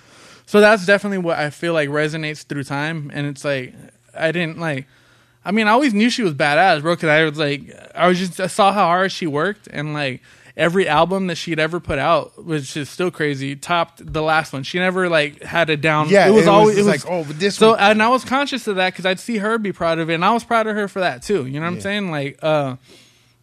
so 0.47 0.61
that's 0.61 0.87
definitely 0.87 1.18
what 1.18 1.39
i 1.39 1.51
feel 1.51 1.72
like 1.74 1.89
resonates 1.91 2.45
through 2.45 2.64
time 2.64 3.11
and 3.14 3.26
it's 3.26 3.45
like 3.45 3.74
i 4.18 4.33
didn't 4.33 4.59
like 4.59 4.87
I 5.45 5.53
mean, 5.53 5.66
I 5.66 5.70
always 5.70 5.95
knew 5.95 6.11
she 6.11 6.22
was 6.22 6.34
badass, 6.34 6.82
bro. 6.82 6.95
Because 6.95 7.09
I 7.09 7.24
was 7.24 7.38
like, 7.38 7.74
I 7.95 8.09
was 8.09 8.18
just 8.18 8.41
I 8.41 8.47
saw 8.47 8.72
how 8.72 8.84
hard 8.84 9.11
she 9.12 9.26
worked, 9.26 9.68
and 9.72 9.95
like 9.95 10.22
every 10.57 10.86
album 10.86 11.28
that 11.28 11.36
she'd 11.36 11.59
ever 11.59 11.80
put 11.80 11.99
out, 11.99 12.45
which 12.45 12.76
is 12.76 12.91
still 12.91 13.11
crazy, 13.11 13.57
topped 13.57 14.12
the 14.12 14.20
last 14.22 14.53
one. 14.53 14.62
She 14.62 14.78
never 14.78 15.09
like 15.09 15.43
had 15.43 15.70
a 15.70 15.76
down. 15.76 16.09
Yeah, 16.11 16.26
it 16.26 16.30
was 16.30 16.36
it 16.36 16.41
was 16.41 16.49
always 16.49 16.76
it 16.78 16.80
was 16.84 16.86
like, 17.05 17.11
oh, 17.11 17.24
but 17.24 17.38
this 17.38 17.57
So 17.57 17.70
one- 17.70 17.80
and 17.80 18.03
I 18.03 18.09
was 18.09 18.24
conscious 18.24 18.66
of 18.66 18.76
that 18.76 18.93
because 18.93 19.07
I'd 19.07 19.18
see 19.20 19.38
her 19.38 19.57
be 19.59 19.72
proud 19.72 19.99
of 19.99 20.11
it, 20.11 20.14
and 20.14 20.24
I 20.24 20.32
was 20.32 20.45
proud 20.45 20.66
of 20.66 20.76
her 20.76 20.88
for 20.88 21.01
that 21.01 21.22
too. 21.22 21.47
You 21.47 21.55
know 21.61 21.66
what 21.66 21.72
I'm 21.74 21.80
saying? 21.80 22.11
Like, 22.11 22.38
uh, 22.43 22.76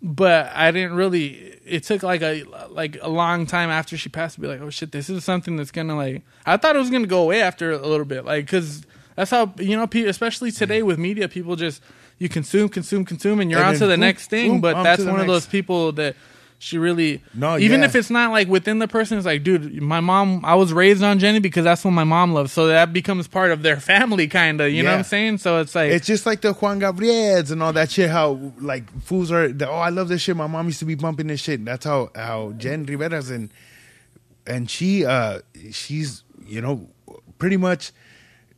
but 0.02 0.52
I 0.54 0.72
didn't 0.72 0.96
really. 0.96 1.56
It 1.66 1.84
took 1.84 2.04
like 2.04 2.22
a 2.22 2.44
like 2.70 2.98
a 3.02 3.10
long 3.10 3.46
time 3.48 3.70
after 3.70 3.98
she 3.98 4.10
passed 4.10 4.36
to 4.36 4.42
be 4.42 4.48
like, 4.48 4.62
oh 4.62 4.70
shit, 4.70 4.92
this 4.92 5.10
is 5.10 5.24
something 5.26 5.58
that's 5.58 5.72
gonna 5.72 5.96
like. 5.96 6.22
I 6.46 6.58
thought 6.58 6.76
it 6.76 6.80
was 6.80 6.90
gonna 6.92 7.08
go 7.08 7.24
away 7.24 7.42
after 7.42 7.72
a 7.72 7.78
little 7.88 8.06
bit, 8.06 8.24
like 8.26 8.46
because 8.46 8.86
that's 9.18 9.32
how 9.32 9.52
you 9.60 9.76
know, 9.76 9.88
pe- 9.88 10.04
especially 10.04 10.52
today 10.52 10.82
with 10.84 10.98
media, 10.98 11.28
people 11.28 11.58
just 11.58 11.82
you 12.20 12.30
consume, 12.30 12.70
consume, 12.70 13.04
consume, 13.04 13.42
and 13.42 13.52
you're 13.52 13.60
And 13.60 13.70
on 13.70 13.74
to 13.76 13.86
the 13.88 13.94
boom, 13.94 14.00
next 14.00 14.30
thing. 14.30 14.52
boom, 14.54 14.62
but 14.62 14.82
that's 14.84 15.04
one 15.04 15.20
of 15.20 15.28
those 15.28 15.46
people 15.46 15.92
that 15.94 16.16
she 16.60 16.80
really 16.80 17.22
No, 17.36 17.56
even 17.60 17.82
yeah. 17.82 17.86
if 17.86 17.96
it's 17.96 18.10
not 18.10 18.32
like 18.32 18.48
within 18.48 18.80
the 18.80 18.88
person, 18.88 19.16
it's 19.20 19.28
like, 19.28 19.44
dude, 19.44 19.80
my 19.80 20.00
mom, 20.00 20.44
I 20.44 20.56
was 20.56 20.74
raised 20.74 21.04
on 21.04 21.20
Jenni 21.20 21.40
because 21.40 21.64
that's 21.66 21.86
what 21.86 21.92
my 21.92 22.04
mom 22.04 22.34
loves, 22.34 22.52
so 22.52 22.66
that 22.68 22.92
becomes 22.94 23.28
part 23.28 23.52
of 23.52 23.62
their 23.62 23.80
family, 23.80 24.28
kind 24.28 24.60
of. 24.62 24.72
You 24.72 24.82
know 24.82 24.90
what 24.90 24.98
I'm 24.98 25.04
saying? 25.04 25.38
So 25.38 25.60
it's 25.60 25.76
like, 25.76 25.92
It's 25.92 26.08
just 26.08 26.26
like 26.26 26.42
the 26.42 26.54
Juan 26.54 26.80
Gabriels 26.80 27.52
and 27.52 27.62
all 27.62 27.74
that 27.74 27.92
shit. 27.92 28.10
How 28.10 28.40
like 28.60 28.90
fools 29.04 29.32
are. 29.32 29.50
the- 29.50 29.70
Oh, 29.70 29.76
I 29.76 29.90
love 29.90 30.08
this 30.08 30.22
shit. 30.24 30.36
My 30.36 30.48
mom 30.48 30.66
used 30.66 30.80
to 30.80 30.86
be 30.86 30.96
bumping 30.96 31.28
this 31.28 31.42
shit. 31.42 31.64
That's 31.64 31.86
how 31.86 32.10
how 32.16 32.54
Jen 32.58 32.86
Rivera's 32.88 33.30
and 33.30 33.52
and 34.48 34.68
she 34.70 35.06
uh 35.06 35.40
she's 35.72 36.24
you 36.46 36.62
know 36.62 36.88
pretty 37.38 37.58
much 37.58 37.92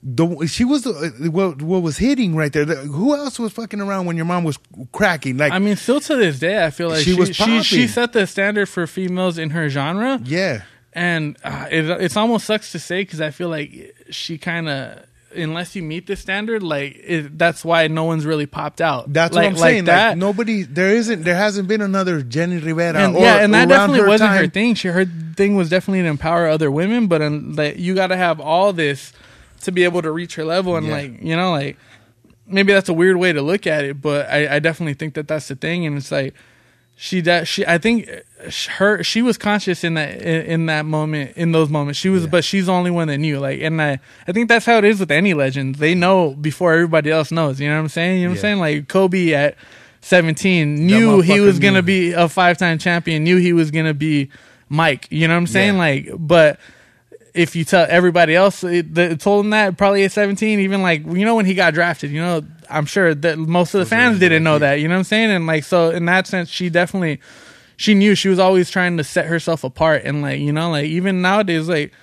the 0.01 0.47
she 0.47 0.63
was 0.63 0.83
the, 0.83 1.29
what 1.31 1.61
what 1.61 1.81
was 1.81 1.97
hitting 1.97 2.35
right 2.35 2.51
there. 2.53 2.65
The, 2.65 2.75
who 2.75 3.15
else 3.15 3.37
was 3.37 3.51
fucking 3.53 3.81
around 3.81 4.05
when 4.05 4.15
your 4.15 4.25
mom 4.25 4.43
was 4.43 4.57
cracking? 4.91 5.37
Like 5.37 5.51
I 5.51 5.59
mean, 5.59 5.75
still 5.75 5.99
to 6.01 6.15
this 6.15 6.39
day, 6.39 6.63
I 6.65 6.69
feel 6.69 6.89
like 6.89 7.03
She 7.03 7.13
she 7.13 7.19
was 7.19 7.35
she, 7.35 7.63
she, 7.63 7.87
set 7.87 8.13
the 8.13 8.25
standard 8.25 8.67
for 8.67 8.87
females 8.87 9.37
in 9.37 9.49
her 9.51 9.67
genre. 9.69 10.21
yeah, 10.23 10.63
and 10.93 11.37
uh, 11.43 11.67
it 11.69 11.89
it's 12.01 12.15
almost 12.15 12.45
sucks 12.45 12.71
to 12.71 12.79
say 12.79 13.01
because 13.01 13.19
I 13.19 13.31
feel 13.31 13.49
like 13.49 13.95
she 14.09 14.37
kind 14.37 14.69
of 14.69 15.05
unless 15.35 15.75
you 15.75 15.83
meet 15.83 16.07
the 16.07 16.15
standard, 16.15 16.63
like 16.63 16.95
it, 16.95 17.37
that's 17.37 17.63
why 17.63 17.87
no 17.87 18.03
one's 18.05 18.25
really 18.25 18.45
popped 18.45 18.81
out. 18.81 19.11
that's 19.11 19.35
like, 19.35 19.43
what 19.43 19.47
I'm 19.47 19.53
like 19.59 19.71
saying. 19.71 19.85
That, 19.85 20.09
Like 20.09 20.17
nobody, 20.17 20.63
there 20.63 20.89
isn't, 20.89 21.23
there 21.23 21.35
hasn't 21.35 21.67
been 21.67 21.81
another 21.81 22.21
Jenni 22.21 22.63
Rivera. 22.63 22.99
and, 22.99 23.15
or, 23.15 23.21
yeah, 23.21 23.37
and 23.37 23.53
that 23.53 23.67
definitely 23.67 24.01
her 24.01 24.07
wasn't 24.07 24.31
her 24.31 24.47
thing. 24.47 24.75
She 24.75 24.87
her 24.87 25.05
thing 25.05 25.55
was 25.55 25.69
definitely 25.69 26.03
to 26.03 26.07
empower 26.07 26.47
other 26.47 26.71
women, 26.71 27.07
but 27.07 27.21
um, 27.21 27.53
like 27.53 27.77
you 27.77 27.95
got 27.95 28.07
to 28.07 28.17
have 28.17 28.39
all 28.39 28.73
this 28.73 29.13
to 29.61 29.71
be 29.71 29.83
able 29.83 30.01
to 30.01 30.11
reach 30.11 30.35
her 30.35 30.45
level, 30.45 30.75
and 30.75 30.87
Yeah. 30.87 30.93
like 30.93 31.21
you 31.21 31.35
know, 31.35 31.51
like 31.51 31.77
maybe 32.47 32.73
that's 32.73 32.89
a 32.89 32.93
weird 32.93 33.17
way 33.17 33.31
to 33.33 33.41
look 33.41 33.67
at 33.67 33.83
it, 33.85 34.01
but 34.01 34.27
I, 34.29 34.55
I 34.55 34.59
definitely 34.59 34.95
think 34.95 35.13
that 35.15 35.27
that's 35.27 35.47
the 35.47 35.55
thing, 35.55 35.85
and 35.85 35.97
it's 35.97 36.11
like 36.11 36.33
she 36.95 37.21
that 37.21 37.47
she 37.47 37.65
I 37.65 37.77
think 37.77 38.09
uh, 38.09 38.49
her 38.77 39.01
she 39.03 39.21
was 39.21 39.37
conscious 39.37 39.83
in 39.85 39.93
that 39.93 40.21
in, 40.21 40.41
in 40.45 40.65
that 40.65 40.85
moment 40.85 41.37
in 41.37 41.53
those 41.53 41.69
moments. 41.69 41.97
She 41.97 42.09
was 42.09 42.27
but 42.27 42.43
she's 42.43 42.65
the 42.65 42.73
only 42.73 42.91
one 42.91 43.07
that 43.07 43.19
knew 43.19 43.39
like 43.39 43.61
and 43.61 43.81
I 43.81 43.99
I 44.27 44.31
think 44.33 44.49
that's 44.49 44.65
how 44.65 44.77
it 44.79 44.83
is 44.83 44.99
with 44.99 45.09
any 45.11 45.33
legend. 45.33 45.75
They 45.75 45.95
know 45.95 46.31
before 46.35 46.73
everybody 46.73 47.09
else 47.09 47.31
knows. 47.31 47.61
You 47.61 47.69
know 47.69 47.75
what 47.75 47.81
I'm 47.83 47.87
saying? 47.89 48.19
You 48.19 48.25
know 48.25 48.31
what 48.31 48.35
Yeah. 48.43 48.49
I'm 48.51 48.59
saying? 48.59 48.59
Like 48.79 48.87
Kobe 48.89 49.31
at 49.33 49.55
17 50.01 50.75
knew 50.87 51.21
he 51.21 51.39
was 51.39 51.59
gonna 51.59 51.75
knew. 51.81 51.81
be 51.83 52.11
a 52.11 52.27
five 52.27 52.57
time 52.57 52.77
champion 52.77 53.23
knew 53.23 53.37
he 53.37 53.53
was 53.53 53.71
gonna 53.71 53.93
be 53.93 54.29
Mike. 54.67 55.07
You 55.09 55.27
know 55.27 55.35
what 55.35 55.39
I'm 55.39 55.47
saying? 55.47 55.73
Yeah. 55.75 55.79
like 55.79 56.09
but 56.17 56.59
if 57.33 57.55
you 57.55 57.63
tell 57.63 57.85
everybody 57.89 58.35
else 58.35 58.63
it, 58.63 58.93
that 58.95 59.19
told 59.19 59.45
him 59.45 59.51
that 59.51 59.77
probably 59.77 60.03
at 60.03 60.11
17 60.11 60.59
even 60.59 60.81
like 60.81 61.05
you 61.05 61.25
know 61.25 61.35
when 61.35 61.45
he 61.45 61.53
got 61.53 61.73
drafted 61.73 62.11
you 62.11 62.21
know 62.21 62.41
i'm 62.69 62.85
sure 62.85 63.13
that 63.13 63.37
most 63.37 63.73
of 63.73 63.79
the 63.79 63.85
fans 63.85 64.19
didn't 64.19 64.43
know 64.43 64.59
that 64.59 64.75
you 64.75 64.87
know 64.87 64.95
what 64.95 64.99
i'm 64.99 65.03
saying? 65.03 65.31
And 65.31 65.47
like 65.47 65.63
so 65.63 65.89
in 65.91 66.05
that 66.05 66.27
sense 66.27 66.49
she 66.49 66.69
definitely 66.69 67.19
she 67.77 67.93
knew 67.93 68.15
she 68.15 68.29
was 68.29 68.39
always 68.39 68.69
trying 68.69 68.97
to 68.97 69.03
set 69.03 69.25
herself 69.27 69.63
apart 69.63 70.03
and 70.05 70.21
like 70.21 70.39
you 70.39 70.51
know 70.51 70.71
like 70.71 70.85
even 70.85 71.21
nowadays 71.21 71.69
like 71.69 71.93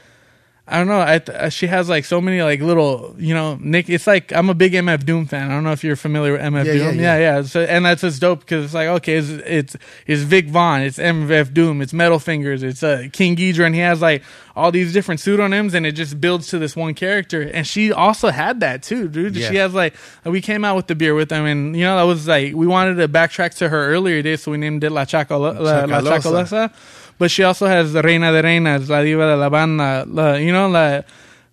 I 0.69 0.79
don't 0.79 0.89
know. 0.89 1.01
I 1.01 1.21
th- 1.21 1.29
uh, 1.39 1.49
she 1.49 1.69
has 1.69 1.89
like 1.89 2.05
so 2.05 2.21
many 2.21 2.43
like 2.43 2.61
little, 2.61 3.15
you 3.19 3.35
know, 3.35 3.57
Nick. 3.61 3.89
It's 3.89 4.05
like 4.07 4.33
I'm 4.33 4.51
a 4.51 4.55
big 4.55 4.73
MF 4.73 5.05
Doom 5.07 5.27
fan. 5.27 5.49
I 5.49 5.55
don't 5.55 5.63
know 5.63 5.71
if 5.71 5.85
you're 5.85 5.95
familiar 5.95 6.33
with 6.33 6.41
MF 6.41 6.65
Yeah, 6.65 6.73
Doom. 6.73 6.97
yeah, 6.97 7.03
Yeah, 7.03 7.19
yeah. 7.19 7.37
yeah. 7.37 7.43
So 7.43 7.61
and 7.61 7.85
that's 7.87 8.01
just 8.01 8.21
dope 8.21 8.41
because 8.41 8.65
it's 8.65 8.75
like 8.75 8.89
okay, 8.89 9.15
it's 9.15 9.29
it's 9.31 9.77
it's 10.09 10.23
Vic 10.23 10.49
Vaughn, 10.49 10.81
it's 10.83 10.99
MF 10.99 11.55
Doom, 11.55 11.83
it's 11.83 11.93
Metal 11.93 12.19
Fingers, 12.19 12.65
it's 12.65 12.83
uh, 12.83 13.05
King 13.13 13.37
Geedorah, 13.37 13.67
and 13.67 13.75
he 13.77 13.81
has 13.83 14.03
like 14.03 14.25
all 14.57 14.73
these 14.73 14.93
different 14.93 15.21
pseudonyms, 15.21 15.73
and 15.75 15.87
it 15.87 15.93
just 15.93 16.21
builds 16.21 16.49
to 16.49 16.59
this 16.59 16.75
one 16.75 16.95
character. 16.95 17.43
And 17.43 17.65
she 17.65 17.93
also 17.93 18.31
had 18.31 18.59
that 18.61 18.83
too, 18.83 19.07
dude. 19.07 19.37
Yeah. 19.37 19.49
She 19.51 19.57
has 19.59 19.73
like 19.73 19.95
we 20.25 20.41
came 20.41 20.65
out 20.65 20.75
with 20.75 20.89
the 20.89 20.97
beer 20.97 21.15
with 21.15 21.29
them, 21.29 21.45
and 21.47 21.77
you 21.77 21.85
know 21.85 21.97
that 21.97 22.03
was 22.03 22.27
like 22.27 22.55
we 22.57 22.67
wanted 22.67 22.97
to 22.97 23.07
backtrack 23.07 23.55
to 23.59 23.69
her 23.69 23.87
earlier 23.93 24.21
days, 24.21 24.43
so 24.43 24.51
we 24.51 24.57
named 24.59 24.83
it 24.83 24.91
La 24.91 25.05
Chacolo- 25.05 25.55
La, 25.61 25.85
La 25.85 26.19
Chacalosa. 26.19 26.73
But 27.19 27.31
she 27.31 27.43
also 27.43 27.67
has 27.67 27.95
the 27.95 28.03
Reina 28.03 28.31
de 28.31 28.43
Reinas, 28.43 28.89
La 28.89 29.03
Diva 29.03 29.27
de 29.27 29.37
la 29.37 29.49
Banda, 29.49 30.05
la, 30.07 30.35
you 30.35 30.53
know, 30.53 30.69
la, 30.69 31.01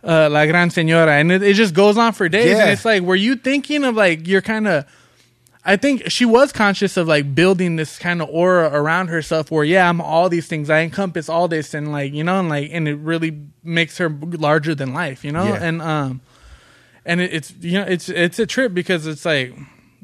uh, 0.03 0.29
La 0.29 0.45
Gran 0.45 0.69
Senora. 0.69 1.13
And 1.13 1.31
it, 1.31 1.41
it 1.41 1.53
just 1.53 1.73
goes 1.73 1.97
on 1.97 2.11
for 2.11 2.27
days. 2.27 2.51
Yeah. 2.57 2.63
And 2.63 2.71
it's 2.71 2.83
like, 2.83 3.01
were 3.03 3.15
you 3.15 3.37
thinking 3.37 3.85
of 3.85 3.95
like, 3.95 4.27
you're 4.27 4.41
kind 4.41 4.67
of, 4.67 4.85
I 5.63 5.77
think 5.77 6.11
she 6.11 6.25
was 6.25 6.51
conscious 6.51 6.97
of 6.97 7.07
like 7.07 7.33
building 7.33 7.77
this 7.77 7.97
kind 7.97 8.21
of 8.21 8.27
aura 8.29 8.69
around 8.73 9.07
herself 9.07 9.49
where, 9.49 9.63
yeah, 9.63 9.87
I'm 9.87 10.01
all 10.01 10.27
these 10.27 10.47
things. 10.47 10.69
I 10.69 10.81
encompass 10.81 11.29
all 11.29 11.47
this. 11.47 11.73
And 11.73 11.93
like, 11.93 12.11
you 12.11 12.25
know, 12.25 12.41
and 12.41 12.49
like, 12.49 12.69
and 12.73 12.85
it 12.85 12.95
really 12.95 13.39
makes 13.63 13.97
her 13.99 14.09
larger 14.09 14.75
than 14.75 14.93
life, 14.93 15.23
you 15.23 15.31
know? 15.31 15.45
Yeah. 15.45 15.63
And, 15.63 15.81
um, 15.81 16.19
and 17.05 17.21
it, 17.21 17.33
it's, 17.33 17.53
you 17.61 17.79
know, 17.79 17.85
it's, 17.85 18.09
it's 18.09 18.39
a 18.39 18.45
trip 18.45 18.73
because 18.73 19.07
it's 19.07 19.23
like, 19.23 19.53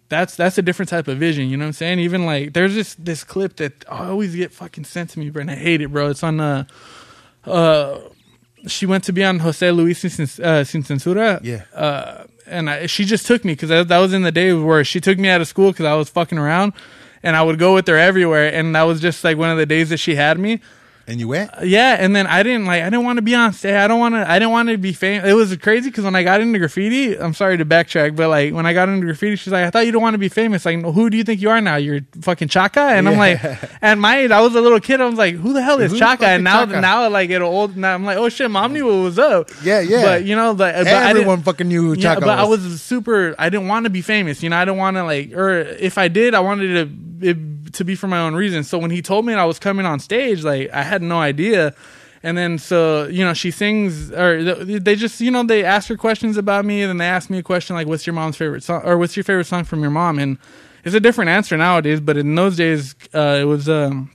that's 0.10 0.36
that's 0.36 0.57
a 0.57 0.62
different 0.62 0.89
type 0.89 1.07
of 1.07 1.18
vision. 1.18 1.49
You 1.49 1.57
know 1.57 1.66
what 1.66 1.70
I'm 1.70 1.74
saying? 1.74 1.99
Even 1.99 2.26
like 2.26 2.53
there's 2.53 2.76
this 2.76 2.95
this 2.95 3.24
clip 3.24 3.55
that 3.57 3.86
I 3.89 4.07
always 4.07 4.36
get 4.36 4.51
fucking 4.51 4.84
sent 4.84 5.12
to 5.12 5.20
me, 5.20 5.30
bro, 5.30 5.41
and 5.41 5.51
I 5.51 5.55
hate 5.55 5.82
it, 5.82 5.91
bro. 5.91 6.10
It's 6.10 6.24
on 6.24 6.39
uh 6.39 6.66
uh 7.45 7.99
she 8.68 8.86
went 8.86 9.03
to 9.05 9.14
be 9.14 9.24
on 9.24 9.39
Jose 9.39 9.72
Luis 9.72 9.99
Sin, 9.99 10.45
uh, 10.45 10.64
Sin 10.64 10.84
Censura. 10.84 11.39
Yeah. 11.43 11.64
Uh, 11.74 12.26
and 12.45 12.70
I, 12.70 12.88
she 12.88 13.05
just 13.05 13.26
took 13.26 13.45
me 13.45 13.53
because 13.53 13.70
that, 13.70 13.88
that 13.88 13.99
was 13.99 14.14
in 14.14 14.24
the 14.24 14.32
day 14.32 14.53
where 14.53 14.84
she 14.84 14.99
took 14.99 15.18
me 15.18 15.30
out 15.30 15.39
of 15.39 15.47
school 15.47 15.72
because 15.72 15.86
I 15.86 15.93
was 15.95 16.10
fucking 16.10 16.38
around, 16.38 16.74
and 17.24 17.36
I 17.36 17.43
would 17.43 17.60
go 17.60 17.74
with 17.74 17.88
her 17.88 17.97
everywhere, 17.97 18.53
and 18.53 18.76
that 18.76 18.84
was 18.84 18.99
just 18.99 19.24
like 19.24 19.38
one 19.38 19.49
of 19.49 19.57
the 19.57 19.66
days 19.66 19.89
that 19.89 19.97
she 19.97 20.16
had 20.16 20.39
me. 20.39 20.60
And 21.10 21.20
you 21.20 21.28
went? 21.28 21.49
Uh, 21.51 21.62
yeah, 21.64 21.97
and 21.99 22.16
then 22.16 22.28
I 22.28 22.43
didn't 22.43 22.66
like 22.66 22.84
I 22.84 22.86
didn't 22.86 23.03
want 23.03 23.18
to 23.18 23.24
be 23.24 23.34
on 23.34 23.51
stage. 23.51 23.74
I 23.74 23.88
don't 23.88 23.99
want 23.99 24.14
to. 24.14 24.30
I 24.30 24.38
didn't 24.38 24.51
want 24.51 24.70
to 24.70 24.78
be 24.78 24.93
famous. 24.93 25.28
It 25.28 25.34
was 25.34 25.55
crazy 25.57 25.89
because 25.89 26.03
when 26.03 26.16
I 26.16 26.22
got 26.22 26.39
into 26.39 26.60
graffiti, 26.60 27.20
I'm 27.20 27.34
sorry 27.34 27.57
to 27.57 27.66
backtrack, 27.66 28.16
but 28.16 28.30
like 28.30 28.53
when 28.53 28.68
I 28.68 28.74
got 28.74 28.89
into 28.89 29.07
graffiti, 29.07 29.36
she's 29.36 29.51
like, 29.51 29.66
"I 29.66 29.72
thought 29.72 29.88
you 29.88 29.91
don't 29.91 30.03
want 30.03 30.14
to 30.14 30.20
be 30.20 30.30
famous. 30.30 30.66
Like, 30.66 30.84
who 30.84 31.10
do 31.10 31.18
you 31.18 31.24
think 31.24 31.41
you 31.41 31.49
are 31.49 31.60
now? 31.62 31.78
You're 31.78 32.01
fucking 32.22 32.49
Chaka." 32.49 32.80
And 32.80 33.10
I'm 33.10 33.18
like, 33.18 33.43
at 33.82 33.97
my 33.97 34.20
age, 34.20 34.30
I 34.30 34.39
was 34.41 34.53
a 34.53 34.62
little 34.62 34.80
kid. 34.80 35.01
I 35.01 35.07
was 35.07 35.18
like, 35.18 35.34
"Who 35.34 35.53
the 35.53 35.64
hell 35.64 35.80
is 35.80 35.97
Chaka?" 35.97 36.28
And 36.28 36.43
now, 36.43 36.66
Chaka? 36.66 36.80
now 36.80 37.10
like 37.10 37.32
at 37.32 37.41
old, 37.41 37.76
now 37.76 37.95
I'm 37.95 38.05
like, 38.05 38.18
"Oh 38.18 38.30
shit, 38.30 38.51
mom 38.51 38.74
knew 38.74 38.86
what 38.86 39.03
was 39.03 39.18
up." 39.18 39.49
Yeah, 39.64 39.80
yeah. 39.80 40.03
But 40.03 40.26
you 40.26 40.36
know, 40.36 40.51
like, 40.51 40.76
uh, 40.76 40.84
I 40.88 41.10
Everyone 41.10 41.41
fucking 41.41 41.68
knew 41.68 41.82
who 41.82 41.93
yeah, 41.93 42.14
Chaka 42.14 42.22
but 42.22 42.38
I 42.38 42.43
was. 42.43 42.64
was 42.64 42.84
super. 42.84 43.34
I 43.39 43.49
didn't 43.49 43.68
want 43.68 43.86
to 43.86 43.89
be 43.89 44.01
famous. 44.01 44.43
You 44.43 44.49
know, 44.51 44.57
I 44.57 44.66
didn't 44.66 44.78
want 44.78 44.97
to 44.97 45.05
like, 45.05 45.34
or 45.34 45.60
if 45.60 45.97
I 45.97 46.07
did, 46.07 46.36
I 46.36 46.41
wanted 46.41 46.68
to 46.74 47.10
it, 47.22 47.59
to 47.74 47.84
be 47.86 47.95
for 47.95 48.07
my 48.07 48.20
own 48.20 48.36
reasons. 48.36 48.70
So 48.70 48.78
when 48.78 48.91
he 48.91 49.01
told 49.01 49.26
me 49.26 49.34
I 49.34 49.45
was 49.45 49.59
coming 49.59 49.86
on 49.86 49.99
stage, 49.99 50.43
like 50.43 50.70
I 50.72 50.84
had 50.84 51.01
no 51.01 51.20
idea. 51.20 51.74
And 52.22 52.38
then 52.38 52.57
so 52.57 53.07
you 53.07 53.24
know 53.24 53.34
she 53.34 53.49
sings, 53.49 54.11
or 54.11 54.43
they 54.65 54.95
just 54.95 55.22
you 55.22 55.32
know 55.32 55.43
they 55.43 55.63
ask 55.63 55.88
her 55.88 55.95
questions 55.95 56.36
about 56.36 56.65
me, 56.65 56.82
and 56.82 56.89
then 56.89 56.97
they 56.97 57.05
ask 57.05 57.30
me 57.30 57.38
a 57.38 57.43
question 57.43 57.76
like, 57.78 57.88
"What's 57.88 58.05
your 58.05 58.13
mom's 58.13 58.36
favorite 58.36 58.63
song?" 58.63 58.82
or 58.84 58.97
"What's 58.97 59.15
your 59.15 59.24
favorite 59.24 59.47
song 59.47 59.63
from 59.63 59.82
your 59.82 59.91
mom?" 59.91 60.20
And 60.20 60.38
it's 60.84 60.95
a 60.95 60.99
different 60.99 61.30
answer 61.30 61.55
nowadays, 61.55 61.99
but 62.01 62.17
in 62.17 62.36
those 62.36 62.57
days, 62.57 62.95
uh, 63.13 63.38
it 63.39 63.45
was 63.45 63.70
um, 63.70 64.11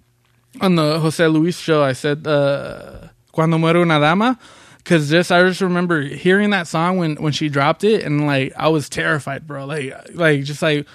on 0.60 0.76
the 0.76 0.98
Jose 1.00 1.26
Luis 1.26 1.58
show, 1.58 1.82
I 1.82 1.92
said 1.92 2.26
uh, 2.26 3.08
"Cuando 3.32 3.56
muere 3.56 3.76
una 3.76 3.98
dama," 3.98 4.38
because 4.78 5.10
just 5.10 5.32
I 5.32 5.42
just 5.42 5.60
remember 5.60 6.02
hearing 6.02 6.50
that 6.50 6.66
song 6.66 6.98
when 6.98 7.16
when 7.16 7.32
she 7.32 7.48
dropped 7.48 7.84
it, 7.84 8.04
and 8.04 8.26
like 8.26 8.52
I 8.56 8.68
was 8.68 8.88
terrified, 8.88 9.46
bro. 9.46 9.64
Like 9.64 9.94
like 10.14 10.44
just 10.44 10.62
like 10.62 10.86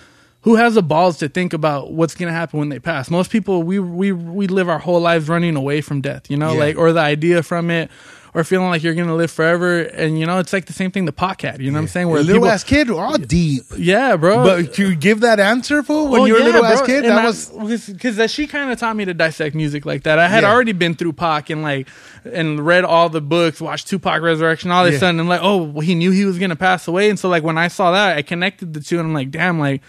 who 0.41 0.55
has 0.55 0.75
the 0.75 0.81
balls 0.83 1.17
to 1.19 1.27
think 1.29 1.53
about 1.53 1.91
what's 1.91 2.15
gonna 2.15 2.31
happen 2.31 2.59
when 2.59 2.69
they 2.69 2.79
pass? 2.79 3.09
Most 3.09 3.31
people 3.31 3.63
we 3.63 3.79
we 3.79 4.11
we 4.11 4.47
live 4.47 4.69
our 4.69 4.79
whole 4.79 5.01
lives 5.01 5.27
running 5.29 5.55
away 5.55 5.81
from 5.81 6.01
death, 6.01 6.29
you 6.29 6.37
know, 6.37 6.53
Yeah. 6.53 6.59
like 6.59 6.77
or 6.77 6.93
the 6.93 7.01
idea 7.01 7.43
from 7.43 7.69
it. 7.71 7.89
Or 8.31 8.43
feeling 8.43 8.69
like 8.69 8.83
you're 8.83 8.93
gonna 8.93 9.15
live 9.15 9.31
forever, 9.31 9.79
and 9.79 10.19
you 10.19 10.27
know 10.27 10.37
it's 10.37 10.53
like 10.53 10.65
the 10.67 10.71
same 10.73 10.91
thing. 10.91 11.05
The 11.05 11.11
podcast, 11.11 11.61
you 11.61 11.71
know 11.71 11.77
what 11.79 11.81
I'm 11.81 11.87
saying? 11.87 12.09
Where 12.09 12.19
a 12.19 12.23
little 12.23 12.41
people, 12.43 12.49
ass 12.51 12.63
kid, 12.63 12.91
all 12.91 13.17
deep. 13.17 13.63
yeah, 13.75 14.17
bro. 14.17 14.43
But 14.43 14.77
you 14.77 14.95
give 14.95 15.21
that 15.21 15.39
answer, 15.39 15.81
for 15.81 16.07
when 16.07 16.21
Oh, 16.21 16.25
you 16.25 16.33
were 16.33 16.39
a 16.39 16.43
yeah, 16.43 16.45
little 16.49 16.63
ass 16.65 16.83
kid? 16.83 17.05
And 17.05 17.17
That 17.17 17.25
I- 17.25 17.63
was 17.63 17.87
because 17.89 18.31
she 18.31 18.45
kind 18.45 18.71
of 18.71 18.77
taught 18.77 18.95
me 18.95 19.05
to 19.05 19.15
dissect 19.15 19.55
music 19.55 19.83
like 19.83 20.03
that. 20.03 20.19
I 20.19 20.27
had 20.27 20.43
Yeah. 20.43 20.51
already 20.51 20.73
been 20.73 20.93
through 20.93 21.13
Pac 21.13 21.49
and 21.49 21.63
like 21.63 21.87
and 22.23 22.63
read 22.63 22.83
all 22.85 23.09
the 23.09 23.19
books, 23.19 23.59
watched 23.59 23.87
Tupac 23.87 24.21
Resurrection, 24.21 24.69
all 24.69 24.83
this 24.83 24.93
Yeah. 24.93 24.99
sudden, 24.99 25.19
and 25.21 25.27
like, 25.27 25.41
oh, 25.41 25.63
well, 25.63 25.81
he 25.81 25.95
knew 25.95 26.11
he 26.11 26.23
was 26.25 26.37
gonna 26.37 26.55
pass 26.55 26.87
away, 26.87 27.09
and 27.09 27.17
so 27.17 27.29
like 27.29 27.41
when 27.43 27.57
I 27.57 27.67
saw 27.67 27.91
that, 27.93 28.15
I 28.15 28.21
connected 28.21 28.75
the 28.75 28.79
two, 28.79 28.99
and 28.99 29.07
I'm 29.07 29.13
like, 29.15 29.31
damn, 29.31 29.59
like. 29.59 29.81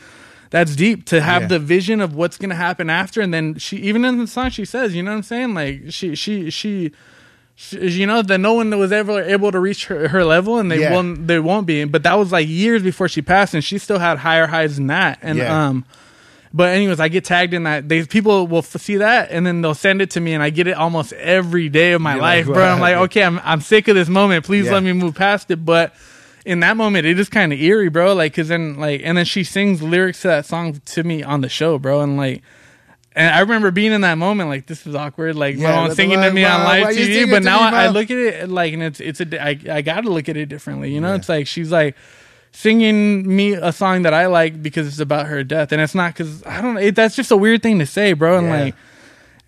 That's 0.51 0.75
deep 0.75 1.05
to 1.07 1.21
have 1.21 1.43
Yeah. 1.43 1.49
the 1.49 1.59
vision 1.61 2.01
of 2.01 2.15
what's 2.15 2.37
gonna 2.37 2.57
happen 2.57 2.91
after, 2.91 3.21
and 3.21 3.33
then 3.33 3.55
she 3.57 3.77
even 3.79 4.05
in 4.05 4.19
the 4.19 4.27
song 4.27 4.51
she 4.51 4.65
says, 4.65 4.95
you 4.95 5.03
know 5.03 5.13
what 5.13 5.19
I'm 5.19 5.23
saying? 5.23 5.55
Like 5.55 5.83
she 5.91 6.15
she 6.17 6.51
she, 6.51 6.91
she 7.55 7.79
you 7.79 8.07
know 8.07 8.21
that 8.23 8.39
no 8.39 8.55
one 8.55 8.77
was 8.79 8.91
ever 8.91 9.23
able 9.23 9.53
to 9.53 9.61
reach 9.61 9.87
her, 9.87 10.09
her 10.09 10.25
level, 10.25 10.59
and 10.59 10.71
they 10.71 10.81
Yeah. 10.81 10.93
won't 10.93 11.27
they 11.29 11.39
won't 11.39 11.67
be. 11.67 11.85
But 11.85 12.03
that 12.03 12.19
was 12.19 12.33
like 12.33 12.49
years 12.49 12.83
before 12.83 13.09
she 13.09 13.23
passed, 13.23 13.55
and 13.55 13.63
she 13.63 13.79
still 13.79 13.99
had 14.01 14.19
higher 14.19 14.47
highs 14.49 14.77
than 14.77 14.89
that. 14.89 15.19
And 15.23 15.39
Yeah. 15.39 15.67
um, 15.69 15.85
but 16.53 16.71
anyways, 16.75 16.99
I 16.99 17.07
get 17.07 17.25
tagged 17.25 17.55
in 17.55 17.63
that. 17.63 17.89
They 17.89 18.05
people 18.05 18.49
will 18.49 18.59
f- 18.59 18.77
see 18.81 18.97
that, 18.97 19.31
and 19.31 19.47
then 19.47 19.63
they'll 19.63 19.73
send 19.75 20.03
it 20.03 20.11
to 20.11 20.21
me, 20.21 20.33
and 20.35 20.43
I 20.43 20.51
get 20.51 20.67
it 20.67 20.73
almost 20.73 21.13
every 21.13 21.69
day 21.69 21.93
of 21.93 22.01
my 22.01 22.15
You're 22.15 22.23
life, 22.23 22.47
like, 22.49 22.55
bro. 22.57 22.65
I'm 22.67 22.81
like, 22.81 22.97
okay, 22.97 23.23
I'm 23.23 23.41
I'm 23.45 23.61
sick 23.61 23.87
of 23.87 23.95
this 23.95 24.09
moment. 24.09 24.45
Please 24.45 24.65
Yeah. 24.67 24.73
let 24.73 24.83
me 24.83 24.93
move 24.93 25.15
past 25.15 25.49
it. 25.53 25.65
But 25.65 25.95
in 26.47 26.61
that 26.61 26.76
moment, 26.76 27.07
it 27.07 27.18
is 27.18 27.28
kind 27.28 27.53
of 27.53 27.61
eerie, 27.61 27.88
bro. 27.91 28.14
Like, 28.14 28.34
cause 28.34 28.49
then 28.49 28.76
like, 28.78 29.01
and 29.05 29.18
then 29.18 29.24
she 29.24 29.45
sings 29.45 29.82
lyrics 29.82 30.22
to 30.22 30.28
that 30.28 30.47
song 30.47 30.80
to 30.86 31.03
me 31.05 31.22
on 31.22 31.41
the 31.43 31.49
show, 31.49 31.78
bro, 31.78 32.01
and 32.01 32.16
like. 32.16 32.43
And 33.12 33.34
I 33.34 33.41
remember 33.41 33.72
being 33.72 33.91
in 33.93 34.03
that 34.03 34.14
moment, 34.18 34.49
like 34.51 34.66
this 34.66 34.86
is 34.86 34.95
awkward. 34.95 35.34
Like 35.34 35.57
Yeah, 35.57 35.68
my 35.70 35.74
mom 35.76 35.88
like, 35.88 35.97
singing 35.97 36.20
to 36.20 36.30
me 36.32 36.45
on 36.45 36.62
live 36.62 36.86
TV, 36.95 37.28
but 37.28 37.43
now 37.43 37.59
me, 37.70 37.76
I, 37.76 37.84
I 37.86 37.88
look 37.88 38.09
at 38.09 38.16
it 38.16 38.49
like, 38.49 38.72
and 38.72 38.82
it's 38.84 39.01
it's 39.01 39.20
a 39.20 39.43
I 39.45 39.59
I 39.68 39.82
got 39.82 40.03
to 40.03 40.11
look 40.11 40.28
at 40.28 40.36
it 40.36 40.47
differently. 40.47 40.95
You 40.95 41.01
know, 41.01 41.09
Yeah. 41.09 41.16
it's 41.16 41.28
like 41.28 41.49
she's 41.49 41.72
like 41.72 41.97
singing 42.53 43.26
me 43.26 43.53
a 43.55 43.72
song 43.72 44.03
that 44.03 44.14
I 44.14 44.26
like 44.26 44.62
because 44.62 44.86
it's 44.86 45.01
about 45.01 45.26
her 45.26 45.43
death, 45.43 45.72
and 45.72 45.82
it's 45.82 45.95
not 45.95 46.14
because 46.14 46.45
I 46.47 46.61
don't. 46.62 46.78
It, 46.78 46.95
that's 46.95 47.16
just 47.16 47.32
a 47.32 47.36
weird 47.36 47.62
thing 47.62 47.80
to 47.80 47.86
say, 47.86 48.12
bro. 48.12 48.38
And 48.38 48.47
Yeah. 48.47 48.62
like, 48.64 48.74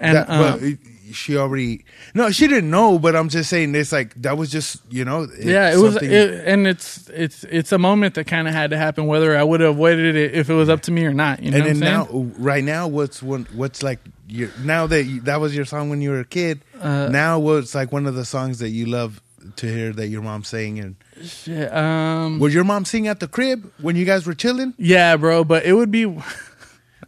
And 0.00 0.16
That- 0.16 0.28
um, 0.30 0.78
she 1.12 1.36
already 1.36 1.84
no, 2.14 2.30
she 2.30 2.46
didn't 2.46 2.70
know. 2.70 2.98
But 2.98 3.16
I'm 3.16 3.28
just 3.28 3.48
saying, 3.48 3.74
it's 3.74 3.92
like 3.92 4.20
that 4.22 4.36
was 4.36 4.50
just 4.50 4.80
you 4.90 5.04
know. 5.04 5.26
yeah, 5.38 5.72
it 5.72 5.78
was, 5.78 5.96
it, 5.96 6.46
and 6.46 6.66
it's 6.66 7.08
it's 7.10 7.44
it's 7.44 7.72
a 7.72 7.78
moment 7.78 8.14
that 8.14 8.26
kind 8.26 8.48
of 8.48 8.54
had 8.54 8.70
to 8.70 8.78
happen, 8.78 9.06
whether 9.06 9.36
I 9.36 9.42
would 9.42 9.60
have 9.60 9.70
avoided 9.70 10.16
it 10.16 10.34
if 10.34 10.50
it 10.50 10.54
was 10.54 10.68
up 10.68 10.82
to 10.82 10.90
me 10.90 11.04
or 11.04 11.14
not. 11.14 11.42
You 11.42 11.50
know 11.50 11.58
and 11.58 11.64
what 11.64 11.70
I'm 11.72 11.80
then 11.80 11.94
now, 11.94 12.32
right 12.38 12.64
now, 12.64 12.88
what's 12.88 13.22
one? 13.22 13.46
What's 13.54 13.82
like 13.82 14.00
your 14.28 14.50
now 14.62 14.86
that 14.86 15.04
you, 15.04 15.20
that 15.22 15.40
was 15.40 15.54
your 15.54 15.64
song 15.64 15.90
when 15.90 16.00
you 16.00 16.10
were 16.10 16.20
a 16.20 16.24
kid? 16.24 16.64
Uh, 16.80 17.08
now, 17.08 17.38
what's 17.38 17.74
like 17.74 17.92
one 17.92 18.06
of 18.06 18.14
the 18.14 18.24
songs 18.24 18.58
that 18.58 18.70
you 18.70 18.86
love 18.86 19.20
to 19.56 19.66
hear 19.66 19.92
that 19.92 20.08
your 20.08 20.22
mom 20.22 20.44
sang? 20.44 20.78
And 20.78 20.96
Shit, 21.22 21.72
um, 21.72 22.38
would 22.38 22.52
your 22.52 22.64
mom 22.64 22.84
sing 22.84 23.06
at 23.06 23.20
the 23.20 23.28
crib 23.28 23.70
when 23.80 23.96
you 23.96 24.04
guys 24.04 24.26
were 24.26 24.34
chilling, 24.34 24.74
yeah, 24.78 25.16
bro, 25.16 25.44
but 25.44 25.64
it 25.64 25.74
would 25.74 25.90
be 25.90 26.06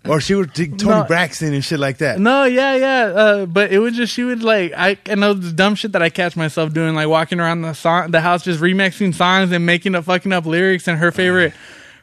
or 0.09 0.21
she 0.21 0.35
would 0.35 0.55
sing 0.57 0.77
Toni 0.77 0.97
No. 1.01 1.05
Braxton 1.05 1.55
and 1.55 1.65
shit 1.65 1.79
like 1.81 1.99
that? 1.99 2.19
no, 2.19 2.45
yeah, 2.45 2.75
yeah, 2.77 3.03
uh, 3.15 3.47
but 3.47 3.73
it 3.73 3.79
was 3.79 3.97
just 3.97 4.13
she 4.13 4.25
would 4.25 4.43
like 4.43 4.73
I, 4.77 4.99
I 5.09 5.15
know 5.15 5.33
the 5.35 5.53
dumb 5.53 5.75
shit 5.75 5.93
that 5.93 6.03
I 6.03 6.11
catch 6.11 6.37
myself 6.37 6.73
doing, 6.75 6.95
like 6.95 7.09
walking 7.09 7.41
around 7.41 7.63
the 7.63 7.73
song, 7.75 8.11
the 8.11 8.21
house, 8.21 8.43
just 8.45 8.61
remixing 8.61 9.15
songs 9.15 9.51
and 9.53 9.65
making 9.65 9.95
up 9.95 10.05
fucking 10.05 10.33
up 10.33 10.47
lyrics 10.47 10.89
and 10.89 10.99
her 10.99 11.11
favorite. 11.13 11.55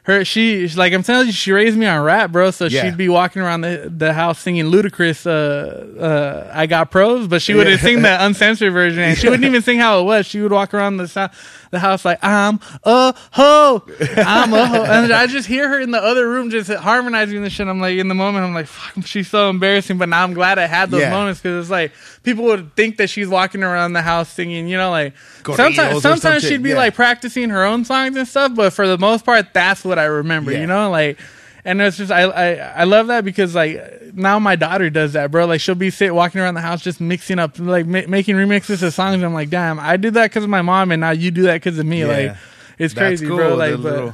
Her 0.04 0.24
she 0.24 0.62
she's 0.62 0.76
like 0.76 0.92
I'm 0.92 1.04
telling 1.04 1.28
you 1.28 1.32
she 1.32 1.52
raised 1.52 1.78
me 1.78 1.86
on 1.86 2.02
rap 2.02 2.32
bro 2.32 2.50
so 2.50 2.64
Yeah. 2.64 2.82
she'd 2.82 2.96
be 2.96 3.08
walking 3.08 3.40
around 3.40 3.60
the, 3.60 3.88
the 3.96 4.12
house 4.12 4.40
singing 4.40 4.64
Ludacris 4.64 5.24
uh 5.28 6.00
uh 6.02 6.50
I 6.52 6.66
got 6.66 6.90
pros 6.90 7.28
but 7.28 7.40
she 7.40 7.54
wouldn't 7.54 7.76
Yeah. 7.80 7.86
sing 7.86 8.02
the 8.02 8.24
uncensored 8.26 8.72
version 8.72 8.98
and 8.98 9.16
she 9.16 9.28
wouldn't 9.28 9.44
even 9.44 9.62
sing 9.62 9.78
how 9.78 10.00
it 10.00 10.02
was 10.02 10.26
she 10.26 10.40
would 10.40 10.50
walk 10.50 10.74
around 10.74 10.96
the 10.96 11.06
sou- 11.06 11.28
the 11.72 11.80
house 11.80 12.04
like 12.04 12.20
I'm 12.22 12.60
a 12.84 13.12
hoe 13.32 13.82
I'm 14.16 14.52
a 14.54 14.66
hoe 14.66 14.84
and 14.84 15.12
I 15.12 15.26
just 15.26 15.48
hear 15.48 15.68
her 15.68 15.80
in 15.80 15.90
the 15.90 15.98
other 16.00 16.28
room 16.28 16.50
just 16.50 16.70
harmonizing 16.70 17.42
this 17.42 17.52
shit 17.52 17.66
I'm 17.66 17.80
like 17.80 17.98
in 17.98 18.06
the 18.06 18.14
moment 18.14 18.44
I'm 18.44 18.54
like 18.54 18.66
fuck 18.66 19.04
she's 19.04 19.28
so 19.28 19.50
embarrassing 19.50 19.98
but 19.98 20.08
now 20.08 20.22
I'm 20.22 20.34
glad 20.34 20.58
I 20.60 20.66
had 20.66 20.90
those 20.90 21.00
Yeah. 21.00 21.10
moments 21.10 21.40
because 21.40 21.64
it's 21.64 21.70
like 21.70 21.92
people 22.22 22.44
would 22.44 22.76
think 22.76 22.98
that 22.98 23.10
she's 23.10 23.26
walking 23.26 23.64
around 23.64 23.94
the 23.94 24.02
house 24.02 24.28
singing 24.28 24.68
you 24.68 24.76
know 24.76 24.90
like 24.90 25.14
or 25.48 25.56
sometimes 25.56 26.02
sometimes 26.02 26.42
she'd 26.44 26.62
be 26.62 26.70
yeah. 26.70 26.76
like 26.76 26.94
practicing 26.94 27.50
her 27.50 27.64
own 27.64 27.84
songs 27.84 28.16
and 28.16 28.28
stuff, 28.28 28.54
but 28.54 28.72
for 28.72 28.86
the 28.86 28.98
most 28.98 29.24
part, 29.24 29.52
that's 29.52 29.84
what 29.84 29.98
I 29.98 30.04
remember. 30.04 30.52
Yeah. 30.52 30.60
You 30.60 30.66
know, 30.66 30.90
like, 30.90 31.18
and 31.64 31.80
it's 31.80 31.96
just 31.96 32.10
I, 32.10 32.22
I 32.22 32.54
I 32.54 32.84
love 32.84 33.06
that 33.08 33.24
because 33.24 33.54
like 33.54 33.80
now 34.14 34.38
my 34.38 34.56
daughter 34.56 34.90
does 34.90 35.12
that, 35.14 35.30
bro. 35.30 35.46
Like 35.46 35.60
she'll 35.60 35.74
be 35.74 35.90
sit 35.90 36.14
walking 36.14 36.40
around 36.40 36.54
the 36.54 36.60
house 36.60 36.82
just 36.82 37.00
mixing 37.00 37.38
up, 37.38 37.58
like 37.58 37.86
ma- 37.86 38.02
making 38.08 38.36
remixes 38.36 38.82
of 38.82 38.92
songs. 38.94 39.22
I'm 39.22 39.34
like, 39.34 39.50
damn, 39.50 39.78
I 39.78 39.96
did 39.96 40.14
that 40.14 40.30
because 40.30 40.44
of 40.44 40.50
my 40.50 40.62
mom, 40.62 40.90
and 40.92 41.00
now 41.00 41.10
you 41.10 41.30
do 41.30 41.42
that 41.42 41.54
because 41.54 41.78
of 41.78 41.86
me. 41.86 42.00
Yeah. 42.00 42.06
Like, 42.06 42.36
it's 42.78 42.94
That's 42.94 43.20
crazy, 43.20 43.26
cool, 43.26 43.36
bro. 43.36 43.54
Like, 43.54 43.72
but 43.72 43.78
little- 43.80 44.08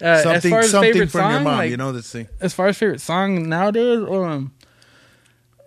uh, 0.00 0.04
as 0.04 0.22
something 0.24 0.50
far 0.50 0.60
as 0.60 0.70
something 0.70 0.92
favorite 0.92 1.10
from 1.10 1.20
your 1.22 1.30
song, 1.32 1.44
mom, 1.44 1.56
like, 1.56 1.70
you 1.70 1.76
know 1.78 1.90
this 1.90 2.12
thing. 2.12 2.28
as 2.40 2.52
far 2.52 2.66
as 2.66 2.76
favorite 2.76 3.00
song 3.00 3.48
nowadays, 3.48 4.04
um, 4.08 4.52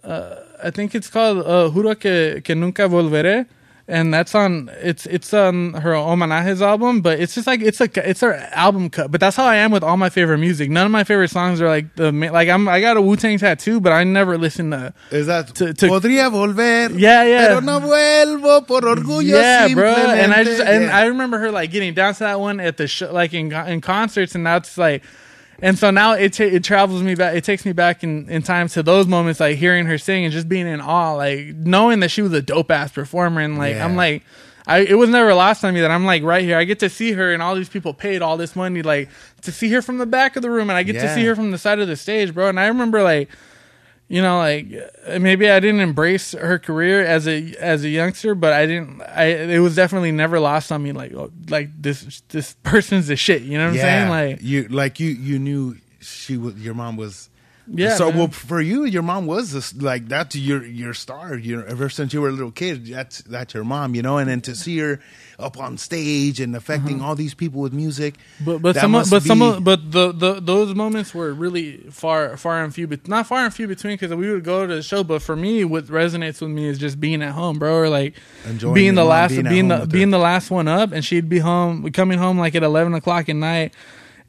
uh, 0.03 0.35
I 0.63 0.69
think 0.69 0.93
it's 0.95 1.09
called 1.09 1.39
uh, 1.39 1.69
"Juro 1.73 1.99
que, 1.99 2.39
que 2.41 2.53
nunca 2.55 2.87
volveré," 2.87 3.47
and 3.89 4.13
that's 4.13 4.33
on 4.35 4.69
it's 4.81 5.05
it's 5.07 5.33
on 5.33 5.73
her 5.73 5.91
Homenajes 5.93 6.61
album. 6.61 7.01
But 7.01 7.19
it's 7.19 7.35
just 7.35 7.47
like 7.47 7.61
it's 7.61 7.79
like 7.79 7.97
it's 7.97 8.21
her 8.21 8.33
album 8.53 8.89
cut. 8.89 9.11
But 9.11 9.19
that's 9.19 9.35
how 9.35 9.45
I 9.45 9.55
am 9.57 9.71
with 9.71 9.83
all 9.83 9.97
my 9.97 10.09
favorite 10.09 10.37
music. 10.37 10.69
None 10.69 10.85
of 10.85 10.91
my 10.91 11.03
favorite 11.03 11.29
songs 11.31 11.61
are 11.61 11.67
like 11.67 11.95
the 11.95 12.11
like 12.11 12.47
I'm 12.47 12.67
I 12.69 12.79
got 12.81 12.95
a 12.97 13.01
Wu 13.01 13.15
Tang 13.15 13.37
tattoo, 13.39 13.79
but 13.81 13.91
I 13.91 14.03
never 14.03 14.37
listen 14.37 14.71
to. 14.71 14.93
Is 15.11 15.27
that 15.27 15.47
To- 15.55 15.73
to- 15.73 15.87
podría 15.87 16.29
volver? 16.31 16.97
Yeah, 16.97 17.23
yeah. 17.23 17.47
Pero 17.47 17.59
no 17.61 17.79
vuelvo 17.81 18.65
por 18.67 18.81
orgullo. 18.81 19.23
yeah, 19.23 19.67
bro. 19.73 19.93
And 19.93 20.33
I 20.33 20.43
just 20.43 20.61
and 20.61 20.83
Yeah. 20.85 20.97
I 20.97 21.05
remember 21.07 21.39
her 21.39 21.51
like 21.51 21.71
getting 21.71 21.93
down 21.93 22.13
to 22.13 22.19
that 22.19 22.39
one 22.39 22.59
at 22.59 22.77
the 22.77 22.87
show, 22.87 23.11
like 23.11 23.33
in 23.33 23.51
in 23.51 23.81
concerts, 23.81 24.35
and 24.35 24.45
that's 24.45 24.77
like, 24.77 25.03
and 25.61 25.77
so 25.77 25.91
now 25.91 26.13
it 26.13 26.33
ta- 26.33 26.43
it 26.43 26.63
travels 26.63 27.01
me 27.03 27.15
back. 27.15 27.35
It 27.35 27.43
takes 27.43 27.65
me 27.65 27.71
back 27.73 28.03
in 28.03 28.29
in 28.29 28.41
time 28.41 28.67
to 28.69 28.83
those 28.83 29.07
moments, 29.07 29.39
like 29.39 29.57
hearing 29.57 29.85
her 29.85 29.97
sing 29.97 30.25
and 30.25 30.33
just 30.33 30.47
being 30.49 30.67
in 30.67 30.81
awe, 30.81 31.13
like 31.13 31.47
knowing 31.55 31.99
that 32.01 32.09
she 32.11 32.21
was 32.21 32.33
a 32.33 32.41
dope 32.41 32.71
ass 32.71 32.91
performer, 32.91 33.41
and 33.41 33.57
like 33.57 33.75
Yeah. 33.75 33.85
I'm 33.85 33.95
like. 33.95 34.23
I, 34.67 34.79
it 34.81 34.93
was 34.99 35.09
never 35.09 35.33
lost 35.33 35.65
on 35.65 35.73
me 35.73 35.81
that 35.81 35.89
I'm 35.89 36.05
like 36.05 36.21
right 36.21 36.43
here. 36.43 36.55
I 36.55 36.63
get 36.63 36.77
to 36.79 36.89
see 36.89 37.13
her, 37.13 37.33
and 37.33 37.41
all 37.41 37.55
these 37.55 37.69
people 37.69 37.91
paid 37.91 38.21
all 38.21 38.37
this 38.37 38.55
money, 38.55 38.83
like 38.83 39.09
to 39.41 39.51
see 39.51 39.71
her 39.71 39.81
from 39.81 39.97
the 39.97 40.05
back 40.05 40.35
of 40.35 40.43
the 40.43 40.51
room, 40.51 40.69
and 40.69 40.77
I 40.77 40.83
get 40.83 40.93
to 41.01 41.11
see 41.15 41.25
her 41.25 41.33
from 41.35 41.49
the 41.49 41.57
side 41.57 41.79
of 41.79 41.87
the 41.87 41.95
stage, 41.95 42.35
bro. 42.35 42.49
And 42.49 42.59
I 42.59 42.67
remember 42.67 43.01
like 43.01 43.29
you 44.09 44.21
know 44.21 44.37
like 44.37 44.67
maybe 45.21 45.49
i 45.49 45.59
didn't 45.59 45.79
embrace 45.79 46.33
her 46.33 46.59
career 46.59 47.05
as 47.05 47.27
a 47.27 47.53
as 47.59 47.83
a 47.83 47.89
youngster 47.89 48.35
but 48.35 48.51
i 48.51 48.65
didn't 48.65 49.01
i 49.01 49.25
it 49.25 49.59
was 49.59 49.75
definitely 49.75 50.11
never 50.11 50.39
lost 50.39 50.71
on 50.71 50.83
me 50.83 50.91
like 50.91 51.13
oh, 51.13 51.31
like 51.47 51.69
this 51.81 52.21
this 52.29 52.55
person's 52.63 53.07
the 53.07 53.15
shit 53.15 53.43
you 53.43 53.57
know 53.57 53.67
what 53.67 53.75
i'm 53.75 53.79
saying? 53.79 54.09
Like 54.09 54.41
you 54.41 54.67
like 54.67 54.99
you 54.99 55.09
you 55.09 55.39
knew 55.39 55.77
she 56.01 56.37
was 56.37 56.55
your 56.55 56.73
mom 56.73 56.97
was 56.97 57.28
Yeah, 57.71 57.95
so 57.95 58.09
man. 58.09 58.17
well 58.17 58.27
for 58.29 58.59
you 58.59 58.85
your 58.85 59.03
mom 59.03 59.27
was 59.27 59.51
this, 59.51 59.75
like 59.75 60.07
that's 60.07 60.35
your 60.35 60.65
your 60.65 60.93
star 60.93 61.35
you 61.37 61.63
ever 61.65 61.89
since 61.89 62.13
you 62.13 62.21
were 62.21 62.29
a 62.29 62.31
little 62.31 62.51
kid 62.51 62.85
that's 62.87 63.21
that's 63.21 63.53
your 63.53 63.63
mom 63.63 63.93
you 63.95 64.01
know 64.01 64.17
and 64.17 64.27
then 64.29 64.41
to 64.41 64.55
see 64.55 64.79
her 64.79 64.99
up 65.37 65.57
on 65.59 65.77
stage 65.77 66.39
and 66.39 66.55
affecting 66.55 66.99
all 67.01 67.15
these 67.15 67.33
people 67.35 67.61
with 67.61 67.71
music 67.71 68.15
Uh-huh. 68.15 68.45
but 68.45 68.61
but 68.61 68.75
that 68.75 68.81
some 68.81 68.91
but 68.93 69.21
some 69.23 69.39
be- 69.39 69.45
of- 69.45 69.63
but 69.63 69.91
the, 69.91 70.11
the 70.11 70.39
those 70.41 70.73
moments 70.73 71.13
were 71.13 71.31
really 71.33 71.77
far 71.91 72.35
far 72.37 72.63
and 72.63 72.73
few 72.73 72.87
but 72.87 73.07
not 73.07 73.27
far 73.27 73.45
and 73.45 73.53
few 73.53 73.67
between 73.67 73.93
because 73.97 74.13
we 74.15 74.31
would 74.31 74.43
go 74.43 74.65
to 74.65 74.75
the 74.75 74.81
show 74.83 75.03
but 75.03 75.21
for 75.21 75.35
me 75.35 75.63
what 75.63 75.85
resonates 75.85 76.41
with 76.41 76.49
me 76.49 76.67
is 76.67 76.77
just 76.79 76.99
being 76.99 77.21
at 77.21 77.31
home 77.33 77.59
bro 77.59 77.73
or 77.75 77.89
like 77.89 78.15
Enjoying 78.47 78.73
being 78.73 78.95
the 78.95 79.05
last 79.05 79.31
being 79.31 79.47
being 79.47 79.67
the 79.67 79.85
being 79.85 80.09
the 80.09 80.17
last 80.17 80.49
one 80.49 80.67
up 80.67 80.91
and 80.91 81.05
she'd 81.05 81.29
be 81.29 81.39
home 81.39 81.89
coming 81.91 82.17
home 82.17 82.39
like 82.39 82.55
at 82.55 82.63
11 82.63 82.93
o'clock 82.95 83.29
at 83.29 83.35
night 83.35 83.73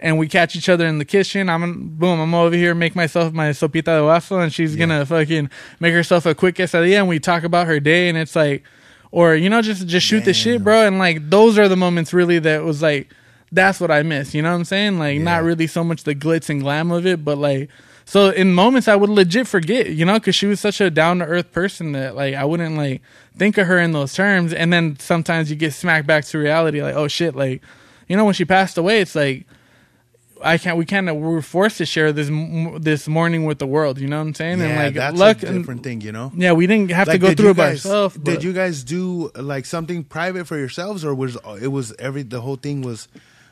and 0.00 0.18
we 0.18 0.28
catch 0.28 0.56
each 0.56 0.68
other 0.68 0.86
in 0.86 0.98
the 0.98 1.04
kitchen. 1.04 1.48
I'm 1.48 1.88
boom. 1.90 2.20
I'm 2.20 2.34
over 2.34 2.56
here 2.56 2.74
make 2.74 2.96
myself 2.96 3.32
my 3.32 3.50
sopita 3.50 3.84
de 3.84 4.02
vaso, 4.02 4.38
and 4.38 4.52
she's 4.52 4.76
gonna 4.76 5.04
fucking 5.06 5.50
make 5.78 5.92
herself 5.92 6.26
a 6.26 6.34
quick 6.34 6.56
quesadilla, 6.56 6.98
and 6.98 7.08
we 7.08 7.20
talk 7.20 7.44
about 7.44 7.66
her 7.66 7.80
day, 7.80 8.08
and 8.08 8.16
it's 8.16 8.34
like, 8.34 8.64
or 9.10 9.34
you 9.34 9.50
know, 9.50 9.62
just 9.62 9.86
just 9.86 10.06
shoot 10.06 10.24
the 10.24 10.34
shit, 10.34 10.64
bro. 10.64 10.86
And 10.86 10.98
like 10.98 11.30
those 11.30 11.58
are 11.58 11.68
the 11.68 11.76
moments 11.76 12.12
really 12.12 12.38
that 12.40 12.64
was 12.64 12.82
like, 12.82 13.12
that's 13.52 13.80
what 13.80 13.90
I 13.90 14.02
miss. 14.02 14.34
You 14.34 14.42
know 14.42 14.50
what 14.50 14.58
I'm 14.58 14.64
saying? 14.64 14.98
Like 14.98 15.20
not 15.20 15.42
really 15.42 15.66
so 15.66 15.84
much 15.84 16.04
the 16.04 16.14
glitz 16.14 16.48
and 16.48 16.60
glam 16.60 16.90
of 16.90 17.06
it, 17.06 17.24
but 17.24 17.38
like. 17.38 17.70
So 18.06 18.30
in 18.30 18.52
moments 18.52 18.88
I 18.88 18.96
would 18.96 19.08
legit 19.08 19.46
forget, 19.46 19.90
you 19.90 20.04
know, 20.04 20.14
because 20.14 20.34
she 20.34 20.46
was 20.46 20.58
such 20.58 20.80
a 20.80 20.90
down 20.90 21.20
to 21.20 21.26
earth 21.26 21.52
person 21.52 21.92
that 21.92 22.16
like 22.16 22.34
I 22.34 22.44
wouldn't 22.44 22.76
like 22.76 23.02
think 23.36 23.56
of 23.56 23.68
her 23.68 23.78
in 23.78 23.92
those 23.92 24.14
terms, 24.14 24.52
and 24.52 24.72
then 24.72 24.98
sometimes 24.98 25.48
you 25.48 25.54
get 25.54 25.74
smacked 25.74 26.08
back 26.08 26.24
to 26.24 26.38
reality, 26.38 26.82
like 26.82 26.96
oh 26.96 27.06
shit, 27.06 27.36
like 27.36 27.62
you 28.08 28.16
know 28.16 28.24
when 28.24 28.34
she 28.34 28.44
passed 28.44 28.76
away, 28.78 29.00
it's 29.00 29.14
like 29.14 29.46
I 30.42 30.58
can't. 30.58 30.76
We 30.76 30.84
kind 30.86 31.08
of 31.08 31.16
We're 31.16 31.42
forced 31.42 31.78
to 31.78 31.86
share 31.86 32.12
this 32.12 32.28
this 32.80 33.06
morning 33.08 33.44
with 33.44 33.58
the 33.58 33.66
world. 33.66 33.98
You 33.98 34.08
know 34.08 34.18
what 34.18 34.28
I'm 34.28 34.34
saying? 34.34 34.58
yeah, 34.58 34.64
and 34.66 34.76
like 34.76 34.94
that's 34.94 35.18
luck, 35.18 35.42
a 35.42 35.52
different 35.52 35.82
thing 35.82 36.00
you 36.00 36.12
know 36.12 36.32
yeah, 36.34 36.52
we 36.52 36.66
didn't 36.66 36.90
have 36.90 37.08
to 37.08 37.18
go 37.18 37.34
through 37.34 37.50
it 37.50 37.56
by 37.56 37.70
ourselves. 37.70 38.16
Did 38.16 38.42
you 38.42 38.52
guys 38.52 38.82
do 38.84 39.30
like 39.34 39.66
something 39.66 40.04
private 40.04 40.46
for 40.46 40.56
yourselves, 40.58 41.04
or 41.04 41.14
was 41.14 41.36
it 41.60 41.68
was 41.68 41.92
every 41.98 42.22
the 42.22 42.40
whole 42.40 42.56
thing 42.56 42.82
was 42.82 43.08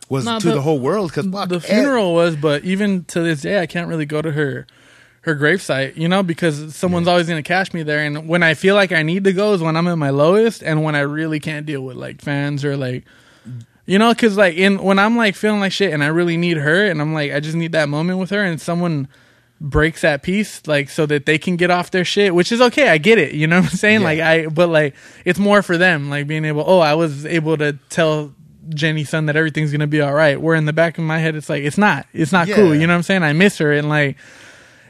was 0.08 0.24
No, 0.24 0.38
to 0.38 0.48
the, 0.48 0.54
the- 0.54 0.60
whole 0.62 0.78
world? 0.80 1.10
Because 1.10 1.30
the 1.30 1.56
eh. 1.56 1.58
funeral 1.74 2.14
was, 2.14 2.36
but 2.36 2.64
even 2.64 3.04
to 3.06 3.20
this 3.20 3.42
day, 3.42 3.60
I 3.60 3.66
can't 3.66 3.88
really 3.88 4.06
go 4.06 4.22
to 4.22 4.32
her 4.32 4.66
her 5.22 5.36
gravesite, 5.36 5.96
you 5.96 6.08
know, 6.08 6.22
because 6.22 6.74
someone's 6.74 7.08
always 7.08 7.28
gonna 7.28 7.42
catch 7.42 7.74
me 7.74 7.82
there. 7.82 8.00
And 8.04 8.28
when 8.28 8.42
I 8.42 8.54
feel 8.54 8.74
like 8.74 8.92
I 8.92 9.02
need 9.02 9.24
to 9.24 9.32
go 9.32 9.52
is 9.52 9.60
when 9.60 9.76
I'm 9.76 9.86
at 9.88 9.98
my 9.98 10.10
lowest, 10.10 10.62
and 10.62 10.82
when 10.82 10.94
I 10.94 11.00
really 11.00 11.40
can't 11.40 11.66
deal 11.66 11.82
with 11.82 11.96
like 11.96 12.20
fans 12.20 12.64
or 12.64 12.76
like. 12.76 13.04
You 13.88 13.98
know, 13.98 14.12
because 14.12 14.36
like 14.36 14.54
in 14.54 14.82
when 14.82 14.98
I'm 14.98 15.16
like 15.16 15.34
feeling 15.34 15.60
like 15.60 15.72
shit 15.72 15.94
and 15.94 16.04
I 16.04 16.08
really 16.08 16.36
need 16.36 16.58
her, 16.58 16.84
and 16.90 17.00
I'm 17.00 17.14
like 17.14 17.32
I 17.32 17.40
just 17.40 17.56
need 17.56 17.72
that 17.72 17.88
moment 17.88 18.18
with 18.18 18.28
her, 18.28 18.44
and 18.44 18.60
someone 18.60 19.08
breaks 19.62 20.02
that 20.02 20.22
piece 20.22 20.64
like 20.66 20.90
so 20.90 21.06
that 21.06 21.24
they 21.24 21.38
can 21.38 21.56
get 21.56 21.70
off 21.70 21.90
their 21.90 22.04
shit, 22.04 22.34
which 22.34 22.52
is 22.52 22.60
okay. 22.60 22.90
I 22.90 22.98
get 22.98 23.16
it. 23.16 23.32
You 23.32 23.46
know 23.46 23.60
what 23.60 23.70
I'm 23.70 23.76
saying? 23.78 24.00
Yeah. 24.00 24.06
Like 24.06 24.20
I, 24.20 24.46
but 24.48 24.68
like 24.68 24.94
it's 25.24 25.38
more 25.38 25.62
for 25.62 25.78
them, 25.78 26.10
like 26.10 26.26
being 26.26 26.44
able. 26.44 26.64
Oh, 26.66 26.80
I 26.80 26.96
was 26.96 27.24
able 27.24 27.56
to 27.56 27.78
tell 27.88 28.34
Jenni's 28.68 29.08
son 29.08 29.24
that 29.24 29.36
everything's 29.36 29.72
gonna 29.72 29.86
be 29.86 30.02
all 30.02 30.12
right. 30.12 30.38
Where 30.38 30.54
in 30.54 30.66
the 30.66 30.74
back 30.74 30.98
of 30.98 31.04
my 31.04 31.16
head, 31.16 31.34
it's 31.34 31.48
like 31.48 31.62
it's 31.62 31.78
not. 31.78 32.06
It's 32.12 32.30
not 32.30 32.46
cool. 32.46 32.74
You 32.74 32.86
know 32.86 32.92
what 32.92 32.98
I'm 32.98 33.02
saying? 33.04 33.22
I 33.22 33.32
miss 33.32 33.56
her, 33.56 33.72
and 33.72 33.88
like. 33.88 34.18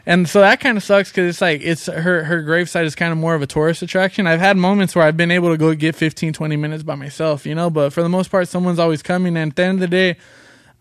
And 0.09 0.27
so 0.27 0.41
that 0.41 0.59
kind 0.61 0.79
of 0.79 0.83
sucks 0.83 1.11
because 1.11 1.29
it's 1.29 1.43
like 1.43 1.61
it's 1.63 1.85
her 1.85 2.25
her 2.25 2.43
gravesite 2.43 2.85
is 2.85 2.95
kind 2.95 3.13
of 3.13 3.19
more 3.19 3.35
of 3.35 3.43
a 3.43 3.47
tourist 3.47 3.83
attraction. 3.83 4.27
I've 4.27 4.41
had 4.41 4.57
moments 4.57 4.97
where 4.97 5.05
I've 5.05 5.19
been 5.19 5.31
able 5.31 5.51
to 5.51 5.59
go 5.59 5.75
get 5.75 5.95
15, 5.95 6.33
20 6.33 6.57
minutes 6.57 6.83
by 6.83 6.95
myself, 6.95 7.45
you 7.45 7.55
know. 7.55 7.69
But 7.69 7.93
for 7.93 8.03
the 8.03 8.09
most 8.09 8.31
part, 8.31 8.49
someone's 8.49 8.79
always 8.79 9.03
coming. 9.03 9.37
And 9.37 9.53
at 9.53 9.57
the 9.57 9.65
end 9.65 9.75
of 9.75 9.81
the 9.81 9.87
day, 9.87 10.17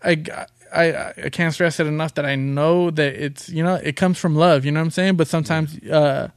I, 0.02 0.46
I 0.74 1.12
I 1.24 1.28
can't 1.28 1.52
stress 1.52 1.78
it 1.78 1.86
enough 1.86 2.14
that 2.14 2.24
I 2.24 2.36
know 2.36 2.90
that 2.90 3.22
it's 3.22 3.50
you 3.50 3.62
know 3.62 3.74
it 3.74 3.96
comes 3.96 4.16
from 4.16 4.34
love. 4.34 4.64
You 4.64 4.72
know 4.72 4.80
what 4.80 4.86
I'm 4.86 4.90
saying? 4.92 5.16
But 5.16 5.28
sometimes, 5.28 5.78
uh, 5.84 6.30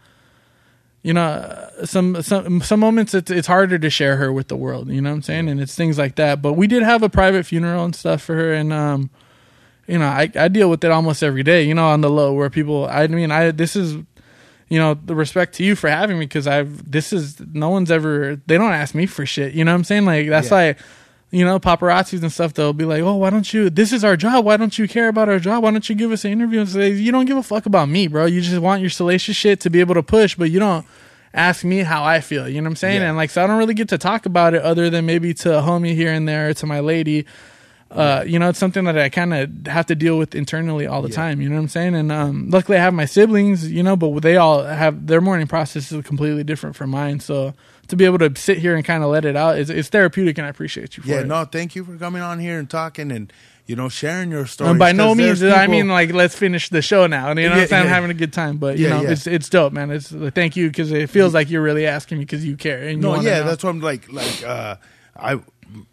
you 1.01 1.13
know, 1.13 1.69
some 1.85 2.21
some 2.21 2.59
some 2.59 2.81
moments 2.81 3.13
it's 3.13 3.31
it's 3.31 3.47
harder 3.47 3.79
to 3.79 3.89
share 3.89 4.17
her 4.17 4.33
with 4.33 4.49
the 4.49 4.57
world. 4.57 4.89
You 4.89 4.99
know 4.99 5.11
what 5.11 5.15
I'm 5.15 5.21
saying? 5.21 5.47
And 5.47 5.61
it's 5.61 5.75
things 5.75 5.97
like 5.97 6.15
that. 6.15 6.41
But 6.41 6.53
we 6.53 6.67
did 6.67 6.83
have 6.83 7.03
a 7.03 7.09
private 7.09 7.45
funeral 7.45 7.85
and 7.85 7.95
stuff 7.95 8.21
for 8.21 8.35
her, 8.35 8.51
and 8.51 8.73
um, 8.73 9.11
you 9.91 9.99
know, 9.99 10.07
I 10.07 10.31
I 10.35 10.47
deal 10.47 10.69
with 10.69 10.83
it 10.83 10.91
almost 10.91 11.21
every 11.21 11.43
day. 11.43 11.63
You 11.63 11.75
know, 11.75 11.87
on 11.87 12.01
the 12.01 12.09
low 12.09 12.33
where 12.33 12.49
people. 12.49 12.87
I 12.87 13.07
mean, 13.07 13.31
I 13.31 13.51
this 13.51 13.75
is. 13.75 13.97
You 14.69 14.79
know, 14.79 14.93
the 14.93 15.15
respect 15.15 15.55
to 15.55 15.65
you 15.65 15.75
for 15.75 15.89
having 15.89 16.17
me 16.17 16.23
because 16.25 16.47
I've 16.47 16.89
this 16.89 17.11
is 17.11 17.41
no 17.53 17.67
one's 17.69 17.91
ever 17.91 18.39
they 18.47 18.57
don't 18.57 18.71
ask 18.71 18.95
me 18.95 19.05
for 19.05 19.25
shit. 19.25 19.53
You 19.53 19.65
know 19.65 19.73
what 19.73 19.79
I'm 19.79 19.83
saying? 19.83 20.05
Like 20.05 20.29
that's 20.29 20.49
Yeah. 20.49 20.71
why 20.71 20.75
you 21.29 21.43
know, 21.43 21.59
paparazzis 21.59 22.21
and 22.21 22.31
stuff, 22.31 22.53
they'll 22.53 22.71
be 22.71 22.85
like, 22.85 23.01
"Oh, 23.03 23.15
why 23.15 23.31
don't 23.31 23.53
you? 23.53 23.69
This 23.69 23.91
is 23.91 24.05
our 24.05 24.15
job. 24.15 24.45
Why 24.45 24.55
don't 24.55 24.77
you 24.79 24.87
care 24.87 25.09
about 25.09 25.27
our 25.27 25.39
job? 25.39 25.63
Why 25.63 25.71
don't 25.71 25.89
you 25.89 25.95
give 25.95 26.11
us 26.13 26.23
an 26.23 26.31
interview?" 26.31 26.61
And 26.61 26.69
say, 26.69 26.89
"You 26.91 27.11
don't 27.11 27.25
give 27.25 27.35
a 27.35 27.43
fuck 27.43 27.65
about 27.65 27.89
me, 27.89 28.07
bro. 28.07 28.25
You 28.27 28.39
just 28.39 28.57
want 28.59 28.79
your 28.79 28.89
salacious 28.89 29.35
shit 29.35 29.59
to 29.61 29.69
be 29.69 29.81
able 29.81 29.95
to 29.95 30.03
push, 30.03 30.35
but 30.35 30.49
you 30.51 30.59
don't 30.59 30.85
ask 31.33 31.65
me 31.65 31.79
how 31.79 32.05
I 32.05 32.21
feel." 32.21 32.47
You 32.47 32.61
know 32.61 32.65
what 32.67 32.71
I'm 32.71 32.75
saying? 32.77 33.01
Yeah. 33.01 33.09
And 33.09 33.17
like, 33.17 33.29
so 33.29 33.43
I 33.43 33.47
don't 33.47 33.57
really 33.57 33.73
get 33.73 33.89
to 33.89 33.97
talk 33.97 34.25
about 34.25 34.53
it 34.53 34.61
other 34.61 34.89
than 34.89 35.05
maybe 35.05 35.33
to 35.35 35.57
a 35.57 35.61
homie 35.61 35.95
here 35.95 36.13
and 36.13 36.27
there, 36.29 36.53
to 36.53 36.65
my 36.65 36.79
lady. 36.79 37.25
Uh, 37.91 38.23
you 38.25 38.39
know, 38.39 38.47
it's 38.49 38.57
something 38.59 38.85
that 38.85 38.97
I 38.97 39.09
kind 39.09 39.33
of 39.33 39.67
have 39.67 39.85
to 39.87 39.95
deal 39.95 40.17
with 40.17 40.33
internally 40.33 40.87
all 40.87 41.01
the 41.01 41.09
Yeah. 41.09 41.15
time. 41.15 41.41
You 41.41 41.49
know 41.49 41.55
what 41.55 41.63
I'm 41.63 41.67
saying? 41.67 41.93
And 41.95 42.11
um, 42.11 42.49
luckily, 42.49 42.77
I 42.77 42.81
have 42.81 42.93
my 42.93 43.05
siblings. 43.05 43.69
You 43.69 43.83
know, 43.83 43.95
but 43.97 44.21
they 44.21 44.37
all 44.37 44.63
have 44.63 45.07
their 45.07 45.19
morning 45.21 45.47
process 45.47 45.91
is 45.91 46.05
completely 46.05 46.43
different 46.45 46.75
from 46.77 46.89
mine. 46.91 47.19
So 47.19 47.53
to 47.89 47.95
be 47.97 48.05
able 48.05 48.19
to 48.19 48.31
sit 48.39 48.59
here 48.59 48.75
and 48.75 48.85
kind 48.85 49.03
of 49.03 49.09
let 49.09 49.25
it 49.25 49.35
out 49.35 49.57
is 49.57 49.69
it's 49.69 49.89
therapeutic, 49.89 50.37
and 50.37 50.47
I 50.47 50.49
appreciate 50.49 50.95
you 50.95 51.03
for 51.03 51.09
Yeah, 51.09 51.19
it. 51.21 51.27
no, 51.27 51.43
thank 51.43 51.75
you 51.75 51.83
for 51.83 51.97
coming 51.97 52.21
on 52.21 52.39
here 52.39 52.57
and 52.57 52.69
talking 52.69 53.11
and 53.11 53.31
you 53.65 53.75
know 53.75 53.89
sharing 53.89 54.31
your 54.31 54.45
story. 54.45 54.77
By 54.77 54.93
no 54.93 55.13
means, 55.13 55.43
I 55.43 55.67
mean 55.67 55.89
like 55.89 56.13
let's 56.13 56.33
finish 56.35 56.69
the 56.69 56.81
show 56.81 57.07
now. 57.07 57.29
You 57.29 57.35
know 57.35 57.49
what 57.49 57.55
Yeah, 57.57 57.61
I'm 57.63 57.67
saying? 57.67 57.81
I'm 57.81 57.87
yeah. 57.89 57.93
having 57.93 58.11
a 58.11 58.13
good 58.15 58.31
time, 58.31 58.57
but 58.57 58.77
you 58.77 58.87
Yeah, 58.87 59.01
know, 59.01 59.09
it's 59.09 59.27
it's 59.27 59.49
dope, 59.49 59.73
man. 59.73 59.91
It's 59.91 60.11
like, 60.13 60.33
thank 60.33 60.55
you 60.55 60.69
because 60.69 60.91
it 60.93 61.09
feels 61.09 61.33
like 61.33 61.49
you're 61.49 61.61
really 61.61 61.85
asking 61.87 62.19
me 62.19 62.23
because 62.23 62.45
you 62.45 62.55
care. 62.55 62.87
And 62.87 63.01
no, 63.01 63.15
yeah, 63.19 63.41
that's 63.41 63.63
what 63.65 63.71
I'm 63.71 63.81
like. 63.81 64.11
Like 64.11 64.41
uh, 64.41 64.77
I 65.17 65.39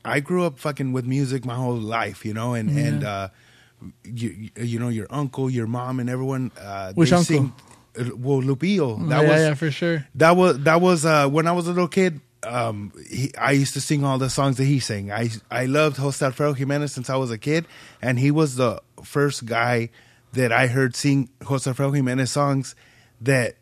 I 0.05 0.21
grew 0.21 0.45
up 0.45 0.59
fucking 0.59 0.93
with 0.93 1.07
music 1.07 1.45
my 1.45 1.55
whole 1.55 1.77
life, 1.77 2.25
you 2.25 2.35
know, 2.35 2.55
and 2.55 2.71
and 2.71 3.05
uh, 3.05 3.29
you 4.05 4.51
you 4.57 4.79
know 4.79 4.89
your 4.89 5.07
uncle, 5.11 5.51
your 5.51 5.67
mom, 5.67 6.01
and 6.01 6.11
everyone. 6.11 6.53
Uh, 6.59 6.93
Which 6.95 7.13
uncle? 7.13 7.25
Sing, 7.25 7.53
uh, 7.99 8.05
well, 8.17 8.43
Lupillo. 8.43 9.09
That 9.09 9.23
yeah, 9.23 9.31
was 9.31 9.41
yeah, 9.41 9.55
for 9.55 9.71
sure. 9.71 10.07
that 10.17 10.37
was 10.37 10.61
that 10.61 10.81
was 10.81 11.05
uh, 11.05 11.29
when 11.29 11.47
I 11.47 11.53
was 11.53 11.67
a 11.67 11.71
little 11.71 11.89
kid. 11.89 12.21
Um, 12.45 12.93
he, 13.11 13.33
I 13.37 13.53
used 13.53 13.75
to 13.75 13.81
sing 13.81 14.05
all 14.05 14.19
the 14.19 14.31
songs 14.31 14.57
that 14.59 14.65
he 14.65 14.81
sang. 14.81 15.11
I 15.11 15.31
I 15.51 15.67
loved 15.67 15.97
Jose 15.97 16.25
Alfredo 16.25 16.55
Jimenez 16.55 16.93
since 16.93 17.11
I 17.11 17.17
was 17.17 17.31
a 17.31 17.39
kid, 17.39 17.67
and 18.01 18.19
he 18.19 18.31
was 18.31 18.57
the 18.57 18.81
first 19.05 19.45
guy 19.45 19.91
that 20.33 20.53
I 20.53 20.67
heard 20.67 20.95
sing 20.95 21.31
Jose 21.45 21.69
Alfredo 21.69 21.93
Jimenez 21.93 22.31
songs. 22.31 22.75
That 23.21 23.57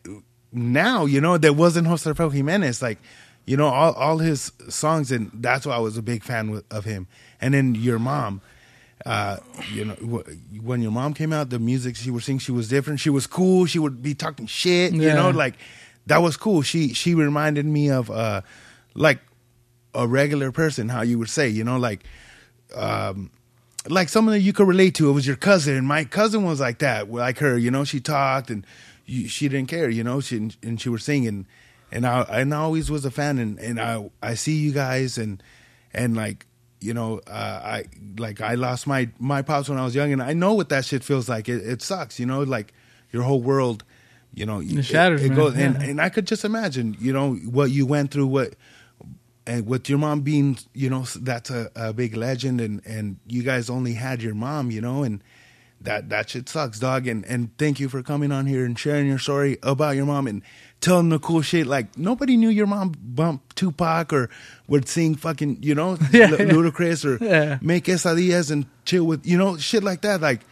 now 0.52 1.06
you 1.06 1.20
know 1.20 1.38
that 1.38 1.54
wasn't 1.54 1.86
Jose 1.86 2.08
Alfredo 2.08 2.30
Jimenez. 2.30 2.82
Like 2.82 2.98
you 3.46 3.56
know 3.56 3.68
all 3.68 3.92
all 3.94 4.18
his 4.18 4.52
songs, 4.68 5.10
and 5.10 5.30
that's 5.34 5.64
why 5.66 5.74
I 5.74 5.78
was 5.78 5.96
a 5.96 6.02
big 6.02 6.22
fan 6.22 6.62
of 6.70 6.84
him. 6.84 7.06
And 7.40 7.54
then 7.54 7.74
your 7.74 7.98
mom. 7.98 8.42
Uh, 9.04 9.36
you 9.72 9.84
know, 9.84 9.94
when 10.62 10.82
your 10.82 10.90
mom 10.90 11.14
came 11.14 11.32
out, 11.32 11.50
the 11.50 11.60
music 11.60 11.94
she 11.94 12.10
was 12.10 12.24
singing 12.24 12.40
she 12.40 12.50
was 12.50 12.68
different. 12.68 12.98
She 12.98 13.10
was 13.10 13.26
cool. 13.26 13.66
She 13.66 13.78
would 13.78 14.02
be 14.02 14.14
talking 14.14 14.46
shit. 14.46 14.92
You 14.94 15.14
know, 15.14 15.30
like 15.30 15.54
that 16.06 16.22
was 16.22 16.36
cool. 16.36 16.62
She 16.62 16.92
she 16.92 17.14
reminded 17.14 17.66
me 17.66 17.90
of 17.90 18.10
uh 18.10 18.40
like 18.94 19.20
a 19.94 20.08
regular 20.08 20.50
person, 20.50 20.88
how 20.88 21.02
you 21.02 21.18
would 21.18 21.28
say, 21.28 21.48
you 21.48 21.62
know, 21.62 21.76
like 21.76 22.04
um 22.74 23.30
like 23.88 24.08
someone 24.08 24.34
that 24.34 24.40
you 24.40 24.52
could 24.52 24.66
relate 24.66 24.94
to. 24.96 25.08
It 25.08 25.12
was 25.12 25.26
your 25.26 25.36
cousin. 25.36 25.84
My 25.84 26.04
cousin 26.04 26.44
was 26.44 26.60
like 26.60 26.78
that, 26.78 27.12
like 27.12 27.38
her. 27.38 27.56
You 27.56 27.70
know, 27.70 27.84
she 27.84 28.00
talked 28.00 28.50
and 28.50 28.66
you, 29.04 29.28
she 29.28 29.48
didn't 29.48 29.68
care. 29.68 29.88
You 29.88 30.02
know, 30.02 30.20
she 30.20 30.50
and 30.62 30.80
she 30.80 30.88
was 30.88 31.04
singing, 31.04 31.46
and 31.96 32.06
I 32.06 32.20
and 32.40 32.54
I 32.54 32.58
always 32.58 32.90
was 32.90 33.04
a 33.04 33.10
fan. 33.10 33.38
And 33.38 33.58
and 33.58 33.80
I 33.80 34.10
I 34.22 34.34
see 34.34 34.56
you 34.56 34.72
guys 34.72 35.18
and 35.18 35.42
and 35.94 36.16
like 36.16 36.46
you 36.80 36.94
know 36.94 37.20
uh, 37.26 37.60
I 37.76 37.84
like 38.18 38.40
I 38.40 38.54
lost 38.54 38.86
my 38.86 39.08
my 39.18 39.42
pops 39.42 39.68
when 39.68 39.78
I 39.78 39.84
was 39.84 39.94
young, 39.94 40.12
and 40.12 40.22
I 40.22 40.32
know 40.34 40.52
what 40.54 40.68
that 40.68 40.84
shit 40.84 41.02
feels 41.02 41.28
like. 41.28 41.48
It, 41.48 41.66
it 41.66 41.82
sucks. 41.82 42.20
You 42.20 42.26
know, 42.26 42.42
like 42.42 42.72
your 43.12 43.22
whole 43.22 43.42
world. 43.42 43.82
You 44.34 44.44
know, 44.44 44.60
It 44.60 44.84
shatters, 44.84 45.22
It, 45.22 45.28
man. 45.30 45.36
goes, 45.36 45.54
and 45.56 45.76
and 45.82 46.00
I 46.00 46.10
could 46.10 46.26
just 46.26 46.44
imagine. 46.44 46.96
You 47.00 47.12
know 47.12 47.34
what 47.34 47.70
you 47.70 47.86
went 47.86 48.10
through. 48.10 48.26
What 48.26 48.54
and 49.46 49.66
with 49.66 49.88
your 49.88 49.98
mom 49.98 50.20
being, 50.22 50.58
you 50.74 50.90
know, 50.90 51.04
that's 51.20 51.50
a, 51.50 51.70
a 51.74 51.92
big 51.94 52.14
legend, 52.16 52.60
and 52.60 52.82
and 52.84 53.16
you 53.26 53.42
guys 53.42 53.70
only 53.70 53.94
had 53.94 54.22
your 54.22 54.34
mom, 54.34 54.70
you 54.70 54.82
know, 54.82 55.02
and 55.04 55.22
that 55.80 56.10
that 56.10 56.28
shit 56.30 56.48
sucks, 56.50 56.78
dog. 56.78 57.06
And 57.06 57.24
and 57.24 57.56
thank 57.56 57.80
you 57.80 57.88
for 57.88 58.02
coming 58.02 58.32
on 58.32 58.44
here 58.46 58.64
and 58.66 58.78
sharing 58.78 59.06
your 59.06 59.18
story 59.18 59.56
about 59.62 59.96
your 59.96 60.04
mom 60.06 60.26
and 60.26 60.42
telling 60.80 61.08
the 61.08 61.18
cool 61.18 61.42
shit. 61.42 61.66
Like 61.66 61.96
nobody 61.98 62.36
knew 62.36 62.48
your 62.50 62.66
mom 62.66 62.92
bumped 62.98 63.56
Tupac 63.56 64.12
or 64.12 64.30
would 64.68 64.88
sing 64.88 65.14
fucking, 65.14 65.58
you 65.62 65.74
know, 65.74 65.92
Yeah, 66.12 66.30
yeah. 66.30 66.36
Ludacris 66.52 67.04
or 67.04 67.22
Yeah. 67.24 67.58
make 67.60 67.84
quesadillas 67.84 68.50
and 68.50 68.66
chill 68.84 69.04
with, 69.04 69.26
you 69.26 69.36
know, 69.38 69.56
shit 69.56 69.82
like 69.82 70.02
that. 70.02 70.20
Like 70.20 70.42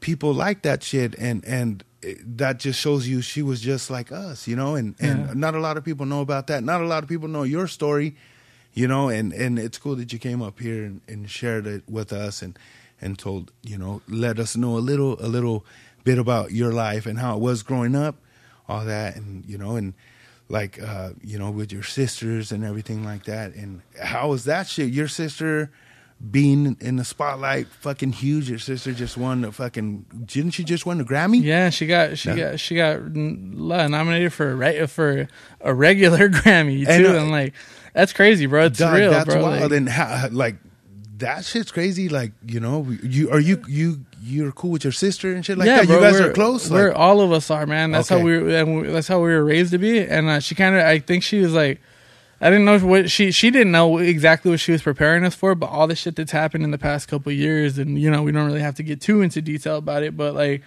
people 0.00 0.32
like 0.34 0.62
that 0.62 0.82
shit, 0.82 1.14
and 1.18 1.44
and 1.44 1.84
that 2.26 2.58
just 2.58 2.80
shows 2.80 3.06
you 3.06 3.22
she 3.22 3.42
was 3.42 3.60
just 3.60 3.88
like 3.90 4.10
us, 4.10 4.48
you 4.48 4.56
know. 4.56 4.74
And 4.74 4.94
and 5.00 5.26
Yeah. 5.26 5.32
not 5.34 5.54
a 5.54 5.60
lot 5.60 5.76
of 5.76 5.84
people 5.84 6.06
know 6.06 6.20
about 6.20 6.48
that. 6.48 6.64
Not 6.64 6.80
a 6.80 6.86
lot 6.86 7.02
of 7.04 7.08
people 7.08 7.28
know 7.28 7.44
your 7.44 7.68
story, 7.68 8.16
you 8.74 8.88
know. 8.88 9.08
And 9.08 9.32
and 9.32 9.58
it's 9.58 9.78
cool 9.78 9.94
that 9.96 10.12
you 10.12 10.18
came 10.18 10.42
up 10.42 10.58
here 10.58 10.84
and, 10.84 11.00
and 11.08 11.30
shared 11.30 11.66
it 11.66 11.82
with 11.88 12.12
us 12.12 12.42
and 12.42 12.58
and 13.00 13.18
told 13.18 13.52
you 13.62 13.78
know 13.78 14.00
let 14.08 14.38
us 14.38 14.56
know 14.56 14.76
a 14.76 14.80
little 14.82 15.16
a 15.24 15.28
little 15.28 15.64
bit 16.04 16.18
about 16.18 16.50
your 16.50 16.72
life 16.72 17.06
and 17.06 17.18
how 17.20 17.36
it 17.36 17.40
was 17.40 17.62
growing 17.62 17.94
up, 17.94 18.16
all 18.68 18.84
that, 18.84 19.16
and 19.16 19.44
you 19.46 19.58
know 19.58 19.76
and. 19.76 19.94
Like 20.48 20.82
uh, 20.82 21.10
you 21.22 21.38
know, 21.38 21.50
with 21.50 21.72
your 21.72 21.84
sisters 21.84 22.52
and 22.52 22.62
everything 22.62 23.04
like 23.04 23.24
that, 23.24 23.54
and 23.54 23.80
how 24.02 24.28
was 24.28 24.44
that 24.44 24.66
shit? 24.66 24.90
Your 24.92 25.08
sister 25.08 25.70
being 26.30 26.76
in 26.78 26.96
the 26.96 27.04
spotlight, 27.06 27.68
fucking 27.68 28.12
huge. 28.12 28.50
Your 28.50 28.58
sister 28.58 28.92
just 28.92 29.16
won 29.16 29.42
the 29.42 29.52
fucking. 29.52 30.04
Didn't 30.26 30.50
she 30.50 30.62
just 30.62 30.84
win 30.84 30.98
the 30.98 31.04
Grammy? 31.04 31.42
Yeah, 31.42 31.70
she 31.70 31.86
got 31.86 32.18
she 32.18 32.28
Yeah. 32.30 32.50
got 32.50 32.60
she 32.60 32.74
got 32.74 33.00
nominated 33.14 34.32
for 34.34 34.62
a 34.62 34.86
for 34.88 35.26
a 35.62 35.72
regular 35.72 36.28
Grammy 36.28 36.84
too, 36.84 36.90
And, 36.90 37.06
and, 37.06 37.16
uh, 37.28 37.30
like 37.30 37.54
that's 37.94 38.12
crazy, 38.12 38.44
bro. 38.44 38.66
It's 38.66 38.78
Dog, 38.78 38.94
real, 38.94 39.10
that's 39.10 39.32
bro. 39.32 39.42
wild. 39.42 39.62
Like, 39.70 39.72
and 39.72 39.88
how, 39.88 40.28
like 40.32 40.56
that 41.22 41.44
shit's 41.44 41.72
crazy. 41.72 42.08
Like 42.08 42.32
you 42.46 42.60
know, 42.60 42.86
you 43.02 43.30
are 43.30 43.40
you 43.40 43.62
you 43.66 44.04
you're 44.22 44.52
cool 44.52 44.70
with 44.70 44.84
your 44.84 44.92
sister 44.92 45.32
and 45.34 45.44
shit 45.44 45.58
like 45.58 45.66
that. 45.66 45.86
bro, 45.86 45.96
you 45.96 46.00
guys 46.02 46.20
are 46.20 46.32
close. 46.32 46.70
We're 46.70 46.92
all 46.92 47.20
of 47.20 47.32
us 47.32 47.50
are, 47.50 47.66
man. 47.66 47.90
That's 47.90 48.10
Okay. 48.12 48.20
how 48.20 48.24
we, 48.24 48.38
were- 48.38 48.48
and 48.50 48.80
we 48.82 48.88
that's 48.88 49.08
how 49.08 49.18
we 49.18 49.30
were 49.30 49.42
raised 49.44 49.72
to 49.72 49.78
be. 49.78 49.98
And 50.00 50.28
uh, 50.28 50.38
she 50.40 50.54
kind 50.54 50.76
of, 50.76 50.82
I 50.82 50.98
think 51.00 51.22
she 51.24 51.40
was 51.40 51.52
like, 51.54 51.80
I 52.40 52.50
didn't 52.50 52.64
know 52.64 52.78
what 52.80 53.10
she 53.10 53.32
she 53.32 53.50
didn't 53.50 53.72
know 53.72 53.98
exactly 53.98 54.50
what 54.50 54.60
she 54.60 54.70
was 54.72 54.82
preparing 54.82 55.24
us 55.24 55.34
for, 55.34 55.54
but 55.54 55.70
all 55.70 55.86
the 55.88 55.96
shit 55.96 56.14
that's 56.16 56.32
happened 56.32 56.62
in 56.64 56.70
the 56.70 56.78
past 56.78 57.08
couple 57.08 57.32
of 57.32 57.36
years, 57.38 57.78
and 57.78 57.98
you 58.00 58.10
know, 58.10 58.22
we 58.22 58.30
don't 58.32 58.46
really 58.46 58.60
have 58.60 58.76
to 58.76 58.82
get 58.84 59.00
too 59.00 59.22
into 59.22 59.40
detail 59.42 59.76
about 59.78 60.02
it, 60.02 60.16
but 60.16 60.34
like. 60.34 60.62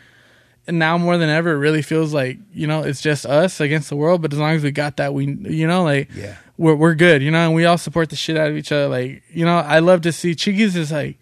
And 0.67 0.79
now 0.79 0.97
more 0.97 1.17
than 1.17 1.29
ever, 1.29 1.51
it 1.51 1.57
really 1.57 1.81
feels 1.83 2.11
like 2.13 2.37
you 2.53 2.65
know 2.67 2.81
it's 2.83 2.99
just 3.01 3.25
us 3.25 3.59
against 3.59 3.89
the 3.89 3.95
world. 3.95 4.21
But 4.21 4.33
as 4.33 4.39
long 4.39 4.55
as 4.55 4.63
we 4.63 4.71
got 4.71 4.97
that, 4.97 5.13
we 5.13 5.25
you 5.27 5.67
know 5.67 5.83
like 5.83 6.09
Yeah. 6.15 6.37
we're 6.57 6.73
we're 6.75 6.95
good, 6.95 7.21
you 7.21 7.29
know, 7.31 7.45
and 7.45 7.53
we 7.53 7.65
all 7.65 7.77
support 7.77 8.09
the 8.09 8.15
shit 8.15 8.35
out 8.35 8.49
of 8.49 8.57
each 8.57 8.71
other. 8.71 8.87
Like 8.87 9.21
you 9.31 9.45
know, 9.45 9.57
I 9.57 9.79
love 9.79 10.01
to 10.01 10.11
see 10.11 10.33
Chiquis 10.33 10.75
is 10.75 10.91
like 10.91 11.17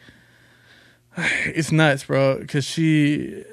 it's 1.18 1.72
nuts, 1.72 2.06
bro, 2.06 2.40
because 2.40 2.66
she, 2.66 3.44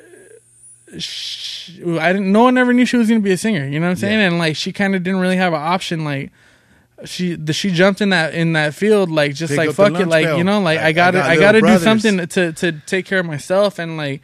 she, 0.98 1.82
I 1.98 2.12
didn't. 2.12 2.32
No 2.32 2.44
one 2.44 2.56
ever 2.58 2.72
knew 2.72 2.86
she 2.86 2.96
was 2.96 3.08
gonna 3.08 3.20
be 3.20 3.32
a 3.32 3.36
singer. 3.36 3.66
You 3.66 3.80
know 3.80 3.86
what 3.86 3.90
I'm 3.92 3.96
saying? 3.96 4.18
Yeah. 4.20 4.26
And 4.28 4.38
like, 4.38 4.56
she 4.56 4.72
kind 4.72 4.94
of 4.94 5.02
didn't 5.02 5.20
really 5.20 5.36
have 5.36 5.52
an 5.52 5.60
option. 5.60 6.04
Like, 6.04 6.30
she 7.04 7.34
the 7.34 7.52
she 7.52 7.70
jumped 7.70 8.00
in 8.00 8.10
that 8.10 8.34
in 8.34 8.52
that 8.52 8.74
field 8.74 9.10
like 9.10 9.34
just 9.34 9.50
Pick 9.52 9.58
like 9.58 9.70
fuck 9.72 9.94
it 9.98 10.06
like 10.06 10.26
bell. 10.26 10.36
you 10.36 10.44
know 10.44 10.60
like 10.60 10.78
I- 10.78 10.82
I, 10.82 10.86
I 10.88 10.92
gotta 10.92 11.18
got 11.18 11.30
I, 11.30 11.36
gotta 11.38 11.60
do 11.62 11.78
something 11.78 12.26
to 12.28 12.52
to 12.52 12.72
take 12.84 13.06
care 13.06 13.20
of 13.20 13.24
myself 13.26 13.78
and 13.78 13.96
like 13.96 14.20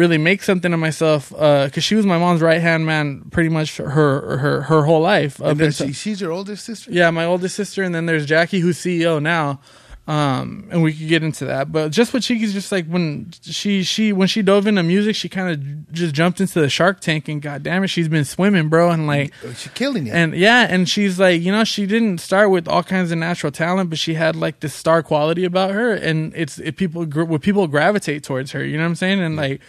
really 0.00 0.18
make 0.18 0.42
something 0.42 0.72
of 0.72 0.80
myself 0.80 1.28
because 1.30 1.84
she 1.84 1.94
was 1.94 2.04
my 2.06 2.18
mom's 2.18 2.40
right 2.40 2.60
hand 2.68 2.86
man 2.86 3.06
pretty 3.30 3.50
much 3.50 3.76
her 3.76 4.38
her 4.44 4.62
her 4.62 4.82
whole 4.88 5.00
life. 5.14 5.38
and 5.40 5.58
then 5.60 5.72
she, 5.72 5.92
she's 5.92 6.20
your 6.20 6.32
oldest 6.32 6.64
sister. 6.64 6.90
yeah, 6.90 7.10
my 7.10 7.24
oldest 7.32 7.54
sister, 7.54 7.82
and 7.84 7.94
then 7.94 8.06
there's 8.06 8.26
Jackie, 8.26 8.60
who's 8.60 8.78
CEO 8.78 9.20
now. 9.22 9.60
Um, 10.08 10.66
and 10.72 10.82
we 10.82 10.92
could 10.92 11.06
get 11.06 11.22
into 11.22 11.44
that, 11.44 11.70
but 11.70 11.92
just 11.92 12.12
what 12.12 12.24
Chiquis 12.24 12.52
just 12.52 12.72
like 12.72 12.86
when 12.88 13.30
she 13.42 13.84
she 13.84 14.12
when 14.12 14.26
she 14.26 14.42
dove 14.42 14.66
into 14.66 14.82
music, 14.82 15.14
she 15.14 15.28
kind 15.28 15.48
of 15.52 15.92
just 15.92 16.14
jumped 16.16 16.40
into 16.40 16.58
the 16.60 16.68
Shark 16.68 16.98
Tank, 17.00 17.28
and 17.28 17.40
god 17.40 17.62
damn 17.62 17.84
it, 17.84 17.88
she's 17.88 18.08
been 18.08 18.24
swimming, 18.24 18.68
bro, 18.68 18.90
and 18.90 19.06
like 19.06 19.32
Uh, 19.44 19.52
She's 19.52 19.70
killing 19.72 20.08
it. 20.08 20.10
and 20.12 20.34
yeah, 20.34 20.66
and 20.68 20.88
she's 20.88 21.20
like, 21.20 21.40
you 21.42 21.52
know, 21.52 21.62
she 21.62 21.86
didn't 21.86 22.18
start 22.18 22.50
with 22.50 22.66
all 22.66 22.82
kinds 22.82 23.12
of 23.12 23.18
natural 23.18 23.52
talent, 23.52 23.88
but 23.90 24.00
she 24.00 24.14
had 24.14 24.34
like 24.34 24.58
this 24.60 24.74
star 24.74 25.04
quality 25.04 25.44
about 25.44 25.70
her, 25.72 25.92
and 25.92 26.32
it's 26.34 26.58
it 26.58 26.76
people 26.76 27.04
what 27.04 27.40
people 27.42 27.68
gravitate 27.68 28.24
towards 28.24 28.50
her. 28.50 28.64
You 28.64 28.78
know 28.78 28.84
what 28.84 28.88
I'm 28.90 28.94
saying? 28.96 29.20
And 29.20 29.36
like, 29.36 29.60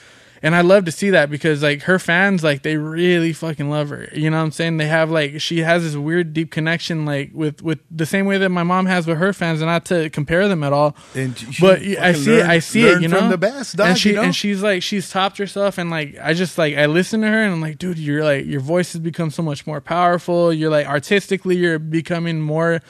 and 0.43 0.55
I 0.55 0.61
love 0.61 0.85
to 0.85 0.91
see 0.91 1.09
that 1.11 1.29
because 1.29 1.63
like 1.63 1.83
her 1.83 1.99
fans, 1.99 2.43
like 2.43 2.61
they 2.61 2.77
really 2.77 3.33
fucking 3.33 3.69
love 3.69 3.89
her. 3.89 4.09
You 4.13 4.29
know 4.29 4.37
what 4.37 4.43
I'm 4.43 4.51
saying? 4.51 4.77
They 4.77 4.87
have 4.87 5.09
like 5.09 5.41
she 5.41 5.59
has 5.59 5.83
this 5.83 5.95
weird 5.95 6.33
deep 6.33 6.51
connection, 6.51 7.05
like 7.05 7.31
with 7.33 7.61
with 7.61 7.79
the 7.89 8.05
same 8.05 8.25
way 8.25 8.37
that 8.37 8.49
my 8.49 8.63
mom 8.63 8.85
has 8.85 9.07
with 9.07 9.17
her 9.17 9.33
fans, 9.33 9.61
and 9.61 9.69
not 9.69 9.85
to 9.85 10.09
compare 10.09 10.47
them 10.47 10.63
at 10.63 10.73
all. 10.73 10.95
And 11.15 11.33
but 11.59 11.81
I 11.81 12.13
see 12.13 12.37
it. 12.37 12.45
I 12.45 12.59
see 12.59 12.85
it. 12.85 13.01
You 13.01 13.07
know, 13.07 13.29
the 13.29 13.37
best, 13.37 13.77
dog, 13.77 13.87
and 13.87 13.97
she 13.97 14.09
you 14.09 14.15
know? 14.15 14.23
and 14.23 14.35
she's 14.35 14.61
like 14.61 14.83
she's 14.83 15.09
topped 15.09 15.37
herself 15.37 15.77
and 15.77 15.89
like 15.89 16.17
i 16.21 16.33
just 16.33 16.57
like 16.57 16.75
i 16.75 16.85
listen 16.85 17.21
to 17.21 17.27
her 17.27 17.43
and 17.43 17.53
i'm 17.53 17.61
like 17.61 17.77
dude 17.77 17.97
you're 17.97 18.23
like 18.23 18.45
your 18.45 18.59
voice 18.59 18.93
has 18.93 18.99
become 19.01 19.31
so 19.31 19.41
much 19.41 19.65
more 19.65 19.81
powerful 19.81 20.53
you're 20.53 20.69
like 20.69 20.87
artistically 20.87 21.55
you're 21.57 21.79
becoming 21.79 22.39
more 22.39 22.81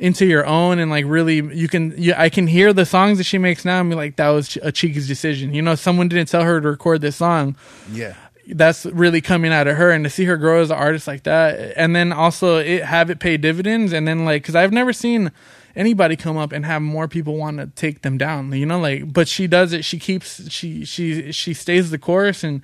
into 0.00 0.24
your 0.24 0.46
own 0.46 0.78
and 0.78 0.90
like 0.90 1.04
really 1.06 1.36
you 1.54 1.68
can 1.68 1.94
you, 1.96 2.14
i 2.16 2.30
can 2.30 2.46
hear 2.46 2.72
the 2.72 2.86
songs 2.86 3.18
that 3.18 3.24
she 3.24 3.36
makes 3.36 3.66
now 3.66 3.80
and 3.80 3.90
be 3.90 3.94
like 3.94 4.16
that 4.16 4.30
was 4.30 4.56
a 4.62 4.72
Chiquis's 4.72 5.06
decision. 5.06 5.52
You 5.52 5.60
know 5.60 5.74
someone 5.74 6.08
didn't 6.08 6.28
tell 6.28 6.42
her 6.42 6.58
to 6.58 6.68
record 6.68 7.02
this 7.02 7.16
song. 7.16 7.54
Yeah. 7.92 8.14
that's 8.48 8.86
really 8.86 9.20
coming 9.20 9.52
out 9.52 9.68
of 9.68 9.76
her 9.76 9.90
and 9.90 10.02
to 10.04 10.10
see 10.10 10.24
her 10.24 10.38
grow 10.38 10.62
as 10.62 10.70
an 10.70 10.78
artist 10.78 11.06
like 11.06 11.24
that 11.24 11.74
and 11.76 11.94
then 11.94 12.12
also 12.12 12.56
it 12.56 12.82
have 12.82 13.10
it 13.10 13.20
pay 13.20 13.36
dividends 13.36 13.92
and 13.92 14.08
then 14.08 14.24
like 14.24 14.42
because 14.42 14.56
i've 14.56 14.72
never 14.72 14.92
seen 14.92 15.30
anybody 15.76 16.16
come 16.16 16.36
up 16.36 16.50
and 16.50 16.64
have 16.64 16.82
more 16.82 17.06
people 17.06 17.36
want 17.36 17.58
to 17.58 17.66
take 17.66 18.00
them 18.02 18.16
down 18.18 18.50
you 18.52 18.66
know 18.66 18.80
like 18.80 19.12
but 19.12 19.28
she 19.28 19.46
does 19.46 19.72
it. 19.72 19.84
She 19.84 19.98
keeps 19.98 20.50
she 20.50 20.84
she 20.84 21.30
she 21.30 21.52
stays 21.54 21.90
the 21.90 21.98
course 21.98 22.42
and 22.42 22.62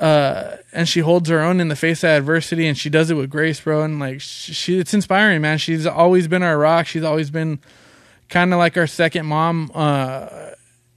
uh 0.00 0.56
and 0.72 0.88
she 0.88 1.00
holds 1.00 1.28
her 1.30 1.40
own 1.40 1.58
in 1.60 1.68
the 1.68 1.76
face 1.76 2.04
of 2.04 2.10
adversity 2.10 2.66
and 2.66 2.76
she 2.76 2.90
does 2.90 3.10
it 3.10 3.14
with 3.14 3.30
grace 3.30 3.60
bro. 3.60 3.82
And 3.82 3.98
like 3.98 4.20
she, 4.20 4.52
she 4.52 4.78
it's 4.78 4.92
inspiring 4.92 5.40
man. 5.40 5.58
She's 5.58 5.86
always 5.86 6.28
been 6.28 6.42
our 6.42 6.58
rock. 6.58 6.86
She's 6.86 7.02
always 7.04 7.30
been 7.30 7.60
kind 8.28 8.52
of 8.52 8.58
like 8.58 8.76
our 8.76 8.86
second 8.86 9.26
mom 9.26 9.70
uh 9.74 10.50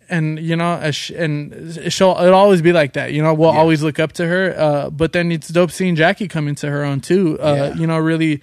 and 0.10 0.40
you 0.40 0.56
know 0.56 0.74
as 0.78 0.96
sh- 0.96 1.12
and 1.12 1.94
she'll 1.94 2.18
it'll 2.20 2.34
always 2.34 2.62
be 2.62 2.74
like 2.74 2.94
that 2.94 3.14
you 3.14 3.22
know? 3.22 3.34
We'll 3.34 3.54
Yeah. 3.54 3.60
always 3.60 3.84
look 3.84 4.00
up 4.00 4.12
to 4.14 4.26
her 4.28 4.54
uh 4.58 4.90
but 4.90 5.14
then 5.14 5.32
it's 5.32 5.48
dope 5.50 5.72
seeing 5.72 5.96
jackie 5.96 6.28
come 6.28 6.48
into 6.48 6.68
her 6.70 6.84
own 6.84 7.00
too 7.00 7.38
uh 7.40 7.54
Yeah. 7.56 7.74
you 7.76 7.88
know 7.88 7.98
really 8.00 8.42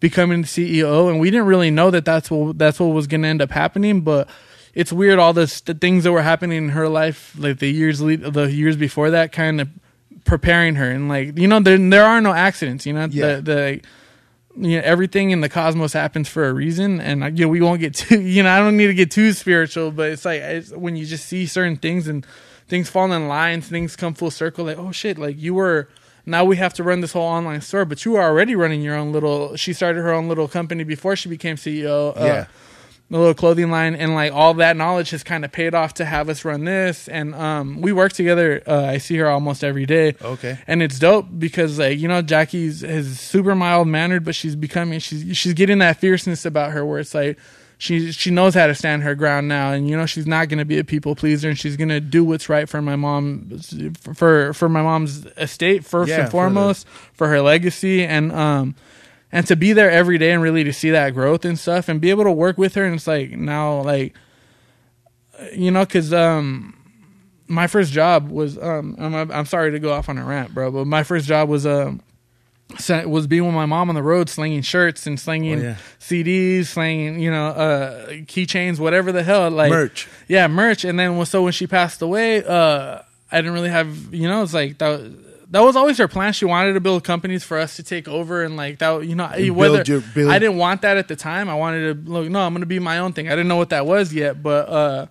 becoming 0.00 0.42
the 0.42 0.46
ceo 0.46 1.10
and 1.10 1.18
we 1.20 1.30
didn't 1.30 1.46
really 1.46 1.70
know 1.72 1.90
that 1.90 2.04
that's 2.04 2.30
what 2.30 2.56
that's 2.56 2.78
what 2.80 2.86
was 2.86 3.06
gonna 3.08 3.26
end 3.28 3.42
up 3.42 3.50
happening 3.50 4.00
but 4.02 4.28
it's 4.74 4.92
weird 4.92 5.18
all 5.18 5.32
this 5.32 5.60
the 5.60 5.74
things 5.74 6.04
that 6.04 6.12
were 6.12 6.22
happening 6.22 6.56
in 6.58 6.68
her 6.70 6.88
life 6.88 7.34
like 7.36 7.58
the 7.58 7.68
years 7.68 8.00
lead, 8.00 8.22
the 8.22 8.44
years 8.44 8.76
before 8.76 9.10
that 9.10 9.32
kind 9.32 9.60
of 9.60 9.68
preparing 10.24 10.74
her 10.76 10.90
and 10.90 11.08
like 11.08 11.38
you 11.38 11.46
know 11.48 11.60
there 11.60 11.78
there 11.78 12.04
are 12.04 12.20
no 12.20 12.32
accidents 12.32 12.84
you 12.86 12.92
know 12.92 13.06
Yeah. 13.10 13.36
the 13.36 13.42
the 13.42 13.80
you 14.68 14.76
know 14.76 14.82
everything 14.84 15.30
in 15.30 15.40
the 15.40 15.48
cosmos 15.48 15.92
happens 15.92 16.28
for 16.28 16.48
a 16.48 16.52
reason 16.52 17.00
and 17.00 17.38
you 17.38 17.44
know 17.44 17.48
we 17.48 17.60
won't 17.60 17.80
get 17.80 17.94
too 17.94 18.20
you 18.36 18.42
know 18.42 18.50
i 18.50 18.58
don't 18.58 18.76
need 18.76 18.88
to 18.88 18.94
get 18.94 19.10
too 19.10 19.32
spiritual 19.32 19.90
but 19.90 20.10
it's 20.10 20.24
like 20.24 20.40
it's, 20.40 20.70
when 20.72 20.96
you 20.96 21.06
just 21.06 21.26
see 21.26 21.46
certain 21.46 21.76
things 21.76 22.08
and 22.08 22.26
things 22.66 22.90
fall 22.90 23.10
in 23.12 23.28
line 23.28 23.60
things 23.60 23.94
come 23.96 24.14
full 24.14 24.30
circle 24.30 24.64
like 24.64 24.78
oh 24.78 24.90
shit 24.92 25.18
like 25.18 25.38
you 25.38 25.54
were 25.54 25.88
now 26.26 26.44
we 26.44 26.56
have 26.56 26.74
to 26.74 26.82
run 26.82 27.00
this 27.00 27.12
whole 27.12 27.22
online 27.28 27.60
store 27.60 27.84
but 27.84 28.04
you 28.04 28.12
were 28.12 28.22
already 28.22 28.54
running 28.56 28.82
your 28.82 28.96
own 28.96 29.12
little 29.12 29.54
she 29.56 29.72
started 29.72 30.00
her 30.02 30.12
own 30.12 30.28
little 30.28 30.48
company 30.48 30.84
before 30.84 31.14
she 31.16 31.28
became 31.28 31.56
ceo 31.56 32.16
uh, 32.20 32.24
Yeah. 32.24 32.46
The 33.10 33.18
little 33.18 33.32
clothing 33.34 33.70
line 33.70 33.94
and 33.94 34.14
like 34.14 34.32
all 34.32 34.52
that 34.54 34.76
knowledge 34.76 35.10
has 35.10 35.22
kind 35.22 35.44
of 35.44 35.50
paid 35.50 35.74
off 35.74 35.94
to 35.94 36.04
have 36.04 36.28
us 36.28 36.44
run 36.44 36.64
this 36.64 37.08
and 37.08 37.34
um 37.34 37.80
we 37.80 37.90
work 37.92 38.12
together 38.12 38.62
uh, 38.66 38.84
i 38.84 38.98
see 38.98 39.16
her 39.16 39.28
almost 39.28 39.64
every 39.64 39.86
day 39.86 40.14
Okay. 40.22 40.58
and 40.66 40.82
it's 40.82 40.98
dope 40.98 41.26
because 41.38 41.78
like 41.78 41.98
you 41.98 42.06
know 42.06 42.20
jackie's 42.20 42.82
is 42.82 43.18
super 43.18 43.54
mild 43.54 43.88
mannered 43.88 44.24
but 44.24 44.34
she's 44.34 44.54
becoming 44.56 44.98
she's 45.00 45.36
she's 45.36 45.54
getting 45.54 45.78
that 45.78 45.96
fierceness 45.98 46.44
about 46.44 46.72
her 46.72 46.84
where 46.84 46.98
it's 46.98 47.14
like 47.14 47.38
she 47.80 48.10
she 48.12 48.30
knows 48.30 48.54
how 48.54 48.66
to 48.66 48.74
stand 48.74 49.04
her 49.04 49.14
ground 49.14 49.48
now 49.48 49.72
and 49.72 49.88
you 49.88 49.96
know 49.96 50.04
she's 50.04 50.26
not 50.26 50.48
going 50.48 50.58
to 50.58 50.64
be 50.64 50.78
a 50.78 50.84
people 50.84 51.14
pleaser 51.14 51.48
and 51.48 51.58
she's 51.58 51.76
going 51.76 51.88
to 51.88 52.00
do 52.00 52.24
what's 52.24 52.48
right 52.50 52.68
for 52.68 52.82
my 52.82 52.96
mom 52.96 53.58
for 54.02 54.52
for 54.52 54.68
my 54.68 54.82
mom's 54.82 55.24
estate 55.38 55.84
first 55.84 56.10
Yeah, 56.10 56.16
and 56.16 56.24
for 56.24 56.26
the- 56.26 56.30
foremost 56.32 56.86
for 57.14 57.28
her 57.28 57.40
legacy 57.40 58.04
and 58.04 58.32
um 58.32 58.74
and 59.32 59.46
to 59.46 59.56
be 59.56 59.72
there 59.72 59.90
every 59.90 60.18
day 60.18 60.32
and 60.32 60.42
really 60.42 60.64
to 60.64 60.72
see 60.72 60.90
that 60.90 61.14
growth 61.14 61.44
and 61.44 61.58
stuff 61.58 61.88
and 61.88 62.00
be 62.00 62.10
able 62.10 62.24
to 62.24 62.32
work 62.32 62.56
with 62.58 62.74
her 62.74 62.84
and 62.84 62.94
it's 62.94 63.06
like 63.06 63.30
now 63.32 63.80
like 63.82 64.14
you 65.54 65.70
know 65.70 65.84
because 65.84 66.12
um 66.12 66.74
my 67.46 67.66
first 67.66 67.92
job 67.92 68.28
was 68.30 68.58
um 68.58 68.96
I'm, 68.98 69.30
I'm 69.30 69.46
sorry 69.46 69.70
to 69.72 69.78
go 69.78 69.92
off 69.92 70.08
on 70.08 70.18
a 70.18 70.24
rant 70.24 70.52
bro 70.54 70.70
but 70.70 70.86
my 70.86 71.02
first 71.02 71.26
job 71.26 71.48
was 71.48 71.66
um 71.66 72.00
was 73.06 73.26
being 73.26 73.46
with 73.46 73.54
my 73.54 73.64
mom 73.64 73.88
on 73.88 73.94
the 73.94 74.02
road 74.02 74.28
slinging 74.28 74.60
shirts 74.60 75.06
and 75.06 75.18
slinging 75.18 75.60
Oh, 75.60 75.62
yeah. 75.62 75.76
CDs 76.00 76.66
slinging 76.66 77.18
you 77.18 77.30
know 77.30 77.46
uh 77.48 78.06
keychains 78.26 78.78
whatever 78.78 79.10
the 79.12 79.22
hell 79.22 79.50
like 79.50 79.70
Merch. 79.70 80.06
yeah 80.28 80.46
merch 80.48 80.84
and 80.84 80.98
then 80.98 81.24
so 81.24 81.42
when 81.44 81.52
she 81.52 81.66
passed 81.66 82.02
away 82.02 82.44
uh 82.44 83.00
I 83.30 83.36
didn't 83.38 83.52
really 83.54 83.70
have 83.70 84.12
you 84.12 84.28
know 84.28 84.42
it's 84.42 84.52
like 84.54 84.78
that 84.78 85.00
that 85.50 85.60
was 85.60 85.76
always 85.76 85.98
her 85.98 86.08
plan. 86.08 86.32
She 86.32 86.44
wanted 86.44 86.74
to 86.74 86.80
build 86.80 87.04
companies 87.04 87.42
for 87.44 87.58
us 87.58 87.76
to 87.76 87.82
take 87.82 88.06
over, 88.08 88.42
and 88.44 88.56
like 88.56 88.78
that, 88.78 89.06
you 89.06 89.14
know, 89.14 89.30
whether 89.50 89.78
build 89.84 89.88
your- 89.88 90.00
I 90.30 90.38
didn't 90.38 90.58
want 90.58 90.82
that 90.82 90.96
at 90.96 91.08
the 91.08 91.16
time. 91.16 91.48
I 91.48 91.54
wanted 91.54 92.04
to 92.04 92.10
look. 92.12 92.28
No, 92.28 92.40
I'm 92.40 92.52
going 92.52 92.60
to 92.60 92.66
be 92.66 92.78
my 92.78 92.98
own 92.98 93.12
thing. 93.12 93.28
I 93.28 93.30
didn't 93.32 93.48
know 93.48 93.56
what 93.56 93.70
that 93.70 93.86
was 93.86 94.12
yet, 94.12 94.42
but 94.42 94.68
uh, 94.68 95.06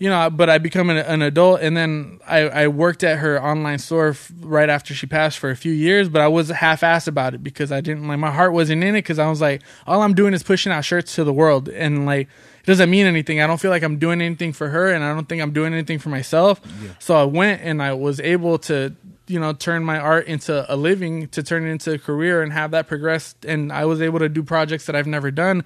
you 0.00 0.08
know, 0.08 0.30
but 0.30 0.48
I 0.48 0.58
become 0.58 0.90
an, 0.90 0.96
an 0.98 1.22
adult, 1.22 1.60
and 1.60 1.76
then 1.76 2.20
I, 2.26 2.40
I 2.48 2.68
worked 2.68 3.02
at 3.02 3.18
her 3.18 3.42
online 3.42 3.78
store 3.78 4.10
f- 4.10 4.30
right 4.40 4.68
after 4.68 4.94
she 4.94 5.06
passed 5.06 5.38
for 5.38 5.50
a 5.50 5.56
few 5.56 5.72
years. 5.72 6.08
But 6.08 6.22
I 6.22 6.28
was 6.28 6.48
half-assed 6.50 7.08
about 7.08 7.34
it 7.34 7.42
because 7.42 7.72
I 7.72 7.80
didn't 7.80 8.06
like 8.06 8.18
my 8.18 8.30
heart 8.30 8.52
wasn't 8.52 8.82
in 8.84 8.90
it 8.94 9.02
because 9.02 9.18
I 9.18 9.28
was 9.28 9.40
like, 9.40 9.62
all 9.86 10.02
I'm 10.02 10.14
doing 10.14 10.34
is 10.34 10.42
pushing 10.44 10.70
out 10.72 10.84
shirts 10.84 11.14
to 11.16 11.24
the 11.24 11.32
world, 11.32 11.68
and 11.68 12.06
like 12.06 12.28
doesn't 12.68 12.90
mean 12.90 13.06
anything. 13.06 13.40
I 13.40 13.46
don't 13.46 13.58
feel 13.58 13.70
like 13.70 13.82
I'm 13.82 13.98
doing 13.98 14.20
anything 14.20 14.52
for 14.52 14.68
her, 14.68 14.92
and 14.92 15.02
I 15.02 15.14
don't 15.14 15.26
think 15.26 15.40
I'm 15.40 15.52
doing 15.54 15.72
anything 15.72 15.98
for 15.98 16.10
myself. 16.10 16.60
So 16.98 17.16
I 17.16 17.24
went 17.24 17.62
and 17.62 17.82
I 17.82 17.94
was 17.94 18.20
able 18.20 18.58
to 18.60 18.94
you 19.26 19.40
know 19.40 19.54
turn 19.54 19.84
my 19.84 19.98
art 19.98 20.26
into 20.26 20.70
a 20.72 20.76
living 20.76 21.28
to 21.28 21.42
turn 21.42 21.66
it 21.66 21.70
into 21.70 21.94
a 21.94 21.98
career 21.98 22.42
and 22.42 22.52
have 22.52 22.70
that 22.70 22.86
progress 22.88 23.34
and 23.46 23.70
i 23.70 23.84
was 23.84 24.00
able 24.00 24.18
to 24.18 24.26
do 24.26 24.42
projects 24.42 24.86
that 24.86 24.94
i've 24.96 25.06
never 25.06 25.30
done. 25.30 25.64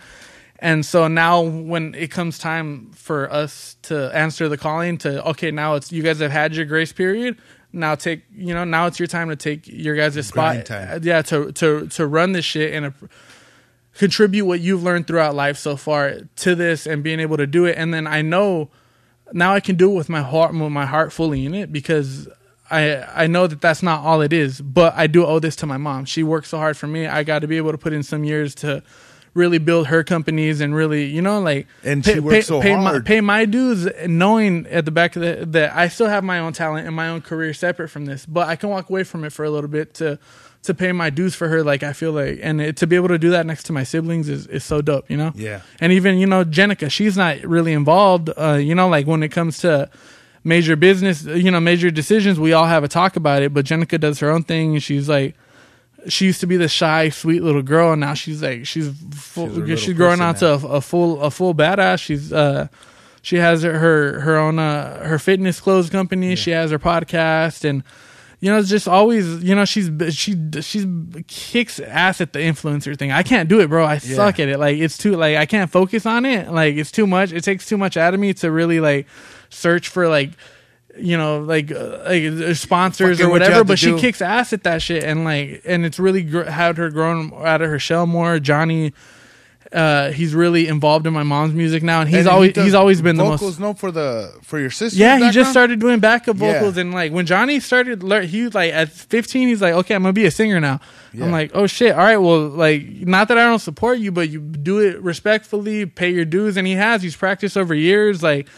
And 0.58 0.86
so 0.86 1.08
now 1.08 1.40
when 1.42 1.92
it 1.96 2.12
comes 2.12 2.38
time 2.38 2.92
for 2.92 3.28
us 3.32 3.76
to 3.82 4.10
answer 4.16 4.48
the 4.48 4.56
calling 4.56 4.96
to 4.98 5.24
okay 5.30 5.50
now 5.50 5.74
it's 5.74 5.90
you 5.90 6.02
guys 6.04 6.20
have 6.20 6.30
had 6.30 6.54
your 6.54 6.66
grace 6.66 6.92
period. 6.92 7.36
Now 7.72 7.96
take 7.96 8.22
you 8.32 8.54
know 8.54 8.62
now 8.64 8.86
it's 8.86 9.00
your 9.00 9.08
time 9.08 9.28
to 9.28 9.36
take 9.36 9.66
your 9.66 9.96
guys' 9.96 10.24
spot. 10.26 10.56
yeah 11.04 11.22
to 11.22 11.50
to 11.52 11.88
to 11.88 12.06
run 12.06 12.30
this 12.32 12.44
shit 12.44 12.74
and 12.74 12.86
a, 12.86 12.94
contribute 13.94 14.46
what 14.46 14.60
you've 14.60 14.82
learned 14.82 15.06
throughout 15.06 15.34
life 15.34 15.58
so 15.58 15.76
far 15.76 16.14
to 16.36 16.54
this 16.54 16.86
and 16.86 17.02
being 17.02 17.20
able 17.20 17.36
to 17.36 17.46
do 17.46 17.64
it. 17.66 17.76
And 17.76 17.92
then 17.92 18.06
i 18.06 18.22
know 18.22 18.70
now 19.32 19.52
i 19.52 19.60
can 19.60 19.76
do 19.76 19.90
it 19.90 19.94
with 19.94 20.08
my 20.08 20.22
heart 20.22 20.52
with 20.52 20.72
my 20.72 20.86
heart 20.86 21.12
fully 21.12 21.44
in 21.46 21.54
it 21.54 21.72
because 21.72 22.28
i 22.70 23.02
i 23.24 23.26
know 23.26 23.46
that 23.46 23.60
that's 23.60 23.82
not 23.82 24.00
all 24.04 24.20
it 24.20 24.32
is 24.32 24.60
but 24.60 24.94
i 24.96 25.06
do 25.06 25.24
owe 25.26 25.38
this 25.38 25.56
to 25.56 25.66
my 25.66 25.76
mom. 25.76 26.04
She 26.04 26.22
worked 26.22 26.46
so 26.46 26.58
hard 26.58 26.76
for 26.76 26.86
me. 26.86 27.06
I 27.06 27.22
got 27.22 27.40
to 27.40 27.46
be 27.48 27.56
able 27.56 27.72
to 27.72 27.78
put 27.78 27.92
in 27.92 28.02
some 28.02 28.24
years 28.24 28.54
to 28.56 28.82
really 29.34 29.58
build 29.58 29.86
her 29.86 30.04
companies 30.04 30.60
and 30.60 30.74
really 30.74 31.04
you 31.06 31.22
know 31.22 31.40
like 31.40 31.66
And 31.84 32.04
she 32.04 32.20
worked 32.20 32.46
so 32.46 32.60
pay 32.60 32.76
my, 32.76 32.82
hard. 32.82 33.06
pay 33.06 33.20
my 33.22 33.46
dues 33.46 33.88
knowing 34.06 34.66
at 34.66 34.84
the 34.84 34.90
back 34.90 35.16
of 35.16 35.22
the 35.22 35.46
that 35.46 35.74
i 35.74 35.88
still 35.88 36.08
have 36.08 36.22
my 36.22 36.38
own 36.38 36.52
talent 36.52 36.86
and 36.86 36.94
my 36.94 37.08
own 37.08 37.22
career 37.22 37.54
separate 37.54 37.88
from 37.88 38.04
this 38.04 38.26
but 38.26 38.48
i 38.48 38.56
can 38.56 38.68
walk 38.68 38.90
away 38.90 39.04
from 39.04 39.24
it 39.24 39.32
for 39.32 39.44
a 39.46 39.50
little 39.50 39.70
bit 39.70 39.94
to 39.94 40.18
to 40.62 40.74
pay 40.74 40.92
my 40.92 41.10
dues 41.10 41.34
for 41.34 41.48
her 41.48 41.62
like 41.64 41.82
i 41.82 41.92
feel 41.92 42.12
like 42.12 42.38
and 42.42 42.60
it, 42.60 42.76
to 42.76 42.86
be 42.86 42.96
able 42.96 43.08
to 43.08 43.18
do 43.18 43.30
that 43.30 43.46
next 43.46 43.64
to 43.64 43.72
my 43.72 43.82
siblings 43.82 44.28
is, 44.28 44.46
is 44.46 44.64
so 44.64 44.80
dope 44.80 45.10
you 45.10 45.16
know? 45.16 45.32
Yeah. 45.34 45.62
and 45.80 45.92
even 45.92 46.18
you 46.18 46.26
know 46.26 46.44
Jenicka 46.44 46.90
she's 46.90 47.16
not 47.16 47.40
really 47.42 47.72
involved 47.72 48.30
uh 48.36 48.54
you 48.54 48.74
know 48.74 48.88
like 48.88 49.06
when 49.06 49.22
it 49.22 49.30
comes 49.30 49.58
to 49.58 49.90
major 50.44 50.76
business 50.76 51.24
you 51.24 51.50
know 51.50 51.60
major 51.60 51.90
decisions 51.90 52.38
we 52.38 52.52
all 52.52 52.66
have 52.66 52.84
a 52.84 52.88
talk 52.88 53.16
about 53.16 53.42
it 53.42 53.52
but 53.52 53.64
Jenicka 53.64 53.98
does 54.00 54.20
her 54.20 54.30
own 54.30 54.44
thing 54.44 54.74
and 54.74 54.82
she's 54.82 55.08
like 55.08 55.34
she 56.08 56.26
used 56.26 56.40
to 56.40 56.46
be 56.46 56.56
the 56.56 56.68
shy 56.68 57.08
sweet 57.08 57.42
little 57.42 57.62
girl 57.62 57.92
and 57.92 58.00
now 58.00 58.14
she's 58.14 58.42
like 58.42 58.66
she's 58.66 58.90
full, 59.12 59.48
She's 59.66 59.80
she's, 59.80 59.94
growing 59.94 60.20
out 60.20 60.38
to 60.38 60.54
a, 60.54 60.66
a 60.66 60.80
full 60.80 61.20
a 61.20 61.30
full 61.30 61.54
badass. 61.54 62.00
She's 62.00 62.32
uh 62.32 62.68
she 63.22 63.36
has 63.36 63.62
her 63.62 63.78
her, 63.78 64.20
her 64.20 64.36
own 64.36 64.58
uh 64.58 65.06
her 65.06 65.18
fitness 65.18 65.60
clothes 65.60 65.90
company. 65.90 66.34
She 66.34 66.50
has 66.50 66.70
her 66.70 66.78
podcast 66.78 67.64
and 67.64 67.84
you 68.42 68.50
know, 68.50 68.58
it's 68.58 68.68
just 68.68 68.88
always, 68.88 69.44
you 69.44 69.54
know, 69.54 69.64
she's 69.64 69.88
she 70.12 70.34
she's 70.62 70.84
kicks 71.28 71.78
ass 71.78 72.20
at 72.20 72.32
the 72.32 72.40
influencer 72.40 72.98
thing. 72.98 73.12
I 73.12 73.22
can't 73.22 73.48
do 73.48 73.60
it, 73.60 73.68
bro. 73.68 73.86
I 73.86 73.98
suck 73.98 74.40
at 74.40 74.48
it. 74.48 74.58
Like 74.58 74.78
it's 74.78 74.98
too 74.98 75.12
like 75.12 75.36
I 75.36 75.46
can't 75.46 75.70
focus 75.70 76.06
on 76.06 76.26
it. 76.26 76.50
Like 76.50 76.74
it's 76.74 76.90
too 76.90 77.06
much. 77.06 77.30
It 77.30 77.44
takes 77.44 77.66
too 77.66 77.78
much 77.78 77.96
out 77.96 78.14
of 78.14 78.18
me 78.18 78.34
to 78.34 78.50
really 78.50 78.80
like 78.80 79.06
search 79.48 79.86
for 79.86 80.08
like 80.08 80.32
you 80.98 81.16
know 81.16 81.38
like 81.38 81.70
uh, 81.70 81.98
like 82.04 82.24
uh, 82.24 82.54
sponsors 82.54 83.18
Fucking 83.18 83.26
or 83.26 83.30
whatever. 83.30 83.62
But 83.62 83.78
she 83.78 83.92
do. 83.92 84.00
kicks 84.00 84.20
ass 84.20 84.52
at 84.52 84.64
that 84.64 84.82
shit 84.82 85.04
and 85.04 85.22
like 85.22 85.62
and 85.64 85.86
it's 85.86 86.00
really 86.00 86.24
gr- 86.24 86.42
had 86.42 86.78
her 86.78 86.90
grown 86.90 87.32
out 87.32 87.62
of 87.62 87.70
her 87.70 87.78
shell 87.78 88.06
more. 88.06 88.40
Johnny. 88.40 88.92
Uh, 89.72 90.12
he's 90.12 90.34
really 90.34 90.68
involved 90.68 91.06
in 91.06 91.14
my 91.14 91.22
mom's 91.22 91.54
music 91.54 91.82
now, 91.82 92.00
and 92.02 92.08
he's 92.10 92.18
And 92.18 92.26
he 92.26 92.30
always 92.30 92.52
does 92.52 92.64
he's 92.66 92.74
always 92.74 93.00
been 93.00 93.16
the 93.16 93.24
vocals 93.24 93.42
most 93.42 93.60
known 93.60 93.74
for 93.74 93.90
the 93.90 94.30
for 94.42 94.58
your 94.60 94.68
sister. 94.70 94.98
yeah, 94.98 95.16
he 95.18 95.30
just 95.30 95.50
started 95.50 95.80
doing 95.80 95.98
backup 95.98 96.36
Yeah. 96.38 96.52
vocals 96.58 96.76
and 96.76 96.92
like 96.92 97.10
when 97.10 97.24
Johnny 97.24 97.58
started, 97.58 98.02
lear- 98.02 98.22
he 98.24 98.42
was 98.42 98.54
like 98.54 98.70
at 98.74 98.90
15, 98.90 99.48
he's 99.48 99.62
like, 99.62 99.72
okay, 99.72 99.94
I'm 99.94 100.02
gonna 100.02 100.12
be 100.12 100.26
a 100.26 100.30
singer 100.30 100.60
now. 100.60 100.80
Yeah. 101.14 101.24
I'm 101.24 101.30
like, 101.32 101.52
oh 101.54 101.66
shit, 101.66 101.92
all 101.92 101.98
right, 102.04 102.18
well, 102.18 102.48
like 102.48 102.82
not 102.86 103.28
that 103.28 103.38
I 103.38 103.44
don't 103.44 103.60
support 103.60 103.98
you, 103.98 104.12
but 104.12 104.28
you 104.28 104.40
do 104.40 104.78
it 104.80 105.00
respectfully, 105.00 105.86
pay 105.86 106.10
your 106.12 106.26
dues, 106.26 106.58
and 106.58 106.66
he 106.66 106.74
has. 106.74 107.02
He's 107.02 107.16
practiced 107.16 107.56
over 107.56 107.74
years, 107.74 108.22
like, 108.22 108.48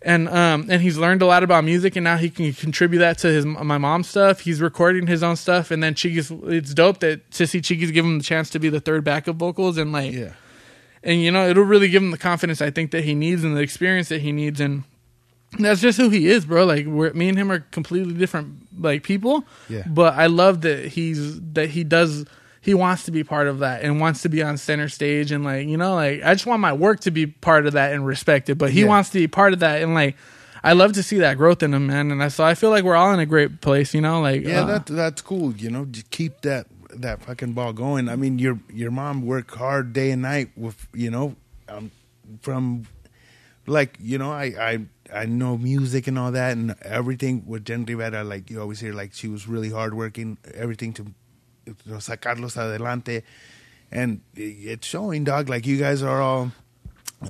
and 0.00 0.26
um, 0.28 0.66
and 0.70 0.80
he's 0.80 0.96
learned 0.96 1.20
a 1.20 1.26
lot 1.26 1.42
about 1.42 1.64
music, 1.64 1.96
and 1.96 2.04
now 2.04 2.16
he 2.16 2.30
can 2.30 2.52
contribute 2.54 3.00
that 3.00 3.18
to 3.18 3.26
his 3.28 3.44
my 3.44 3.76
mom's 3.76 4.08
stuff. 4.08 4.40
He's 4.40 4.60
recording 4.62 5.06
his 5.06 5.22
own 5.22 5.36
stuff, 5.36 5.70
and 5.70 5.82
then 5.82 5.94
Chiquis, 5.94 6.30
it's 6.44 6.72
dope 6.72 7.00
that 7.00 7.30
to 7.32 7.46
see 7.46 7.60
Chiquis 7.60 7.90
give 7.90 8.04
him 8.06 8.16
the 8.18 8.24
chance 8.24 8.48
to 8.50 8.58
be 8.58 8.70
the 8.70 8.80
third 8.80 9.04
backup 9.04 9.36
vocals, 9.36 9.76
and 9.76 9.92
like, 9.92 10.12
Yeah. 10.14 10.30
And 11.06 11.22
you 11.22 11.30
know 11.30 11.48
it'll 11.48 11.64
really 11.64 11.88
give 11.88 12.02
him 12.02 12.10
the 12.10 12.18
confidence 12.18 12.60
I 12.60 12.70
think 12.70 12.90
that 12.90 13.04
he 13.04 13.14
needs 13.14 13.42
and 13.44 13.56
the 13.56 13.60
experience 13.62 14.10
that 14.10 14.20
he 14.20 14.32
needs 14.32 14.60
and 14.60 14.84
that's 15.58 15.80
just 15.80 15.96
who 15.96 16.10
he 16.10 16.26
is, 16.26 16.44
bro. 16.44 16.66
Like 16.66 16.84
we're, 16.86 17.12
me 17.14 17.28
and 17.30 17.38
him 17.38 17.50
are 17.50 17.60
completely 17.60 18.12
different 18.14 18.66
like 18.82 19.04
people. 19.04 19.44
Yeah. 19.70 19.84
But 19.86 20.14
I 20.14 20.26
love 20.26 20.62
that 20.62 20.88
he's 20.88 21.40
that 21.52 21.70
he 21.70 21.84
does 21.84 22.26
he 22.60 22.74
wants 22.74 23.04
to 23.04 23.12
be 23.12 23.22
part 23.22 23.46
of 23.46 23.60
that 23.60 23.82
and 23.82 24.00
wants 24.00 24.22
to 24.22 24.28
be 24.28 24.42
on 24.42 24.56
center 24.58 24.88
stage 24.88 25.30
and 25.30 25.44
like 25.44 25.68
you 25.68 25.76
know 25.76 25.94
like 25.94 26.22
I 26.22 26.34
just 26.34 26.46
want 26.46 26.60
my 26.60 26.72
work 26.72 27.00
to 27.00 27.10
be 27.12 27.26
part 27.28 27.66
of 27.66 27.72
that 27.74 27.92
and 27.92 28.04
respected. 28.04 28.58
But 28.58 28.70
he 28.72 28.80
Yeah. 28.82 28.88
wants 28.88 29.10
to 29.10 29.18
be 29.18 29.28
part 29.28 29.52
of 29.52 29.60
that 29.60 29.80
and 29.82 29.94
like 29.94 30.16
I 30.64 30.72
love 30.72 30.94
to 30.94 31.02
see 31.02 31.18
that 31.18 31.36
growth 31.38 31.62
in 31.62 31.72
him, 31.72 31.86
man. 31.86 32.10
And 32.10 32.20
I, 32.20 32.26
so 32.28 32.42
I 32.42 32.54
feel 32.54 32.70
like 32.70 32.82
we're 32.82 32.96
all 32.96 33.14
in 33.14 33.20
a 33.20 33.26
great 33.26 33.60
place, 33.60 33.94
you 33.94 34.00
know. 34.00 34.20
Like 34.20 34.42
Yeah, 34.42 34.62
uh, 34.62 34.66
that 34.66 34.86
that's 34.86 35.22
cool. 35.22 35.52
You 35.54 35.70
know, 35.70 35.84
just 35.84 36.10
keep 36.10 36.40
that 36.40 36.66
that 37.02 37.22
fucking 37.22 37.52
ball 37.52 37.72
going. 37.72 38.08
I 38.08 38.16
mean, 38.16 38.38
your 38.38 38.58
your 38.72 38.90
mom 38.90 39.24
worked 39.24 39.54
hard 39.54 39.92
day 39.92 40.10
and 40.10 40.22
night 40.22 40.50
with 40.56 40.86
you 40.94 41.10
know, 41.10 41.36
um, 41.68 41.90
from 42.40 42.86
like 43.66 43.96
you 44.00 44.18
know, 44.18 44.32
I 44.32 44.44
I 44.58 44.78
I 45.12 45.26
know 45.26 45.56
music 45.56 46.06
and 46.06 46.18
all 46.18 46.32
that 46.32 46.56
and 46.56 46.74
everything 46.82 47.44
with 47.46 47.64
Jen 47.64 47.84
Rivera. 47.84 48.24
Like 48.24 48.50
you 48.50 48.60
always 48.60 48.80
hear, 48.80 48.92
like 48.92 49.14
she 49.14 49.28
was 49.28 49.46
really 49.46 49.70
hardworking. 49.70 50.38
Everything 50.54 50.92
to 50.94 51.06
you 51.66 51.74
sacarlos 51.98 52.56
adelante, 52.56 53.22
and 53.90 54.20
it's 54.34 54.86
showing, 54.86 55.24
dog. 55.24 55.48
Like 55.48 55.66
you 55.66 55.78
guys 55.78 56.02
are 56.02 56.20
all 56.20 56.52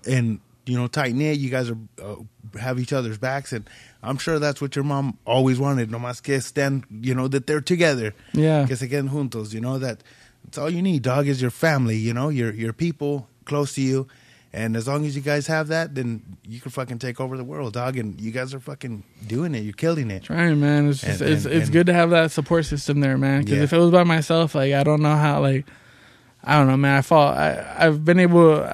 and 0.07 0.41
you 0.67 0.77
know 0.77 0.87
tight 0.89 1.15
knit. 1.15 1.39
You 1.39 1.49
guys 1.51 1.71
are 1.71 1.79
uh, 2.03 2.17
have 2.59 2.79
each 2.79 2.93
other's 2.93 3.19
backs, 3.19 3.53
and 3.53 3.69
I'm 4.03 4.19
sure 4.19 4.39
that's 4.39 4.61
what 4.61 4.77
your 4.77 4.85
mom 4.85 5.19
always 5.25 5.59
wanted. 5.59 5.91
No 5.91 5.99
más 5.99 6.23
que 6.23 6.41
stand, 6.41 6.85
you 6.91 7.15
know, 7.15 7.29
that 7.29 7.47
they're 7.47 7.61
together. 7.61 8.15
Yeah. 8.33 8.67
que 8.67 8.77
se 8.77 8.89
queden 8.89 9.09
juntos. 9.11 9.53
You 9.55 9.61
know 9.61 9.79
that 9.79 10.03
it's 10.47 10.59
all 10.59 10.69
you 10.71 10.83
need. 10.83 11.03
Dog 11.03 11.27
is 11.29 11.41
your 11.41 11.51
family. 11.51 11.97
You 11.97 12.13
know 12.15 12.29
your 12.29 12.53
your 12.53 12.73
people 12.73 13.29
close 13.45 13.75
to 13.75 13.81
you, 13.81 14.07
and 14.53 14.77
as 14.77 14.87
long 14.89 15.07
as 15.07 15.15
you 15.15 15.23
guys 15.23 15.47
have 15.47 15.69
that, 15.69 15.95
then 15.95 16.23
you 16.47 16.61
can 16.61 16.71
fucking 16.73 16.99
take 16.99 17.21
over 17.21 17.37
the 17.37 17.45
world, 17.45 17.73
dog. 17.75 17.97
And 17.97 18.21
you 18.21 18.31
guys 18.33 18.53
are 18.55 18.61
fucking 18.61 19.03
doing 19.27 19.55
it. 19.55 19.61
You're 19.61 19.73
killing 19.73 20.11
it. 20.11 20.25
Trying, 20.25 20.61
man. 20.61 20.89
It's 20.89 21.01
just, 21.01 21.21
And- 21.21 21.31
it's 21.31 21.45
and- 21.45 21.55
it's 21.55 21.65
and- 21.67 21.73
good 21.73 21.87
to 21.87 21.93
have 21.93 22.11
that 22.11 22.33
support 22.33 22.65
system 22.67 23.01
there, 23.01 23.17
man. 23.19 23.43
Because 23.43 23.59
Yeah. 23.59 23.65
if 23.65 23.73
it 23.73 23.79
was 23.79 23.91
by 23.93 24.05
myself, 24.05 24.55
like 24.55 24.73
I 24.73 24.83
don't 24.83 25.03
know 25.03 25.15
how, 25.17 25.41
like 25.41 25.65
I 26.43 26.59
don't 26.59 26.69
know, 26.69 26.77
man. 26.77 26.99
I 26.99 27.03
fall. 27.03 27.29
I 27.29 27.75
I've 27.79 28.05
been 28.05 28.19
able. 28.21 28.65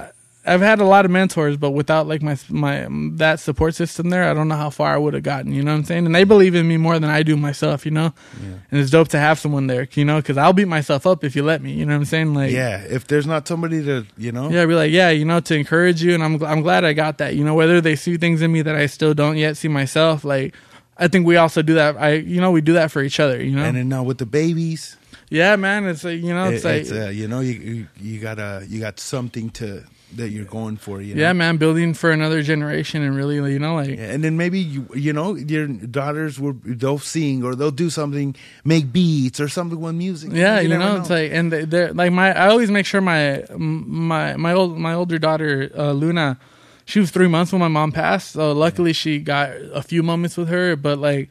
I've 0.44 0.60
had 0.60 0.80
a 0.80 0.84
lot 0.84 1.04
of 1.04 1.10
mentors, 1.12 1.56
but 1.56 1.70
without 1.70 2.08
like 2.08 2.20
my 2.20 2.36
my 2.48 2.86
that 3.16 3.38
support 3.38 3.76
system 3.76 4.10
there, 4.10 4.24
I 4.28 4.34
don't 4.34 4.48
know 4.48 4.56
how 4.56 4.70
far 4.70 4.92
I 4.92 4.98
would 4.98 5.14
have 5.14 5.22
gotten. 5.22 5.52
You 5.52 5.62
know 5.62 5.70
what 5.70 5.78
I'm 5.78 5.84
saying? 5.84 6.04
And 6.06 6.12
they 6.14 6.24
believe 6.24 6.56
in 6.56 6.66
me 6.66 6.76
more 6.78 6.98
than 6.98 7.10
I 7.10 7.22
do 7.22 7.36
myself. 7.36 7.84
You 7.84 7.92
know, 7.92 8.12
and 8.42 8.80
it's 8.80 8.90
dope 8.90 9.06
to 9.08 9.18
have 9.20 9.38
someone 9.38 9.68
there. 9.68 9.86
You 9.94 10.04
know, 10.04 10.16
because 10.16 10.36
I'll 10.36 10.52
beat 10.52 10.66
myself 10.66 11.06
up 11.06 11.22
if 11.22 11.36
you 11.36 11.44
let 11.44 11.62
me. 11.62 11.72
You 11.72 11.86
know 11.86 11.92
what 11.92 11.98
I'm 12.00 12.04
saying? 12.06 12.34
Like, 12.34 12.50
Yeah, 12.50 12.78
if 12.80 13.06
there's 13.06 13.26
not 13.26 13.46
somebody 13.46 13.84
to, 13.84 14.04
you 14.18 14.32
know, 14.32 14.50
yeah, 14.50 14.62
I'd 14.62 14.66
be 14.68 14.74
like, 14.74 14.90
yeah, 14.90 15.10
you 15.10 15.24
know, 15.24 15.38
to 15.38 15.54
encourage 15.54 16.02
you, 16.02 16.12
and 16.14 16.24
I'm 16.24 16.42
I'm 16.42 16.62
glad 16.62 16.84
I 16.84 16.92
got 16.92 17.18
that. 17.18 17.36
You 17.36 17.44
know, 17.44 17.54
whether 17.54 17.80
they 17.80 17.94
see 17.94 18.16
things 18.16 18.42
in 18.42 18.50
me 18.50 18.62
that 18.62 18.74
I 18.74 18.86
still 18.86 19.14
don't 19.14 19.36
yet 19.36 19.56
see 19.56 19.68
myself, 19.68 20.24
like 20.24 20.54
I 20.98 21.06
think 21.06 21.24
we 21.24 21.36
also 21.36 21.62
do 21.62 21.74
that. 21.74 21.96
I 21.98 22.14
you 22.14 22.40
know 22.40 22.50
we 22.50 22.62
do 22.62 22.72
that 22.72 22.90
for 22.90 23.00
each 23.02 23.20
other. 23.20 23.40
You 23.40 23.54
know, 23.54 23.62
and 23.62 23.76
then 23.76 23.88
now 23.88 24.02
with 24.02 24.18
the 24.18 24.26
babies, 24.26 24.96
yeah, 25.30 25.54
man, 25.54 25.86
it's 25.86 26.02
like 26.02 26.20
you 26.20 26.34
know, 26.34 26.48
it's 26.50 26.64
it- 26.64 26.68
like 26.68 26.80
it's 26.82 26.90
uh, 26.90 27.10
you 27.10 27.28
know 27.28 27.38
you, 27.38 27.52
you 27.52 27.86
you 28.00 28.20
got 28.20 28.40
a 28.40 28.66
you 28.68 28.80
got 28.80 28.98
something 28.98 29.48
to 29.50 29.84
that 30.16 30.30
you're 30.30 30.44
going 30.44 30.76
for. 30.76 31.00
You 31.00 31.14
know? 31.14 31.20
yeah, 31.20 31.32
man, 31.32 31.56
building 31.56 31.94
for 31.94 32.10
another 32.10 32.42
generation 32.42 33.02
and 33.02 33.16
really, 33.16 33.36
you 33.52 33.58
know, 33.58 33.74
like 33.74 33.88
Yeah, 33.90 34.12
and 34.12 34.22
then 34.22 34.36
maybe 34.36 34.58
you 34.60 34.86
you 34.94 35.12
know 35.12 35.34
your 35.34 35.66
daughters 35.66 36.38
will 36.38 36.54
they'll 36.64 36.98
sing 36.98 37.42
or 37.44 37.54
they'll 37.54 37.70
do 37.70 37.90
something, 37.90 38.34
make 38.64 38.92
beats 38.92 39.40
or 39.40 39.48
something 39.48 39.80
with 39.80 39.94
music. 39.94 40.30
Yeah, 40.32 40.60
you, 40.60 40.68
never 40.68 40.84
know, 40.84 40.96
it's 41.00 41.10
like, 41.10 41.32
and 41.32 41.52
they- 41.52 41.64
they're 41.64 41.92
like 41.92 42.12
my. 42.12 42.32
I 42.32 42.48
always 42.48 42.70
make 42.70 42.86
sure 42.86 43.00
my 43.00 43.44
my 43.56 44.36
my 44.36 44.52
old 44.52 44.78
my 44.78 44.94
older 44.94 45.18
daughter 45.18 45.70
uh, 45.76 45.92
Luna, 45.92 46.38
she 46.84 47.00
was 47.00 47.10
three 47.10 47.28
months 47.28 47.52
when 47.52 47.60
my 47.60 47.68
mom 47.68 47.92
passed. 47.92 48.32
So 48.32 48.52
luckily, 48.52 48.92
she 48.92 49.18
got 49.18 49.50
a 49.72 49.82
few 49.82 50.02
moments 50.02 50.36
with 50.36 50.48
her. 50.48 50.76
But 50.76 50.98
like, 50.98 51.30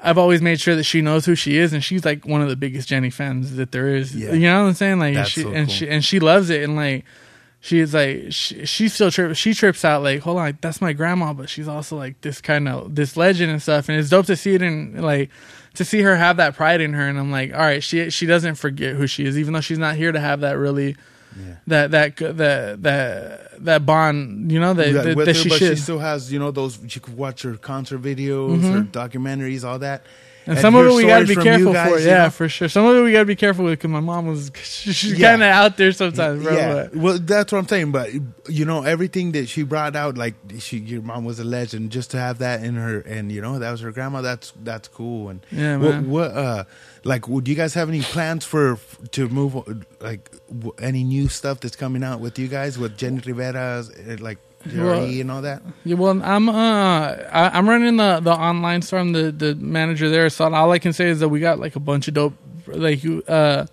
I've 0.00 0.18
always 0.18 0.40
made 0.42 0.60
sure 0.60 0.74
that 0.76 0.84
she 0.84 1.00
knows 1.02 1.26
who 1.26 1.34
she 1.34 1.58
is, 1.58 1.72
and 1.72 1.82
she's 1.82 2.04
like 2.04 2.24
one 2.26 2.40
of 2.42 2.48
the 2.48 2.56
biggest 2.56 2.88
Jenni 2.88 3.12
fans 3.12 3.56
that 3.56 3.72
there 3.72 3.94
is. 3.94 4.14
Yeah. 4.14 4.32
You 4.32 4.48
know 4.48 4.62
what 4.62 4.68
I'm 4.68 4.74
saying? 4.74 4.98
Like, 4.98 5.14
That's 5.14 5.30
she 5.30 5.42
so 5.42 5.52
and 5.52 5.70
she 5.70 5.88
and 5.88 6.04
she 6.04 6.18
loves 6.20 6.50
it, 6.50 6.62
and 6.62 6.76
like. 6.76 7.04
She's 7.66 7.92
like 7.92 8.26
she, 8.30 8.64
she 8.64 8.88
still 8.88 9.10
trips. 9.10 9.36
She 9.40 9.52
trips 9.52 9.84
out 9.84 10.04
like, 10.04 10.20
hold 10.20 10.38
on, 10.38 10.56
that's 10.60 10.80
my 10.80 10.92
grandma, 10.92 11.32
but 11.32 11.48
she's 11.48 11.66
also 11.66 11.96
like 11.96 12.20
this 12.20 12.40
kind 12.40 12.68
of 12.68 12.94
this 12.94 13.16
legend 13.16 13.50
and 13.50 13.60
stuff. 13.60 13.88
And 13.88 13.98
it's 13.98 14.08
dope 14.08 14.26
to 14.26 14.36
see 14.36 14.54
it 14.54 14.62
in 14.62 15.02
like 15.02 15.30
to 15.74 15.84
see 15.84 16.00
her 16.02 16.14
have 16.14 16.36
that 16.36 16.54
pride 16.54 16.80
in 16.80 16.92
her. 16.92 17.08
And 17.08 17.18
I'm 17.18 17.32
like, 17.32 17.52
all 17.52 17.58
right, 17.58 17.82
she 17.82 18.08
she 18.10 18.24
doesn't 18.24 18.54
forget 18.54 18.94
who 18.94 19.08
she 19.08 19.24
is, 19.24 19.36
even 19.36 19.52
though 19.52 19.60
she's 19.60 19.78
not 19.78 19.96
here 19.96 20.12
to 20.12 20.20
have 20.20 20.42
that 20.42 20.52
really 20.52 20.94
that 21.66 21.90
that 21.90 22.16
that 22.16 22.82
that 22.82 23.64
that 23.64 23.84
bond. 23.84 24.52
You 24.52 24.60
know 24.60 24.72
that 24.74 24.86
Yeah, 24.86 25.02
that, 25.02 25.16
that 25.16 25.26
her, 25.26 25.34
she 25.34 25.48
but 25.48 25.58
she 25.58 25.74
still 25.74 25.98
has 25.98 26.32
you 26.32 26.38
know 26.38 26.52
those 26.52 26.78
you 26.94 27.00
could 27.00 27.16
watch 27.16 27.42
her 27.42 27.56
concert 27.56 28.00
videos, 28.00 28.60
mm-hmm. 28.60 28.72
her 28.72 28.82
documentaries, 28.82 29.64
all 29.64 29.80
that. 29.80 30.06
Mm-hmm. 30.46 30.52
and 30.52 30.60
some 30.60 30.76
of 30.76 30.86
it 30.86 30.94
we 30.94 31.02
got 31.06 31.18
to 31.18 31.26
be 31.26 31.34
careful 31.34 31.72
guys, 31.72 31.90
for. 31.90 31.98
you 31.98 32.06
Yeah, 32.06 32.22
know? 32.24 32.30
for 32.30 32.48
sure. 32.48 32.68
Some 32.68 32.86
of 32.86 32.96
it 32.96 33.02
we 33.02 33.10
got 33.10 33.18
to 33.18 33.24
be 33.24 33.34
careful 33.34 33.64
with 33.64 33.80
because 33.80 33.90
my 33.90 33.98
mom 33.98 34.26
was 34.28 34.52
she's 34.62 35.04
Yeah. 35.18 35.30
kind 35.30 35.42
of 35.42 35.48
out 35.48 35.76
there 35.76 35.90
sometimes, 35.90 36.44
bro. 36.44 36.54
yeah, 36.56 36.74
but- 36.84 36.96
well, 36.96 37.18
that's 37.18 37.50
what 37.52 37.58
I'm 37.58 37.66
saying. 37.68 37.90
But 37.90 38.10
you 38.48 38.64
know, 38.64 38.84
everything 38.84 39.32
that 39.32 39.48
she 39.48 39.64
brought 39.64 39.96
out, 39.96 40.16
like 40.16 40.34
she, 40.60 40.78
your 40.78 41.02
mom 41.02 41.24
was 41.24 41.40
a 41.40 41.44
legend. 41.44 41.90
Just 41.90 42.12
to 42.12 42.18
have 42.18 42.38
that 42.38 42.62
in 42.62 42.76
her, 42.76 43.00
and 43.00 43.32
you 43.32 43.40
know, 43.40 43.58
that 43.58 43.70
was 43.72 43.80
her 43.80 43.90
grandma. 43.90 44.20
That's 44.22 44.52
that's 44.62 44.86
cool. 44.86 45.30
And 45.30 45.44
Yeah, 45.50 45.78
what, 45.78 45.90
man. 45.90 46.10
what, 46.10 46.30
uh, 46.30 46.64
like, 47.02 47.26
would 47.28 47.48
you 47.48 47.54
guys 47.56 47.74
have 47.74 47.88
any 47.88 48.02
plans 48.02 48.44
for 48.44 48.78
to 49.12 49.28
move, 49.28 49.54
like, 50.00 50.30
w- 50.48 50.74
any 50.80 51.02
new 51.02 51.28
stuff 51.28 51.58
that's 51.60 51.76
coming 51.76 52.02
out 52.04 52.20
with 52.20 52.38
you 52.38 52.46
guys 52.48 52.78
with 52.78 52.96
Jenni 52.96 53.24
Rivera's, 53.24 53.90
uh, 53.90 54.16
like, 54.20 54.38
Well, 54.74 55.04
and 55.04 55.30
all 55.30 55.42
that? 55.42 55.62
Yeah, 55.84 55.96
well, 55.96 56.20
I'm 56.22 56.48
uh, 56.48 56.52
I, 56.54 57.50
I'm 57.54 57.68
running 57.68 57.96
the 57.96 58.20
the 58.20 58.32
online 58.32 58.82
store. 58.82 58.98
I'm 59.00 59.12
the 59.12 59.30
the 59.32 59.54
manager 59.54 60.08
there. 60.08 60.28
So 60.30 60.52
all 60.52 60.72
I 60.72 60.78
can 60.78 60.92
say 60.92 61.08
is 61.08 61.20
that 61.20 61.28
we 61.28 61.40
got 61.40 61.58
like 61.58 61.76
a 61.76 61.80
bunch 61.80 62.08
of 62.08 62.14
dope, 62.14 62.34
like 62.66 63.02
you, 63.04 63.22
uh, 63.28 63.66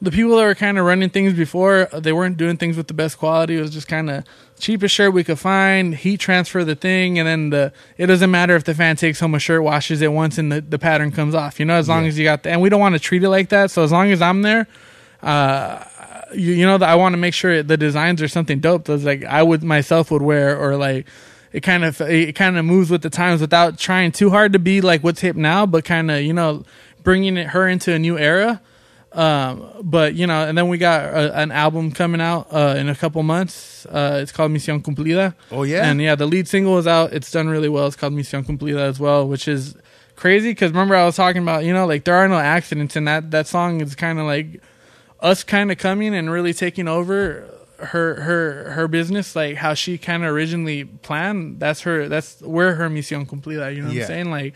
the 0.00 0.10
people 0.10 0.36
that 0.36 0.44
were 0.44 0.54
kind 0.56 0.78
of 0.78 0.84
running 0.84 1.10
things 1.10 1.32
before, 1.34 1.88
they 1.92 2.12
weren't 2.12 2.36
doing 2.36 2.56
things 2.56 2.76
with 2.76 2.88
the 2.88 2.94
best 2.94 3.18
quality. 3.18 3.56
It 3.56 3.60
was 3.60 3.70
just 3.70 3.86
kind 3.86 4.10
of 4.10 4.24
cheapest 4.58 4.94
shirt 4.94 5.12
we 5.12 5.22
could 5.24 5.38
find, 5.38 5.94
heat 5.94 6.18
transfer 6.18 6.64
the 6.64 6.74
thing, 6.74 7.18
and 7.20 7.26
then 7.28 7.50
the 7.50 7.72
it 7.98 8.06
doesn't 8.06 8.30
matter 8.30 8.56
if 8.56 8.64
the 8.64 8.74
fan 8.74 8.96
takes 8.96 9.20
home 9.20 9.34
a 9.34 9.38
shirt, 9.38 9.62
washes 9.62 10.02
it 10.02 10.12
once, 10.12 10.38
and 10.38 10.50
the, 10.50 10.60
the 10.60 10.78
pattern 10.78 11.12
comes 11.12 11.34
off. 11.34 11.60
You 11.60 11.66
know, 11.66 11.74
as 11.74 11.88
long 11.88 12.02
Yeah. 12.02 12.08
as 12.08 12.18
you 12.18 12.24
got 12.24 12.42
the, 12.42 12.50
and 12.50 12.60
we 12.60 12.68
don't 12.68 12.80
want 12.80 12.94
to 12.94 12.98
treat 13.00 13.22
it 13.22 13.28
like 13.28 13.50
that. 13.50 13.70
So 13.70 13.84
as 13.84 13.92
long 13.92 14.10
as 14.10 14.20
I'm 14.20 14.42
there, 14.42 14.66
uh, 15.22 15.84
you, 16.34 16.52
you 16.52 16.66
know, 16.66 16.78
that 16.78 16.88
I 16.88 16.94
want 16.94 17.14
to 17.14 17.16
make 17.16 17.34
sure 17.34 17.62
the 17.62 17.76
designs 17.76 18.22
are 18.22 18.28
something 18.28 18.60
dope. 18.60 18.84
That's 18.84 19.04
like 19.04 19.24
I 19.24 19.42
would 19.42 19.62
myself 19.62 20.10
would 20.10 20.22
wear, 20.22 20.56
or 20.56 20.76
like 20.76 21.06
it 21.52 21.62
kind 21.62 21.84
of 21.84 22.00
it 22.00 22.34
kind 22.34 22.56
of 22.56 22.64
moves 22.64 22.90
with 22.90 23.02
the 23.02 23.10
times 23.10 23.40
without 23.40 23.78
trying 23.78 24.12
too 24.12 24.30
hard 24.30 24.52
to 24.54 24.58
be 24.58 24.80
like 24.80 25.02
what's 25.02 25.20
hip 25.20 25.36
now, 25.36 25.66
but 25.66 25.84
kind 25.84 26.10
of 26.10 26.22
you 26.22 26.32
know 26.32 26.64
bringing 27.02 27.36
it, 27.36 27.48
her 27.48 27.68
into 27.68 27.92
a 27.92 27.98
new 27.98 28.18
era. 28.18 28.60
Um, 29.12 29.70
but 29.82 30.14
you 30.14 30.26
know, 30.26 30.46
and 30.48 30.56
then 30.56 30.68
we 30.68 30.78
got 30.78 31.04
a, 31.04 31.38
an 31.38 31.52
album 31.52 31.92
coming 31.92 32.20
out 32.20 32.48
uh, 32.50 32.74
in 32.78 32.88
a 32.88 32.94
couple 32.94 33.22
months. 33.22 33.84
Uh, 33.86 34.20
it's 34.22 34.32
called 34.32 34.52
Misión 34.52 34.82
Cumplida. 34.82 35.34
Oh, 35.50 35.64
yeah? 35.64 35.88
and 35.88 36.00
yeah, 36.00 36.14
the 36.14 36.24
lead 36.26 36.48
single 36.48 36.78
is 36.78 36.86
out. 36.86 37.12
It's 37.12 37.30
done 37.30 37.48
really 37.48 37.68
well. 37.68 37.86
It's 37.86 37.96
called 37.96 38.14
Misión 38.14 38.44
Cumplida 38.44 38.80
as 38.80 38.98
well, 38.98 39.28
which 39.28 39.48
is 39.48 39.76
crazy 40.16 40.50
because 40.50 40.70
remember 40.70 40.94
I 40.94 41.04
was 41.04 41.16
talking 41.16 41.42
about 41.42 41.64
you 41.64 41.74
know 41.74 41.86
like 41.86 42.04
there 42.04 42.14
are 42.14 42.28
no 42.28 42.38
accidents, 42.38 42.96
and 42.96 43.06
that 43.06 43.30
that 43.32 43.46
song 43.46 43.82
is 43.82 43.94
kind 43.94 44.18
of 44.18 44.24
like 44.24 44.62
us 45.22 45.42
kind 45.44 45.70
of 45.72 45.78
coming 45.78 46.14
and 46.14 46.30
really 46.30 46.52
taking 46.52 46.88
over 46.88 47.48
her 47.78 48.20
her 48.20 48.70
her 48.72 48.86
business 48.88 49.34
like 49.34 49.56
how 49.56 49.74
she 49.74 49.98
kind 49.98 50.22
of 50.24 50.30
originally 50.32 50.84
planned 50.84 51.58
that's 51.58 51.80
her 51.80 52.08
that's 52.08 52.40
where 52.42 52.74
her 52.76 52.88
misión 52.90 53.26
cumplida 53.26 53.74
you 53.74 53.80
know 53.82 53.88
what 53.88 53.96
Yeah. 53.96 54.02
i'm 54.02 54.06
saying 54.08 54.30
like 54.30 54.54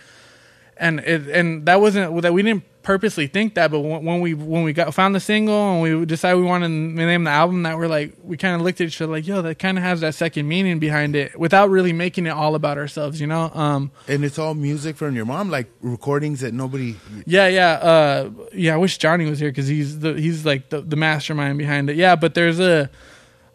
and 0.77 1.01
it, 1.01 1.27
and 1.29 1.67
that 1.67 1.81
wasn't 1.81 2.21
that 2.23 2.33
we 2.33 2.43
didn't 2.43 2.63
purposely 2.87 3.27
think 3.27 3.55
that 3.55 3.69
but 3.73 3.81
when, 3.81 4.21
we 4.21 4.33
when 4.33 4.63
we 4.63 4.73
got 4.73 4.95
found 4.95 5.13
the 5.13 5.19
single 5.19 5.73
and 5.73 5.83
we 5.83 6.07
decided 6.07 6.39
we 6.39 6.45
wanted 6.47 6.69
to 6.69 6.73
name 6.73 7.25
the 7.25 7.31
album 7.31 7.65
that 7.65 7.77
we're 7.77 7.89
like 7.89 8.15
we 8.23 8.37
kind 8.37 8.55
of 8.55 8.61
looked 8.61 8.81
at 8.81 8.87
each 8.87 9.01
other 9.03 9.11
like 9.11 9.27
yo 9.27 9.43
that 9.43 9.59
kind 9.59 9.77
of 9.77 9.83
has 9.83 10.01
that 10.03 10.15
second 10.15 10.47
meaning 10.47 10.79
behind 10.79 11.17
it 11.17 11.37
without 11.37 11.69
really 11.69 11.93
making 11.93 12.27
it 12.27 12.31
all 12.31 12.55
about 12.55 12.79
ourselves 12.79 13.21
you 13.21 13.27
know 13.27 13.51
um 13.55 13.91
And 14.07 14.25
it's 14.25 14.39
all 14.39 14.55
music 14.55 14.97
from 14.97 15.17
your 15.17 15.25
mom, 15.25 15.51
like 15.51 15.67
recordings 15.81 16.41
that 16.43 16.55
nobody. 16.55 16.95
Yeah, 17.27 17.49
yeah, 17.49 17.71
uh, 17.73 18.31
yeah. 18.53 18.75
I 18.75 18.77
wish 18.77 18.99
Johnny 18.99 19.29
was 19.29 19.41
here 19.41 19.51
because 19.51 19.67
he's 19.67 19.99
the 19.99 20.15
he's 20.15 20.47
like 20.47 20.71
the, 20.71 20.81
the 20.81 20.95
mastermind 20.97 21.59
behind 21.59 21.91
it. 21.91 21.97
Yeah, 21.97 22.15
but 22.15 22.35
there's 22.35 22.61
a 22.61 22.89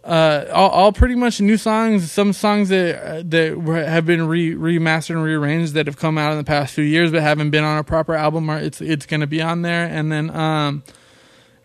uh, 0.03 0.45
all, 0.52 0.69
all 0.69 0.91
pretty 0.91 1.15
much 1.15 1.40
new 1.40 1.57
songs. 1.57 2.11
Some 2.11 2.34
songs 2.34 2.69
that 2.69 3.03
uh, 3.03 3.23
that 3.26 3.86
have 3.88 4.06
been 4.06 4.28
re, 4.28 4.56
remastered 4.56 5.11
and 5.11 5.23
rearranged 5.23 5.73
that 5.76 5.86
have 5.86 5.98
come 5.98 6.18
out 6.18 6.32
in 6.32 6.38
the 6.40 6.44
past 6.44 6.73
few 6.73 6.84
years, 6.84 7.11
but 7.11 7.22
haven't 7.22 7.52
been 7.52 7.64
on 7.64 7.78
a 7.78 7.84
proper 7.84 8.15
album. 8.15 8.49
Or 8.49 8.57
it's 8.57 8.82
it's 8.82 9.06
going 9.06 9.22
to 9.22 9.28
be 9.28 9.41
on 9.41 9.61
there, 9.61 9.86
and 9.86 10.11
then 10.11 10.30
um, 10.32 10.84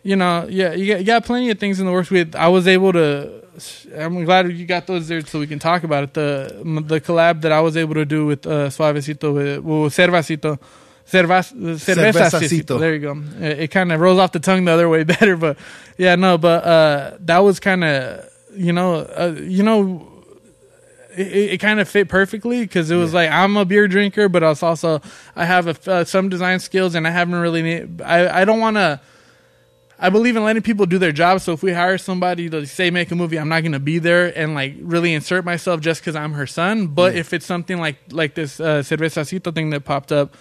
you 0.03 0.15
know, 0.15 0.47
yeah, 0.49 0.73
you 0.73 0.93
got, 0.93 0.99
you 0.99 1.05
got 1.05 1.25
plenty 1.25 1.49
of 1.49 1.59
things 1.59 1.79
in 1.79 1.85
the 1.85 1.91
works. 1.91 2.11
With 2.11 2.35
I 2.35 2.47
was 2.47 2.67
able 2.67 2.93
to. 2.93 3.43
I'm 3.97 4.23
glad 4.23 4.51
you 4.51 4.67
got 4.67 4.85
those 4.85 5.07
there 5.07 5.25
so 5.25 5.39
we 5.39 5.47
can 5.47 5.57
talk 5.57 5.83
about 5.83 6.03
it. 6.03 6.13
The 6.13 6.61
the 6.85 7.01
collab 7.01 7.41
that 7.41 7.51
I 7.51 7.61
was 7.61 7.75
able 7.75 7.95
to 7.95 8.05
do 8.05 8.27
with 8.27 8.45
uh, 8.45 8.67
Suavecito 8.67 9.33
with 9.33 9.63
well, 9.63 9.89
Cervacito. 9.89 10.59
Cervas, 11.09 11.53
cervezacito. 11.53 12.11
Cervezacito. 12.11 12.79
There 12.79 12.93
you 12.93 12.99
go. 12.99 13.23
It, 13.39 13.59
it 13.59 13.67
kind 13.71 13.91
of 13.91 13.99
rolls 13.99 14.19
off 14.19 14.33
the 14.33 14.39
tongue 14.39 14.65
the 14.65 14.71
other 14.71 14.89
way 14.89 15.03
better, 15.15 15.37
but 15.37 15.57
yeah, 15.97 16.15
no, 16.15 16.37
but 16.37 16.63
uh, 16.63 17.17
that 17.21 17.39
was 17.39 17.59
kind 17.59 17.83
of 17.83 18.29
you 18.57 18.73
know, 18.73 18.95
uh, 18.95 19.35
you 19.39 19.63
know, 19.63 20.07
it, 21.15 21.27
it 21.27 21.57
kind 21.59 21.79
of 21.79 21.87
fit 21.87 22.09
perfectly 22.09 22.61
because 22.61 22.91
it 22.91 22.95
was 22.95 23.13
like 23.13 23.29
I'm 23.31 23.55
a 23.57 23.65
beer 23.65 23.87
drinker, 23.87 24.29
but 24.29 24.43
I 24.43 24.49
was 24.49 24.63
also 24.63 25.01
I 25.35 25.45
have 25.45 25.67
a, 25.67 25.91
uh, 25.91 26.03
some 26.03 26.29
design 26.29 26.59
skills, 26.59 26.95
and 26.95 27.07
I 27.07 27.11
haven't 27.11 27.35
really. 27.35 27.87
I 28.03 28.41
I 28.41 28.45
don't 28.45 28.59
want 28.59 28.77
to. 28.77 28.99
I 29.99 30.11
believe 30.11 30.35
in 30.35 30.43
letting 30.43 30.61
people 30.61 30.85
do 30.85 30.99
their 30.99 31.11
job. 31.11 31.41
So 31.41 31.53
if 31.53 31.63
we 31.63 31.73
hire 31.73 31.97
somebody 31.97 32.51
to 32.51 32.67
say 32.67 32.91
make 32.91 33.09
a 33.09 33.15
movie, 33.15 33.39
I'm 33.39 33.49
not 33.49 33.61
going 33.61 33.71
to 33.71 33.79
be 33.79 33.97
there 33.97 34.31
and 34.37 34.53
like 34.53 34.75
really 34.79 35.11
insert 35.11 35.43
myself 35.43 35.81
just 35.81 36.01
because 36.01 36.15
I'm 36.15 36.33
her 36.33 36.45
son. 36.45 36.87
But 36.87 37.15
if 37.15 37.33
it's 37.33 37.47
something 37.47 37.79
like 37.79 37.97
like 38.11 38.35
this 38.35 38.59
uh, 38.59 38.81
cervezacito 38.81 39.53
thing 39.53 39.71
that 39.71 39.85
popped 39.85 40.11
up, 40.11 40.35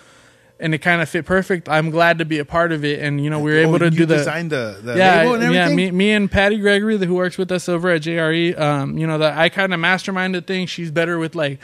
and 0.59 0.75
it 0.75 0.79
kind 0.79 1.03
of 1.03 1.09
fit 1.09 1.27
perfect, 1.27 1.69
I'm 1.69 1.91
glad 1.91 2.19
to 2.19 2.25
be 2.25 2.39
a 2.39 2.45
part 2.45 2.73
of 2.73 2.85
it. 2.85 3.01
And 3.01 3.23
you 3.23 3.29
know 3.31 3.41
we 3.41 3.51
were 3.51 3.59
able 3.59 3.75
Oh, 3.75 3.79
to 3.79 3.85
you 3.87 3.91
do 3.91 4.07
the 4.07 4.17
designed 4.17 4.51
the, 4.51 4.79
the 4.83 4.97
yeah, 4.97 5.23
label 5.23 5.35
and 5.35 5.55
yeah. 5.55 5.69
Me, 5.69 5.91
me 5.91 6.13
and 6.13 6.31
Patty 6.31 6.59
Gregory, 6.59 6.97
who 6.99 7.15
works 7.15 7.37
with 7.37 7.53
us 7.53 7.69
over 7.69 7.91
at 7.91 8.03
JRE. 8.03 8.59
Um, 8.59 8.97
you 8.99 9.07
know, 9.07 9.19
that 9.19 9.37
I 9.37 9.49
kind 9.51 9.75
of 9.75 9.81
masterminded 9.81 10.47
things. 10.47 10.71
She's 10.71 10.91
better 10.91 11.19
with 11.19 11.35
like, 11.35 11.61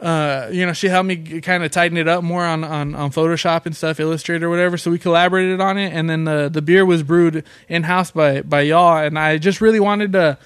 uh, 0.00 0.48
you 0.50 0.64
know, 0.64 0.72
she 0.72 0.88
helped 0.88 1.08
me 1.08 1.40
kind 1.40 1.62
of 1.64 1.70
tighten 1.72 1.96
it 1.98 2.08
up 2.08 2.22
more 2.22 2.44
on, 2.44 2.62
on 2.64 2.94
on 2.94 3.10
Photoshop 3.10 3.66
and 3.66 3.76
stuff, 3.76 3.98
Illustrator, 4.00 4.48
whatever. 4.48 4.76
So 4.78 4.90
we 4.90 4.98
collaborated 4.98 5.60
on 5.60 5.76
it, 5.76 5.92
and 5.92 6.08
then 6.08 6.24
the 6.24 6.48
the 6.48 6.62
beer 6.62 6.86
was 6.86 7.02
brewed 7.02 7.44
in 7.68 7.82
house 7.82 8.10
by 8.12 8.42
by 8.42 8.62
y'all. 8.62 8.98
And 8.98 9.18
I 9.18 9.38
just 9.38 9.60
really 9.60 9.80
wanted 9.80 10.12
to. 10.12 10.38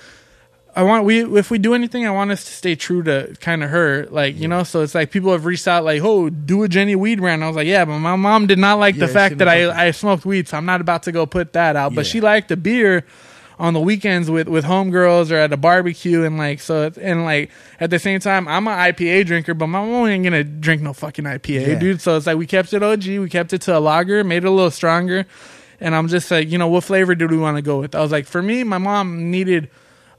I 0.77 0.83
want 0.83 1.05
we 1.05 1.23
if 1.39 1.51
we 1.51 1.59
do 1.59 1.73
anything, 1.75 2.05
I 2.07 2.11
want 2.11 2.31
us 2.33 2.45
to 2.45 2.53
stay 2.53 2.75
true 2.75 3.03
to 3.05 3.37
kind 3.41 3.63
of 3.63 3.71
her, 3.71 4.07
like 4.11 4.37
you 4.37 4.49
know. 4.49 4.65
So 4.65 4.83
it's 4.83 4.95
like 4.95 5.11
people 5.13 5.31
have 5.33 5.45
reached 5.45 5.69
out, 5.69 5.85
like, 5.85 6.03
"Oh, 6.03 6.31
do 6.31 6.65
a 6.65 6.69
Jenni 6.69 6.97
weed 6.97 7.21
brand." 7.21 7.45
I 7.45 7.47
was 7.47 7.55
like, 7.57 7.69
"Yeah," 7.69 7.85
but 7.85 7.99
my 7.99 8.17
mom 8.17 8.47
did 8.49 8.59
not 8.59 8.79
like 8.81 8.97
Yeah, 8.97 9.07
the 9.07 9.13
fact 9.13 9.39
that 9.39 9.45
didn't 9.45 9.77
I 9.77 9.87
I 9.87 9.91
smoked 9.93 10.25
weed, 10.27 10.49
so 10.49 10.57
I'm 10.57 10.67
not 10.67 10.81
about 10.81 11.05
to 11.05 11.13
go 11.13 11.27
put 11.27 11.53
that 11.53 11.77
out. 11.77 11.95
But 11.95 12.07
she 12.07 12.21
liked 12.21 12.49
the 12.49 12.57
beer 12.57 13.05
on 13.57 13.73
the 13.73 13.79
weekends 13.79 14.29
with 14.29 14.49
with 14.49 14.65
homegirls 14.65 15.31
or 15.31 15.37
at 15.37 15.53
a 15.53 15.57
barbecue, 15.57 16.25
and 16.25 16.37
like 16.39 16.61
so, 16.61 16.91
and 17.01 17.25
like 17.25 17.51
at 17.79 17.91
the 17.91 18.01
same 18.01 18.19
time, 18.19 18.49
I'm 18.49 18.67
an 18.67 18.77
IPA 18.77 19.27
drinker, 19.27 19.55
but 19.55 19.69
my 19.69 19.79
mom 19.79 20.09
ain't 20.09 20.25
gonna 20.25 20.43
drink 20.43 20.83
no 20.83 20.93
fucking 20.93 21.25
IPA, 21.25 21.69
Yeah. 21.69 21.75
dude. 21.79 22.01
So 22.01 22.17
it's 22.17 22.27
like 22.27 22.37
we 22.37 22.47
kept 22.49 22.73
it 22.73 22.83
OG, 22.83 23.21
we 23.21 23.29
kept 23.29 23.53
it 23.53 23.61
to 23.63 23.79
a 23.79 23.81
lager, 23.81 24.25
made 24.25 24.39
it 24.39 24.49
a 24.49 24.51
little 24.51 24.73
stronger, 24.73 25.25
and 25.81 25.95
I'm 25.95 26.09
just 26.09 26.33
like, 26.33 26.51
you 26.51 26.59
know, 26.59 26.67
what 26.67 26.83
flavor 26.83 27.15
do 27.15 27.29
we 27.29 27.37
want 27.39 27.59
to 27.59 27.63
go 27.63 27.79
with? 27.79 27.95
I 27.95 28.01
was 28.01 28.11
like, 28.11 28.27
for 28.27 28.43
me, 28.43 28.65
my 28.65 28.79
mom 28.79 29.31
needed 29.31 29.69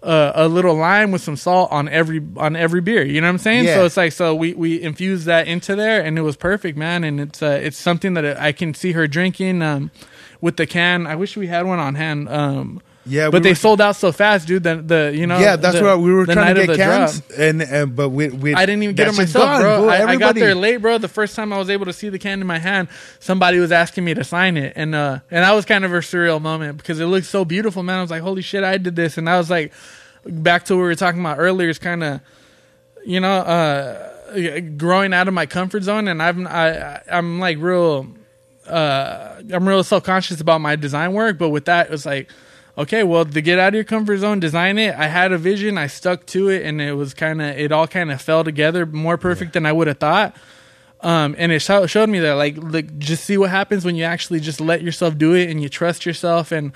uh, 0.06 0.32
a 0.36 0.48
little 0.48 0.76
lime 0.76 1.12
with 1.12 1.22
some 1.22 1.36
salt 1.36 1.72
on 1.72 1.90
every 1.90 2.22
on 2.38 2.56
every 2.56 2.82
beer. 2.82 3.04
You 3.04 3.22
know 3.22 3.28
what 3.28 3.32
I'm 3.34 3.38
saying? 3.40 3.66
Yeah. 3.66 3.76
So 3.76 3.86
it's 3.86 3.98
like 3.98 4.12
so 4.12 4.36
we 4.36 4.54
we 4.54 4.82
infused 4.82 5.26
that 5.26 5.48
into 5.48 5.76
there, 5.76 6.02
and 6.02 6.18
it 6.18 6.22
was 6.22 6.38
perfect, 6.38 6.78
man. 6.78 7.04
And 7.04 7.20
it's 7.20 7.42
uh, 7.42 7.60
it's 7.62 7.78
something 7.78 8.14
that 8.14 8.40
I 8.40 8.52
can 8.52 8.74
see 8.74 8.92
her 8.92 9.08
drinking 9.08 9.62
um, 9.62 9.92
with 10.42 10.58
the 10.58 10.68
can. 10.68 11.08
I 11.08 11.16
wish 11.16 11.36
we 11.36 11.48
had 11.48 11.66
one 11.66 11.80
on 11.80 11.96
hand. 11.96 12.30
Um, 12.30 12.82
Yeah, 13.08 13.30
but 13.30 13.42
we 13.42 13.44
they 13.44 13.52
were- 13.52 13.56
sold 13.56 13.82
out 13.82 13.96
so 13.96 14.12
fast, 14.12 14.48
dude. 14.48 14.64
That 14.64 14.88
the 14.88 15.12
you 15.14 15.28
know 15.28 15.38
yeah, 15.38 15.58
that's 15.58 15.78
the, 15.78 15.84
what 15.84 16.00
we 16.00 16.12
were 16.12 16.26
trying 16.26 16.56
to 16.56 16.66
get 16.66 16.78
cans, 16.78 17.22
and, 17.38 17.62
and 17.62 17.96
but 17.96 18.10
we, 18.10 18.30
we 18.30 18.56
I 18.56 18.66
didn't 18.66 18.82
even 18.82 18.96
get 18.96 19.06
them 19.06 19.16
myself, 19.16 19.46
gone, 19.46 19.62
bro. 19.62 19.90
I, 19.90 20.08
I 20.08 20.16
got 20.16 20.34
there 20.34 20.56
late, 20.56 20.78
bro. 20.78 20.98
The 20.98 21.08
first 21.08 21.36
time 21.36 21.54
I 21.54 21.60
was 21.60 21.70
able 21.70 21.86
to 21.86 21.94
see 21.94 22.10
the 22.10 22.18
can 22.18 22.42
in 22.42 22.48
my 22.48 22.58
hand, 22.58 22.88
somebody 23.20 23.60
was 23.60 23.72
asking 23.72 24.06
me 24.06 24.16
to 24.16 24.24
sign 24.24 24.58
it, 24.58 24.74
and 24.76 24.96
uh, 24.96 25.20
and 25.30 25.44
that 25.44 25.52
was 25.52 25.66
kind 25.66 25.86
of 25.86 25.94
a 25.94 25.98
surreal 26.00 26.42
moment 26.42 26.78
because 26.78 27.00
it 27.00 27.06
looked 27.06 27.28
so 27.28 27.46
beautiful, 27.46 27.84
man. 27.84 28.00
I 28.00 28.02
was 28.02 28.10
like, 28.10 28.24
holy 28.24 28.42
shit, 28.42 28.64
I 28.64 28.78
did 28.80 28.96
this, 28.96 29.20
and 29.20 29.30
I 29.30 29.38
was 29.38 29.52
like, 29.52 29.72
back 30.26 30.66
to 30.66 30.74
what 30.76 30.82
we 30.82 30.88
were 30.88 30.96
talking 30.96 31.20
about 31.22 31.38
earlier. 31.38 31.70
It's 31.70 31.78
kind 31.78 32.04
of, 32.04 32.22
you 33.06 33.20
know, 33.20 33.32
uh, 33.38 34.62
growing 34.78 35.14
out 35.14 35.28
of 35.28 35.36
my 35.36 35.46
comfort 35.46 35.84
zone, 35.84 36.08
and 36.08 36.24
I'm 36.24 36.48
I 36.48 37.02
I'm 37.12 37.40
like 37.40 37.60
real, 37.60 38.08
uh, 38.68 39.42
I'm 39.54 39.68
real 39.68 39.84
self 39.84 40.04
conscious 40.04 40.42
about 40.42 40.60
my 40.60 40.76
design 40.76 41.14
work, 41.14 41.38
but 41.38 41.50
with 41.50 41.66
that, 41.66 41.86
it 41.86 41.92
was 41.92 42.08
like. 42.08 42.32
Okay, 42.78 43.04
well, 43.04 43.24
to 43.24 43.42
get 43.42 43.58
out 43.58 43.70
of 43.70 43.76
your 43.76 43.86
comfort 43.86 44.18
zone, 44.18 44.42
design 44.42 44.78
it. 44.78 44.96
I 44.96 45.08
had 45.08 45.32
a 45.32 45.38
vision, 45.38 45.78
I 45.78 45.88
stuck 45.88 46.26
to 46.28 46.50
it, 46.50 46.64
and 46.64 46.82
it 46.82 46.94
was 46.94 47.14
kind 47.14 47.42
of, 47.42 47.58
it 47.58 47.72
all 47.72 47.88
kind 47.88 48.12
of 48.12 48.22
fell 48.22 48.44
together 48.44 48.86
more 48.86 49.18
perfect 49.18 49.54
than 49.54 49.66
I 49.66 49.72
would 49.72 49.88
have 49.88 50.00
thought. 50.00 50.36
Um, 51.00 51.36
and 51.38 51.52
it 51.52 51.60
show, 51.60 51.86
showed 51.86 52.10
me 52.10 52.20
that 52.20 52.34
like, 52.34 52.58
like 52.58 52.98
just 52.98 53.24
see 53.24 53.38
what 53.38 53.50
happens 53.50 53.86
when 53.86 53.96
you 53.96 54.04
actually 54.04 54.42
just 54.42 54.60
let 54.60 54.82
yourself 54.82 55.18
do 55.18 55.34
it 55.34 55.50
and 55.50 55.62
you 55.62 55.70
trust 55.70 56.06
yourself. 56.06 56.52
And 56.52 56.74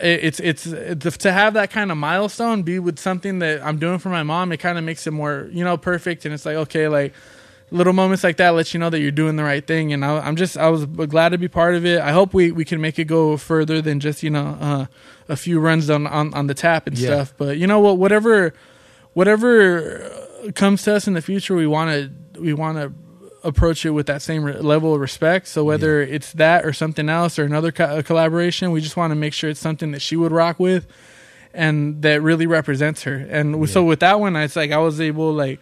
it, 0.00 0.20
it's, 0.22 0.40
it's 0.40 0.66
it's 0.66 1.16
to 1.18 1.32
have 1.32 1.54
that 1.54 1.70
kind 1.70 1.90
of 1.90 1.96
milestone 1.96 2.62
be 2.62 2.78
with 2.78 2.98
something 2.98 3.40
that 3.40 3.64
I'm 3.64 3.78
doing 3.78 3.98
for 3.98 4.10
my 4.10 4.22
mom 4.22 4.52
it 4.52 4.58
kind 4.58 4.78
of 4.78 4.84
makes 4.84 5.06
it 5.06 5.12
more 5.12 5.48
you 5.50 5.64
know 5.64 5.76
perfect. 5.76 6.24
And 6.24 6.34
it's 6.34 6.46
like 6.46 6.56
okay 6.56 6.88
like 6.88 7.14
little 7.70 7.92
moments 7.92 8.24
like 8.24 8.36
that 8.38 8.50
let 8.50 8.72
you 8.72 8.80
know 8.80 8.88
that 8.90 9.00
you're 9.00 9.10
doing 9.10 9.36
the 9.36 9.44
right 9.44 9.66
thing. 9.66 9.92
And 9.92 10.04
I, 10.04 10.18
I'm 10.20 10.36
just 10.36 10.56
I 10.56 10.68
was 10.68 10.86
glad 10.86 11.30
to 11.30 11.38
be 11.38 11.48
part 11.48 11.74
of 11.74 11.84
it. 11.84 12.00
I 12.00 12.12
hope 12.12 12.32
we, 12.34 12.50
we 12.52 12.64
can 12.64 12.80
make 12.80 12.98
it 12.98 13.04
go 13.04 13.36
further 13.36 13.82
than 13.82 14.00
just 14.00 14.22
you 14.22 14.30
know 14.30 14.56
uh, 14.60 14.86
a 15.28 15.36
few 15.36 15.60
runs 15.60 15.90
on, 15.90 16.06
on 16.06 16.32
on 16.34 16.46
the 16.46 16.54
tap 16.54 16.86
and 16.86 16.96
Yeah. 16.98 17.06
stuff. 17.08 17.34
But 17.36 17.58
you 17.58 17.66
know 17.66 17.80
what? 17.80 17.98
Whatever 17.98 18.54
whatever 19.14 20.04
uh, 20.46 20.52
comes 20.52 20.82
to 20.84 20.94
us 20.94 21.06
in 21.08 21.14
the 21.14 21.22
future 21.22 21.54
we 21.56 21.66
want 21.66 21.90
to 21.90 22.40
we 22.40 22.52
want 22.52 22.78
to 22.78 22.92
approach 23.44 23.84
it 23.86 23.90
with 23.90 24.06
that 24.06 24.20
same 24.22 24.44
re- 24.44 24.54
level 24.60 24.94
of 24.94 25.00
respect. 25.00 25.46
So 25.48 25.64
whether 25.64 26.00
it's 26.02 26.32
that 26.34 26.64
or 26.64 26.72
something 26.72 27.08
else 27.08 27.38
or 27.38 27.44
another 27.44 27.72
co- 27.72 28.02
collaboration 28.02 28.70
we 28.72 28.80
just 28.80 28.96
want 28.96 29.10
to 29.12 29.14
make 29.14 29.32
sure 29.32 29.48
it's 29.50 29.60
something 29.60 29.92
that 29.92 30.00
she 30.02 30.16
would 30.16 30.32
rock 30.32 30.58
with 30.58 30.86
and 31.54 32.02
that 32.02 32.20
really 32.22 32.46
represents 32.46 33.04
her. 33.04 33.14
And 33.14 33.68
so 33.70 33.84
with 33.84 34.00
that 34.00 34.20
one 34.20 34.36
it's 34.36 34.56
like 34.56 34.70
i 34.72 34.78
was 34.78 35.00
able 35.00 35.32
like 35.32 35.60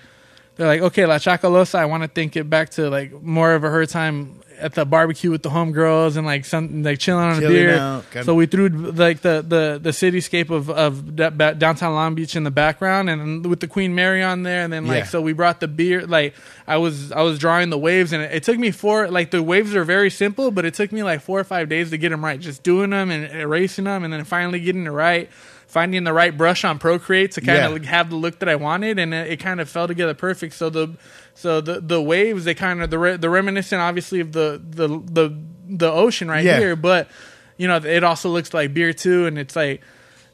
they're 0.56 0.66
like 0.66 0.80
okay 0.80 1.06
la 1.06 1.16
chacalosa 1.16 1.76
i 1.76 1.84
want 1.84 2.02
to 2.02 2.08
think 2.08 2.36
it 2.36 2.48
back 2.50 2.70
to 2.70 2.88
like 2.90 3.12
more 3.22 3.54
of 3.54 3.64
a 3.64 3.68
her 3.70 3.86
time 3.86 4.40
at 4.58 4.72
the 4.72 4.86
barbecue 4.86 5.30
with 5.30 5.42
the 5.42 5.50
homegirls 5.50 6.16
and 6.16 6.26
like 6.26 6.46
something 6.46 6.82
like 6.82 6.98
chilling 6.98 7.22
on 7.24 7.36
a 7.36 7.40
beer 7.48 7.76
out, 7.78 8.04
so 8.24 8.34
we 8.34 8.46
threw 8.46 8.68
like 8.68 9.20
the 9.20 9.44
the 9.46 9.78
the 9.82 9.90
cityscape 9.90 10.48
of 10.48 10.70
of 10.70 11.14
downtown 11.14 11.94
Long 11.94 12.14
Beach 12.14 12.36
in 12.36 12.44
the 12.44 12.50
background, 12.50 13.10
and 13.10 13.44
with 13.44 13.60
the 13.60 13.68
Queen 13.68 13.94
Mary 13.94 14.22
on 14.22 14.44
there, 14.44 14.62
and 14.62 14.72
then 14.72 14.86
like 14.86 15.00
Yeah. 15.00 15.04
so 15.04 15.20
we 15.20 15.34
brought 15.34 15.60
the 15.60 15.68
beer. 15.68 16.06
Like 16.06 16.34
I 16.66 16.78
was 16.78 17.12
I 17.12 17.20
was 17.20 17.38
drawing 17.38 17.68
the 17.68 17.76
waves, 17.76 18.14
and 18.14 18.22
it, 18.22 18.32
it 18.32 18.42
took 18.44 18.56
me 18.58 18.70
four 18.70 19.10
like 19.10 19.30
the 19.30 19.42
waves 19.42 19.74
are 19.74 19.84
very 19.84 20.08
simple, 20.08 20.50
but 20.50 20.64
it 20.64 20.72
took 20.72 20.90
me 20.90 21.02
like 21.02 21.20
four 21.20 21.38
or 21.38 21.44
five 21.44 21.68
days 21.68 21.90
to 21.90 21.98
get 21.98 22.08
them 22.08 22.24
right, 22.24 22.40
just 22.40 22.62
doing 22.62 22.90
them 22.90 23.10
and 23.10 23.30
erasing 23.38 23.84
them, 23.84 24.04
and 24.04 24.12
then 24.12 24.24
finally 24.24 24.60
getting 24.60 24.86
it 24.86 24.90
right. 24.90 25.28
Finding 25.66 26.04
the 26.04 26.12
right 26.12 26.34
brush 26.36 26.64
on 26.64 26.78
Procreate 26.78 27.32
to 27.32 27.40
kind 27.40 27.58
of 27.64 27.72
like 27.72 27.84
have 27.86 28.08
the 28.08 28.16
look 28.16 28.38
that 28.38 28.48
I 28.48 28.54
wanted, 28.54 28.98
and 29.00 29.12
it, 29.12 29.32
it 29.32 29.36
kind 29.40 29.60
of 29.60 29.68
fell 29.68 29.88
together 29.88 30.14
perfect. 30.14 30.54
So 30.54 30.70
the 30.70 30.96
so 31.34 31.60
the 31.60 31.80
the 31.80 32.00
waves 32.00 32.44
they 32.44 32.54
kind 32.54 32.82
of 32.82 32.90
the 32.90 32.98
re, 32.98 33.16
the 33.16 33.28
reminiscent 33.28 33.82
obviously 33.82 34.20
of 34.20 34.30
the 34.32 34.62
the 34.64 34.86
the 34.88 35.36
the 35.68 35.90
ocean 35.90 36.28
right 36.28 36.44
Yeah. 36.44 36.58
here, 36.58 36.76
but 36.76 37.08
you 37.56 37.66
know 37.66 37.76
it 37.76 38.04
also 38.04 38.28
looks 38.30 38.54
like 38.54 38.72
beer 38.74 38.92
too, 38.92 39.26
and 39.26 39.36
it's 39.38 39.56
like 39.56 39.82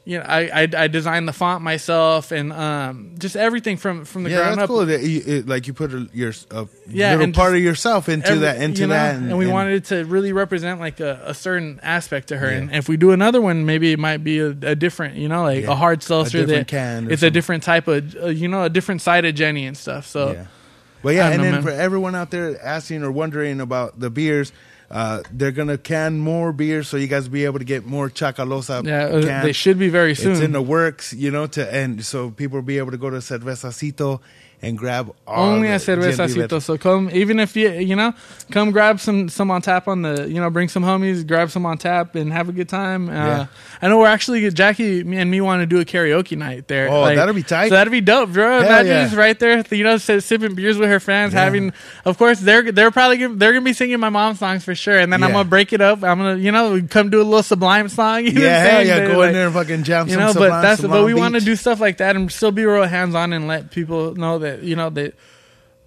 you 0.05 0.17
know 0.17 0.25
I 0.27 0.63
I, 0.63 0.67
I 0.77 0.87
designed 0.87 1.27
the 1.27 1.33
font 1.33 1.63
myself 1.63 2.31
and 2.31 2.51
um 2.51 3.15
just 3.17 3.35
everything 3.35 3.77
from 3.77 4.03
from 4.05 4.23
the 4.23 4.31
yeah, 4.31 4.37
ground 4.37 4.51
that's 4.59 4.63
up. 4.63 4.69
cool. 4.69 4.85
That 4.85 5.01
you, 5.03 5.21
it, 5.25 5.47
like 5.47 5.65
you 5.67 5.73
put 5.73 5.93
a, 5.93 6.09
your 6.13 6.33
a 6.51 6.67
Yeah, 6.89 7.11
little 7.11 7.23
and 7.25 7.33
part 7.33 7.55
of 7.55 7.61
yourself 7.61 8.09
into 8.09 8.27
Every- 8.27 8.39
that, 8.39 8.61
into 8.61 8.81
you 8.81 8.87
know, 8.87 8.93
that, 8.93 9.15
and, 9.15 9.37
we 9.37 9.47
wanted 9.47 9.75
it 9.75 9.85
to 9.85 10.03
really 10.05 10.33
represent 10.33 10.79
like 10.81 10.99
a, 10.99 11.21
a 11.25 11.33
certain 11.33 11.79
aspect 11.81 12.27
to 12.29 12.37
her. 12.37 12.47
And 12.47 12.73
if 12.75 12.89
we 12.89 12.97
do 12.97 13.11
another 13.11 13.39
one, 13.39 13.65
maybe 13.65 13.91
it 13.93 13.99
might 13.99 14.23
be 14.23 14.39
a, 14.39 14.47
a 14.49 14.75
different, 14.75 15.15
you 15.15 15.29
know, 15.29 15.43
like 15.43 15.63
Yeah. 15.63 15.71
a 15.71 15.75
hard 15.75 16.03
seltzer 16.03 16.45
that 16.45 16.67
can 16.67 17.09
it's 17.09 17.23
a 17.23 17.31
different 17.31 17.63
type 17.63 17.87
of, 17.87 18.15
uh, 18.15 18.27
you 18.27 18.47
know, 18.49 18.63
a 18.65 18.69
different 18.69 19.01
side 19.01 19.23
of 19.25 19.33
Jenni 19.35 19.67
and 19.67 19.77
stuff. 19.77 20.05
So 20.07 20.31
Yeah. 20.33 20.45
But 21.01 21.15
yeah, 21.15 21.27
and 21.29 21.37
know, 21.37 21.43
then 21.43 21.53
man. 21.55 21.63
for 21.63 21.69
everyone 21.71 22.15
out 22.15 22.31
there 22.31 22.57
asking 22.63 23.03
or 23.03 23.11
wondering 23.11 23.59
about 23.59 23.99
the 23.99 24.09
beers, 24.09 24.53
uh, 24.93 25.23
they're 25.31 25.51
gonna 25.51 25.77
can 25.77 26.19
more 26.19 26.53
beer, 26.53 26.83
so 26.83 26.97
you 26.97 27.07
guys 27.07 27.23
will 27.23 27.33
be 27.33 27.45
able 27.45 27.57
to 27.57 27.65
get 27.65 27.83
more 27.83 28.09
Chacalosa. 28.09 28.85
yeah, 28.85 29.05
uh, 29.05 29.23
cans. 29.23 29.43
they 29.43 29.51
should 29.51 29.79
be 29.79 29.89
very 29.89 30.13
soon. 30.13 30.33
It's 30.33 30.41
in 30.41 30.51
the 30.51 30.61
works, 30.61 31.13
you 31.13 31.31
know, 31.31 31.47
to 31.47 31.73
and 31.73 32.05
so 32.05 32.29
people 32.29 32.57
will 32.57 32.63
be 32.63 32.77
able 32.77 32.91
to 32.91 32.97
go 32.97 33.09
to 33.09 33.17
Cervezacito 33.17 34.21
and 34.63 34.77
grab 34.77 35.13
all 35.27 35.45
Only 35.51 35.67
the 35.67 35.73
at 35.75 35.81
Cervezacito. 35.81 36.47
GNB 36.47 36.61
So 36.61 36.77
come, 36.77 37.09
even 37.11 37.39
if 37.39 37.55
you, 37.55 37.69
you 37.69 37.95
know, 37.95 38.13
come 38.49 38.71
grab 38.71 38.99
some, 38.99 39.29
some 39.29 39.51
on 39.51 39.61
tap 39.61 39.87
on 39.87 40.01
the, 40.01 40.27
you 40.29 40.39
know, 40.39 40.49
bring 40.49 40.69
some 40.69 40.83
homies, 40.83 41.27
grab 41.27 41.51
some 41.51 41.65
on 41.65 41.77
tap 41.77 42.15
and 42.15 42.31
have 42.31 42.49
a 42.49 42.53
good 42.53 42.69
time. 42.69 43.09
Uh, 43.09 43.11
Yeah. 43.11 43.45
I 43.81 43.89
know 43.89 43.99
we're 43.99 44.07
actually, 44.07 44.49
Jackie 44.51 45.03
me 45.03 45.17
and 45.17 45.29
me 45.29 45.41
want 45.41 45.61
to 45.61 45.65
do 45.65 45.79
a 45.81 45.85
karaoke 45.85 46.37
night 46.37 46.67
there. 46.69 46.89
Oh, 46.89 47.13
that'll 47.13 47.33
be 47.33 47.43
tight. 47.43 47.69
So 47.69 47.75
that'd 47.75 47.91
be 47.91 48.01
dope, 48.01 48.31
bro. 48.31 48.59
Hell 48.61 48.67
Imagine 48.67 48.87
yeah. 48.91 49.03
just 49.03 49.15
right 49.17 49.37
there, 49.37 49.63
you 49.71 49.83
know, 49.83 49.97
sipping 49.97 50.55
beers 50.55 50.77
with 50.77 50.89
her 50.89 50.99
fans, 51.01 51.33
Yeah. 51.33 51.43
having, 51.43 51.73
of 52.05 52.17
course, 52.17 52.39
they're, 52.39 52.71
they're 52.71 52.91
probably, 52.91 53.17
gonna, 53.17 53.35
they're 53.35 53.51
going 53.51 53.63
to 53.63 53.69
be 53.69 53.73
singing 53.73 53.99
my 53.99 54.09
mom's 54.09 54.39
songs 54.39 54.63
for 54.63 54.73
sure. 54.73 54.97
And 54.97 55.11
then 55.11 55.21
I'm 55.23 55.31
going 55.33 55.43
to 55.45 55.49
break 55.49 55.73
it 55.73 55.81
up. 55.81 56.03
I'm 56.03 56.19
going 56.19 56.37
to, 56.37 56.41
you 56.41 56.51
know, 56.53 56.81
come 56.89 57.09
do 57.09 57.21
a 57.21 57.23
little 57.23 57.43
Sublime 57.43 57.89
song. 57.89 58.23
You 58.33 58.33
know 58.33 58.41
Yeah, 58.41 58.63
hell 58.63 58.85
yeah, 58.85 59.07
go 59.07 59.17
like, 59.19 59.27
in 59.27 59.33
there 59.33 59.45
and 59.47 59.53
fucking 59.53 59.83
jam 59.83 60.07
you 60.07 60.13
some 60.13 60.21
know, 60.23 60.31
Sublime, 60.31 60.49
but 60.49 60.61
that's 60.61 60.81
but 60.81 61.03
we 61.03 61.13
want 61.13 61.35
to 61.35 61.41
do 61.41 61.55
stuff 61.55 61.79
like 61.81 61.97
that 61.97 62.15
and 62.15 62.31
still 62.31 62.51
be 62.51 62.63
real 62.65 62.83
hands 62.85 63.15
on 63.15 63.33
and 63.33 63.47
let 63.47 63.69
people 63.71 64.15
know 64.15 64.39
that 64.39 64.52
you 64.61 64.75
know 64.75 64.89
that 64.91 65.15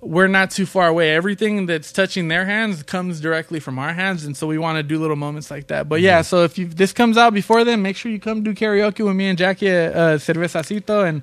we're 0.00 0.28
not 0.28 0.50
too 0.50 0.66
far 0.66 0.88
away. 0.88 1.14
Everything 1.14 1.66
that's 1.66 1.92
touching 1.92 2.28
their 2.28 2.44
hands 2.44 2.82
comes 2.82 3.20
directly 3.20 3.60
from 3.60 3.78
our 3.78 3.92
hands, 3.92 4.24
and 4.24 4.36
so 4.36 4.46
we 4.46 4.58
want 4.58 4.76
to 4.76 4.82
do 4.82 4.98
little 4.98 5.16
moments 5.16 5.50
like 5.50 5.68
that. 5.68 5.88
But 5.88 6.00
yeah, 6.00 6.22
so 6.22 6.44
if 6.44 6.58
you, 6.58 6.66
this 6.66 6.92
comes 6.92 7.16
out 7.16 7.34
before 7.34 7.64
then, 7.64 7.82
make 7.82 7.96
sure 7.96 8.10
you 8.10 8.20
come 8.20 8.42
do 8.42 8.54
karaoke 8.54 9.04
with 9.04 9.16
me 9.16 9.26
and 9.26 9.38
Jackie 9.38 9.68
at 9.68 9.94
uh, 9.94 10.18
Cervezacito 10.18 11.06
and. 11.08 11.22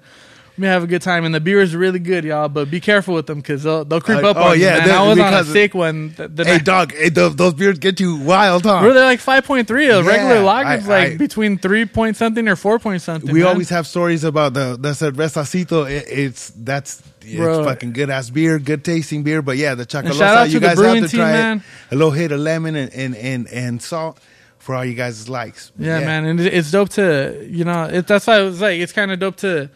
We 0.55 0.67
have 0.67 0.83
a 0.83 0.87
good 0.87 1.01
time, 1.01 1.25
and 1.25 1.33
the 1.33 1.39
beer 1.39 1.61
is 1.61 1.75
really 1.75 1.97
good, 1.97 2.23
y'all. 2.23 2.47
But 2.47 2.69
be 2.69 2.79
careful 2.79 3.15
with 3.15 3.25
them 3.25 3.39
because 3.39 3.63
they'll 3.63 3.83
they'll 3.85 4.01
creep 4.01 4.23
up 4.23 4.37
oh, 4.37 4.51
on 4.51 4.59
yeah, 4.59 4.73
you. 4.75 4.79
Man. 4.81 4.87
they- 4.87 4.93
I 4.93 5.07
was 5.07 5.19
on 5.19 5.33
a 5.33 5.43
sick 5.45 5.73
one. 5.73 6.13
The, 6.15 6.27
the 6.27 6.45
Hey, 6.45 6.51
night- 6.57 6.65
dog, 6.65 6.93
hey, 6.93 7.09
those, 7.09 7.35
those 7.35 7.55
beers 7.55 7.79
get 7.79 7.99
you 7.99 8.17
wild, 8.17 8.63
huh? 8.63 8.79
Bro, 8.81 8.93
they're 8.93 9.03
like 9.03 9.19
five 9.19 9.45
point 9.45 9.67
three. 9.67 9.87
A 9.89 10.01
Yeah, 10.01 10.07
regular 10.07 10.41
lager's 10.43 10.87
I- 10.87 10.99
like 10.99 11.11
I- 11.13 11.17
between 11.17 11.57
three 11.57 11.85
point 11.85 12.17
something 12.17 12.47
or 12.47 12.55
four 12.55 12.77
point 12.77 13.01
something. 13.01 13.31
we 13.33 13.39
man. 13.39 13.49
always 13.49 13.69
have 13.69 13.87
stories 13.87 14.23
about 14.23 14.53
the 14.53 14.77
the 14.79 14.89
cervezacito. 14.91 15.89
It, 15.89 16.05
it's 16.07 16.51
that's 16.55 17.01
it's 17.21 17.35
Bro. 17.35 17.63
fucking 17.63 17.93
good 17.93 18.11
ass 18.11 18.29
beer, 18.29 18.59
good 18.59 18.83
tasting 18.83 19.23
beer. 19.23 19.41
But 19.41 19.57
yeah, 19.57 19.73
the 19.73 19.87
shout 19.89 20.05
out 20.05 20.13
chacalosa, 20.13 20.45
to 20.45 20.51
you 20.51 20.59
guys 20.59 20.79
have 20.79 20.93
to 20.95 21.07
team, 21.07 21.19
try 21.19 21.31
man. 21.31 21.57
it. 21.89 21.95
A 21.95 21.97
little 21.97 22.11
hit 22.11 22.31
of 22.31 22.39
lemon 22.39 22.75
and 22.75 22.93
and 22.93 23.15
and, 23.15 23.47
and 23.47 23.81
salt. 23.81 24.19
for 24.59 24.75
all 24.75 24.85
you 24.85 24.93
guys' 24.93 25.27
likes. 25.27 25.71
Yeah, 25.77 25.99
man, 26.01 26.25
and 26.25 26.39
it's 26.39 26.69
dope 26.71 26.89
to 26.89 27.45
you 27.49 27.65
know. 27.65 27.85
It, 27.85 28.05
that's 28.07 28.27
why 28.27 28.35
I 28.37 28.41
was 28.43 28.61
like, 28.61 28.79
it's 28.79 28.93
kind 28.93 29.11
of 29.11 29.19
dope 29.19 29.37
to 29.37 29.69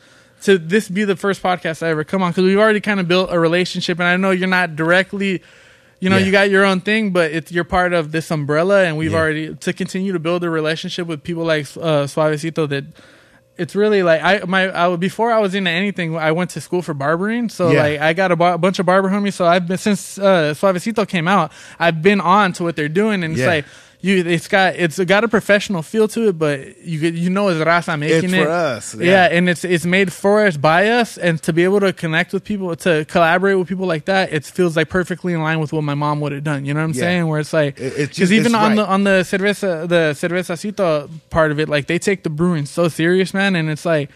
to 0.44 0.58
this 0.58 0.88
be 0.90 1.04
the 1.04 1.16
first 1.16 1.42
podcast 1.42 1.82
I 1.86 1.90
ever 1.90 2.04
come 2.04 2.22
on 2.22 2.32
because 2.32 2.44
we've 2.44 2.58
already 2.60 2.80
kind 2.82 3.00
of 3.00 3.08
built 3.08 3.30
a 3.32 3.40
relationship, 3.40 4.00
and 4.00 4.08
I 4.08 4.18
know 4.18 4.32
you're 4.32 4.48
not 4.48 4.76
directly. 4.76 5.42
You 6.00 6.12
know, 6.12 6.18
Yeah. 6.18 6.26
you 6.26 6.32
got 6.32 6.50
your 6.52 6.64
own 6.64 6.82
thing, 6.82 7.10
but 7.12 7.32
it's 7.32 7.52
you're 7.52 7.64
part 7.64 7.92
of 7.94 8.12
this 8.12 8.30
umbrella, 8.30 8.84
and 8.84 8.98
we've 8.98 9.14
Yeah. 9.14 9.18
already 9.18 9.56
to 9.56 9.74
continue 9.74 10.14
to 10.14 10.20
build 10.20 10.44
a 10.44 10.50
relationship 10.50 11.08
with 11.08 11.24
people 11.24 11.44
like 11.44 11.66
uh, 11.76 12.06
Suavecito. 12.06 12.70
That 12.70 12.86
it's 13.58 13.74
really 13.76 14.04
like 14.04 14.22
I 14.22 14.42
my 14.46 14.70
I, 14.72 14.96
before 14.96 15.32
I 15.32 15.40
was 15.40 15.56
into 15.56 15.72
anything, 15.72 16.16
I 16.16 16.32
went 16.34 16.52
to 16.52 16.62
school 16.62 16.84
for 16.84 16.94
barbering, 16.94 17.50
so 17.50 17.72
Yeah. 17.72 17.82
like 17.82 18.00
I 18.00 18.14
got 18.14 18.32
a, 18.32 18.36
bar, 18.36 18.60
bunch 18.60 18.78
of 18.78 18.86
barber 18.86 19.10
homies. 19.10 19.34
So 19.34 19.48
I've 19.48 19.68
been 19.68 19.80
since 19.80 20.20
uh, 20.20 20.54
Suavecito 20.56 21.08
came 21.08 21.28
out, 21.28 21.52
I've 21.80 22.04
been 22.04 22.22
on 22.22 22.54
to 22.54 22.64
what 22.64 22.76
they're 22.76 22.88
doing, 22.90 23.24
and 23.24 23.34
it's 23.34 23.44
like 23.48 23.66
you 24.08 24.24
it's 24.26 24.48
got 24.48 24.76
it's 24.76 24.98
got 25.14 25.24
a 25.24 25.28
professional 25.28 25.82
feel 25.82 26.08
to 26.10 26.30
it, 26.30 26.38
but 26.40 26.58
you 26.84 27.00
you 27.00 27.30
know 27.30 27.50
it's 27.50 27.60
Raza 27.64 27.98
making 28.00 28.26
It's 28.26 28.34
it 28.34 28.44
for 28.46 28.50
us, 28.50 28.96
Yeah. 28.96 29.06
yeah. 29.30 29.36
and 29.38 29.50
it's 29.50 29.64
it's 29.66 29.86
made 29.86 30.14
for 30.14 30.46
us 30.48 30.56
by 30.58 30.88
us, 31.00 31.18
and 31.18 31.42
to 31.44 31.52
be 31.54 31.64
able 31.64 31.80
to 31.82 31.92
connect 31.94 32.34
with 32.34 32.44
people, 32.44 32.76
to 32.78 33.06
collaborate 33.06 33.58
with 33.60 33.68
people 33.68 33.86
like 33.88 34.06
that, 34.06 34.32
it 34.32 34.46
feels 34.46 34.76
like 34.78 34.90
perfectly 34.90 35.34
in 35.34 35.42
line 35.42 35.60
with 35.60 35.74
what 35.74 35.84
my 35.84 35.96
mom 35.96 36.20
would 36.22 36.32
have 36.32 36.44
done. 36.44 36.66
You 36.66 36.74
know 36.74 36.80
what 36.82 36.86
I'm 36.92 36.94
Yeah. 36.94 37.02
saying? 37.02 37.28
Where 37.28 37.40
it's 37.40 37.54
like 37.54 37.80
It- 37.80 37.84
it's 37.86 37.96
because 37.96 38.18
just- 38.18 38.32
even 38.32 38.46
it's 38.48 38.56
on 38.56 38.76
the 38.76 38.86
on 38.88 39.04
the 39.04 39.24
cerveza 39.32 39.88
the 39.88 40.14
cervezacito 40.16 41.10
part 41.30 41.52
of 41.52 41.60
it, 41.60 41.68
like 41.70 41.88
they 41.88 42.00
take 42.00 42.24
the 42.24 42.30
brewing 42.30 42.66
so 42.66 42.88
serious, 42.88 43.34
man, 43.34 43.56
and 43.56 43.70
it's 43.70 43.86
like. 43.86 44.10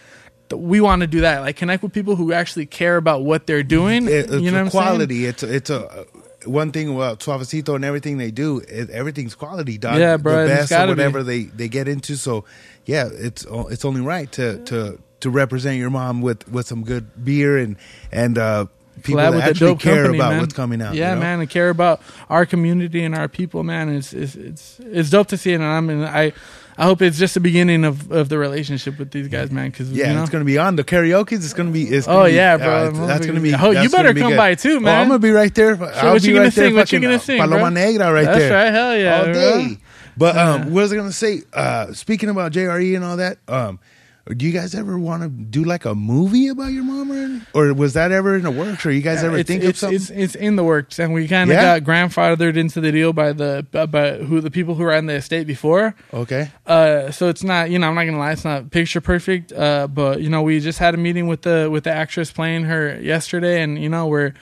We 0.54 0.82
want 0.82 1.00
to 1.00 1.08
do 1.08 1.22
that, 1.22 1.40
like 1.40 1.56
connect 1.56 1.82
with 1.82 1.94
people 1.94 2.18
who 2.18 2.34
actually 2.34 2.66
care 2.66 2.98
about 2.98 3.24
what 3.24 3.48
they're 3.48 3.64
doing. 3.64 4.06
It- 4.06 4.30
it's 4.30 4.34
you 4.34 4.52
know 4.52 4.58
a 4.60 4.64
what 4.66 4.66
I'm 4.66 4.70
saying? 4.70 4.84
quality. 4.84 5.26
It's 5.26 5.44
a, 5.44 5.56
it's 5.56 5.70
a 5.70 6.06
one 6.46 6.72
thing 6.72 6.94
about 6.94 7.20
Suavecito 7.20 7.76
and 7.76 7.86
everything 7.86 8.18
they 8.18 8.32
do. 8.32 8.60
It, 8.60 8.90
everything's 8.90 9.36
quality, 9.36 9.78
dog. 9.78 10.00
Yeah, 10.00 10.18
bro, 10.18 10.44
The 10.44 10.48
best 10.48 10.70
be. 10.70 10.88
whatever 10.88 11.24
they 11.24 11.44
they 11.44 11.68
get 11.68 11.88
into. 11.88 12.16
So 12.16 12.46
yeah, 12.86 13.10
it's 13.12 13.46
it's 13.50 13.86
only 13.86 14.02
right 14.02 14.32
to 14.34 14.64
to 14.66 15.00
to 15.22 15.30
represent 15.30 15.78
your 15.78 15.90
mom 15.90 16.22
with 16.22 16.48
with 16.50 16.68
some 16.68 16.84
good 16.84 17.24
beer 17.24 17.58
and 17.58 17.78
and 18.12 18.38
uh, 18.38 18.66
people 19.04 19.22
collab 19.22 19.34
that 19.34 19.50
actually 19.52 19.76
care 19.76 20.04
company, 20.04 20.18
about 20.18 20.32
man. 20.32 20.40
what's 20.42 20.54
coming 20.54 20.82
out. 20.82 20.96
Yeah, 20.96 21.10
you 21.10 21.16
know? 21.16 21.22
man, 21.22 21.40
and 21.40 21.50
care 21.50 21.70
about 21.70 22.02
our 22.30 22.46
community 22.46 23.04
and 23.04 23.16
our 23.16 23.28
people, 23.28 23.64
man. 23.64 23.90
It's 23.90 24.14
it's 24.14 24.36
it's, 24.36 24.80
it's 24.80 25.10
dope 25.10 25.28
to 25.28 25.38
see 25.38 25.52
it, 25.52 25.56
and 25.56 25.64
I'm 25.64 25.90
and 25.90 26.06
I 26.06 26.34
I 26.82 26.86
hope 26.86 27.04
it's 27.04 27.20
just 27.20 27.36
the 27.36 27.40
beginning 27.40 27.86
of, 27.86 28.12
of 28.12 28.28
the 28.30 28.40
relationship 28.40 28.98
with 28.98 29.12
these 29.12 29.28
guys, 29.28 29.52
man. 29.52 29.70
Because 29.70 29.92
Yeah, 29.92 30.08
you 30.08 30.16
know? 30.16 30.22
it's 30.24 30.32
gonna 30.32 30.46
be 30.46 30.58
on 30.58 30.76
the 30.78 30.84
karaoke's. 30.84 31.46
It's 31.46 31.54
gonna 31.54 31.70
be. 31.70 31.84
It's 31.84 32.08
Oh, 32.08 32.12
gonna 32.24 32.30
be- 32.30 32.36
yeah, 32.36 32.58
bro. 32.58 32.88
uh, 32.88 33.06
that's 33.06 33.26
gonna 33.28 33.40
be. 33.40 33.54
Oh, 33.54 33.70
you 33.70 33.88
better 33.90 34.16
come 34.16 34.32
good. 34.32 34.38
by 34.38 34.56
too, 34.56 34.78
Oh, 34.78 34.80
man. 34.80 35.00
I'm 35.02 35.08
gonna 35.08 35.20
be 35.20 35.30
right 35.30 35.54
there. 35.54 35.74
I'll 35.76 36.14
what 36.14 36.24
you 36.24 36.34
gonna 36.34 36.46
right 36.46 36.54
sing? 36.54 36.74
What 36.74 36.92
you 36.92 37.00
gonna 37.00 37.16
uh, 37.16 37.20
sing, 37.20 37.38
Paloma 37.40 37.60
bro? 37.60 37.70
Negra 37.70 38.12
right 38.12 38.26
That's 38.26 38.40
there. 38.40 38.52
right, 38.52 38.74
hell 38.74 38.98
yeah, 38.98 39.18
all 39.20 39.24
bro. 39.26 39.34
day. 39.34 39.78
But 40.18 40.36
um, 40.38 40.62
Yeah. 40.62 40.66
what 40.66 40.74
was 40.82 40.92
I 40.94 40.96
gonna 40.96 41.12
say? 41.12 41.44
Uh, 41.54 41.94
speaking 41.94 42.30
about 42.30 42.52
JRE 42.52 42.96
and 42.96 43.06
all 43.06 43.18
that, 43.18 43.38
um, 43.48 43.80
do 44.28 44.46
you 44.46 44.52
guys 44.52 44.76
ever 44.76 44.98
want 45.00 45.24
to 45.24 45.30
do 45.30 45.64
like 45.64 45.86
a 45.86 45.96
movie 45.96 46.48
about 46.48 46.72
your 46.72 46.84
mom, 46.84 47.12
or, 47.12 47.70
or 47.70 47.74
was 47.74 47.94
that 47.94 48.12
ever 48.12 48.36
in 48.36 48.44
the 48.44 48.52
works? 48.52 48.86
Or 48.86 48.92
you 48.92 49.02
guys 49.02 49.24
ever 49.24 49.38
it's, 49.38 49.48
think 49.48 49.64
it's, 49.64 49.70
of 49.70 49.78
something? 49.78 49.96
It's, 49.96 50.10
it's 50.10 50.36
in 50.36 50.56
the 50.56 50.64
works, 50.64 51.00
and 51.00 51.14
we 51.14 51.28
kind 51.28 51.50
of 51.50 51.56
Yeah? 51.56 51.80
got 51.80 51.90
grandfathered 51.90 52.56
into 52.56 52.80
the 52.82 52.92
deal 52.92 53.14
by 53.14 53.34
the 53.34 53.66
by- 53.72 53.88
by 53.88 54.18
who 54.18 54.40
the 54.42 54.52
people 54.52 54.76
who 54.76 54.84
were 54.84 54.94
on 54.94 55.08
the 55.08 55.14
estate 55.16 55.48
before. 55.48 55.96
okay. 56.14 56.52
Uh, 56.68 57.12
so 57.12 57.30
it's 57.30 57.44
not, 57.44 57.70
you 57.72 57.80
know, 57.80 57.88
I'm 57.88 57.96
not 57.96 58.06
gonna 58.06 58.20
lie, 58.20 58.32
it's 58.32 58.46
not 58.46 58.70
picture 58.72 59.02
perfect. 59.02 59.52
Uh, 59.52 59.88
but 59.88 60.22
you 60.22 60.30
know, 60.30 60.42
we 60.44 60.60
just 60.60 60.80
had 60.80 60.94
a 60.94 60.98
meeting 60.98 61.28
with 61.28 61.42
the 61.42 61.70
with 61.72 61.84
the 61.86 61.92
actress 61.92 62.32
playing 62.32 62.66
her 62.66 63.00
yesterday, 63.02 63.62
and 63.62 63.82
you 63.82 63.90
know, 63.90 64.08
we're 64.08 64.34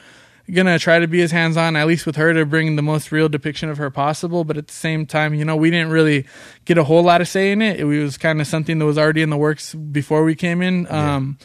gonna 0.53 0.80
try 0.80 0.99
to 0.99 1.07
be 1.07 1.21
as 1.21 1.31
hands 1.31 1.57
on, 1.57 1.76
at 1.76 1.88
least 1.88 2.05
with 2.05 2.15
her, 2.15 2.34
to 2.34 2.45
bring 2.45 2.76
the 2.76 2.81
most 2.81 3.11
real 3.11 3.30
depiction 3.30 3.69
of 3.69 3.77
her 3.77 3.89
possible. 3.89 4.43
But 4.43 4.57
at 4.57 4.67
the 4.67 4.73
same 4.73 5.05
time, 5.05 5.34
you 5.34 5.45
know, 5.45 5.55
we 5.55 5.69
didn't 5.71 5.89
really 5.91 6.26
get 6.65 6.77
a 6.77 6.84
whole 6.84 7.03
lot 7.03 7.21
of 7.21 7.27
say 7.27 7.51
in 7.51 7.61
it. 7.61 7.80
It 7.80 7.85
was 7.85 8.17
kind 8.17 8.41
of 8.41 8.47
something 8.47 8.80
that 8.80 8.85
was 8.85 8.97
already 8.97 9.21
in 9.21 9.30
the 9.30 9.38
works 9.38 9.73
before 9.73 10.23
we 10.23 10.35
came 10.35 10.61
in. 10.61 10.89
Um, 10.91 11.38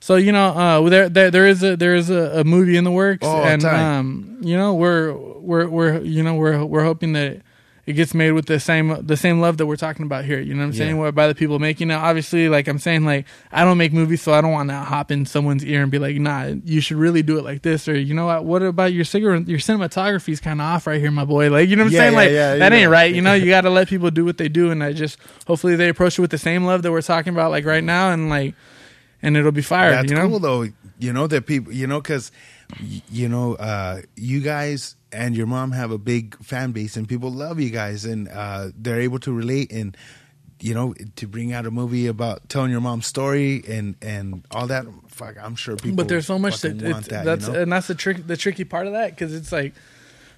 so 0.00 0.16
you 0.16 0.32
know, 0.32 0.48
uh, 0.48 0.88
there, 0.88 1.08
there 1.08 1.30
there 1.30 1.46
is 1.46 1.62
a 1.62 1.76
there 1.76 1.94
is 1.94 2.10
a, 2.10 2.40
a 2.40 2.44
movie 2.44 2.76
in 2.76 2.84
the 2.84 2.90
works, 2.92 3.26
Oh, 3.26 3.42
and 3.42 3.64
um, 3.64 4.38
you 4.42 4.56
know, 4.56 4.74
we're 4.74 5.12
we're 5.14 5.66
we're 5.68 6.00
you 6.02 6.22
know 6.22 6.34
we're 6.34 6.64
we're 6.64 6.84
hoping 6.84 7.14
that 7.14 7.40
it 7.86 7.92
gets 7.94 8.14
made 8.14 8.32
with 8.32 8.46
the 8.46 8.58
same 8.58 8.96
the 9.06 9.16
same 9.16 9.40
love 9.40 9.58
that 9.58 9.66
we're 9.66 9.76
talking 9.76 10.06
about 10.06 10.24
here. 10.24 10.40
You 10.40 10.54
know 10.54 10.60
what 10.60 10.66
I'm 10.68 10.72
saying? 10.72 10.96
Yeah. 10.96 11.02
Where 11.02 11.12
by 11.12 11.28
the 11.28 11.34
people 11.34 11.58
making 11.58 11.90
it. 11.90 11.94
Obviously, 11.94 12.48
like 12.48 12.66
I'm 12.66 12.78
saying, 12.78 13.04
like 13.04 13.26
I 13.52 13.64
don't 13.64 13.76
make 13.78 13.92
movies, 13.92 14.22
so 14.22 14.32
I 14.32 14.40
don't 14.40 14.52
want 14.52 14.70
to 14.70 14.76
hop 14.76 15.10
in 15.10 15.26
someone's 15.26 15.64
ear 15.64 15.82
and 15.82 15.90
be 15.90 15.98
like, 15.98 16.16
"Nah, 16.16 16.54
you 16.64 16.80
should 16.80 16.96
really 16.96 17.22
do 17.22 17.38
it 17.38 17.44
like 17.44 17.62
this," 17.62 17.86
or 17.86 17.98
you 17.98 18.14
know 18.14 18.26
what? 18.26 18.44
What 18.44 18.62
about 18.62 18.92
your 18.92 19.04
cigarette? 19.04 19.46
Your 19.48 19.58
cinematography 19.58 20.30
is 20.30 20.40
kind 20.40 20.60
of 20.60 20.66
off 20.66 20.86
right 20.86 21.00
here, 21.00 21.10
my 21.10 21.24
boy. 21.24 21.50
Like 21.50 21.68
you 21.68 21.76
know 21.76 21.82
what 21.84 21.88
I'm 21.88 21.92
Yeah, 21.92 21.98
saying? 22.00 22.12
yeah, 22.12 22.18
like 22.18 22.30
yeah, 22.30 22.54
that 22.56 22.72
ain't 22.72 22.84
know. 22.84 22.90
right. 22.90 23.14
You 23.14 23.20
know, 23.22 23.34
you 23.34 23.46
got 23.50 23.62
to 23.62 23.70
let 23.70 23.88
people 23.88 24.10
do 24.10 24.24
what 24.24 24.38
they 24.38 24.48
do, 24.48 24.70
and 24.70 24.82
I 24.82 24.92
just 24.92 25.18
hopefully 25.46 25.76
they 25.76 25.88
approach 25.90 26.18
it 26.18 26.22
with 26.22 26.30
the 26.30 26.38
same 26.38 26.64
love 26.64 26.82
that 26.82 26.90
we're 26.92 27.02
talking 27.02 27.32
about, 27.34 27.50
like 27.50 27.64
right 27.66 27.84
now, 27.84 28.10
and 28.12 28.30
like, 28.30 28.54
and 29.22 29.36
it'll 29.36 29.52
be 29.52 29.62
fire. 29.62 29.90
That's 29.90 30.10
you 30.10 30.16
know? 30.16 30.28
cool 30.28 30.38
though. 30.38 30.66
You 30.98 31.12
know 31.12 31.26
that 31.26 31.46
people. 31.46 31.72
You 31.72 31.86
know 31.86 32.00
because 32.00 32.32
you 33.10 33.28
know 33.28 33.54
uh, 33.56 34.00
you 34.16 34.40
guys 34.40 34.96
and 35.14 35.36
your 35.36 35.46
mom 35.46 35.72
have 35.72 35.90
a 35.90 35.98
big 35.98 36.36
fan 36.44 36.72
base 36.72 36.96
and 36.96 37.08
people 37.08 37.30
love 37.30 37.60
you 37.60 37.70
guys 37.70 38.04
and 38.04 38.28
uh, 38.28 38.70
they're 38.76 39.00
able 39.00 39.18
to 39.20 39.32
relate 39.32 39.72
and 39.72 39.96
you 40.60 40.74
know 40.74 40.94
to 41.16 41.26
bring 41.26 41.52
out 41.52 41.66
a 41.66 41.70
movie 41.70 42.06
about 42.06 42.48
telling 42.48 42.70
your 42.70 42.80
mom's 42.80 43.06
story 43.06 43.62
and 43.68 43.96
and 44.02 44.44
all 44.50 44.66
that. 44.66 44.86
Fuck, 45.08 45.36
I'm 45.40 45.56
sure 45.56 45.76
people. 45.76 45.96
but 45.96 46.08
there's 46.08 46.26
so 46.26 46.38
much 46.38 46.60
that, 46.62 46.78
that. 46.78 47.24
that's 47.24 47.46
you 47.46 47.52
know? 47.52 47.60
and 47.60 47.72
that's 47.72 47.86
the 47.86 47.94
trick 47.94 48.26
the 48.26 48.36
tricky 48.36 48.64
part 48.64 48.86
of 48.86 48.92
that 48.92 49.10
because 49.10 49.34
it's 49.34 49.52
like 49.52 49.74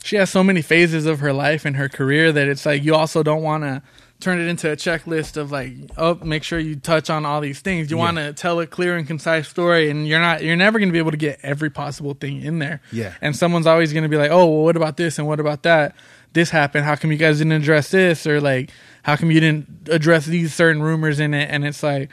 she 0.05 0.17
has 0.17 0.31
so 0.31 0.45
many 0.45 0.63
phases 0.63 1.07
of 1.07 1.21
her 1.21 1.33
life 1.33 1.65
and 1.65 1.77
her 1.77 1.89
career 1.89 2.33
that 2.33 2.49
it's 2.49 2.67
like 2.67 2.85
you 2.85 2.95
also 2.95 3.23
don't 3.23 3.43
want 3.43 3.65
to 3.65 3.83
turn 4.21 4.41
it 4.41 4.47
into 4.49 4.71
a 4.71 4.77
checklist 4.77 5.37
of 5.37 5.53
like 5.53 5.73
oh 5.99 6.15
make 6.25 6.43
sure 6.43 6.59
you 6.59 6.75
touch 6.77 7.11
on 7.11 7.27
all 7.27 7.41
these 7.41 7.61
things. 7.61 7.91
You 7.91 7.97
Yeah. 7.99 8.03
want 8.05 8.17
to 8.17 8.33
tell 8.33 8.59
a 8.61 8.67
clear 8.67 8.97
and 8.97 9.07
concise 9.07 9.47
story 9.49 9.91
and 9.91 10.09
you're 10.09 10.21
not 10.21 10.43
you're 10.43 10.57
never 10.57 10.79
going 10.79 10.89
to 10.89 10.93
be 10.93 10.99
able 10.99 11.11
to 11.11 11.17
get 11.19 11.39
every 11.43 11.69
possible 11.71 12.15
thing 12.15 12.41
in 12.43 12.59
there. 12.59 12.81
Yeah. 12.93 13.13
and 13.21 13.37
someone's 13.37 13.67
always 13.67 13.93
going 13.93 14.05
to 14.05 14.09
be 14.09 14.17
like 14.17 14.31
oh 14.31 14.47
well 14.47 14.65
what 14.65 14.77
about 14.77 14.97
this 14.97 15.19
and 15.19 15.27
what 15.29 15.39
about 15.41 15.63
that? 15.65 15.95
This 16.33 16.51
happened. 16.51 16.85
How 16.85 16.97
come 16.97 17.13
you 17.13 17.19
guys 17.19 17.39
didn't 17.39 17.53
address 17.53 17.91
this? 17.91 18.27
Or 18.27 18.41
like 18.41 18.71
how 19.03 19.17
come 19.17 19.31
you 19.31 19.41
didn't 19.41 19.89
address 19.91 20.27
these 20.27 20.55
certain 20.55 20.83
rumors 20.83 21.21
in 21.21 21.33
it? 21.35 21.49
And 21.51 21.65
it's 21.65 21.83
like 21.83 22.11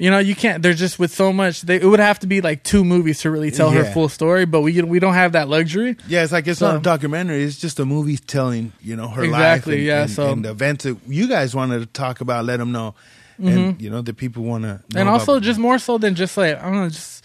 you 0.00 0.10
know, 0.10 0.18
you 0.18 0.34
can't. 0.34 0.62
There's 0.62 0.78
just 0.78 0.98
with 0.98 1.12
so 1.12 1.30
much. 1.32 1.60
They, 1.60 1.76
it 1.76 1.84
would 1.84 2.00
have 2.00 2.18
to 2.20 2.26
be 2.26 2.40
like 2.40 2.62
two 2.64 2.84
movies 2.84 3.20
to 3.20 3.30
really 3.30 3.50
tell 3.50 3.70
her 3.70 3.84
full 3.84 4.08
story, 4.08 4.46
but 4.46 4.62
we 4.62 4.80
we 4.82 4.98
don't 4.98 5.12
have 5.14 5.32
that 5.32 5.48
luxury. 5.48 5.96
Yeah, 6.08 6.22
it's 6.22 6.32
like 6.32 6.46
it's 6.46 6.60
not 6.62 6.76
a 6.76 6.78
documentary. 6.80 7.42
It's 7.44 7.58
just 7.58 7.78
a 7.78 7.84
movie 7.84 8.16
telling 8.16 8.72
you 8.80 8.96
know 8.96 9.08
her 9.08 9.22
Exactly, 9.22 9.72
life. 9.74 9.78
And, 9.78 9.86
yeah, 9.86 10.02
and, 10.02 10.10
so- 10.10 10.32
and 10.32 10.44
the 10.44 10.50
events 10.52 10.84
that 10.84 10.96
you 11.06 11.28
guys 11.28 11.54
wanted 11.54 11.80
to 11.80 11.86
talk 11.86 12.22
about, 12.22 12.46
let 12.46 12.56
them 12.56 12.72
know, 12.72 12.94
and 13.38 13.80
you 13.80 13.90
know 13.90 14.00
the 14.00 14.14
people 14.14 14.42
want 14.42 14.64
to. 14.64 14.68
Mm-hmm. 14.88 14.98
and 14.98 15.08
also 15.08 15.38
just 15.38 15.58
more 15.60 15.78
so 15.78 15.98
than 15.98 16.14
just 16.14 16.34
like 16.36 16.56
I 16.56 16.62
don't 16.62 16.74
know, 16.76 16.88
just 16.88 17.22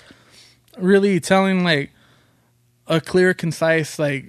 really 0.78 1.20
telling 1.22 1.64
like 1.64 1.92
a 2.88 3.00
clear, 3.00 3.34
concise 3.34 3.98
like 3.98 4.26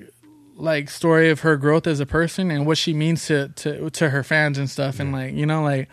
like 0.54 0.88
story 0.88 1.28
of 1.30 1.40
her 1.40 1.56
growth 1.56 1.86
as 1.86 2.00
a 2.00 2.06
person 2.06 2.50
and 2.50 2.64
what 2.64 2.78
she 2.78 2.94
means 2.94 3.26
to 3.26 3.48
to 3.56 3.90
to 3.90 4.10
her 4.10 4.22
fans 4.22 4.56
and 4.56 4.70
stuff, 4.70 5.00
and 5.00 5.10
like 5.12 5.34
you 5.34 5.46
know 5.46 5.62
like 5.64 5.88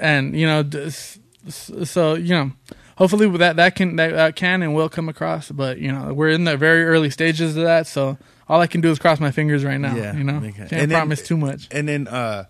and 0.00 0.34
you 0.34 0.46
know 0.46 0.62
d- 0.62 0.78
s- 0.84 1.18
s- 1.18 1.18
so 1.48 2.14
you 2.14 2.34
know. 2.34 2.52
Hopefully 2.96 3.26
that 3.38 3.56
that 3.56 3.74
can 3.74 3.96
that, 3.96 4.12
that 4.12 4.36
can 4.36 4.62
and 4.62 4.72
will 4.72 4.88
come 4.88 5.08
across, 5.08 5.50
but 5.50 5.78
you 5.78 5.90
know 5.90 6.14
we're 6.14 6.28
in 6.30 6.44
the 6.44 6.56
very 6.56 6.84
early 6.84 7.10
stages 7.10 7.56
of 7.56 7.64
that, 7.64 7.88
so 7.88 8.16
all 8.48 8.60
I 8.60 8.68
can 8.68 8.80
do 8.80 8.90
is 8.92 9.00
cross 9.00 9.18
my 9.18 9.32
fingers 9.32 9.64
right 9.64 9.78
now. 9.80 9.96
Yeah, 9.96 10.14
you 10.16 10.22
know, 10.22 10.36
okay. 10.36 10.52
can't 10.52 10.72
And 10.72 10.90
then- 10.92 10.98
promise 11.00 11.20
too 11.26 11.36
much. 11.36 11.66
and 11.72 11.88
then 11.88 12.06
uh, 12.06 12.44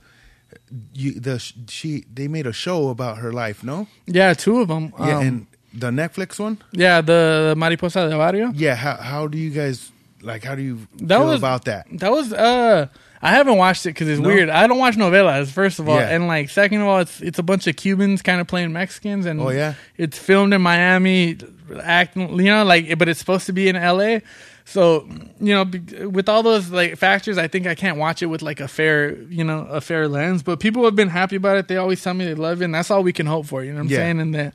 you 0.93 1.19
the 1.19 1.39
she 1.69 2.05
they 2.13 2.29
made 2.29 2.47
a 2.47 2.53
show 2.53 2.91
about 2.91 3.19
her 3.19 3.33
life. 3.33 3.65
No, 3.65 3.87
Yeah, 4.07 4.35
two 4.35 4.61
of 4.61 4.69
them. 4.69 4.93
yeah, 4.99 5.17
Um, 5.17 5.27
and 5.27 5.47
the 5.73 5.91
Netflix 5.91 6.39
one. 6.39 6.59
yeah, 6.73 7.01
the, 7.01 7.47
the 7.49 7.55
Mariposa 7.57 8.09
de 8.11 8.17
Barrio. 8.17 8.53
Yeah, 8.55 8.75
how 8.75 8.97
how 8.97 9.27
do 9.27 9.39
you 9.39 9.49
guys 9.49 9.91
like? 10.21 10.45
How 10.45 10.55
do 10.55 10.61
you 10.63 10.87
That 10.97 11.21
feel 11.21 11.29
was- 11.29 11.39
about 11.39 11.65
that? 11.65 11.87
That 11.91 12.13
was 12.13 12.35
uh 12.35 12.89
I 13.25 13.31
haven't 13.31 13.57
watched 13.57 13.87
it 13.87 13.91
because 13.91 14.09
it's 14.09 14.21
No? 14.21 14.29
weird. 14.29 14.51
I 14.51 14.67
don't 14.67 14.79
watch 14.79 14.97
novelas, 14.97 15.49
first 15.51 15.79
of 15.79 15.89
all, 15.89 15.97
Yeah. 15.99 16.11
and 16.15 16.29
like 16.29 16.51
second 16.51 16.83
of 16.83 16.87
all, 16.89 16.99
it's 17.01 17.21
it's 17.23 17.39
a 17.39 17.43
bunch 17.43 17.67
of 17.67 17.75
Cubans 17.77 18.21
kind 18.23 18.41
of 18.41 18.47
playing 18.47 18.73
Mexicans, 18.73 19.25
and 19.27 19.41
Oh, 19.41 19.49
yeah? 19.51 19.75
it's 19.97 20.19
filmed 20.19 20.53
in 20.53 20.61
Miami, 20.61 21.39
acting, 21.83 22.39
you 22.39 22.45
know, 22.53 22.65
like 22.65 22.99
but 22.99 23.09
it's 23.09 23.19
supposed 23.19 23.47
to 23.47 23.53
be 23.53 23.67
in 23.69 23.77
L.A. 23.77 24.21
So 24.67 25.09
you 25.41 25.55
know, 25.55 26.09
with 26.09 26.29
all 26.29 26.43
those 26.43 26.71
like 26.71 26.97
factors, 26.97 27.39
I 27.39 27.49
think 27.49 27.67
I 27.67 27.75
can't 27.75 27.97
watch 27.99 28.23
it 28.23 28.27
with 28.27 28.43
like 28.43 28.61
a 28.61 28.69
fair, 28.69 29.17
you 29.31 29.43
know, 29.45 29.67
a 29.71 29.81
fair 29.81 30.07
lens. 30.07 30.43
But 30.43 30.61
people 30.61 30.85
have 30.85 30.95
been 30.97 31.09
happy 31.11 31.37
about 31.37 31.57
it. 31.57 31.69
They 31.69 31.77
always 31.79 32.03
tell 32.03 32.15
me 32.15 32.25
they 32.27 32.35
love 32.35 32.61
it, 32.61 32.67
and 32.67 32.75
that's 32.75 32.91
all 32.91 33.03
we 33.03 33.13
can 33.15 33.27
hope 33.27 33.47
for. 33.47 33.65
You 33.65 33.71
know 33.73 33.79
what 33.79 33.85
I'm 33.87 33.91
Yeah. 33.91 33.97
saying? 33.99 34.21
And 34.21 34.35
that 34.35 34.55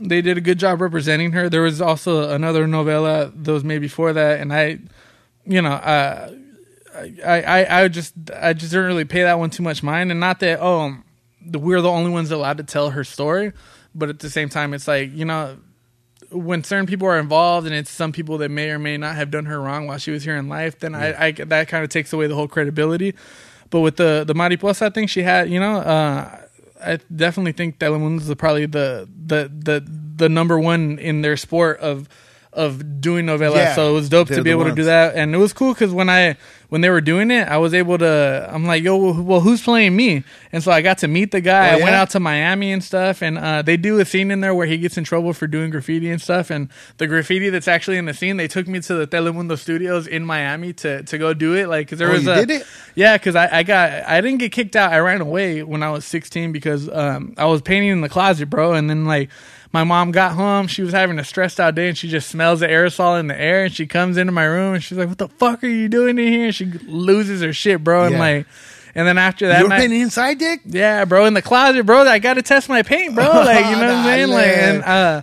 they 0.00 0.22
did 0.22 0.38
a 0.38 0.40
good 0.40 0.58
job 0.58 0.80
representing 0.80 1.32
her. 1.32 1.48
There 1.50 1.62
was 1.62 1.80
also 1.82 2.30
another 2.30 2.66
novella 2.66 3.32
that 3.34 3.52
was 3.52 3.64
made 3.64 3.80
before 3.80 4.12
that, 4.14 4.40
and 4.40 4.52
I, 4.52 4.78
you 5.46 5.60
know, 5.60 5.72
uh, 5.72 6.30
I, 7.00 7.42
I, 7.42 7.82
I 7.82 7.88
just, 7.88 8.14
I 8.34 8.52
just 8.52 8.72
didn't 8.72 8.86
really 8.86 9.04
pay 9.04 9.22
that 9.22 9.38
one 9.38 9.50
too 9.50 9.62
much 9.62 9.82
mind, 9.82 10.10
and 10.10 10.20
not 10.20 10.40
that 10.40 10.60
oh, 10.60 10.96
the, 11.44 11.58
we're 11.58 11.80
the 11.80 11.90
only 11.90 12.10
ones 12.10 12.30
allowed 12.30 12.58
to 12.58 12.64
tell 12.64 12.90
her 12.90 13.04
story, 13.04 13.52
but 13.94 14.08
at 14.08 14.18
the 14.18 14.30
same 14.30 14.48
time, 14.48 14.74
it's 14.74 14.88
like 14.88 15.12
you 15.12 15.24
know, 15.24 15.58
when 16.30 16.62
certain 16.64 16.86
people 16.86 17.08
are 17.08 17.18
involved, 17.18 17.66
and 17.66 17.74
it's 17.74 17.90
some 17.90 18.12
people 18.12 18.38
that 18.38 18.50
may 18.50 18.70
or 18.70 18.78
may 18.78 18.96
not 18.96 19.16
have 19.16 19.30
done 19.30 19.46
her 19.46 19.60
wrong 19.60 19.86
while 19.86 19.98
she 19.98 20.10
was 20.10 20.24
here 20.24 20.36
in 20.36 20.48
life, 20.48 20.78
then 20.78 20.94
I, 20.94 21.26
I, 21.26 21.32
that 21.32 21.68
kind 21.68 21.84
of 21.84 21.90
takes 21.90 22.12
away 22.12 22.26
the 22.26 22.34
whole 22.34 22.48
credibility. 22.48 23.14
But 23.70 23.80
with 23.80 23.96
the 23.96 24.24
the 24.26 24.34
mariposa 24.34 24.90
thing, 24.90 25.06
she 25.06 25.22
had, 25.22 25.48
you 25.48 25.60
know, 25.60 25.76
uh, 25.76 26.40
I 26.84 26.98
definitely 27.14 27.52
think 27.52 27.78
Telemundo 27.78 28.20
is 28.20 28.34
probably 28.34 28.66
the 28.66 29.08
the 29.26 29.50
the 29.52 29.84
the 30.16 30.28
number 30.28 30.58
one 30.58 30.98
in 30.98 31.22
their 31.22 31.36
sport 31.36 31.78
of 31.80 32.08
of 32.52 33.00
doing 33.00 33.26
novelas. 33.26 33.54
Yeah, 33.56 33.74
so 33.74 33.90
it 33.90 33.94
was 33.94 34.08
dope 34.08 34.28
to 34.28 34.42
be 34.42 34.50
able 34.50 34.64
to 34.64 34.74
do 34.74 34.84
that, 34.84 35.14
and 35.14 35.34
it 35.34 35.38
was 35.38 35.52
cool 35.52 35.72
because 35.72 35.92
when 35.92 36.08
I 36.08 36.36
when 36.68 36.80
they 36.82 36.90
were 36.90 37.00
doing 37.00 37.30
it, 37.30 37.48
I 37.48 37.58
was 37.58 37.74
able 37.74 37.98
to. 37.98 38.48
I'm 38.52 38.64
like, 38.64 38.82
yo, 38.82 39.20
well, 39.22 39.40
who's 39.40 39.62
playing 39.62 39.94
me? 39.96 40.24
And 40.52 40.62
so 40.62 40.70
I 40.70 40.82
got 40.82 40.98
to 40.98 41.08
meet 41.08 41.30
the 41.32 41.40
guy. 41.40 41.70
Oh, 41.70 41.78
I 41.78 41.82
went 41.82 41.94
out 41.96 42.10
to 42.10 42.20
Miami 42.20 42.72
and 42.72 42.82
stuff, 42.82 43.22
and 43.22 43.38
uh, 43.38 43.62
they 43.62 43.76
do 43.76 43.98
a 44.00 44.04
scene 44.04 44.30
in 44.30 44.40
there 44.40 44.54
where 44.54 44.66
he 44.66 44.78
gets 44.78 44.96
in 44.96 45.04
trouble 45.04 45.32
for 45.32 45.46
doing 45.46 45.70
graffiti 45.70 46.10
and 46.10 46.20
stuff. 46.20 46.50
And 46.50 46.68
the 46.98 47.06
graffiti 47.06 47.50
that's 47.50 47.68
actually 47.68 47.98
in 47.98 48.04
the 48.04 48.14
scene, 48.14 48.36
they 48.36 48.48
took 48.48 48.66
me 48.68 48.80
to 48.80 48.94
the 48.94 49.06
Telemundo 49.06 49.58
studios 49.58 50.06
in 50.06 50.24
Miami 50.24 50.72
to 50.74 51.02
to 51.04 51.18
go 51.18 51.34
do 51.34 51.54
it. 51.54 51.68
Like, 51.68 51.88
cause 51.88 51.98
there 51.98 52.08
Oh, 52.08 52.12
was 52.12 52.26
a 52.26 52.62
yeah, 52.94 53.16
because 53.16 53.36
I, 53.36 53.58
I 53.58 53.62
got 53.62 53.90
I 54.08 54.20
didn't 54.20 54.38
get 54.38 54.52
kicked 54.52 54.74
out. 54.76 54.92
I 54.92 54.98
ran 54.98 55.20
away 55.20 55.62
when 55.62 55.82
I 55.82 55.90
was 55.90 56.04
16 56.04 56.52
because 56.52 56.88
um, 56.88 57.34
I 57.36 57.46
was 57.46 57.62
painting 57.62 57.90
in 57.90 58.00
the 58.00 58.08
closet, 58.08 58.50
bro. 58.50 58.72
And 58.74 58.88
then 58.90 59.04
like 59.06 59.30
my 59.72 59.84
mom 59.84 60.10
got 60.10 60.32
home, 60.32 60.66
she 60.66 60.82
was 60.82 60.92
having 60.92 61.18
a 61.18 61.24
stressed 61.24 61.60
out 61.60 61.74
day, 61.76 61.88
and 61.88 61.96
she 61.96 62.08
just 62.08 62.28
smells 62.28 62.60
the 62.60 62.66
aerosol 62.66 63.18
in 63.20 63.28
the 63.28 63.40
air. 63.40 63.64
And 63.64 63.72
she 63.74 63.86
comes 63.86 64.16
into 64.16 64.32
my 64.32 64.44
room 64.44 64.74
and 64.74 64.82
she's 64.82 64.98
like, 64.98 65.08
"What 65.08 65.18
the 65.18 65.28
fuck 65.28 65.62
are 65.62 65.68
you 65.68 65.88
doing 65.88 66.18
in 66.18 66.26
here?" 66.32 66.44
And 66.46 66.54
she 66.54 66.64
loses 66.64 67.40
her 67.42 67.52
shit, 67.52 67.84
bro. 67.84 68.04
And 68.04 68.14
Yeah. 68.14 68.18
like, 68.20 68.46
and 68.96 69.06
then 69.06 69.16
after 69.18 69.46
that, 69.48 69.58
you 69.58 69.64
were 69.64 69.68
night- 69.68 69.80
painting 69.80 70.00
inside, 70.00 70.38
Dick? 70.38 70.60
yeah, 70.66 71.04
bro, 71.04 71.26
in 71.26 71.34
the 71.34 71.42
closet, 71.42 71.86
bro. 71.86 72.00
I 72.00 72.18
got 72.18 72.34
to 72.34 72.42
test 72.42 72.68
my 72.68 72.82
paint, 72.82 73.14
bro. 73.14 73.24
Like, 73.44 73.64
you 73.66 73.72
know 73.72 73.78
what 73.78 73.90
I'm 73.90 74.04
saying? 74.04 74.28
Like, 74.30 74.46
and 74.48 74.82
uh, 74.82 75.22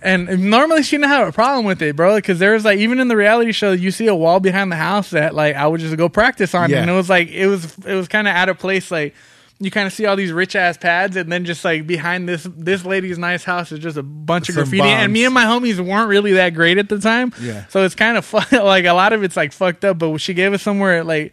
and 0.00 0.50
normally 0.50 0.82
she 0.84 0.96
didn't 0.96 1.08
have 1.10 1.26
a 1.28 1.32
problem 1.32 1.64
with 1.64 1.82
it, 1.82 1.96
bro. 1.96 2.14
Because 2.16 2.38
there 2.38 2.52
was 2.52 2.64
like 2.64 2.78
even 2.78 3.00
in 3.00 3.08
the 3.08 3.16
reality 3.16 3.50
show, 3.52 3.72
you 3.72 3.90
see 3.90 4.06
a 4.06 4.14
wall 4.14 4.38
behind 4.38 4.70
the 4.70 4.76
house 4.76 5.10
that 5.10 5.34
like 5.34 5.56
I 5.56 5.66
would 5.66 5.80
just 5.80 5.96
go 5.96 6.08
practice 6.08 6.54
on, 6.54 6.70
Yeah. 6.70 6.78
and 6.82 6.88
it 6.90 6.94
was 6.94 7.08
like 7.10 7.28
it 7.30 7.48
was 7.48 7.76
it 7.84 7.94
was 7.94 8.06
kind 8.08 8.28
of 8.28 8.34
out 8.36 8.48
of 8.48 8.58
place, 8.58 8.90
like. 8.92 9.14
You 9.62 9.70
kind 9.70 9.86
of 9.86 9.92
see 9.92 10.06
all 10.06 10.16
these 10.16 10.32
rich 10.32 10.56
ass 10.56 10.76
pads, 10.76 11.16
and 11.16 11.30
then 11.30 11.44
just 11.44 11.64
like 11.64 11.86
behind 11.86 12.28
this 12.28 12.46
this 12.56 12.84
lady's 12.84 13.16
nice 13.16 13.44
house 13.44 13.70
is 13.70 13.78
just 13.78 13.96
a 13.96 14.02
bunch 14.02 14.48
of 14.48 14.54
Some 14.56 14.64
graffiti. 14.64 14.82
And 14.88 15.12
me 15.12 15.24
and 15.24 15.32
my 15.32 15.44
homies 15.44 15.78
weren't 15.78 16.08
really 16.08 16.32
that 16.32 16.50
great 16.50 16.78
at 16.78 16.88
the 16.88 16.98
time, 16.98 17.32
Yeah. 17.40 17.66
So 17.68 17.84
it's 17.84 17.94
kind 17.94 18.16
of 18.16 18.24
fun. 18.24 18.44
Like 18.52 18.84
a 18.86 18.92
lot 18.92 19.12
of 19.12 19.22
it's 19.22 19.36
like 19.36 19.52
fucked 19.52 19.84
up, 19.84 19.98
but 19.98 20.18
she 20.18 20.34
gave 20.34 20.52
us 20.52 20.62
somewhere 20.62 21.04
like 21.04 21.32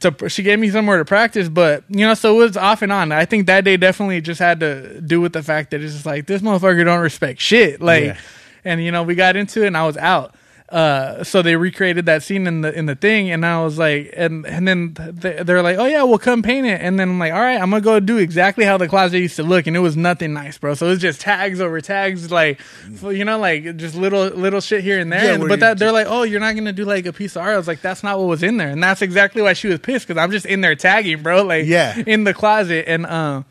to 0.00 0.28
she 0.28 0.42
gave 0.42 0.58
me 0.58 0.70
somewhere 0.70 0.98
to 0.98 1.04
practice, 1.04 1.48
but 1.48 1.84
you 1.88 2.06
know, 2.06 2.14
so 2.14 2.40
it 2.40 2.44
was 2.44 2.56
off 2.56 2.82
and 2.82 2.90
on. 2.92 3.12
I 3.12 3.24
think 3.26 3.46
that 3.48 3.64
day 3.64 3.76
definitely 3.76 4.20
just 4.20 4.38
had 4.40 4.60
to 4.60 5.00
do 5.00 5.20
with 5.20 5.32
the 5.32 5.42
fact 5.42 5.70
that 5.72 5.82
it's 5.82 5.92
just 5.92 6.06
like 6.06 6.26
this 6.26 6.40
motherfucker 6.40 6.84
don't 6.84 7.00
respect 7.00 7.40
shit. 7.40 7.80
Like, 7.82 8.04
Yeah. 8.04 8.16
and 8.64 8.82
you 8.82 8.92
know, 8.92 9.02
we 9.02 9.14
got 9.14 9.36
into 9.36 9.62
it 9.64 9.66
and 9.66 9.76
I 9.76 9.84
was 9.86 9.96
out. 9.96 10.34
Uh, 10.70 11.24
so 11.24 11.40
they 11.40 11.56
recreated 11.56 12.04
that 12.04 12.22
scene 12.22 12.46
in 12.46 12.60
the 12.60 12.70
in 12.78 12.84
the 12.84 12.94
thing, 12.94 13.30
and 13.30 13.46
I 13.46 13.62
was 13.64 13.78
like, 13.78 14.12
and 14.14 14.44
and 14.46 14.68
then 14.68 14.92
they, 14.98 15.42
they're 15.42 15.62
like, 15.62 15.78
oh 15.78 15.86
yeah, 15.86 16.02
we'll 16.02 16.18
come 16.18 16.42
paint 16.42 16.66
it, 16.66 16.82
and 16.82 17.00
then 17.00 17.08
I'm 17.08 17.18
like, 17.18 17.32
all 17.32 17.40
right, 17.40 17.58
I'm 17.58 17.70
gonna 17.70 17.80
go 17.80 17.98
do 18.00 18.18
exactly 18.18 18.66
how 18.66 18.76
the 18.76 18.86
closet 18.86 19.18
used 19.18 19.36
to 19.36 19.42
look, 19.44 19.66
and 19.66 19.74
it 19.74 19.80
was 19.80 19.96
nothing 19.96 20.34
nice, 20.34 20.58
bro. 20.58 20.74
So 20.74 20.84
it 20.86 20.90
was 20.90 20.98
just 20.98 21.22
tags 21.22 21.62
over 21.62 21.80
tags, 21.80 22.30
like, 22.30 22.60
you 23.02 23.24
know, 23.24 23.38
like 23.38 23.76
just 23.78 23.94
little 23.94 24.26
little 24.26 24.60
shit 24.60 24.84
here 24.84 24.98
and 24.98 25.10
there. 25.10 25.24
Yeah, 25.24 25.34
And- 25.36 25.48
but 25.48 25.60
that 25.60 25.78
they're 25.78 25.90
like, 25.92 26.06
oh, 26.06 26.24
you're 26.24 26.38
not 26.40 26.54
gonna 26.54 26.74
do 26.74 26.84
like 26.84 27.06
a 27.06 27.14
piece 27.14 27.34
of 27.36 27.42
art. 27.42 27.54
I 27.54 27.56
was 27.56 27.66
like, 27.68 27.80
that's 27.80 28.02
not 28.02 28.18
what 28.18 28.28
was 28.28 28.42
in 28.42 28.58
there, 28.58 28.68
and 28.68 28.82
that's 28.82 29.00
exactly 29.00 29.40
why 29.40 29.54
she 29.54 29.68
was 29.68 29.78
pissed 29.78 30.06
because 30.06 30.20
I'm 30.22 30.30
just 30.30 30.44
in 30.44 30.60
there 30.60 30.74
tagging, 30.74 31.22
bro, 31.22 31.44
like, 31.44 31.64
Yeah. 31.64 31.96
in 32.06 32.24
the 32.24 32.34
closet, 32.34 32.84
and 32.86 33.06
um. 33.06 33.38
Uh, 33.38 33.42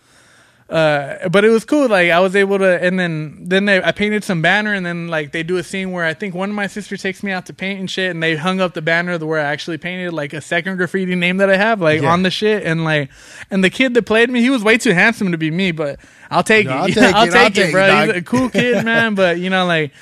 Uh, 0.69 1.29
but 1.29 1.45
it 1.45 1.49
was 1.49 1.63
cool. 1.63 1.87
Like 1.87 2.11
I 2.11 2.19
was 2.19 2.35
able 2.35 2.57
to, 2.59 2.83
and 2.83 2.99
then 2.99 3.37
then 3.41 3.63
they 3.63 3.81
I 3.81 3.93
painted 3.93 4.25
some 4.25 4.41
banner, 4.41 4.73
and 4.73 4.85
then 4.85 5.07
like 5.07 5.31
they 5.31 5.41
do 5.41 5.55
a 5.55 5.63
scene 5.63 5.93
where 5.93 6.03
I 6.03 6.13
think 6.13 6.35
one 6.35 6.49
of 6.49 6.55
my 6.57 6.67
sisters 6.67 7.01
takes 7.01 7.23
me 7.23 7.31
out 7.31 7.45
to 7.45 7.53
paint 7.53 7.79
and 7.79 7.89
shit, 7.89 8.11
and 8.11 8.21
they 8.21 8.35
hung 8.35 8.59
up 8.59 8.73
the 8.73 8.81
banner 8.81 9.17
where 9.17 9.39
I 9.39 9.43
actually 9.43 9.77
painted 9.77 10.11
like 10.11 10.33
a 10.33 10.41
second 10.41 10.75
graffiti 10.75 11.15
name 11.15 11.37
that 11.37 11.49
I 11.49 11.55
have 11.55 11.79
like 11.79 12.01
Yeah. 12.01 12.11
on 12.11 12.23
the 12.23 12.29
shit, 12.29 12.63
and 12.63 12.83
like 12.83 13.09
and 13.49 13.63
the 13.63 13.69
kid 13.69 13.93
that 13.93 14.01
played 14.03 14.29
me, 14.29 14.41
he 14.41 14.49
was 14.49 14.61
way 14.61 14.77
too 14.77 14.91
handsome 14.91 15.31
to 15.31 15.37
be 15.37 15.51
me, 15.51 15.71
but 15.71 16.01
I'll 16.29 16.43
take 16.43 16.65
No, 16.65 16.73
it. 16.73 16.75
I'll 16.75 16.87
take 16.89 17.15
I'll 17.15 17.27
it, 17.27 17.31
take 17.31 17.35
I'll 17.41 17.47
it, 17.47 17.53
take 17.53 17.67
it, 17.69 17.71
bro. 17.71 18.05
He's 18.07 18.15
a 18.17 18.21
cool 18.23 18.49
kid, 18.49 18.83
man. 18.85 19.15
But 19.15 19.39
you 19.39 19.49
know, 19.49 19.65
like 19.65 19.93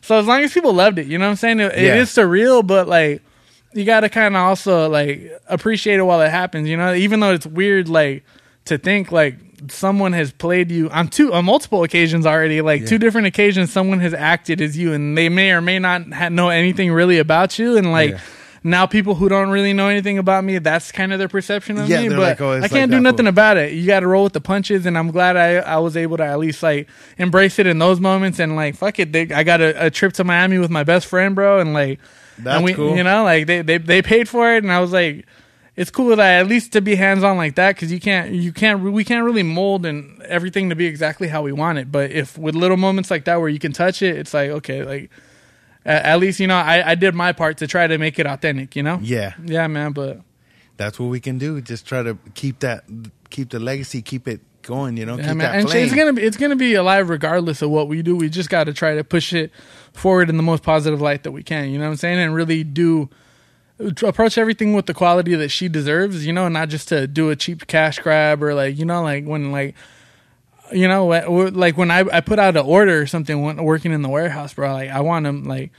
so 0.00 0.18
as 0.18 0.26
long 0.26 0.40
as 0.42 0.54
people 0.54 0.72
loved 0.72 0.98
it, 0.98 1.06
you 1.06 1.18
know 1.18 1.26
what 1.26 1.32
I'm 1.32 1.36
saying? 1.36 1.60
It, 1.60 1.72
it 1.74 1.82
Yeah. 1.84 1.96
is 1.96 2.08
surreal, 2.08 2.66
but 2.66 2.88
like 2.88 3.20
you 3.74 3.84
got 3.84 4.00
to 4.00 4.08
kind 4.08 4.34
of 4.36 4.40
also 4.40 4.88
like 4.88 5.20
appreciate 5.48 5.98
it 5.98 6.02
while 6.04 6.22
it 6.22 6.30
happens. 6.30 6.66
You 6.66 6.78
know, 6.78 6.94
even 6.94 7.20
though 7.20 7.34
it's 7.34 7.46
weird, 7.46 7.90
like 7.90 8.24
to 8.64 8.78
think 8.78 9.12
like 9.12 9.36
someone 9.68 10.12
has 10.12 10.32
played 10.32 10.70
you 10.70 10.90
on 10.90 11.08
two 11.08 11.32
on 11.32 11.44
multiple 11.44 11.82
occasions 11.84 12.26
already, 12.26 12.60
like 12.60 12.86
two 12.86 12.98
different 12.98 13.26
occasions, 13.26 13.72
someone 13.72 14.00
has 14.00 14.14
acted 14.14 14.60
as 14.60 14.76
you, 14.76 14.92
and 14.92 15.16
they 15.16 15.28
may 15.28 15.52
or 15.52 15.60
may 15.60 15.78
not 15.78 16.12
ha- 16.12 16.28
know 16.28 16.48
anything 16.48 16.92
really 16.92 17.18
about 17.18 17.58
you, 17.58 17.76
and 17.76 17.92
like. 17.92 18.10
Yeah. 18.12 18.20
Now 18.66 18.86
people 18.86 19.14
who 19.14 19.28
don't 19.28 19.50
really 19.50 19.74
know 19.74 19.88
anything 19.88 20.16
about 20.16 20.42
me, 20.42 20.56
that's 20.56 20.90
kind 20.90 21.12
of 21.12 21.18
their 21.18 21.28
perception 21.28 21.76
of 21.76 21.86
Yeah, 21.86 22.00
me. 22.00 22.08
But 22.08 22.18
like, 22.18 22.40
oh, 22.40 22.52
I 22.52 22.60
can't 22.68 22.90
like 22.90 22.96
do 22.96 22.98
nothing 22.98 23.26
fool. 23.26 23.28
about 23.28 23.58
it. 23.58 23.74
You 23.74 23.86
got 23.86 24.00
to 24.00 24.06
roll 24.06 24.24
with 24.24 24.32
the 24.32 24.40
punches, 24.40 24.86
and 24.86 24.96
I'm 24.96 25.10
glad 25.10 25.36
I 25.36 25.56
I 25.56 25.76
was 25.80 25.98
able 25.98 26.16
to 26.16 26.24
at 26.24 26.38
least 26.38 26.62
like 26.62 26.88
embrace 27.18 27.58
it 27.58 27.66
in 27.66 27.78
those 27.78 28.00
moments 28.00 28.38
and 28.38 28.56
like 28.56 28.74
fuck 28.76 28.98
it. 28.98 29.12
They, 29.12 29.28
I 29.30 29.42
got 29.44 29.60
a, 29.60 29.88
a 29.88 29.90
trip 29.90 30.14
to 30.14 30.24
Miami 30.24 30.56
with 30.56 30.70
my 30.70 30.82
best 30.82 31.04
friend, 31.04 31.34
bro, 31.34 31.60
and 31.60 31.74
like 31.74 32.00
That's 32.38 32.56
and 32.56 32.64
we, 32.64 32.72
cool. 32.72 32.96
You 32.96 33.04
know, 33.04 33.22
like 33.22 33.46
they, 33.46 33.60
they 33.60 33.76
they 33.76 34.00
paid 34.00 34.30
for 34.30 34.54
it, 34.54 34.62
and 34.64 34.72
I 34.72 34.80
was 34.80 34.92
like, 34.92 35.26
it's 35.76 35.90
cool 35.90 36.14
that 36.16 36.40
at 36.40 36.46
least 36.46 36.72
to 36.72 36.80
be 36.80 36.94
hands 36.94 37.24
on 37.24 37.36
like 37.36 37.56
that 37.56 37.74
because 37.74 37.90
you 37.90 37.98
can't 38.00 38.30
you 38.32 38.52
can't 38.52 38.80
we 38.80 39.04
can't 39.04 39.24
really 39.24 39.42
mold 39.42 39.84
and 39.86 40.22
everything 40.22 40.68
to 40.70 40.76
be 40.76 40.86
exactly 40.86 41.28
how 41.28 41.42
we 41.42 41.52
want 41.52 41.78
it. 41.78 41.90
But 41.90 42.10
if 42.12 42.38
with 42.38 42.54
little 42.54 42.76
moments 42.76 43.10
like 43.10 43.24
that 43.24 43.40
where 43.40 43.48
you 43.48 43.58
can 43.58 43.72
touch 43.72 44.00
it, 44.02 44.16
it's 44.16 44.32
like 44.34 44.50
okay, 44.50 44.84
like 44.84 45.10
at, 45.84 46.04
at 46.04 46.20
least 46.20 46.38
you 46.40 46.46
know 46.46 46.56
I 46.56 46.90
I 46.90 46.94
did 46.94 47.14
my 47.14 47.32
part 47.32 47.58
to 47.58 47.66
try 47.66 47.86
to 47.86 47.98
make 47.98 48.18
it 48.18 48.26
authentic. 48.26 48.76
You 48.76 48.82
know. 48.84 48.98
Yeah. 49.02 49.34
Yeah, 49.44 49.66
man. 49.66 49.92
But 49.92 50.20
That's 50.76 50.98
what 51.00 51.06
we 51.06 51.20
can 51.20 51.38
do. 51.38 51.60
Just 51.60 51.86
try 51.86 52.02
to 52.02 52.18
keep 52.34 52.60
that, 52.60 52.84
keep 53.30 53.50
the 53.50 53.58
legacy, 53.60 54.00
keep 54.02 54.26
it 54.28 54.40
going. 54.62 54.96
You 54.96 55.06
know, 55.06 55.16
Yeah, 55.16 55.28
keep 55.28 55.36
man. 55.36 55.38
that 55.38 55.54
And 55.56 55.68
flame. 55.70 55.84
it's 55.86 55.94
gonna 55.94 56.12
be 56.12 56.22
it's 56.22 56.36
gonna 56.36 56.56
be 56.56 56.74
alive 56.74 57.08
regardless 57.08 57.62
of 57.62 57.70
what 57.70 57.88
we 57.88 58.00
do. 58.02 58.14
We 58.16 58.28
just 58.28 58.48
got 58.48 58.64
to 58.64 58.72
try 58.72 58.94
to 58.94 59.02
push 59.04 59.32
it 59.32 59.50
forward 59.92 60.30
in 60.30 60.36
the 60.36 60.42
most 60.42 60.62
positive 60.62 61.00
light 61.00 61.24
that 61.24 61.32
we 61.32 61.42
can. 61.42 61.70
You 61.70 61.78
know 61.78 61.84
what 61.86 61.90
I'm 61.90 61.96
saying? 61.96 62.18
And 62.18 62.34
really 62.34 62.62
do 62.64 63.08
approach 63.78 64.38
everything 64.38 64.74
with 64.74 64.86
the 64.86 64.94
quality 64.94 65.34
that 65.34 65.50
she 65.50 65.68
deserves. 65.68 66.26
You 66.26 66.32
know, 66.32 66.48
not 66.48 66.68
just 66.68 66.88
to 66.88 67.06
do 67.06 67.30
a 67.30 67.36
cheap 67.36 67.66
cash 67.66 67.98
grab 67.98 68.42
or 68.42 68.54
like 68.54 68.78
you 68.78 68.84
know 68.84 69.02
like 69.02 69.24
when 69.24 69.52
like. 69.52 69.74
You 70.72 70.88
know, 70.88 71.06
like 71.06 71.76
when 71.76 71.90
I, 71.90 72.04
I 72.10 72.20
put 72.22 72.38
out 72.38 72.56
an 72.56 72.64
order 72.64 73.02
or 73.02 73.06
something, 73.06 73.42
when 73.42 73.62
working 73.62 73.92
in 73.92 74.00
the 74.00 74.08
warehouse, 74.08 74.54
bro. 74.54 74.72
Like 74.72 74.88
I 74.88 75.02
want 75.02 75.24
them, 75.24 75.44
like 75.44 75.72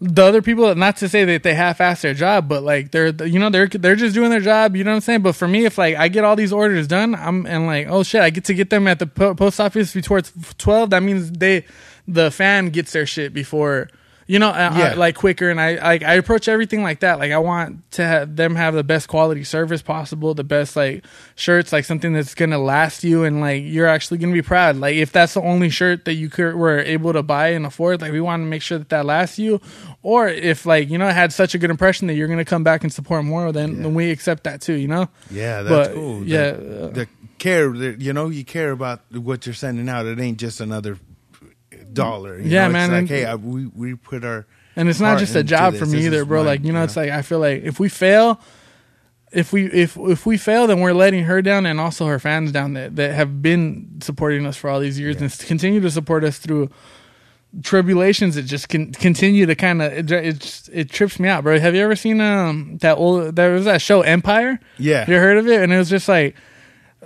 the 0.00 0.24
other 0.24 0.40
people. 0.40 0.74
Not 0.74 0.96
to 0.96 1.10
say 1.10 1.26
that 1.26 1.42
they 1.42 1.52
half-ass 1.52 2.00
their 2.00 2.14
job, 2.14 2.48
but 2.48 2.62
like 2.62 2.90
they're, 2.90 3.08
you 3.26 3.38
know, 3.38 3.50
they're 3.50 3.68
they're 3.68 3.96
just 3.96 4.14
doing 4.14 4.30
their 4.30 4.40
job. 4.40 4.76
You 4.76 4.82
know 4.82 4.92
what 4.92 4.96
I'm 4.96 5.00
saying? 5.02 5.20
But 5.20 5.36
for 5.36 5.46
me, 5.46 5.66
if 5.66 5.76
like 5.76 5.94
I 5.96 6.08
get 6.08 6.24
all 6.24 6.36
these 6.36 6.54
orders 6.54 6.88
done, 6.88 7.14
I'm 7.14 7.44
and 7.44 7.66
like, 7.66 7.86
oh 7.90 8.02
shit, 8.02 8.22
I 8.22 8.30
get 8.30 8.46
to 8.46 8.54
get 8.54 8.70
them 8.70 8.88
at 8.88 8.98
the 8.98 9.06
post 9.06 9.60
office 9.60 9.92
before 9.92 10.22
twelve. 10.56 10.88
That 10.88 11.02
means 11.02 11.30
they, 11.30 11.66
the 12.08 12.30
fan 12.30 12.70
gets 12.70 12.92
their 12.92 13.06
shit 13.06 13.34
before. 13.34 13.90
You 14.30 14.38
know, 14.38 14.50
Yeah. 14.50 14.92
uh, 14.94 14.96
like 14.96 15.16
quicker, 15.16 15.50
and 15.50 15.60
I 15.60 15.74
like 15.82 16.04
I 16.04 16.14
approach 16.14 16.46
everything 16.46 16.84
like 16.84 17.00
that. 17.00 17.18
Like 17.18 17.32
I 17.32 17.38
want 17.38 17.90
to 17.92 18.06
have 18.06 18.36
them 18.36 18.54
have 18.54 18.74
the 18.74 18.84
best 18.84 19.08
quality 19.08 19.42
service 19.42 19.82
possible, 19.82 20.34
the 20.34 20.44
best 20.44 20.76
like 20.76 21.04
shirts, 21.34 21.72
like 21.72 21.84
something 21.84 22.12
that's 22.12 22.36
gonna 22.36 22.58
last 22.58 23.02
you, 23.02 23.24
and 23.24 23.40
like 23.40 23.64
you're 23.64 23.88
actually 23.88 24.18
gonna 24.18 24.32
be 24.32 24.40
proud. 24.42 24.76
Like 24.76 24.94
if 24.94 25.10
that's 25.10 25.34
the 25.34 25.42
only 25.42 25.68
shirt 25.68 26.04
that 26.04 26.14
you 26.14 26.28
could, 26.30 26.54
were 26.54 26.78
able 26.78 27.12
to 27.12 27.24
buy 27.24 27.48
and 27.48 27.66
afford, 27.66 28.00
like 28.02 28.12
we 28.12 28.20
want 28.20 28.42
to 28.42 28.46
make 28.46 28.62
sure 28.62 28.78
that 28.78 28.90
that 28.90 29.04
lasts 29.04 29.36
you. 29.36 29.60
Or 30.04 30.28
if 30.28 30.64
like 30.64 30.88
you 30.90 30.96
know 30.96 31.08
it 31.08 31.14
had 31.14 31.32
such 31.32 31.56
a 31.56 31.58
good 31.58 31.70
impression 31.70 32.06
that 32.06 32.14
you're 32.14 32.28
gonna 32.28 32.44
come 32.44 32.62
back 32.62 32.84
and 32.84 32.92
support 32.92 33.24
more, 33.24 33.50
then, 33.50 33.82
then 33.82 33.94
we 33.94 34.12
accept 34.12 34.44
that 34.44 34.60
too. 34.60 34.74
You 34.74 34.86
know. 34.86 35.08
yeah, 35.28 35.62
that's 35.62 35.88
But, 35.88 35.94
cool. 35.94 36.20
The- 36.20 36.26
yeah, 36.26 36.50
the 36.52 37.08
care, 37.38 37.74
you 37.74 38.12
know, 38.12 38.28
you 38.28 38.44
care 38.44 38.70
about 38.70 39.00
what 39.10 39.44
you're 39.44 39.54
sending 39.56 39.88
out. 39.88 40.06
It 40.06 40.20
ain't 40.20 40.38
just 40.38 40.60
another 40.60 40.98
dollar. 41.92 42.38
you 42.38 42.50
Yeah, 42.50 42.66
know? 42.66 42.72
man, 42.72 42.92
It's 42.94 43.10
like, 43.10 43.18
hey, 43.18 43.24
I, 43.26 43.34
we 43.36 43.66
we 43.66 43.94
put 43.94 44.24
our 44.24 44.46
and 44.76 44.88
it's 44.88 45.00
not 45.00 45.18
just 45.18 45.34
a 45.36 45.42
job 45.42 45.72
this. 45.72 45.80
for 45.80 45.86
me 45.86 45.98
This 45.98 46.06
either, 46.06 46.24
bro. 46.24 46.38
mine, 46.38 46.46
like 46.46 46.64
you 46.64 46.72
know, 46.72 46.80
you 46.80 46.84
it's 46.84 46.96
like 46.96 47.10
I 47.10 47.22
feel 47.22 47.38
like 47.40 47.62
if 47.64 47.78
we 47.80 47.88
fail, 47.88 48.40
if 49.32 49.52
we 49.52 49.66
if 49.66 49.96
if 49.96 50.26
we 50.26 50.36
fail, 50.36 50.66
then 50.66 50.80
we're 50.80 50.92
letting 50.92 51.24
her 51.24 51.42
down 51.42 51.66
and 51.66 51.80
also 51.80 52.06
her 52.06 52.18
fans 52.18 52.52
down 52.52 52.74
that 52.74 52.96
that 52.96 53.14
have 53.14 53.42
been 53.42 53.98
supporting 54.00 54.46
us 54.46 54.56
for 54.56 54.70
all 54.70 54.80
these 54.80 54.98
years 54.98 55.20
and 55.20 55.30
continue 55.40 55.80
to 55.80 55.90
support 55.90 56.24
us 56.24 56.38
through 56.38 56.70
tribulations 57.62 58.36
that 58.36 58.42
just 58.42 58.68
can 58.68 58.92
continue 58.92 59.44
to 59.44 59.56
kind 59.56 59.82
of 59.82 59.92
it, 59.92 60.10
it 60.10 60.38
just 60.38 60.68
it 60.72 60.88
trips 60.90 61.18
me 61.18 61.28
out, 61.28 61.42
bro. 61.42 61.58
Have 61.58 61.74
you 61.74 61.82
ever 61.82 61.96
seen 61.96 62.20
um 62.20 62.78
that 62.80 62.96
old 62.96 63.34
there 63.36 63.52
was 63.52 63.64
that 63.64 63.82
show 63.82 64.02
Empire? 64.02 64.60
Yeah. 64.78 65.04
you 65.10 65.16
heard 65.16 65.36
of 65.36 65.48
it? 65.48 65.60
And 65.60 65.72
it 65.72 65.78
was 65.78 65.90
just 65.90 66.08
like 66.08 66.36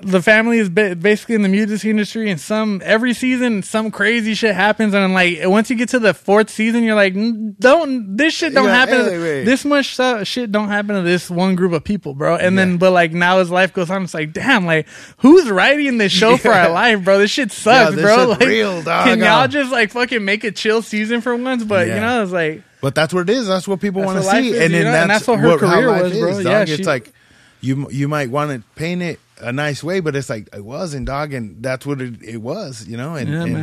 the 0.02 0.20
family 0.20 0.58
is 0.58 0.68
basically 0.68 1.36
in 1.36 1.42
the 1.42 1.48
music 1.48 1.84
industry, 1.84 2.28
and 2.28 2.40
some 2.40 2.82
every 2.84 3.14
season 3.14 3.62
some 3.62 3.92
crazy 3.92 4.34
shit 4.34 4.52
happens, 4.54 4.92
and 4.92 5.14
like 5.14 5.38
once 5.44 5.70
you 5.70 5.76
get 5.76 5.90
to 5.90 6.00
the 6.00 6.12
fourth 6.12 6.50
season, 6.50 6.82
you're 6.82 6.96
like, 6.96 7.14
"Mm, 7.14 7.54
don't 7.60 8.16
this 8.16 8.34
shit 8.34 8.54
don't 8.54 8.64
Yeah, 8.66 8.74
happen. 8.74 8.98
to 8.98 9.04
hey, 9.04 9.10
th- 9.10 9.20
wait. 9.22 9.44
This 9.44 9.64
much 9.64 9.96
shit 10.26 10.50
don't 10.50 10.68
happen 10.68 10.96
to 10.96 11.02
this 11.02 11.30
one 11.30 11.54
group 11.54 11.72
of 11.72 11.84
people, 11.84 12.12
bro. 12.14 12.34
And 12.34 12.56
Yeah. 12.56 12.62
then, 12.64 12.76
but 12.78 12.90
like 12.90 13.12
now 13.12 13.38
as 13.38 13.50
life 13.52 13.72
goes 13.72 13.88
on, 13.88 14.02
it's 14.02 14.14
like, 14.14 14.32
damn, 14.32 14.66
like 14.66 14.88
who's 15.18 15.48
writing 15.48 15.98
this 15.98 16.10
show 16.10 16.36
for 16.36 16.50
our 16.50 16.70
life, 16.72 17.04
bro? 17.04 17.18
This 17.18 17.30
shit 17.30 17.52
sucks, 17.52 17.94
this 17.94 18.02
bro. 18.04 18.30
Like, 18.30 18.40
real, 18.40 18.82
dog. 18.82 19.06
can 19.06 19.20
y'all 19.20 19.42
Uh. 19.42 19.48
just 19.48 19.70
like 19.70 19.90
fucking 19.92 20.24
make 20.24 20.42
a 20.42 20.50
chill 20.50 20.82
season 20.82 21.20
for 21.20 21.36
once? 21.36 21.62
But 21.62 21.86
Yeah. 21.86 21.94
you 21.94 22.00
know, 22.00 22.22
it's 22.24 22.32
like. 22.32 22.62
But 22.80 22.96
that's 22.96 23.14
what 23.14 23.30
it 23.30 23.32
is. 23.32 23.46
That's 23.46 23.68
what 23.68 23.80
people 23.80 24.02
want 24.02 24.18
to 24.22 24.28
see, 24.28 24.48
is, 24.50 24.60
and 24.60 24.74
then 24.74 24.84
that's, 24.84 25.02
and 25.02 25.10
that's 25.10 25.26
what 25.28 25.38
her 25.38 25.50
how 25.50 25.56
career 25.56 25.90
was, 26.02 26.18
bro. 26.18 26.28
is, 26.30 26.44
Yeah, 26.44 26.58
dog. 26.58 26.66
she- 26.68 26.74
it's 26.74 26.86
like 26.86 27.12
you 27.60 27.86
you 27.90 28.08
might 28.08 28.28
want 28.28 28.50
to 28.50 28.62
paint 28.74 29.00
it 29.00 29.20
a 29.48 29.52
nice 29.52 29.82
way, 29.84 30.00
but 30.00 30.16
it's 30.16 30.28
like 30.30 30.48
it 30.54 30.64
wasn't, 30.64 31.06
dog, 31.06 31.32
and 31.34 31.62
that's 31.62 31.84
what 31.86 32.00
it, 32.00 32.22
it 32.22 32.38
was, 32.38 32.86
you 32.86 32.96
know, 32.96 33.14
and 33.14 33.28
Yeah, 33.30 33.42
and, 33.44 33.54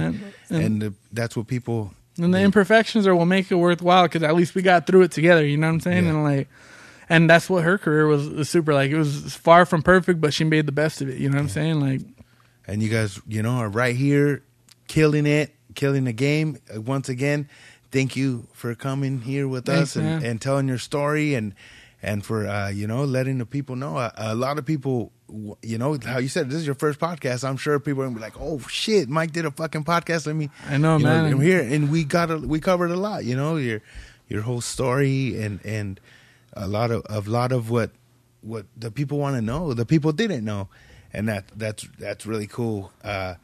and, 0.49 0.63
And- 0.63 0.81
the, 0.81 0.93
that's 1.11 1.35
what 1.35 1.47
people. 1.47 1.93
and 2.17 2.33
the 2.33 2.39
imperfections 2.41 3.07
are 3.07 3.15
what 3.15 3.25
make 3.25 3.51
it 3.51 3.55
worthwhile 3.55 4.03
because 4.03 4.23
at 4.23 4.35
least 4.35 4.55
we 4.55 4.61
got 4.61 4.85
through 4.87 5.01
it 5.03 5.11
together. 5.11 5.45
You 5.45 5.57
know 5.57 5.67
what 5.67 5.73
I'm 5.73 5.79
saying? 5.81 6.03
Yeah. 6.05 6.11
And 6.11 6.23
like, 6.23 6.47
and 7.09 7.29
that's 7.29 7.49
what 7.49 7.63
her 7.63 7.77
career 7.77 8.07
was, 8.07 8.29
was 8.29 8.49
super. 8.49 8.73
Like 8.73 8.91
it 8.91 8.97
was 8.97 9.35
far 9.35 9.65
from 9.65 9.81
perfect, 9.81 10.21
but 10.21 10.33
she 10.33 10.43
made 10.43 10.65
the 10.65 10.71
best 10.71 11.01
of 11.01 11.09
it. 11.09 11.17
You 11.17 11.29
know 11.29 11.35
what 11.35 11.43
I'm 11.43 11.49
saying? 11.49 11.79
Like, 11.81 12.01
and 12.67 12.81
you 12.81 12.89
guys, 12.89 13.19
you 13.27 13.41
know, 13.41 13.55
are 13.57 13.69
right 13.69 13.95
here, 13.95 14.43
killing 14.87 15.25
it, 15.25 15.53
killing 15.75 16.03
the 16.05 16.13
game. 16.13 16.57
Uh, 16.73 16.79
Once 16.81 17.09
again, 17.09 17.49
thank 17.91 18.15
you 18.15 18.47
for 18.53 18.75
coming 18.75 19.21
here 19.21 19.47
with 19.47 19.65
Thanks, 19.65 19.97
us 19.97 20.03
and, 20.03 20.23
and 20.23 20.39
telling 20.41 20.67
your 20.69 20.77
story 20.77 21.33
and 21.33 21.53
and 22.03 22.25
for 22.25 22.47
uh, 22.47 22.69
you 22.69 22.87
know 22.87 23.03
letting 23.03 23.37
the 23.39 23.45
people 23.45 23.75
know. 23.75 23.97
A, 23.97 24.11
a 24.17 24.35
lot 24.35 24.57
of 24.57 24.65
people, 24.65 25.11
you 25.61 25.77
know, 25.77 25.97
how 26.03 26.19
you 26.19 26.27
said 26.27 26.49
this 26.49 26.59
is 26.59 26.65
your 26.65 26.75
first 26.75 26.99
podcast. 26.99 27.47
I'm 27.47 27.57
sure 27.57 27.79
people 27.79 28.03
are 28.03 28.05
gonna 28.05 28.15
be 28.15 28.21
like, 28.21 28.39
"Oh 28.39 28.59
shit, 28.67 29.09
Mike 29.09 29.31
did 29.31 29.45
a 29.45 29.51
fucking 29.51 29.83
podcast." 29.83 30.27
Let 30.27 30.35
me, 30.35 30.49
I 30.67 30.77
know, 30.77 30.97
you 30.97 31.05
man. 31.05 31.25
I'm 31.25 31.41
here, 31.41 31.61
and 31.61 31.91
we 31.91 32.03
got 32.03 32.31
a, 32.31 32.37
we 32.37 32.59
covered 32.59 32.91
a 32.91 32.97
lot. 32.97 33.23
You 33.25 33.35
know, 33.35 33.55
your 33.55 33.81
your 34.27 34.41
whole 34.41 34.61
story 34.61 35.41
and 35.41 35.59
and 35.65 35.99
a 36.53 36.67
lot 36.67 36.91
of 36.91 37.05
a 37.09 37.19
lot 37.29 37.51
of 37.51 37.69
what 37.69 37.91
what 38.41 38.65
the 38.75 38.91
people 38.91 39.19
want 39.19 39.35
to 39.35 39.41
know, 39.41 39.73
the 39.73 39.85
people 39.85 40.11
didn't 40.11 40.43
know, 40.43 40.67
and 41.13 41.27
that 41.29 41.45
that's 41.55 41.87
that's 41.97 42.25
really 42.25 42.47
cool. 42.47 42.91
Uh, 43.03 43.35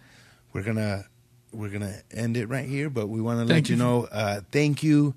we're 0.53 0.63
gonna 0.63 1.05
we're 1.51 1.69
gonna 1.69 2.01
end 2.11 2.37
it 2.37 2.47
right 2.47 2.65
here, 2.65 2.89
but 2.89 3.07
we 3.07 3.21
want 3.21 3.39
to 3.39 3.45
let 3.45 3.69
you 3.69 3.75
you. 3.75 3.81
know, 3.81 4.07
uh, 4.11 4.41
thank 4.51 4.83
you 4.83 5.13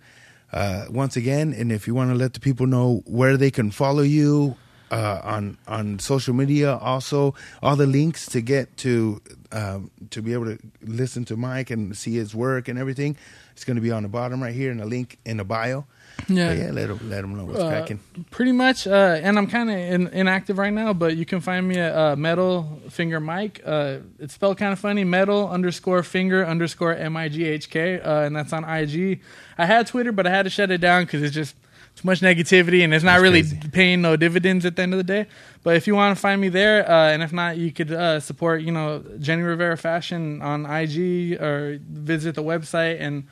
uh, 0.52 0.86
once 0.90 1.16
again, 1.16 1.52
and 1.52 1.72
if 1.72 1.86
you 1.86 1.94
want 1.94 2.10
to 2.10 2.16
let 2.16 2.34
the 2.34 2.40
people 2.40 2.66
know 2.66 3.02
where 3.06 3.36
they 3.36 3.50
can 3.50 3.70
follow 3.70 4.02
you. 4.02 4.56
Uh, 4.90 5.20
on 5.22 5.56
on 5.68 5.98
social 6.00 6.34
media, 6.34 6.74
also 6.76 7.32
all 7.62 7.76
the 7.76 7.86
links 7.86 8.26
to 8.26 8.40
get 8.40 8.76
to 8.78 9.20
um, 9.52 9.88
to 10.10 10.20
be 10.20 10.32
able 10.32 10.46
to 10.46 10.58
listen 10.82 11.24
to 11.26 11.36
Mike 11.36 11.70
and 11.70 11.96
see 11.96 12.14
his 12.16 12.34
work 12.34 12.66
and 12.66 12.76
everything. 12.76 13.16
It's 13.52 13.64
going 13.64 13.76
to 13.76 13.80
be 13.82 13.92
on 13.92 14.02
the 14.02 14.08
bottom 14.08 14.42
right 14.42 14.52
here, 14.54 14.72
and 14.72 14.80
a 14.80 14.84
link 14.86 15.18
in 15.24 15.36
the 15.36 15.44
bio. 15.44 15.84
yeah, 16.28 16.48
But 16.48 16.58
yeah, 16.58 16.70
let 16.72 16.90
'em- 16.90 17.08
let 17.08 17.20
them 17.20 17.36
know 17.36 17.44
what's 17.44 17.60
Uh, 17.60 17.68
cracking. 17.68 18.00
pretty 18.32 18.50
much. 18.52 18.86
Uh, 18.88 19.20
and 19.22 19.38
I'm 19.38 19.46
kind 19.46 19.70
of 19.70 19.76
in, 19.76 20.06
inactive 20.08 20.58
right 20.58 20.72
now, 20.72 20.92
but 20.92 21.16
you 21.16 21.24
can 21.24 21.40
find 21.40 21.68
me 21.68 21.76
at 21.78 21.94
uh, 21.94 22.16
Metal 22.16 22.80
Finger 22.90 23.20
Mike. 23.20 23.60
Uh, 23.64 23.98
it's 24.18 24.34
spelled 24.34 24.58
kind 24.58 24.72
of 24.72 24.78
funny. 24.80 25.04
Metal 25.04 25.48
underscore 25.48 26.02
finger 26.02 26.44
underscore 26.44 26.94
M 26.96 27.16
I 27.16 27.28
G 27.28 27.44
H 27.44 27.70
K, 27.70 28.00
uh, 28.00 28.22
and 28.26 28.34
that's 28.34 28.52
on 28.52 28.64
IG. 28.64 29.20
I 29.56 29.66
had 29.66 29.86
Twitter, 29.86 30.10
but 30.12 30.26
I 30.26 30.30
had 30.30 30.42
to 30.44 30.50
shut 30.50 30.70
it 30.72 30.80
down 30.80 31.04
because 31.04 31.22
it's 31.22 31.34
just 31.34 31.54
too 32.00 32.06
much 32.06 32.20
negativity, 32.20 32.82
and 32.82 32.94
it's 32.94 33.04
not 33.04 33.12
That's 33.12 33.22
really 33.22 33.42
crazy. 33.42 33.68
paying 33.72 34.02
no 34.02 34.16
dividends 34.16 34.64
at 34.64 34.76
the 34.76 34.82
end 34.82 34.94
of 34.94 34.98
the 34.98 35.04
day. 35.04 35.26
But 35.62 35.76
if 35.76 35.86
you 35.86 35.94
want 35.94 36.16
to 36.16 36.20
find 36.20 36.40
me 36.40 36.48
there, 36.48 36.88
uh, 36.90 37.10
and 37.10 37.22
if 37.22 37.32
not, 37.32 37.56
you 37.56 37.72
could 37.72 37.92
uh, 37.92 38.20
support 38.20 38.62
you 38.62 38.72
know 38.72 39.00
Jenni 39.18 39.46
Rivera 39.46 39.76
Fashion 39.76 40.40
on 40.42 40.66
IG 40.66 41.40
or 41.40 41.78
visit 41.88 42.34
the 42.34 42.42
website 42.42 43.00
and 43.00 43.26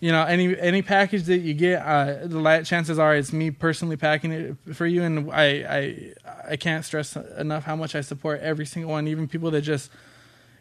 you 0.00 0.12
know 0.12 0.24
any 0.24 0.58
any 0.58 0.82
package 0.82 1.24
that 1.24 1.38
you 1.38 1.54
get 1.54 1.80
uh 1.82 2.26
the 2.26 2.62
chances 2.64 2.98
are 2.98 3.14
it's 3.16 3.32
me 3.32 3.50
personally 3.50 3.96
packing 3.96 4.30
it 4.30 4.56
for 4.74 4.86
you 4.86 5.02
and 5.02 5.32
i 5.32 5.44
i 5.46 6.12
i 6.50 6.56
can't 6.56 6.84
stress 6.84 7.16
enough 7.16 7.64
how 7.64 7.74
much 7.74 7.94
i 7.94 8.02
support 8.02 8.40
every 8.40 8.66
single 8.66 8.90
one 8.90 9.08
even 9.08 9.26
people 9.26 9.50
that 9.50 9.62
just 9.62 9.90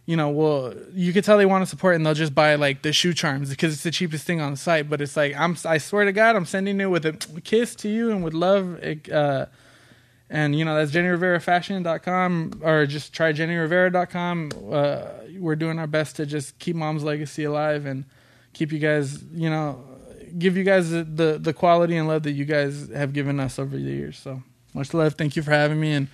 you 0.05 0.15
know 0.15 0.29
well 0.29 0.73
you 0.93 1.11
could 1.13 1.23
tell 1.23 1.37
they 1.37 1.45
want 1.45 1.61
to 1.61 1.69
support 1.69 1.95
and 1.95 2.05
they'll 2.05 2.13
just 2.13 2.35
buy 2.35 2.55
like 2.55 2.81
the 2.81 2.93
shoe 2.93 3.13
charms 3.13 3.49
because 3.49 3.73
it's 3.73 3.83
the 3.83 3.91
cheapest 3.91 4.25
thing 4.25 4.41
on 4.41 4.51
the 4.51 4.57
site. 4.57 4.89
But 4.89 5.01
it's 5.01 5.17
like 5.17 5.35
i'm 5.35 5.57
i 5.65 5.77
swear 5.77 6.05
to 6.05 6.11
god 6.11 6.35
i'm 6.35 6.45
sending 6.45 6.79
it 6.79 6.87
with 6.87 7.05
a 7.05 7.13
kiss 7.43 7.75
to 7.75 7.89
you 7.89 8.11
and 8.11 8.23
with 8.23 8.33
love 8.33 8.79
uh 9.11 9.45
and 10.29 10.55
you 10.57 10.65
know 10.65 10.75
that's 10.75 10.91
jennyrivera.fashion.com 10.91 12.61
or 12.63 12.85
just 12.85 13.13
try 13.13 13.31
jennirivera.com 13.31 14.51
uh, 14.71 15.01
we're 15.37 15.55
doing 15.55 15.77
our 15.79 15.87
best 15.87 16.15
to 16.15 16.25
just 16.25 16.57
keep 16.59 16.75
mom's 16.75 17.03
legacy 17.03 17.43
alive 17.43 17.85
and 17.85 18.05
keep 18.53 18.71
you 18.71 18.79
guys 18.79 19.23
you 19.33 19.49
know 19.49 19.83
give 20.37 20.57
you 20.57 20.63
guys 20.63 20.89
the 20.91 21.37
the 21.41 21.53
quality 21.53 21.95
and 21.97 22.07
love 22.07 22.23
that 22.23 22.31
you 22.31 22.45
guys 22.45 22.89
have 22.89 23.13
given 23.13 23.39
us 23.39 23.59
over 23.59 23.75
the 23.75 23.83
years. 23.83 24.17
So 24.17 24.43
much 24.73 24.93
love. 24.93 25.15
Thank 25.15 25.35
you 25.35 25.43
for 25.43 25.51
having 25.51 25.79
me 25.79 25.93
and 25.93 26.07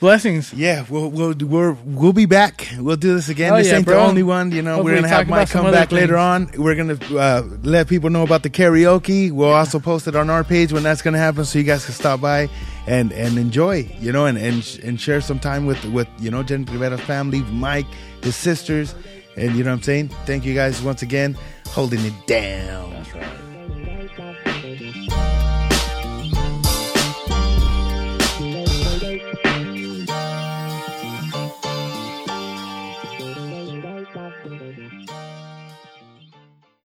blessings 0.00 0.52
Yeah, 0.52 0.84
we'll 0.88 1.10
we'll 1.10 1.34
we're, 1.34 1.72
we'll 1.84 2.12
be 2.12 2.26
back. 2.26 2.68
We'll 2.78 2.96
do 2.96 3.14
this 3.14 3.28
again. 3.28 3.52
Oh, 3.52 3.56
this 3.56 3.68
yeah, 3.68 3.76
ain't 3.76 3.86
bro. 3.86 3.96
the 3.96 4.00
only 4.00 4.22
one. 4.22 4.52
You 4.52 4.62
know, 4.62 4.76
Hopefully 4.76 4.94
we're 4.94 5.00
gonna 5.00 5.08
have 5.08 5.28
Mike 5.28 5.50
come 5.50 5.66
other 5.66 5.76
back 5.76 5.92
later 5.92 6.16
on. 6.16 6.50
We're 6.56 6.74
gonna 6.74 6.98
uh, 7.18 7.42
let 7.62 7.88
people 7.88 8.10
know 8.10 8.22
about 8.22 8.42
the 8.42 8.50
karaoke. 8.50 9.30
We'll 9.32 9.52
also 9.52 9.78
post 9.78 10.06
it 10.06 10.16
on 10.16 10.30
our 10.30 10.44
page 10.44 10.72
when 10.72 10.82
that's 10.82 11.02
gonna 11.02 11.18
happen, 11.18 11.44
so 11.44 11.58
you 11.58 11.64
guys 11.64 11.84
can 11.84 11.94
stop 11.94 12.20
by 12.20 12.48
and 12.86 13.12
and 13.12 13.38
enjoy. 13.38 13.88
You 14.00 14.12
know, 14.12 14.26
and 14.26 14.38
and 14.38 14.80
and 14.82 15.00
share 15.00 15.20
some 15.20 15.38
time 15.38 15.66
with 15.66 15.84
with 15.86 16.08
you 16.18 16.30
know 16.30 16.42
Jen 16.42 16.64
Rivera's 16.66 17.00
family, 17.00 17.42
Mike, 17.42 17.86
his 18.22 18.36
sisters, 18.36 18.94
and 19.36 19.56
you 19.56 19.64
know 19.64 19.70
what 19.70 19.78
I'm 19.78 19.82
saying. 19.82 20.08
Thank 20.26 20.44
you 20.44 20.54
guys 20.54 20.82
once 20.82 21.02
again, 21.02 21.36
holding 21.68 22.04
it 22.04 22.26
down. 22.26 22.90
That's 22.90 23.14
right. 23.14 23.45